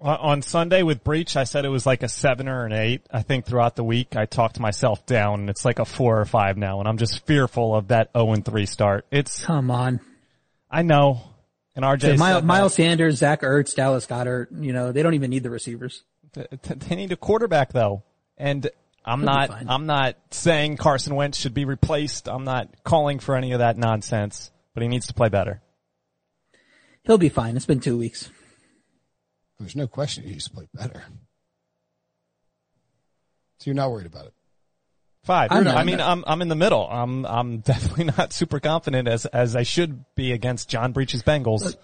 On 0.00 0.42
Sunday 0.42 0.84
with 0.84 1.02
Breach, 1.02 1.36
I 1.36 1.42
said 1.42 1.64
it 1.64 1.70
was 1.70 1.84
like 1.84 2.04
a 2.04 2.08
seven 2.08 2.46
or 2.46 2.64
an 2.66 2.72
eight. 2.72 3.02
I 3.10 3.22
think 3.22 3.46
throughout 3.46 3.74
the 3.74 3.82
week, 3.82 4.14
I 4.14 4.26
talked 4.26 4.60
myself 4.60 5.04
down 5.06 5.40
and 5.40 5.50
it's 5.50 5.64
like 5.64 5.80
a 5.80 5.84
four 5.84 6.20
or 6.20 6.24
five 6.24 6.56
now. 6.56 6.78
And 6.78 6.88
I'm 6.88 6.98
just 6.98 7.26
fearful 7.26 7.74
of 7.74 7.88
that 7.88 8.10
0 8.16 8.32
and 8.34 8.44
3 8.44 8.64
start. 8.66 9.06
It's, 9.10 9.44
Come 9.44 9.72
on. 9.72 9.98
I 10.70 10.82
know. 10.82 11.22
And 11.74 11.84
RJ, 11.84 12.00
So 12.00 12.16
Miles, 12.16 12.44
Miles 12.44 12.74
Sanders, 12.74 13.16
Zach 13.16 13.42
Ertz, 13.42 13.74
Dallas 13.74 14.06
Goedert, 14.06 14.48
you 14.62 14.72
know, 14.72 14.92
they 14.92 15.02
don't 15.02 15.14
even 15.14 15.30
need 15.30 15.42
the 15.42 15.50
receivers. 15.50 16.04
That. 16.34 16.62
Th- 16.62 16.78
they 16.80 16.96
need 16.96 17.12
a 17.12 17.16
quarterback 17.16 17.72
though. 17.72 18.02
And 18.36 18.70
I'm 19.04 19.20
He'll 19.20 19.26
not. 19.26 19.50
I'm 19.68 19.86
not 19.86 20.16
saying 20.30 20.76
Carson 20.76 21.14
Wentz 21.14 21.38
should 21.38 21.54
be 21.54 21.64
replaced. 21.64 22.28
I'm 22.28 22.44
not 22.44 22.68
calling 22.84 23.18
for 23.18 23.36
any 23.36 23.52
of 23.52 23.60
that 23.60 23.76
nonsense, 23.76 24.50
but 24.74 24.82
he 24.82 24.88
needs 24.88 25.06
to 25.08 25.14
play 25.14 25.28
better. 25.28 25.62
He'll 27.04 27.18
be 27.18 27.30
fine. 27.30 27.56
It's 27.56 27.66
been 27.66 27.80
two 27.80 27.96
weeks. 27.96 28.30
There's 29.58 29.74
no 29.74 29.86
question 29.86 30.24
he 30.24 30.32
needs 30.32 30.44
to 30.44 30.50
play 30.50 30.68
better. 30.74 31.04
So 33.58 33.64
you're 33.64 33.74
not 33.74 33.90
worried 33.90 34.06
about 34.06 34.26
it. 34.26 34.34
5 35.24 35.52
I'm 35.52 35.68
I 35.68 35.84
mean, 35.84 36.00
I'm 36.00 36.24
I'm 36.26 36.42
in 36.42 36.48
the 36.48 36.54
middle. 36.54 36.88
I'm 36.88 37.26
I'm 37.26 37.58
definitely 37.60 38.04
not 38.04 38.32
super 38.32 38.60
confident 38.60 39.08
as 39.08 39.26
as 39.26 39.56
I 39.56 39.62
should 39.62 40.04
be 40.14 40.32
against 40.32 40.68
John 40.68 40.92
Breach's 40.92 41.22
Bengals. 41.22 41.76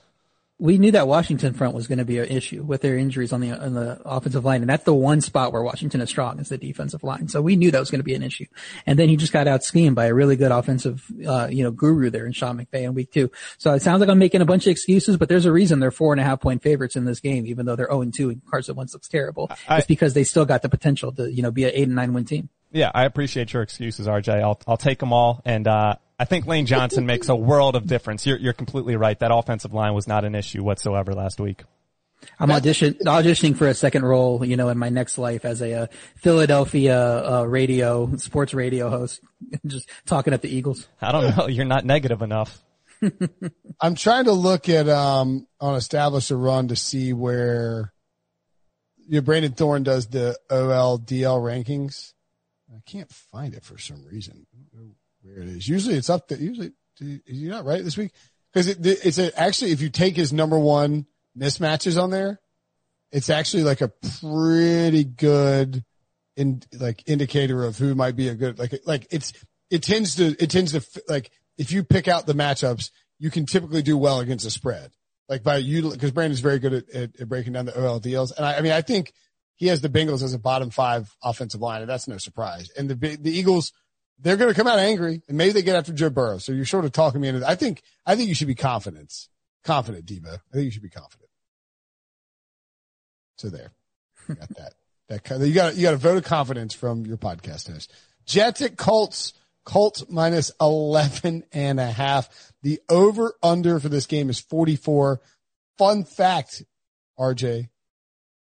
We 0.60 0.78
knew 0.78 0.92
that 0.92 1.08
Washington 1.08 1.52
front 1.52 1.74
was 1.74 1.88
going 1.88 1.98
to 1.98 2.04
be 2.04 2.18
an 2.18 2.26
issue 2.26 2.62
with 2.62 2.80
their 2.80 2.96
injuries 2.96 3.32
on 3.32 3.40
the 3.40 3.50
on 3.60 3.74
the 3.74 4.00
offensive 4.04 4.44
line, 4.44 4.60
and 4.60 4.70
that's 4.70 4.84
the 4.84 4.94
one 4.94 5.20
spot 5.20 5.52
where 5.52 5.62
Washington 5.62 6.00
is 6.00 6.08
strong 6.08 6.38
is 6.38 6.48
the 6.48 6.56
defensive 6.58 7.02
line. 7.02 7.26
So 7.26 7.42
we 7.42 7.56
knew 7.56 7.72
that 7.72 7.80
was 7.80 7.90
going 7.90 7.98
to 7.98 8.04
be 8.04 8.14
an 8.14 8.22
issue. 8.22 8.46
And 8.86 8.96
then 8.96 9.08
he 9.08 9.16
just 9.16 9.32
got 9.32 9.48
out 9.48 9.64
schemed 9.64 9.96
by 9.96 10.06
a 10.06 10.14
really 10.14 10.36
good 10.36 10.52
offensive, 10.52 11.04
uh, 11.26 11.48
you 11.50 11.64
know, 11.64 11.72
guru 11.72 12.08
there 12.08 12.24
in 12.24 12.32
Sean 12.32 12.56
McVay 12.58 12.84
in 12.84 12.94
week 12.94 13.10
two. 13.10 13.32
So 13.58 13.72
it 13.74 13.82
sounds 13.82 13.98
like 13.98 14.08
I'm 14.08 14.20
making 14.20 14.42
a 14.42 14.46
bunch 14.46 14.66
of 14.66 14.70
excuses, 14.70 15.16
but 15.16 15.28
there's 15.28 15.44
a 15.44 15.52
reason 15.52 15.80
they're 15.80 15.90
four 15.90 16.12
and 16.12 16.20
a 16.20 16.24
half 16.24 16.40
point 16.40 16.62
favorites 16.62 16.94
in 16.94 17.04
this 17.04 17.18
game, 17.18 17.46
even 17.46 17.66
though 17.66 17.74
they're 17.74 17.88
0 17.88 18.02
and 18.02 18.14
2 18.14 18.30
and 18.30 18.42
Carson 18.48 18.76
Wentz 18.76 18.92
looks 18.94 19.08
terrible. 19.08 19.50
I- 19.68 19.78
it's 19.78 19.86
because 19.88 20.14
they 20.14 20.22
still 20.24 20.44
got 20.44 20.62
the 20.62 20.68
potential 20.68 21.10
to, 21.14 21.30
you 21.32 21.42
know, 21.42 21.50
be 21.50 21.64
an 21.64 21.72
eight 21.74 21.88
and 21.88 21.96
nine 21.96 22.12
win 22.12 22.24
team. 22.26 22.48
Yeah, 22.70 22.90
I 22.94 23.04
appreciate 23.04 23.52
your 23.52 23.62
excuses, 23.62 24.06
RJ. 24.08 24.40
I'll 24.42 24.60
I'll 24.66 24.76
take 24.76 24.98
them 24.98 25.12
all, 25.12 25.42
and 25.44 25.66
uh, 25.68 25.94
I 26.18 26.24
think 26.24 26.46
Lane 26.46 26.66
Johnson 26.66 27.06
makes 27.06 27.28
a 27.28 27.34
world 27.34 27.74
of 27.74 27.86
difference. 27.86 28.26
You're 28.26 28.38
you're 28.38 28.52
completely 28.52 28.96
right. 28.96 29.18
That 29.18 29.34
offensive 29.34 29.72
line 29.72 29.94
was 29.94 30.06
not 30.06 30.24
an 30.24 30.34
issue 30.34 30.62
whatsoever 30.62 31.12
last 31.12 31.40
week. 31.40 31.64
I'm 32.38 32.50
audition, 32.50 32.94
auditioning 33.04 33.56
for 33.56 33.66
a 33.66 33.74
second 33.74 34.04
role, 34.04 34.44
you 34.44 34.56
know, 34.56 34.70
in 34.70 34.78
my 34.78 34.88
next 34.88 35.18
life 35.18 35.44
as 35.44 35.60
a, 35.60 35.74
uh 35.74 35.86
Philadelphia 36.16 37.40
uh, 37.40 37.44
radio, 37.44 38.16
sports 38.16 38.54
radio 38.54 38.88
host, 38.88 39.20
just 39.66 39.88
talking 40.06 40.32
at 40.32 40.40
the 40.40 40.48
Eagles. 40.48 40.88
I 41.02 41.12
don't 41.12 41.36
know. 41.36 41.48
You're 41.48 41.66
not 41.66 41.84
negative 41.84 42.22
enough. 42.22 42.62
I'm 43.80 43.94
trying 43.94 44.24
to 44.24 44.32
look 44.32 44.68
at 44.68 44.88
um 44.88 45.46
on 45.60 45.74
establish 45.74 46.30
a 46.30 46.36
run 46.36 46.68
to 46.68 46.76
see 46.76 47.12
where 47.12 47.92
your 49.06 49.22
Brandon 49.22 49.52
Thorn 49.52 49.82
does 49.82 50.06
the 50.06 50.38
OL 50.50 50.98
DL 50.98 51.40
rankings. 51.40 52.12
I 52.74 52.80
can't 52.86 53.10
find 53.10 53.54
it 53.54 53.64
for 53.64 53.78
some 53.78 54.04
reason. 54.04 54.46
Where 55.24 55.38
it 55.38 55.48
is. 55.48 55.66
Usually 55.66 55.96
it's 55.96 56.10
up 56.10 56.28
there. 56.28 56.38
Usually 56.38 56.72
he 56.98 57.20
not 57.26 57.64
right 57.64 57.82
this 57.82 57.96
week? 57.96 58.12
Because 58.52 58.68
it, 58.68 58.78
it's 58.80 59.18
a, 59.18 59.36
actually 59.38 59.72
if 59.72 59.80
you 59.80 59.88
take 59.88 60.14
his 60.14 60.32
number 60.32 60.58
one 60.58 61.06
mismatches 61.36 62.00
on 62.00 62.10
there, 62.10 62.40
it's 63.10 63.30
actually 63.30 63.62
like 63.62 63.80
a 63.80 63.88
pretty 64.20 65.04
good 65.04 65.84
in 66.36 66.62
like 66.78 67.02
indicator 67.08 67.64
of 67.64 67.78
who 67.78 67.94
might 67.94 68.16
be 68.16 68.28
a 68.28 68.34
good 68.34 68.58
like 68.58 68.74
like 68.86 69.06
it's 69.10 69.32
it 69.70 69.82
tends 69.82 70.16
to 70.16 70.34
it 70.42 70.50
tends 70.50 70.72
to 70.72 70.84
like 71.08 71.30
if 71.56 71.70
you 71.70 71.84
pick 71.84 72.08
out 72.08 72.26
the 72.26 72.34
matchups 72.34 72.90
you 73.18 73.30
can 73.30 73.46
typically 73.46 73.82
do 73.82 73.96
well 73.96 74.18
against 74.18 74.44
a 74.44 74.50
spread 74.50 74.90
like 75.28 75.44
by 75.44 75.56
you 75.56 75.90
because 75.90 76.10
Brandon's 76.10 76.40
very 76.40 76.58
good 76.58 76.74
at, 76.74 76.90
at, 76.90 77.20
at 77.20 77.28
breaking 77.28 77.52
down 77.52 77.66
the 77.66 77.80
OL 77.80 78.00
deals 78.00 78.32
and 78.32 78.44
I, 78.44 78.56
I 78.56 78.60
mean 78.62 78.72
I 78.72 78.82
think 78.82 79.12
he 79.54 79.68
has 79.68 79.80
the 79.80 79.88
Bengals 79.88 80.24
as 80.24 80.34
a 80.34 80.38
bottom 80.38 80.70
five 80.70 81.14
offensive 81.22 81.60
line 81.60 81.82
and 81.82 81.88
that's 81.88 82.08
no 82.08 82.18
surprise 82.18 82.68
and 82.76 82.90
the 82.90 83.16
the 83.16 83.30
Eagles 83.30 83.72
they're 84.18 84.36
going 84.36 84.52
to 84.52 84.56
come 84.56 84.66
out 84.66 84.78
angry 84.78 85.22
and 85.28 85.36
maybe 85.36 85.52
they 85.52 85.62
get 85.62 85.76
after 85.76 85.92
Joe 85.92 86.10
Burrow 86.10 86.38
so 86.38 86.52
you're 86.52 86.64
sort 86.64 86.84
of 86.84 86.92
talking 86.92 87.20
me 87.20 87.28
into 87.28 87.46
I 87.46 87.54
think 87.54 87.82
I 88.06 88.16
think 88.16 88.28
you 88.28 88.34
should 88.34 88.48
be 88.48 88.54
confident 88.54 89.28
confident 89.64 90.06
Debo 90.06 90.34
I 90.34 90.52
think 90.52 90.64
you 90.64 90.70
should 90.70 90.82
be 90.82 90.90
confident 90.90 91.30
so 93.36 93.48
there 93.48 93.72
you 94.28 94.34
got 94.34 94.48
that. 94.56 94.74
That 95.10 95.22
kind 95.22 95.42
of, 95.42 95.46
you 95.46 95.52
got 95.52 95.76
you 95.76 95.82
got 95.82 95.92
a 95.92 95.98
vote 95.98 96.16
of 96.16 96.24
confidence 96.24 96.72
from 96.72 97.04
your 97.04 97.18
podcast 97.18 97.70
host. 97.70 97.92
Jets 98.24 98.62
at 98.62 98.78
Colts. 98.78 99.34
Colts 99.66 100.04
minus 100.08 100.50
11 100.60 101.44
and 101.52 101.80
a 101.80 101.90
half. 101.90 102.52
The 102.62 102.80
over 102.88 103.34
under 103.42 103.80
for 103.80 103.90
this 103.90 104.06
game 104.06 104.30
is 104.30 104.38
44. 104.38 105.20
Fun 105.76 106.04
fact, 106.04 106.62
RJ, 107.18 107.68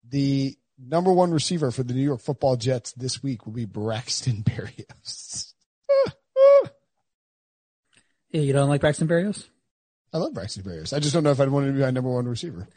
the 0.08 0.56
number 0.80 1.12
one 1.12 1.32
receiver 1.32 1.72
for 1.72 1.84
the 1.84 1.94
New 1.94 2.02
York 2.02 2.22
football 2.22 2.56
Jets 2.56 2.92
this 2.94 3.22
week 3.22 3.46
will 3.46 3.54
be 3.54 3.66
Braxton 3.66 4.44
Berrios. 4.44 5.54
Yeah, 8.32 8.42
you 8.42 8.54
don't 8.54 8.70
like 8.70 8.82
Braxton 8.82 9.08
Berrios? 9.08 9.48
I 10.14 10.18
love 10.18 10.34
Braxton 10.34 10.64
Berrios. 10.64 10.96
I 10.96 11.00
just 11.00 11.14
don't 11.14 11.24
know 11.24 11.32
if 11.32 11.40
I'd 11.40 11.50
want 11.50 11.66
him 11.66 11.74
to 11.74 11.78
be 11.78 11.84
my 11.84 11.92
number 11.92 12.10
one 12.10 12.28
receiver. 12.28 12.68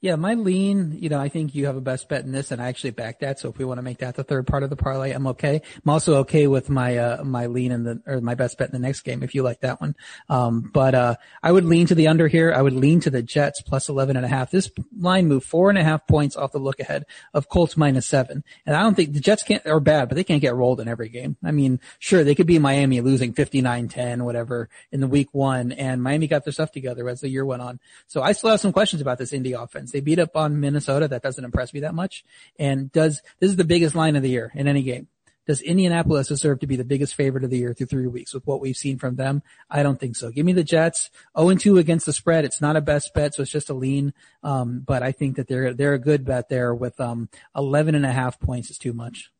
Yeah, 0.00 0.16
my 0.16 0.34
lean, 0.34 0.96
you 1.00 1.08
know, 1.08 1.18
I 1.18 1.28
think 1.28 1.54
you 1.54 1.66
have 1.66 1.76
a 1.76 1.80
best 1.80 2.08
bet 2.08 2.24
in 2.24 2.32
this 2.32 2.50
and 2.50 2.60
I 2.60 2.68
actually 2.68 2.90
back 2.90 3.20
that. 3.20 3.38
So 3.38 3.48
if 3.48 3.58
we 3.58 3.64
want 3.64 3.78
to 3.78 3.82
make 3.82 3.98
that 3.98 4.14
the 4.14 4.24
third 4.24 4.46
part 4.46 4.62
of 4.62 4.70
the 4.70 4.76
parlay, 4.76 5.12
I'm 5.12 5.26
okay. 5.28 5.62
I'm 5.84 5.90
also 5.90 6.16
okay 6.18 6.46
with 6.46 6.68
my, 6.68 6.98
uh, 6.98 7.24
my 7.24 7.46
lean 7.46 7.72
in 7.72 7.84
the, 7.84 8.02
or 8.06 8.20
my 8.20 8.34
best 8.34 8.58
bet 8.58 8.68
in 8.68 8.72
the 8.72 8.86
next 8.86 9.00
game 9.00 9.22
if 9.22 9.34
you 9.34 9.42
like 9.42 9.60
that 9.60 9.80
one. 9.80 9.96
Um, 10.28 10.70
but, 10.72 10.94
uh, 10.94 11.14
I 11.42 11.50
would 11.50 11.64
lean 11.64 11.86
to 11.86 11.94
the 11.94 12.08
under 12.08 12.28
here. 12.28 12.52
I 12.52 12.60
would 12.60 12.74
lean 12.74 13.00
to 13.00 13.10
the 13.10 13.22
Jets 13.22 13.62
plus 13.62 13.88
11 13.88 14.16
and 14.16 14.26
a 14.26 14.28
half. 14.28 14.50
This 14.50 14.70
line 14.98 15.28
moved 15.28 15.46
four 15.46 15.70
and 15.70 15.78
a 15.78 15.84
half 15.84 16.06
points 16.06 16.36
off 16.36 16.52
the 16.52 16.58
look 16.58 16.78
ahead 16.78 17.06
of 17.32 17.48
Colts 17.48 17.76
minus 17.76 18.06
seven. 18.06 18.44
And 18.66 18.76
I 18.76 18.82
don't 18.82 18.94
think 18.94 19.14
the 19.14 19.20
Jets 19.20 19.42
can't, 19.42 19.66
are 19.66 19.80
bad, 19.80 20.08
but 20.08 20.16
they 20.16 20.24
can't 20.24 20.42
get 20.42 20.54
rolled 20.54 20.80
in 20.80 20.88
every 20.88 21.08
game. 21.08 21.38
I 21.42 21.52
mean, 21.52 21.80
sure, 21.98 22.22
they 22.22 22.34
could 22.34 22.46
be 22.46 22.58
Miami 22.58 23.00
losing 23.00 23.32
59-10, 23.32 24.22
whatever 24.22 24.68
in 24.92 25.00
the 25.00 25.08
week 25.08 25.28
one 25.32 25.72
and 25.72 26.02
Miami 26.02 26.26
got 26.26 26.44
their 26.44 26.52
stuff 26.52 26.70
together 26.70 27.08
as 27.08 27.20
the 27.20 27.28
year 27.28 27.44
went 27.44 27.62
on. 27.62 27.80
So 28.06 28.22
I 28.22 28.32
still 28.32 28.50
have 28.50 28.60
some 28.60 28.72
questions 28.72 29.00
about 29.00 29.18
this 29.18 29.32
Indy 29.32 29.52
offense. 29.52 29.85
They 29.92 30.00
beat 30.00 30.18
up 30.18 30.36
on 30.36 30.60
Minnesota. 30.60 31.08
That 31.08 31.22
doesn't 31.22 31.44
impress 31.44 31.72
me 31.72 31.80
that 31.80 31.94
much. 31.94 32.24
And 32.58 32.90
does, 32.92 33.22
this 33.40 33.50
is 33.50 33.56
the 33.56 33.64
biggest 33.64 33.94
line 33.94 34.16
of 34.16 34.22
the 34.22 34.30
year 34.30 34.52
in 34.54 34.68
any 34.68 34.82
game. 34.82 35.08
Does 35.46 35.60
Indianapolis 35.60 36.26
deserve 36.26 36.58
to 36.60 36.66
be 36.66 36.74
the 36.74 36.84
biggest 36.84 37.14
favorite 37.14 37.44
of 37.44 37.50
the 37.50 37.58
year 37.58 37.72
through 37.72 37.86
three 37.86 38.08
weeks 38.08 38.34
with 38.34 38.44
what 38.46 38.60
we've 38.60 38.76
seen 38.76 38.98
from 38.98 39.14
them? 39.14 39.42
I 39.70 39.84
don't 39.84 39.98
think 39.98 40.16
so. 40.16 40.30
Give 40.30 40.44
me 40.44 40.52
the 40.52 40.64
Jets. 40.64 41.08
0-2 41.36 41.78
against 41.78 42.06
the 42.06 42.12
spread. 42.12 42.44
It's 42.44 42.60
not 42.60 42.74
a 42.74 42.80
best 42.80 43.14
bet, 43.14 43.34
so 43.34 43.42
it's 43.42 43.50
just 43.52 43.70
a 43.70 43.74
lean. 43.74 44.12
Um, 44.42 44.82
but 44.84 45.04
I 45.04 45.12
think 45.12 45.36
that 45.36 45.46
they're, 45.46 45.72
they're 45.72 45.94
a 45.94 46.00
good 46.00 46.24
bet 46.24 46.48
there 46.48 46.74
with, 46.74 47.00
um, 47.00 47.28
11 47.54 47.94
and 47.94 48.04
a 48.04 48.10
half 48.10 48.40
points 48.40 48.70
is 48.70 48.78
too 48.78 48.92
much. 48.92 49.30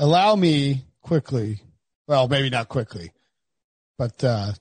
Allow 0.00 0.34
me 0.34 0.84
quickly. 1.00 1.60
Well, 2.08 2.26
maybe 2.26 2.50
not 2.50 2.68
quickly, 2.68 3.12
but, 3.98 4.22
uh, 4.24 4.52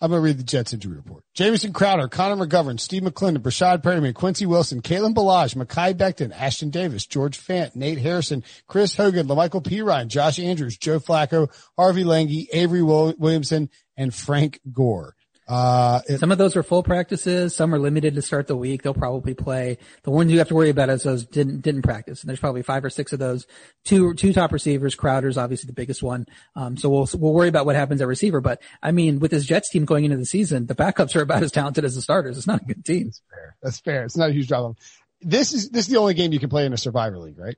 I'm 0.00 0.10
going 0.10 0.20
to 0.20 0.24
read 0.24 0.38
the 0.38 0.44
Jets 0.44 0.74
injury 0.74 0.96
report. 0.96 1.24
Jamison 1.32 1.72
Crowder, 1.72 2.08
Connor 2.08 2.46
McGovern, 2.46 2.78
Steve 2.78 3.02
McLendon, 3.02 3.38
Breshad 3.38 3.82
Perriman, 3.82 4.14
Quincy 4.14 4.44
Wilson, 4.44 4.82
Kalen 4.82 5.14
Ballage, 5.14 5.56
Mekhi 5.56 5.94
Becton, 5.94 6.34
Ashtyn 6.34 6.70
Davis, 6.70 7.06
George 7.06 7.38
Fant, 7.38 7.74
Nate 7.74 7.98
Hairston, 7.98 8.44
Chris 8.66 8.94
Hogan, 8.94 9.26
La'Mical 9.26 9.64
Perine, 9.64 10.08
Josh 10.08 10.38
Andrews, 10.38 10.76
Joe 10.76 11.00
Flacco, 11.00 11.48
Harvey 11.78 12.04
Langi, 12.04 12.46
Avery 12.52 12.82
Williamson, 12.82 13.70
and 13.96 14.14
Frank 14.14 14.60
Gore. 14.70 15.16
Uh, 15.48 16.00
it- 16.08 16.18
Some 16.18 16.32
of 16.32 16.38
those 16.38 16.56
are 16.56 16.64
full 16.64 16.82
practices. 16.82 17.54
Some 17.54 17.72
are 17.72 17.78
limited 17.78 18.16
to 18.16 18.22
start 18.22 18.48
the 18.48 18.56
week. 18.56 18.82
They'll 18.82 18.94
probably 18.94 19.32
play. 19.34 19.78
The 20.02 20.10
ones 20.10 20.32
you 20.32 20.38
have 20.38 20.48
to 20.48 20.56
worry 20.56 20.70
about 20.70 20.90
is 20.90 21.04
those 21.04 21.24
didn't 21.24 21.60
didn't 21.60 21.82
practice, 21.82 22.20
and 22.22 22.28
there's 22.28 22.40
probably 22.40 22.62
five 22.62 22.84
or 22.84 22.90
six 22.90 23.12
of 23.12 23.20
those. 23.20 23.46
Two 23.84 24.14
two 24.14 24.32
top 24.32 24.50
receivers. 24.52 24.96
Crowder's 24.96 25.38
obviously 25.38 25.68
the 25.68 25.72
biggest 25.72 26.02
one. 26.02 26.26
Um, 26.56 26.76
so 26.76 26.88
we'll 26.88 27.08
we'll 27.14 27.32
worry 27.32 27.48
about 27.48 27.64
what 27.64 27.76
happens 27.76 28.00
at 28.02 28.08
receiver. 28.08 28.40
But 28.40 28.60
I 28.82 28.90
mean, 28.90 29.20
with 29.20 29.30
this 29.30 29.44
Jets 29.46 29.70
team 29.70 29.84
going 29.84 30.04
into 30.04 30.16
the 30.16 30.26
season, 30.26 30.66
the 30.66 30.74
backups 30.74 31.14
are 31.14 31.20
about 31.22 31.44
as 31.44 31.52
talented 31.52 31.84
as 31.84 31.94
the 31.94 32.02
starters. 32.02 32.36
It's 32.38 32.48
not 32.48 32.62
a 32.62 32.64
good 32.64 32.84
team. 32.84 33.12
fair. 33.30 33.56
That's 33.62 33.78
fair. 33.78 34.04
It's 34.04 34.16
not 34.16 34.30
a 34.30 34.32
huge 34.32 34.48
problem. 34.48 34.74
This 35.20 35.52
is, 35.52 35.70
this 35.70 35.86
is 35.86 35.92
the 35.92 35.98
only 35.98 36.14
game 36.14 36.32
you 36.32 36.38
can 36.40 36.50
play 36.50 36.66
in 36.66 36.72
a 36.72 36.76
survivor 36.76 37.18
league, 37.18 37.38
right? 37.38 37.56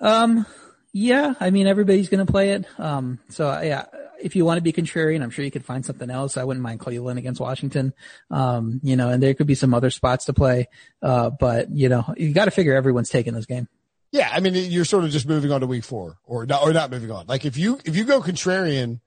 Um, 0.00 0.46
yeah, 0.92 1.34
I 1.40 1.50
mean 1.50 1.66
everybody's 1.66 2.08
going 2.08 2.24
to 2.26 2.30
play 2.30 2.50
it. 2.52 2.66
Um, 2.78 3.18
so 3.30 3.60
yeah, 3.60 3.86
if 4.20 4.36
you 4.36 4.44
want 4.44 4.58
to 4.58 4.62
be 4.62 4.72
contrarian, 4.72 5.22
I'm 5.22 5.30
sure 5.30 5.44
you 5.44 5.50
could 5.50 5.64
find 5.64 5.84
something 5.84 6.10
else. 6.10 6.36
I 6.36 6.44
wouldn't 6.44 6.62
mind 6.62 6.80
Cleveland 6.80 7.18
against 7.18 7.40
Washington. 7.40 7.92
Um, 8.30 8.80
you 8.82 8.96
know, 8.96 9.10
and 9.10 9.22
there 9.22 9.34
could 9.34 9.46
be 9.46 9.54
some 9.54 9.74
other 9.74 9.90
spots 9.90 10.26
to 10.26 10.32
play. 10.32 10.68
Uh, 11.02 11.30
but 11.30 11.70
you 11.70 11.88
know, 11.88 12.04
you 12.16 12.32
got 12.32 12.46
to 12.46 12.50
figure 12.50 12.74
everyone's 12.74 13.10
taking 13.10 13.34
this 13.34 13.46
game. 13.46 13.68
Yeah. 14.12 14.30
I 14.32 14.40
mean, 14.40 14.54
you're 14.54 14.84
sort 14.84 15.04
of 15.04 15.10
just 15.10 15.28
moving 15.28 15.52
on 15.52 15.60
to 15.60 15.66
week 15.66 15.84
four 15.84 16.18
or 16.24 16.46
not, 16.46 16.62
or 16.62 16.72
not 16.72 16.90
moving 16.90 17.10
on. 17.10 17.26
Like 17.26 17.44
if 17.44 17.56
you, 17.56 17.78
if 17.84 17.96
you 17.96 18.04
go 18.04 18.20
contrarian 18.20 19.00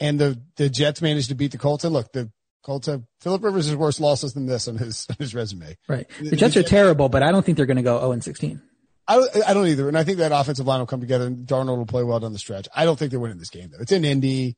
and 0.00 0.18
the, 0.18 0.40
the 0.56 0.68
Jets 0.68 1.02
manage 1.02 1.28
to 1.28 1.34
beat 1.34 1.52
the 1.52 1.58
Colts 1.58 1.84
and 1.84 1.92
look, 1.92 2.12
the 2.12 2.30
Colts 2.62 2.86
have 2.86 3.02
Philip 3.20 3.42
Rivers 3.42 3.66
has 3.66 3.74
worse 3.74 3.98
losses 3.98 4.34
than 4.34 4.46
this 4.46 4.68
on 4.68 4.76
his, 4.76 5.06
on 5.10 5.16
his 5.18 5.34
resume. 5.34 5.76
Right. 5.88 6.08
The 6.20 6.36
Jets 6.36 6.56
are 6.56 6.62
terrible, 6.62 7.08
but 7.08 7.22
I 7.22 7.32
don't 7.32 7.44
think 7.44 7.56
they're 7.56 7.66
going 7.66 7.76
to 7.76 7.82
go 7.82 7.98
0 7.98 8.12
and 8.12 8.22
16. 8.22 8.62
I, 9.12 9.16
don't- 9.16 9.48
I 9.48 9.54
don't 9.54 9.66
either. 9.68 9.88
And 9.88 9.96
I 9.98 10.04
think 10.04 10.18
that 10.18 10.32
offensive 10.32 10.66
line 10.66 10.80
will 10.80 10.86
come 10.86 11.00
together 11.00 11.26
and 11.26 11.46
Darnold 11.46 11.78
will 11.78 11.86
play 11.86 12.02
well 12.02 12.20
down 12.20 12.32
the 12.32 12.38
stretch. 12.38 12.68
I 12.74 12.84
don't 12.84 12.98
think 12.98 13.10
they're 13.10 13.20
winning 13.20 13.38
this 13.38 13.50
game 13.50 13.70
though. 13.70 13.78
It's 13.80 13.92
in 13.92 14.04
Indy. 14.04 14.56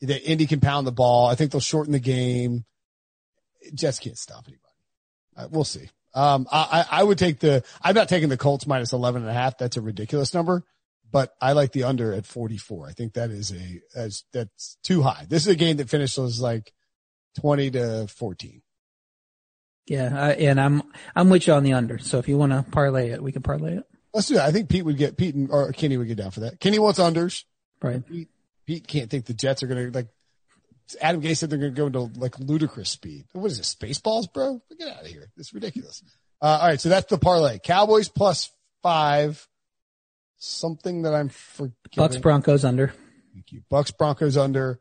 The 0.00 0.22
Indy 0.22 0.46
can 0.46 0.60
pound 0.60 0.86
the 0.86 0.92
ball. 0.92 1.26
I 1.28 1.34
think 1.34 1.52
they'll 1.52 1.60
shorten 1.60 1.92
the 1.92 1.98
game. 2.00 2.64
Jets 3.74 3.98
can't 3.98 4.16
stop 4.18 4.44
anybody. 4.46 4.64
Uh, 5.36 5.48
we'll 5.50 5.64
see. 5.64 5.88
Um, 6.14 6.46
I, 6.50 6.84
I 6.90 7.04
would 7.04 7.18
take 7.18 7.38
the, 7.40 7.62
I'm 7.82 7.94
not 7.94 8.08
taking 8.08 8.30
the 8.30 8.36
Colts 8.36 8.66
minus 8.66 8.92
11 8.92 9.22
and 9.22 9.30
a 9.30 9.34
half. 9.34 9.58
That's 9.58 9.76
a 9.76 9.80
ridiculous 9.80 10.34
number, 10.34 10.64
but 11.12 11.32
I 11.40 11.52
like 11.52 11.72
the 11.72 11.84
under 11.84 12.12
at 12.12 12.26
44. 12.26 12.88
I 12.88 12.92
think 12.92 13.12
that 13.12 13.30
is 13.30 13.52
a, 13.52 13.80
that's, 13.94 14.24
that's 14.32 14.76
too 14.82 15.02
high. 15.02 15.26
This 15.28 15.42
is 15.42 15.52
a 15.52 15.56
game 15.56 15.76
that 15.76 15.88
finishes 15.90 16.40
like 16.40 16.72
20 17.40 17.70
to 17.72 18.06
14. 18.08 18.62
Yeah. 19.90 20.18
I, 20.18 20.30
and 20.32 20.60
I'm, 20.60 20.82
I'm 21.16 21.28
with 21.30 21.46
you 21.46 21.52
on 21.52 21.64
the 21.64 21.72
under. 21.72 21.98
So 21.98 22.18
if 22.18 22.28
you 22.28 22.38
want 22.38 22.52
to 22.52 22.62
parlay 22.70 23.10
it, 23.10 23.22
we 23.22 23.32
can 23.32 23.42
parlay 23.42 23.76
it. 23.78 23.84
Let's 24.14 24.28
do 24.28 24.34
that. 24.34 24.46
I 24.46 24.52
think 24.52 24.68
Pete 24.68 24.84
would 24.84 24.96
get, 24.96 25.16
Pete 25.16 25.34
and, 25.34 25.50
or 25.50 25.72
Kenny 25.72 25.96
would 25.96 26.08
get 26.08 26.16
down 26.16 26.30
for 26.30 26.40
that. 26.40 26.60
Kenny 26.60 26.78
wants 26.78 26.98
unders. 26.98 27.44
Right. 27.82 28.06
Pete, 28.06 28.28
Pete 28.66 28.86
can't 28.86 29.10
think 29.10 29.26
the 29.26 29.34
Jets 29.34 29.62
are 29.62 29.66
going 29.66 29.90
to 29.90 29.96
like, 29.96 30.08
Adam 31.00 31.20
Gase 31.20 31.38
said 31.38 31.50
they're 31.50 31.58
going 31.58 31.74
to 31.74 31.76
go 31.76 31.86
into 31.86 32.20
like 32.20 32.38
ludicrous 32.38 32.88
speed. 32.88 33.26
What 33.32 33.50
is 33.50 33.58
this? 33.58 33.74
Spaceballs, 33.74 34.32
bro? 34.32 34.60
Get 34.78 34.88
out 34.88 35.02
of 35.02 35.06
here. 35.06 35.30
It's 35.36 35.52
ridiculous. 35.52 36.02
Uh, 36.42 36.58
all 36.60 36.68
right. 36.68 36.80
So 36.80 36.88
that's 36.88 37.06
the 37.10 37.18
parlay. 37.18 37.58
Cowboys 37.58 38.08
plus 38.08 38.50
five. 38.82 39.46
Something 40.38 41.02
that 41.02 41.14
I'm 41.14 41.28
forgetting. 41.28 41.74
Bucks 41.96 42.16
Broncos 42.16 42.64
under. 42.64 42.94
Thank 43.34 43.52
you. 43.52 43.62
Bucks 43.68 43.90
Broncos 43.90 44.36
under 44.36 44.80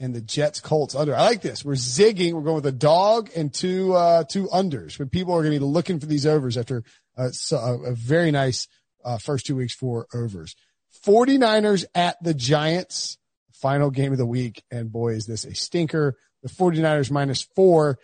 and 0.00 0.14
the 0.14 0.20
Jets 0.20 0.60
Colts 0.60 0.94
under. 0.94 1.14
I 1.14 1.22
like 1.22 1.42
this. 1.42 1.64
We're 1.64 1.74
zigging. 1.74 2.32
We're 2.32 2.40
going 2.40 2.56
with 2.56 2.66
a 2.66 2.72
dog 2.72 3.30
and 3.36 3.52
two, 3.52 3.92
uh, 3.92 4.24
two 4.24 4.46
unders 4.46 4.98
But 4.98 5.12
people 5.12 5.34
are 5.34 5.42
going 5.42 5.52
to 5.52 5.60
be 5.60 5.64
looking 5.64 6.00
for 6.00 6.06
these 6.06 6.26
overs 6.26 6.56
after 6.56 6.82
uh, 7.16 7.30
so, 7.30 7.58
a 7.58 7.94
very 7.94 8.30
nice, 8.30 8.66
uh, 9.04 9.18
first 9.18 9.46
two 9.46 9.56
weeks 9.56 9.74
for 9.74 10.06
overs. 10.14 10.56
49ers 11.06 11.84
at 11.94 12.16
the 12.22 12.34
Giants 12.34 13.18
final 13.52 13.90
game 13.90 14.12
of 14.12 14.18
the 14.18 14.26
week. 14.26 14.64
And 14.70 14.90
boy, 14.90 15.12
is 15.12 15.26
this 15.26 15.44
a 15.44 15.54
stinker. 15.54 16.16
The 16.42 16.48
49ers 16.48 17.10
minus 17.10 17.42
four, 17.54 17.98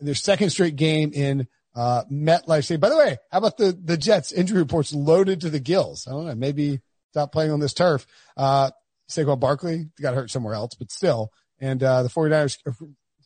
their 0.00 0.14
second 0.14 0.50
straight 0.50 0.76
game 0.76 1.12
in 1.12 1.46
uh, 1.74 2.04
MetLife 2.10 2.64
Stadium. 2.64 2.80
By 2.80 2.88
the 2.88 2.96
way, 2.96 3.18
how 3.30 3.38
about 3.38 3.58
the, 3.58 3.78
the 3.78 3.98
Jets 3.98 4.32
injury 4.32 4.58
reports 4.58 4.94
loaded 4.94 5.42
to 5.42 5.50
the 5.50 5.60
gills? 5.60 6.06
I 6.08 6.12
don't 6.12 6.26
know. 6.26 6.34
Maybe 6.34 6.80
stop 7.10 7.30
playing 7.32 7.50
on 7.50 7.60
this 7.60 7.74
turf. 7.74 8.06
Uh, 8.36 8.70
Saquon 9.10 9.38
Barkley 9.38 9.90
got 10.00 10.14
hurt 10.14 10.30
somewhere 10.30 10.54
else, 10.54 10.74
but 10.78 10.90
still. 10.90 11.30
And, 11.62 11.82
uh, 11.82 12.02
the 12.02 12.10
49ers 12.10 12.58
are 12.66 12.74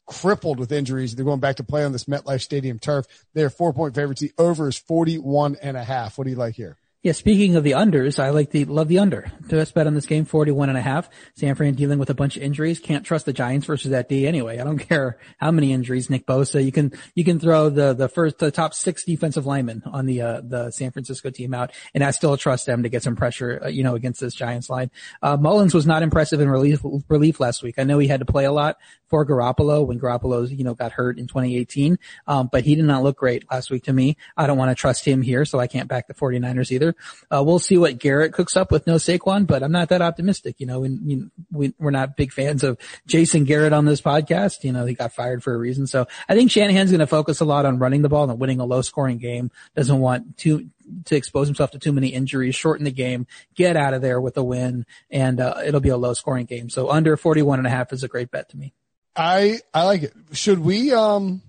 crippled 0.07 0.61
with 0.61 0.71
injuries. 0.71 1.15
They're 1.17 1.25
going 1.25 1.41
back 1.41 1.57
to 1.57 1.65
play 1.65 1.85
on 1.85 1.93
this 1.93 2.05
MetLife 2.05 2.41
Stadium 2.41 2.79
turf. 2.79 3.07
They're 3.35 3.51
four 3.51 3.73
point 3.73 3.95
favorites. 3.95 4.21
The 4.21 4.33
over 4.39 4.69
is 4.69 4.79
41 4.79 5.57
and 5.61 5.77
a 5.77 5.83
half. 5.83 6.17
What 6.17 6.25
do 6.25 6.31
you 6.31 6.37
like 6.37 6.55
here? 6.55 6.77
Yeah, 7.07 7.13
speaking 7.13 7.55
of 7.55 7.63
the 7.63 7.71
unders, 7.71 8.19
I 8.19 8.31
like 8.31 8.51
the, 8.51 8.65
love 8.65 8.89
the 8.89 8.99
under. 8.99 9.31
Best 9.43 9.75
bet 9.75 9.87
on 9.87 9.95
this 9.95 10.07
game, 10.07 10.25
41 10.25 10.71
and 10.71 10.77
a 10.77 10.83
half. 10.83 11.09
San 11.37 11.55
Fran 11.55 11.75
dealing 11.75 12.01
with 12.01 12.11
a 12.11 12.15
bunch 12.15 12.37
of 12.37 12.43
injuries. 12.43 12.81
Can't 12.81 13.07
trust 13.07 13.27
the 13.27 13.33
Giants 13.33 13.65
versus 13.65 13.93
that 13.93 14.09
D 14.09 14.27
anyway. 14.27 14.59
I 14.59 14.65
don't 14.65 14.79
care 14.89 15.21
how 15.39 15.53
many 15.53 15.73
injuries, 15.73 16.11
Nick 16.11 16.27
Bosa. 16.27 16.65
You 16.65 16.73
can, 16.73 16.93
you 17.15 17.23
can 17.23 17.39
throw 17.39 17.69
the, 17.71 17.93
the 17.93 18.09
first, 18.09 18.39
the 18.39 18.51
top 18.51 18.75
six 18.75 19.05
defensive 19.05 19.47
linemen 19.47 19.85
on 19.87 20.07
the, 20.07 20.21
uh, 20.21 20.41
the 20.43 20.73
San 20.73 20.91
Francisco 20.91 21.31
team 21.31 21.55
out. 21.55 21.71
And 21.95 22.03
I 22.03 22.11
still 22.11 22.37
trust 22.37 22.67
them 22.67 22.83
to 22.83 22.89
get 22.89 23.05
some 23.05 23.15
pressure, 23.15 23.61
uh, 23.67 23.69
you 23.69 23.85
know, 23.85 23.95
against 23.95 24.21
this 24.21 24.35
Giants 24.35 24.69
line. 24.69 24.91
Uh, 25.23 25.37
Mullens 25.37 25.75
was 25.75 25.87
not 25.87 26.03
impressive 26.03 26.41
in 26.41 26.49
relief, 26.49 26.81
relief 27.09 27.39
last 27.39 27.63
week. 27.63 27.77
I 27.79 27.85
know 27.85 28.01
he 28.01 28.09
had 28.09 28.19
to 28.19 28.27
play 28.27 28.47
a 28.47 28.53
lot 28.53 28.79
for 29.09 29.25
Garoppolo 29.25 29.87
when 29.87 30.01
Garoppolo, 30.01 30.49
you 30.49 30.65
know, 30.65 30.75
got 30.75 30.93
hurt 30.93 31.19
in 31.19 31.27
2018. 31.27 31.99
Um, 32.27 32.49
but 32.51 32.65
he 32.65 32.75
did 32.75 32.85
not 32.85 33.03
look 33.03 33.17
great 33.17 33.51
last 33.51 33.71
week 33.71 33.85
to 33.85 33.93
me. 33.93 34.17
I 34.37 34.47
don't 34.47 34.59
want 34.59 34.71
to 34.71 34.75
trust 34.75 35.05
him 35.05 35.23
here, 35.23 35.45
so 35.45 35.59
I 35.59 35.67
can't 35.67 35.89
back 35.89 36.09
the 36.09 36.15
49ers 36.15 36.71
either. 36.73 36.95
Uh, 37.31 37.43
we'll 37.45 37.59
see 37.59 37.79
what 37.79 37.99
Garrett 37.99 38.33
cooks 38.33 38.57
up 38.57 38.71
with 38.71 38.87
no 38.87 38.97
Saquon, 38.97 39.47
but 39.47 39.63
I'm 39.63 39.73
not 39.73 39.89
that 39.91 40.03
optimistic. 40.03 40.57
You 40.59 40.67
know, 40.67 40.81
we, 40.81 41.29
we, 41.53 41.75
we're 41.79 41.91
not 41.91 42.17
big 42.17 42.33
fans 42.33 42.65
of 42.65 42.79
Jason 43.07 43.45
Garrett 43.45 43.73
on 43.73 43.85
this 43.85 44.01
podcast. 44.01 44.65
You 44.65 44.73
know, 44.73 44.87
he 44.87 44.95
got 44.95 45.13
fired 45.13 45.43
for 45.43 45.55
a 45.55 45.59
reason. 45.59 45.87
So 45.87 46.07
I 46.29 46.35
think 46.35 46.51
Shanahan's 46.51 46.91
going 46.91 47.01
to 47.01 47.07
focus 47.07 47.41
a 47.41 47.45
lot 47.45 47.67
on 47.67 47.79
running 47.79 48.03
the 48.03 48.09
ball 48.09 48.29
and 48.29 48.39
winning 48.39 48.61
a 48.61 48.65
low 48.65 48.83
scoring 48.83 49.19
game. 49.19 49.51
Doesn't 49.75 49.99
want 49.99 50.39
to, 50.39 50.69
to 51.07 51.17
expose 51.17 51.49
himself 51.49 51.71
to 51.73 51.79
too 51.79 51.93
many 51.93 52.09
injuries, 52.09 52.55
shorten 52.55 52.85
the 52.85 52.91
game, 52.91 53.27
get 53.55 53.77
out 53.77 53.95
of 53.95 54.03
there 54.03 54.21
with 54.21 54.37
a 54.37 54.45
win, 54.45 54.87
and 55.11 55.41
uh, 55.41 55.55
it'll 55.65 55.81
be 55.81 55.89
a 55.89 55.97
low 55.97 56.15
scoring 56.15 56.47
game. 56.47 56.69
So 56.69 56.91
under 56.91 57.17
41 57.17 57.59
and 57.59 57.67
a 57.67 57.71
half 57.71 57.93
is 57.93 58.03
a 58.03 58.09
great 58.09 58.31
bet 58.31 58.49
to 58.51 58.57
me. 58.57 58.75
I 59.17 59.61
I 59.73 59.85
like 59.85 60.03
it. 60.03 60.13
Should 60.33 60.59
we 60.59 60.93
um 60.93 61.43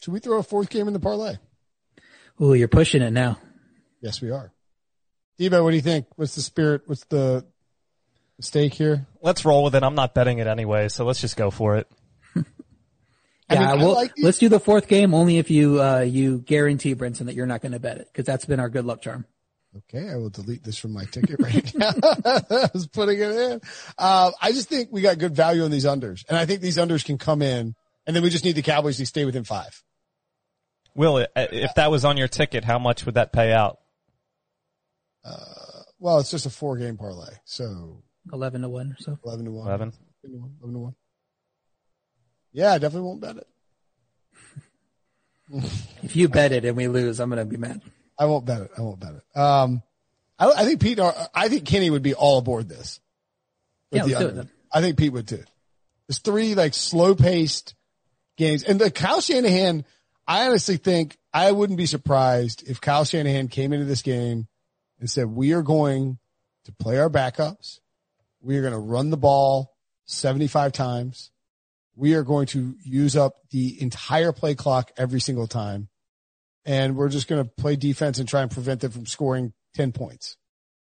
should 0.00 0.12
we 0.12 0.20
throw 0.20 0.38
a 0.38 0.42
fourth 0.42 0.70
game 0.70 0.86
in 0.86 0.92
the 0.92 1.00
parlay? 1.00 1.36
Ooh, 2.40 2.54
you're 2.54 2.68
pushing 2.68 3.02
it 3.02 3.10
now. 3.10 3.38
Yes, 4.00 4.22
we 4.22 4.30
are. 4.30 4.52
Debo, 5.38 5.62
what 5.62 5.70
do 5.70 5.76
you 5.76 5.82
think? 5.82 6.06
What's 6.16 6.34
the 6.34 6.42
spirit? 6.42 6.82
What's 6.86 7.04
the 7.04 7.44
stake 8.40 8.74
here? 8.74 9.06
Let's 9.20 9.44
roll 9.44 9.64
with 9.64 9.74
it. 9.74 9.82
I'm 9.82 9.94
not 9.94 10.14
betting 10.14 10.38
it 10.38 10.46
anyway, 10.46 10.88
so 10.88 11.04
let's 11.04 11.20
just 11.20 11.36
go 11.36 11.50
for 11.50 11.76
it. 11.76 11.88
Yeah, 13.50 13.72
mean, 13.72 13.80
well, 13.80 13.94
like 13.94 14.12
let's 14.16 14.38
do 14.38 14.48
the 14.48 14.60
fourth 14.60 14.86
game 14.86 15.12
only 15.12 15.38
if 15.38 15.50
you 15.50 15.82
uh, 15.82 16.00
you 16.00 16.38
guarantee 16.38 16.94
Brinson 16.94 17.26
that 17.26 17.34
you're 17.34 17.46
not 17.46 17.60
going 17.60 17.72
to 17.72 17.80
bet 17.80 17.98
it 17.98 18.06
because 18.06 18.24
that's 18.24 18.44
been 18.44 18.60
our 18.60 18.68
good 18.68 18.84
luck 18.84 19.02
charm. 19.02 19.24
Okay, 19.76 20.08
I 20.10 20.16
will 20.16 20.30
delete 20.30 20.64
this 20.64 20.76
from 20.76 20.92
my 20.92 21.04
ticket 21.04 21.36
right 21.38 21.74
now. 21.76 21.92
I 22.24 22.70
was 22.74 22.88
putting 22.88 23.20
it 23.20 23.30
in. 23.30 23.60
Uh, 23.96 24.32
I 24.42 24.50
just 24.50 24.68
think 24.68 24.88
we 24.90 25.00
got 25.00 25.18
good 25.18 25.36
value 25.36 25.62
on 25.62 25.70
these 25.70 25.84
unders, 25.84 26.24
and 26.28 26.36
I 26.36 26.44
think 26.44 26.60
these 26.60 26.76
unders 26.76 27.04
can 27.04 27.18
come 27.18 27.40
in, 27.40 27.76
and 28.04 28.16
then 28.16 28.22
we 28.24 28.30
just 28.30 28.44
need 28.44 28.56
the 28.56 28.62
Cowboys 28.62 28.96
to 28.96 29.06
stay 29.06 29.24
within 29.24 29.44
five. 29.44 29.82
Will, 30.96 31.18
uh, 31.18 31.46
if 31.52 31.74
that 31.76 31.90
was 31.92 32.04
on 32.04 32.16
your 32.16 32.26
ticket, 32.26 32.64
how 32.64 32.80
much 32.80 33.06
would 33.06 33.14
that 33.14 33.32
pay 33.32 33.52
out? 33.52 33.78
Uh, 35.24 35.36
well, 36.00 36.18
it's 36.18 36.32
just 36.32 36.46
a 36.46 36.50
four 36.50 36.76
game 36.76 36.96
parlay, 36.96 37.34
so 37.44 38.02
eleven 38.32 38.62
to 38.62 38.68
one 38.68 38.90
or 38.92 38.96
so. 38.98 39.18
Eleven 39.24 39.44
to 39.44 39.52
one. 39.52 39.68
Eleven. 39.68 39.92
11 40.24 40.32
to 40.32 40.38
one. 40.40 40.56
11 40.60 40.72
to 40.74 40.78
one. 40.80 40.94
Yeah, 42.52 42.72
I 42.72 42.78
definitely 42.78 43.06
won't 43.06 43.20
bet 43.20 43.36
it. 43.36 43.46
if 46.02 46.16
you 46.16 46.28
bet 46.28 46.50
it 46.50 46.64
and 46.64 46.76
we 46.76 46.88
lose, 46.88 47.20
I'm 47.20 47.30
going 47.30 47.38
to 47.38 47.44
be 47.44 47.56
mad. 47.56 47.80
I 48.20 48.26
won't 48.26 48.44
bet 48.44 48.60
it. 48.60 48.70
I 48.76 48.82
won't 48.82 49.00
bet 49.00 49.14
it. 49.14 49.38
Um, 49.38 49.82
I, 50.38 50.50
I 50.50 50.64
think 50.64 50.80
Pete, 50.80 51.00
I 51.00 51.48
think 51.48 51.64
Kenny 51.64 51.88
would 51.90 52.02
be 52.02 52.14
all 52.14 52.38
aboard 52.38 52.68
this. 52.68 53.00
Yeah, 53.90 54.04
let's 54.04 54.18
do 54.18 54.26
it 54.28 54.34
then. 54.36 54.50
I 54.72 54.80
think 54.82 54.98
Pete 54.98 55.12
would 55.12 55.26
too. 55.26 55.42
There's 56.06 56.18
three 56.18 56.54
like 56.54 56.74
slow 56.74 57.14
paced 57.14 57.74
games 58.36 58.62
and 58.62 58.80
the 58.80 58.90
Kyle 58.90 59.20
Shanahan, 59.20 59.84
I 60.26 60.46
honestly 60.46 60.76
think 60.76 61.18
I 61.32 61.52
wouldn't 61.52 61.76
be 61.76 61.86
surprised 61.86 62.68
if 62.68 62.80
Kyle 62.80 63.04
Shanahan 63.04 63.48
came 63.48 63.72
into 63.72 63.84
this 63.84 64.02
game 64.02 64.48
and 64.98 65.08
said, 65.08 65.26
we 65.26 65.52
are 65.52 65.62
going 65.62 66.18
to 66.64 66.72
play 66.72 66.98
our 66.98 67.10
backups. 67.10 67.80
We 68.40 68.56
are 68.56 68.62
going 68.62 68.72
to 68.72 68.78
run 68.78 69.10
the 69.10 69.16
ball 69.16 69.76
75 70.06 70.72
times. 70.72 71.30
We 71.94 72.14
are 72.14 72.22
going 72.22 72.46
to 72.48 72.74
use 72.82 73.16
up 73.16 73.34
the 73.50 73.80
entire 73.82 74.32
play 74.32 74.54
clock 74.54 74.90
every 74.96 75.20
single 75.20 75.46
time. 75.46 75.89
And 76.64 76.96
we're 76.96 77.08
just 77.08 77.28
going 77.28 77.42
to 77.42 77.50
play 77.50 77.76
defense 77.76 78.18
and 78.18 78.28
try 78.28 78.42
and 78.42 78.50
prevent 78.50 78.80
them 78.80 78.90
from 78.90 79.06
scoring 79.06 79.52
10 79.74 79.92
points 79.92 80.36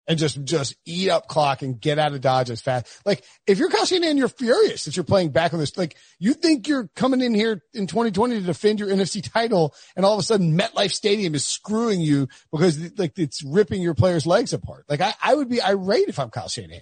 and 0.07 0.19
just, 0.19 0.43
just 0.43 0.75
eat 0.85 1.09
up 1.09 1.27
clock 1.27 1.61
and 1.61 1.79
get 1.79 1.97
out 1.97 2.13
of 2.13 2.21
Dodge 2.21 2.49
as 2.49 2.61
fast. 2.61 2.87
Like 3.05 3.23
if 3.47 3.57
you're 3.57 3.69
Shanahan, 3.85 4.17
you're 4.17 4.27
furious 4.27 4.85
that 4.85 4.97
you're 4.97 5.05
playing 5.05 5.29
back 5.29 5.53
on 5.53 5.59
this. 5.59 5.77
Like 5.77 5.95
you 6.19 6.33
think 6.33 6.67
you're 6.67 6.89
coming 6.95 7.21
in 7.21 7.33
here 7.33 7.61
in 7.73 7.87
2020 7.87 8.39
to 8.39 8.45
defend 8.45 8.79
your 8.79 8.89
NFC 8.89 9.27
title 9.31 9.73
and 9.95 10.05
all 10.05 10.13
of 10.13 10.19
a 10.19 10.23
sudden 10.23 10.57
MetLife 10.57 10.91
Stadium 10.91 11.35
is 11.35 11.45
screwing 11.45 12.01
you 12.01 12.27
because 12.51 12.97
like 12.97 13.17
it's 13.17 13.43
ripping 13.43 13.81
your 13.81 13.93
players' 13.93 14.25
legs 14.25 14.53
apart. 14.53 14.85
Like 14.89 15.01
I, 15.01 15.13
I 15.21 15.35
would 15.35 15.49
be 15.49 15.61
irate 15.61 16.09
if 16.09 16.19
I'm 16.19 16.29
Kyle 16.29 16.49
Shanahan. 16.49 16.81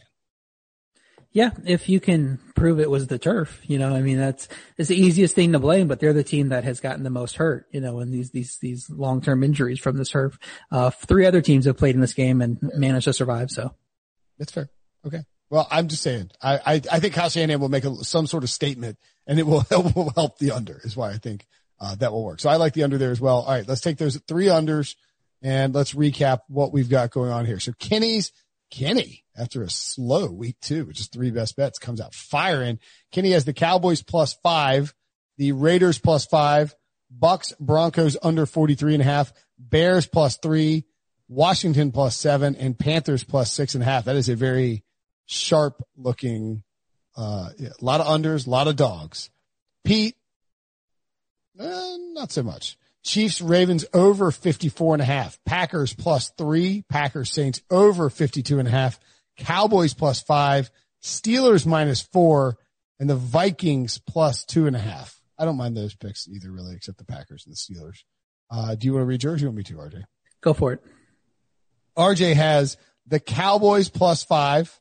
Yeah, 1.31 1.51
if 1.63 1.89
you 1.89 1.99
can 1.99 2.39
prove 2.55 2.79
it 2.79 2.89
was 2.89 3.05
the 3.05 3.19
turf, 3.19 3.61
you 3.63 3.77
know, 3.77 3.93
I 3.93 4.01
mean, 4.01 4.17
that's, 4.17 4.47
it's 4.77 4.89
the 4.89 4.95
easiest 4.95 5.35
thing 5.35 5.51
to 5.51 5.59
blame, 5.59 5.87
but 5.87 5.99
they're 5.99 6.11
the 6.13 6.23
team 6.23 6.49
that 6.49 6.63
has 6.63 6.79
gotten 6.79 7.03
the 7.03 7.11
most 7.11 7.35
hurt, 7.35 7.67
you 7.71 7.81
know, 7.81 7.99
in 7.99 8.09
these, 8.09 8.31
these, 8.31 8.57
these 8.59 8.89
long-term 8.89 9.43
injuries 9.43 9.79
from 9.79 9.97
the 9.97 10.05
turf. 10.05 10.39
Uh, 10.71 10.89
three 10.89 11.27
other 11.27 11.41
teams 11.41 11.65
have 11.65 11.77
played 11.77 11.93
in 11.93 12.01
this 12.01 12.15
game 12.15 12.41
and 12.41 12.57
managed 12.75 13.05
to 13.05 13.13
survive, 13.13 13.51
so. 13.51 13.75
That's 14.39 14.51
fair. 14.51 14.69
Okay. 15.05 15.23
Well, 15.51 15.67
I'm 15.69 15.87
just 15.87 16.01
saying, 16.01 16.31
I, 16.41 16.57
I, 16.57 16.81
I 16.91 16.99
think 16.99 17.13
Kyle 17.13 17.29
will 17.59 17.69
make 17.69 17.85
a, 17.85 17.95
some 18.03 18.25
sort 18.25 18.43
of 18.43 18.49
statement 18.49 18.97
and 19.27 19.37
it 19.37 19.45
will, 19.45 19.61
it 19.71 19.95
will 19.95 20.11
help 20.15 20.39
the 20.39 20.51
under 20.51 20.81
is 20.83 20.97
why 20.97 21.11
I 21.11 21.17
think, 21.17 21.45
uh, 21.79 21.93
that 21.95 22.11
will 22.11 22.23
work. 22.23 22.39
So 22.39 22.49
I 22.49 22.55
like 22.55 22.73
the 22.73 22.83
under 22.83 22.97
there 22.97 23.11
as 23.11 23.21
well. 23.21 23.41
All 23.41 23.53
right. 23.53 23.67
Let's 23.67 23.81
take 23.81 23.97
those 23.97 24.17
three 24.27 24.47
unders 24.47 24.95
and 25.41 25.73
let's 25.73 25.93
recap 25.93 26.39
what 26.47 26.73
we've 26.73 26.89
got 26.89 27.11
going 27.11 27.31
on 27.31 27.45
here. 27.45 27.59
So 27.59 27.71
Kenny's 27.79 28.31
Kenny, 28.71 29.23
after 29.37 29.63
a 29.63 29.69
slow 29.69 30.31
week 30.31 30.57
two, 30.61 30.85
which 30.85 30.99
is 30.99 31.07
three 31.07 31.31
best 31.31 31.55
bets, 31.55 31.79
comes 31.79 32.01
out 32.01 32.13
firing. 32.13 32.79
Kenny 33.11 33.31
has 33.31 33.45
the 33.45 33.53
Cowboys 33.53 34.01
plus 34.01 34.33
five, 34.43 34.93
the 35.37 35.53
Raiders 35.53 35.97
plus 35.97 36.25
five, 36.25 36.75
Bucs, 37.17 37.57
Broncos 37.59 38.17
under 38.21 38.45
43 38.45 38.95
and 38.95 39.01
a 39.01 39.05
half, 39.05 39.33
Bears 39.57 40.05
plus 40.05 40.37
three, 40.37 40.85
Washington 41.27 41.91
plus 41.91 42.15
seven, 42.15 42.55
and 42.55 42.77
Panthers 42.77 43.23
plus 43.23 43.51
six 43.51 43.73
and 43.73 43.83
a 43.83 43.85
half. 43.85 44.05
That 44.05 44.15
is 44.15 44.29
a 44.29 44.35
very 44.35 44.83
sharp 45.25 45.81
looking, 45.95 46.63
uh, 47.15 47.49
yeah, 47.57 47.69
a 47.79 47.85
lot 47.85 48.01
of 48.01 48.07
unders, 48.07 48.47
a 48.47 48.49
lot 48.49 48.67
of 48.67 48.75
dogs. 48.75 49.29
Pete, 49.83 50.15
eh, 51.59 51.97
not 52.13 52.31
so 52.31 52.43
much. 52.43 52.77
Chiefs 53.09 53.41
Ravens 53.41 53.85
over 53.91 54.29
54 54.29 54.93
and 54.93 55.01
a 55.01 55.05
half. 55.05 55.39
Packers 55.43 55.95
plus 55.95 56.31
three. 56.37 56.83
Packers 56.89 57.31
Saints 57.31 57.59
over 57.71 58.07
52 58.07 58.59
and 58.59 58.67
a 58.67 58.71
half. 58.71 58.99
Cowboys 59.35 59.95
plus 59.95 60.21
five. 60.21 60.69
Steelers 61.01 61.65
minus 61.65 62.01
four 62.01 62.57
and 62.99 63.09
the 63.09 63.15
Vikings 63.15 63.97
plus 63.97 64.45
two 64.45 64.67
and 64.67 64.75
a 64.75 64.79
half. 64.79 65.19
I 65.39 65.45
don't 65.45 65.57
mind 65.57 65.75
those 65.75 65.95
picks 65.95 66.27
either 66.27 66.51
really, 66.51 66.75
except 66.75 66.99
the 66.99 67.03
Packers 67.03 67.47
and 67.47 67.55
the 67.55 67.57
Steelers. 67.57 68.03
Uh, 68.51 68.75
do 68.75 68.85
you 68.85 68.93
want 68.93 69.01
to 69.01 69.07
read 69.07 69.23
yours? 69.23 69.41
You 69.41 69.47
want 69.47 69.57
me 69.57 69.63
to, 69.63 69.73
RJ? 69.77 70.03
Go 70.41 70.53
for 70.53 70.73
it. 70.73 70.83
RJ 71.97 72.35
has 72.35 72.77
the 73.07 73.19
Cowboys 73.19 73.89
plus 73.89 74.23
five, 74.23 74.79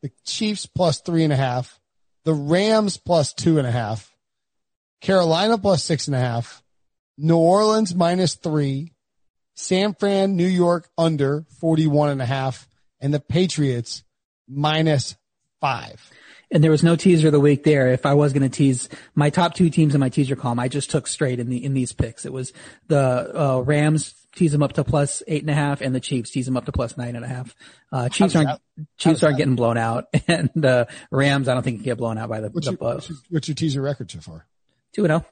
the 0.00 0.12
Chiefs 0.24 0.66
plus 0.66 1.00
three 1.00 1.24
and 1.24 1.32
a 1.32 1.36
half, 1.36 1.80
the 2.24 2.34
Rams 2.34 2.98
plus 2.98 3.32
two 3.32 3.58
and 3.58 3.66
a 3.66 3.72
half, 3.72 4.14
Carolina 5.00 5.58
plus 5.58 5.82
six 5.82 6.06
and 6.06 6.14
a 6.14 6.20
half, 6.20 6.61
New 7.18 7.36
Orleans 7.36 7.94
minus 7.94 8.34
three, 8.34 8.92
San 9.54 9.94
Fran, 9.94 10.36
New 10.36 10.46
York 10.46 10.88
under 10.96 11.44
41 11.60 12.10
and 12.10 12.22
a 12.22 12.26
half, 12.26 12.66
and 13.00 13.12
the 13.12 13.20
Patriots 13.20 14.02
minus 14.48 15.16
five. 15.60 16.10
And 16.50 16.62
there 16.62 16.70
was 16.70 16.82
no 16.82 16.96
teaser 16.96 17.28
of 17.28 17.32
the 17.32 17.40
week 17.40 17.64
there. 17.64 17.88
If 17.92 18.04
I 18.04 18.12
was 18.14 18.32
going 18.34 18.42
to 18.42 18.54
tease 18.54 18.88
my 19.14 19.30
top 19.30 19.54
two 19.54 19.70
teams 19.70 19.94
in 19.94 20.00
my 20.00 20.10
teaser 20.10 20.36
column, 20.36 20.58
I 20.58 20.68
just 20.68 20.90
took 20.90 21.06
straight 21.06 21.40
in 21.40 21.48
the 21.48 21.64
in 21.64 21.72
these 21.72 21.92
picks. 21.92 22.26
It 22.26 22.32
was 22.32 22.52
the 22.88 22.98
uh, 23.34 23.60
Rams 23.60 24.14
tease 24.34 24.52
them 24.52 24.62
up 24.62 24.74
to 24.74 24.84
plus 24.84 25.22
eight 25.26 25.40
and 25.42 25.50
a 25.50 25.54
half, 25.54 25.80
and 25.80 25.94
the 25.94 26.00
Chiefs 26.00 26.30
tease 26.30 26.44
them 26.44 26.56
up 26.58 26.66
to 26.66 26.72
plus 26.72 26.98
nine 26.98 27.16
and 27.16 27.24
a 27.24 27.28
half. 27.28 27.54
Uh, 27.90 28.10
Chiefs 28.10 28.36
aren't 28.36 28.60
Chiefs 28.98 29.22
aren't 29.22 29.36
that- 29.36 29.38
getting 29.38 29.56
blown 29.56 29.78
out, 29.78 30.06
and 30.28 30.50
the 30.54 30.88
Rams 31.10 31.48
I 31.48 31.54
don't 31.54 31.62
think 31.62 31.82
get 31.84 31.96
blown 31.96 32.18
out 32.18 32.28
by 32.28 32.40
the, 32.40 32.50
What's 32.50 32.66
the 32.66 32.72
your, 32.78 32.84
uh, 32.90 32.94
what's 32.96 33.08
your, 33.08 33.18
what's 33.30 33.48
your 33.48 33.54
teaser 33.54 33.80
record 33.80 34.10
so 34.10 34.20
far? 34.20 34.46
two 34.94 35.04
and 35.06 35.10
zero. 35.10 35.26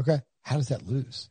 Okay. 0.00 0.22
How 0.48 0.56
does 0.56 0.68
that 0.68 0.86
lose? 0.86 1.28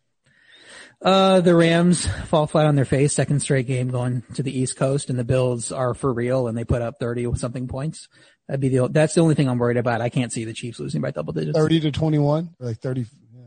Uh, 1.02 1.42
the 1.42 1.56
Rams 1.56 2.06
fall 2.26 2.46
flat 2.46 2.68
on 2.68 2.76
their 2.76 2.86
face, 2.86 3.14
second 3.14 3.40
straight 3.40 3.66
game 3.66 3.90
going 3.90 4.22
to 4.36 4.44
the 4.44 4.56
East 4.56 4.78
Coast, 4.78 5.10
and 5.10 5.18
the 5.18 5.24
Bills 5.24 5.72
are 5.72 5.96
for 5.96 6.14
real, 6.14 6.48
and 6.48 6.56
they 6.58 6.64
put 6.64 6.82
up 6.84 6.96
thirty 7.00 7.28
something 7.36 7.68
points. 7.68 8.08
That'd 8.48 8.62
be 8.62 8.70
the 8.70 8.88
that's 8.90 9.16
the 9.16 9.22
only 9.22 9.34
thing 9.34 9.50
I'm 9.50 9.58
worried 9.58 9.78
about. 9.78 10.02
I 10.02 10.10
can't 10.10 10.32
see 10.32 10.46
the 10.46 10.54
Chiefs 10.54 10.80
losing 10.80 11.02
by 11.02 11.10
double 11.12 11.34
digits, 11.34 11.58
30 11.58 11.80
to 11.82 11.92
21 11.92 12.56
like 12.60 12.78
30. 12.80 13.02
Yeah. 13.34 13.42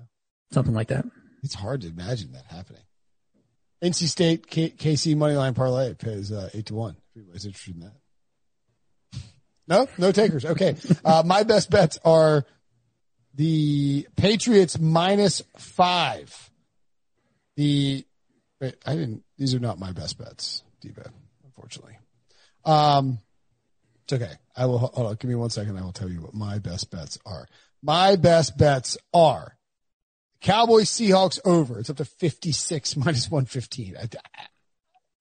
something 0.53 0.75
like 0.75 0.89
that. 0.89 1.05
It's 1.45 1.55
hard 1.55 1.83
to 1.83 1.89
imagine 1.89 2.33
that 2.33 2.47
happening. 2.47 2.83
NC 3.83 4.09
State 4.09 4.47
K- 4.49 4.71
KC 4.71 5.17
money 5.17 5.37
line 5.37 5.55
parlay 5.55 5.95
pays 5.95 6.33
uh, 6.33 6.51
eight 6.53 6.67
to 6.67 6.75
one. 6.75 6.97
If 7.15 7.17
anybody's 7.23 7.47
interested 7.47 7.75
in 7.77 7.81
that. 7.83 7.93
No, 9.69 9.87
no 9.99 10.11
takers. 10.11 10.45
Okay. 10.45 10.75
Uh, 11.05 11.23
my 11.25 11.45
best 11.45 11.71
bets 11.71 11.97
are 12.05 12.45
the 13.35 14.07
Patriots 14.17 14.79
minus 14.79 15.43
five. 15.57 16.51
The 17.57 18.05
wait, 18.61 18.77
I 18.87 18.95
didn't. 18.95 19.23
These 19.39 19.55
are 19.55 19.59
not 19.61 19.79
my 19.79 19.93
best 19.93 20.19
bets, 20.19 20.63
Diva, 20.81 21.11
unfortunately. 21.45 21.97
Um, 22.65 23.19
it's 24.05 24.13
okay. 24.13 24.33
I 24.57 24.67
will 24.67 24.79
hold 24.79 25.07
on. 25.07 25.15
Give 25.15 25.29
me 25.29 25.35
one 25.35 25.51
second. 25.51 25.77
I 25.79 25.83
will 25.83 25.93
tell 25.93 26.11
you 26.11 26.21
what 26.21 26.35
my 26.35 26.59
best 26.59 26.91
bets 26.91 27.19
are. 27.25 27.47
My 27.83 28.17
best 28.17 28.59
bets 28.59 28.99
are 29.15 29.57
Cowboys 30.41 30.91
Seahawks 30.91 31.39
over. 31.45 31.79
It's 31.79 31.91
up 31.91 31.97
to 31.99 32.05
56 32.05 32.97
minus 32.97 33.31
115. 33.31 33.97
I, 33.97 34.03
I- 34.03 34.47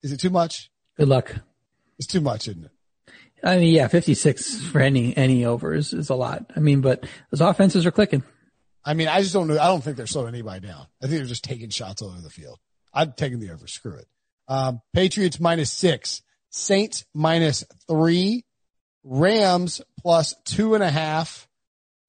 is 0.02 0.14
it 0.14 0.20
too 0.22 0.30
much? 0.30 0.72
Good 0.98 1.10
luck. 1.10 1.36
It's 1.98 2.08
too 2.08 2.22
much, 2.22 2.48
isn't 2.48 2.64
it? 2.64 2.72
I 3.44 3.58
mean, 3.58 3.74
yeah, 3.74 3.88
56 3.88 4.62
for 4.68 4.80
any, 4.80 5.16
any 5.16 5.46
over 5.46 5.74
is, 5.74 5.94
a 5.94 6.16
lot. 6.16 6.52
I 6.56 6.60
mean, 6.60 6.82
but 6.82 7.06
those 7.32 7.42
offenses 7.42 7.86
are 7.86 7.92
clicking. 7.92 8.24
I 8.84 8.94
mean, 8.94 9.08
I 9.08 9.22
just 9.22 9.34
don't 9.34 9.48
know. 9.48 9.60
I 9.60 9.68
don't 9.68 9.84
think 9.84 9.98
they're 9.98 10.08
slowing 10.08 10.30
anybody 10.30 10.68
down. 10.68 10.88
I 11.02 11.08
think 11.08 11.20
they're 11.20 11.26
just 11.26 11.44
taking 11.44 11.70
shots 11.70 12.02
all 12.02 12.10
over 12.10 12.22
the 12.22 12.30
field. 12.30 12.60
I'm 12.94 13.14
taking 13.14 13.40
the 13.40 13.52
over. 13.52 13.68
Screw 13.68 13.96
it. 13.96 14.08
Um, 14.48 14.82
Patriots 14.94 15.40
minus 15.40 15.72
six, 15.72 16.22
Saints 16.50 17.06
minus 17.14 17.64
three, 17.88 18.46
Rams 19.04 19.82
plus 20.02 20.36
two 20.46 20.74
and 20.74 20.84
a 20.84 20.90
half, 20.90 21.48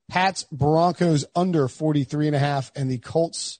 Pats 0.08 0.44
Broncos 0.50 1.24
under 1.36 1.68
43 1.68 2.28
and 2.28 2.36
a 2.36 2.38
half, 2.38 2.72
and 2.74 2.90
the 2.90 2.98
Colts 2.98 3.58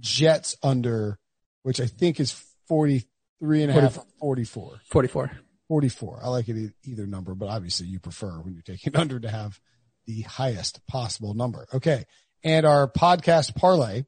Jets 0.00 0.56
under, 0.62 1.18
which 1.62 1.80
I 1.80 1.86
think 1.86 2.18
is 2.20 2.32
43 2.68 3.62
and 3.62 3.70
a 3.70 3.80
half, 3.80 3.98
44. 4.18 4.80
44. 4.88 5.30
44. 5.72 6.20
I 6.22 6.28
like 6.28 6.50
it 6.50 6.74
either 6.84 7.06
number, 7.06 7.34
but 7.34 7.48
obviously 7.48 7.86
you 7.86 7.98
prefer 7.98 8.28
when 8.40 8.52
you're 8.52 8.60
taking 8.60 8.94
under 9.00 9.18
to 9.18 9.30
have 9.30 9.58
the 10.04 10.20
highest 10.20 10.86
possible 10.86 11.32
number. 11.32 11.66
Okay. 11.72 12.04
And 12.44 12.66
our 12.66 12.86
podcast 12.86 13.56
parlay 13.56 14.04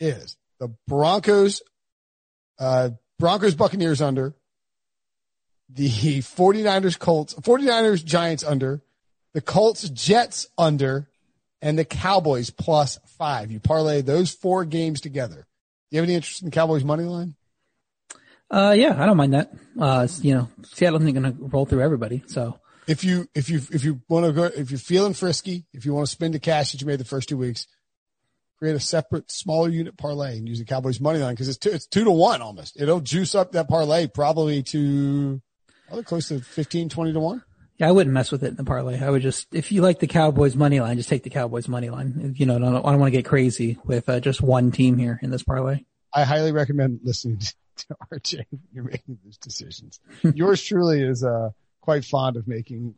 is 0.00 0.38
the 0.60 0.74
Broncos, 0.88 1.60
uh, 2.58 2.90
Broncos 3.18 3.54
Buccaneers 3.54 4.00
under, 4.00 4.34
the 5.68 5.90
49ers 5.90 6.98
Colts, 6.98 7.34
49ers 7.34 8.02
Giants 8.02 8.42
under, 8.42 8.82
the 9.34 9.42
Colts 9.42 9.86
Jets 9.90 10.46
under, 10.56 11.10
and 11.60 11.78
the 11.78 11.84
Cowboys 11.84 12.48
plus 12.48 12.98
five. 13.18 13.50
You 13.50 13.60
parlay 13.60 14.00
those 14.00 14.30
four 14.30 14.64
games 14.64 15.02
together. 15.02 15.46
Do 15.90 15.96
you 15.96 16.00
have 16.00 16.08
any 16.08 16.14
interest 16.14 16.40
in 16.40 16.46
the 16.46 16.52
Cowboys 16.52 16.84
money 16.84 17.04
line? 17.04 17.34
Uh, 18.50 18.74
yeah, 18.76 19.00
I 19.00 19.06
don't 19.06 19.16
mind 19.16 19.34
that. 19.34 19.52
Uh, 19.78 20.06
you 20.20 20.34
know, 20.34 20.48
Seattle's 20.62 21.02
not 21.02 21.14
going 21.14 21.24
to 21.24 21.36
roll 21.38 21.66
through 21.66 21.82
everybody. 21.82 22.22
So 22.26 22.58
if 22.86 23.02
you 23.04 23.26
if 23.34 23.48
you 23.48 23.60
if 23.72 23.84
you 23.84 24.00
want 24.08 24.26
to 24.26 24.32
go 24.32 24.44
if 24.44 24.70
you're 24.70 24.78
feeling 24.78 25.14
frisky, 25.14 25.64
if 25.72 25.84
you 25.84 25.94
want 25.94 26.06
to 26.06 26.12
spend 26.12 26.34
the 26.34 26.38
cash 26.38 26.72
that 26.72 26.80
you 26.80 26.86
made 26.86 27.00
the 27.00 27.04
first 27.04 27.28
two 27.28 27.38
weeks, 27.38 27.66
create 28.58 28.76
a 28.76 28.80
separate 28.80 29.30
smaller 29.30 29.68
unit 29.68 29.96
parlay 29.96 30.36
and 30.36 30.48
use 30.48 30.58
the 30.58 30.64
Cowboys 30.64 31.00
money 31.00 31.18
line 31.18 31.34
because 31.34 31.48
it's 31.48 31.58
two 31.58 31.70
it's 31.70 31.86
two 31.86 32.04
to 32.04 32.10
one 32.10 32.42
almost. 32.42 32.80
It'll 32.80 33.00
juice 33.00 33.34
up 33.34 33.52
that 33.52 33.68
parlay 33.68 34.06
probably 34.06 34.62
to 34.64 35.40
probably 35.86 36.04
close 36.04 36.28
to 36.28 36.40
15, 36.40 36.88
20 36.88 37.12
to 37.12 37.20
one. 37.20 37.42
yeah, 37.78 37.88
I 37.88 37.92
wouldn't 37.92 38.14
mess 38.14 38.32
with 38.32 38.42
it 38.42 38.48
in 38.48 38.56
the 38.56 38.64
parlay. 38.64 38.98
I 39.00 39.10
would 39.10 39.22
just, 39.22 39.54
if 39.54 39.70
you 39.70 39.82
like 39.82 39.98
the 39.98 40.06
Cowboys 40.06 40.56
money 40.56 40.80
line, 40.80 40.96
just 40.96 41.08
take 41.08 41.22
the 41.22 41.30
Cowboys 41.30 41.68
money 41.68 41.90
line. 41.90 42.34
You 42.36 42.46
know, 42.46 42.56
I 42.56 42.58
don't, 42.58 42.76
I 42.76 42.90
don't 42.90 43.00
want 43.00 43.12
to 43.12 43.18
get 43.18 43.26
crazy 43.26 43.78
with 43.84 44.08
uh, 44.08 44.20
just 44.20 44.40
one 44.40 44.72
team 44.72 44.96
here 44.96 45.18
in 45.22 45.30
this 45.30 45.42
parlay. 45.42 45.84
I 46.12 46.24
highly 46.24 46.52
recommend 46.52 47.00
listening 47.02 47.40
to 47.88 47.96
RJ 48.12 48.44
when 48.50 48.60
you're 48.72 48.84
making 48.84 49.18
those 49.24 49.36
decisions. 49.38 50.00
Yours 50.34 50.62
truly 50.62 51.02
is 51.02 51.24
uh, 51.24 51.50
quite 51.80 52.04
fond 52.04 52.36
of 52.36 52.46
making 52.46 52.94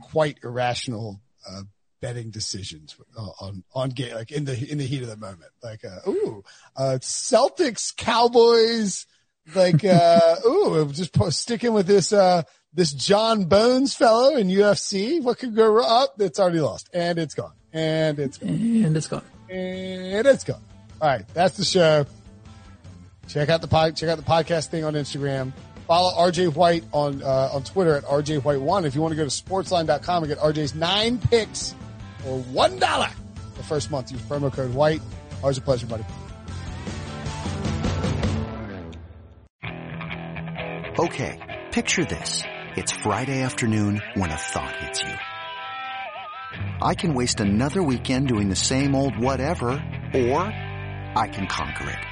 quite 0.00 0.38
irrational 0.42 1.20
uh, 1.48 1.62
betting 2.00 2.30
decisions 2.30 2.96
uh, 3.16 3.30
on 3.40 3.62
on 3.74 3.90
game 3.90 4.14
like 4.14 4.32
in 4.32 4.44
the 4.44 4.70
in 4.70 4.78
the 4.78 4.84
heat 4.86 5.02
of 5.02 5.08
the 5.08 5.16
moment. 5.16 5.52
Like, 5.62 5.84
uh, 5.84 6.08
ooh, 6.10 6.44
uh, 6.76 6.98
Celtics, 7.00 7.96
Cowboys, 7.96 9.06
like, 9.54 9.84
uh, 9.84 10.36
ooh, 10.46 10.90
just 10.92 11.14
sticking 11.32 11.72
with 11.72 11.86
this 11.86 12.12
uh, 12.12 12.42
this 12.74 12.92
John 12.92 13.44
Bones 13.44 13.94
fellow 13.94 14.36
in 14.36 14.48
UFC. 14.48 15.22
What 15.22 15.38
could 15.38 15.54
go 15.54 15.68
wrong? 15.70 15.86
Oh, 15.88 16.08
it's 16.18 16.40
already 16.40 16.60
lost, 16.60 16.88
and 16.92 17.18
it's 17.18 17.34
gone, 17.34 17.52
and 17.72 18.18
it's 18.18 18.38
gone 18.38 18.50
And 18.50 18.96
it's 18.96 19.08
gone. 19.08 19.24
and 19.48 20.26
it's 20.26 20.44
gone. 20.44 20.62
All 21.00 21.08
right, 21.08 21.26
that's 21.34 21.56
the 21.56 21.64
show. 21.64 22.06
Check 23.28 23.48
out 23.48 23.60
the 23.60 23.68
pod, 23.68 23.96
check 23.96 24.08
out 24.08 24.18
the 24.18 24.24
podcast 24.24 24.68
thing 24.68 24.84
on 24.84 24.94
Instagram. 24.94 25.52
Follow 25.86 26.12
RJ 26.30 26.54
White 26.54 26.84
on 26.92 27.22
uh, 27.22 27.50
on 27.52 27.64
Twitter 27.64 27.94
at 27.94 28.04
RJ 28.04 28.44
White 28.44 28.60
One. 28.60 28.84
If 28.84 28.94
you 28.94 29.00
want 29.02 29.12
to 29.12 29.16
go 29.16 29.24
to 29.24 29.30
sportsline.com 29.30 30.22
and 30.22 30.28
get 30.28 30.38
RJ's 30.38 30.74
nine 30.74 31.18
picks 31.18 31.74
for 32.18 32.38
one 32.44 32.78
dollar 32.78 33.10
the 33.56 33.62
first 33.62 33.90
month, 33.90 34.10
use 34.10 34.22
promo 34.22 34.52
code 34.52 34.74
White. 34.74 35.02
Always 35.42 35.58
a 35.58 35.60
pleasure, 35.60 35.86
buddy. 35.86 36.04
Okay, 40.98 41.62
picture 41.72 42.04
this. 42.04 42.42
It's 42.76 42.92
Friday 42.92 43.42
afternoon 43.42 44.00
when 44.14 44.30
a 44.30 44.36
thought 44.36 44.76
hits 44.76 45.02
you. 45.02 45.14
I 46.80 46.94
can 46.94 47.14
waste 47.14 47.40
another 47.40 47.82
weekend 47.82 48.28
doing 48.28 48.48
the 48.48 48.56
same 48.56 48.94
old 48.94 49.18
whatever, 49.18 49.70
or 50.14 50.40
I 50.40 51.28
can 51.32 51.46
conquer 51.46 51.90
it. 51.90 52.11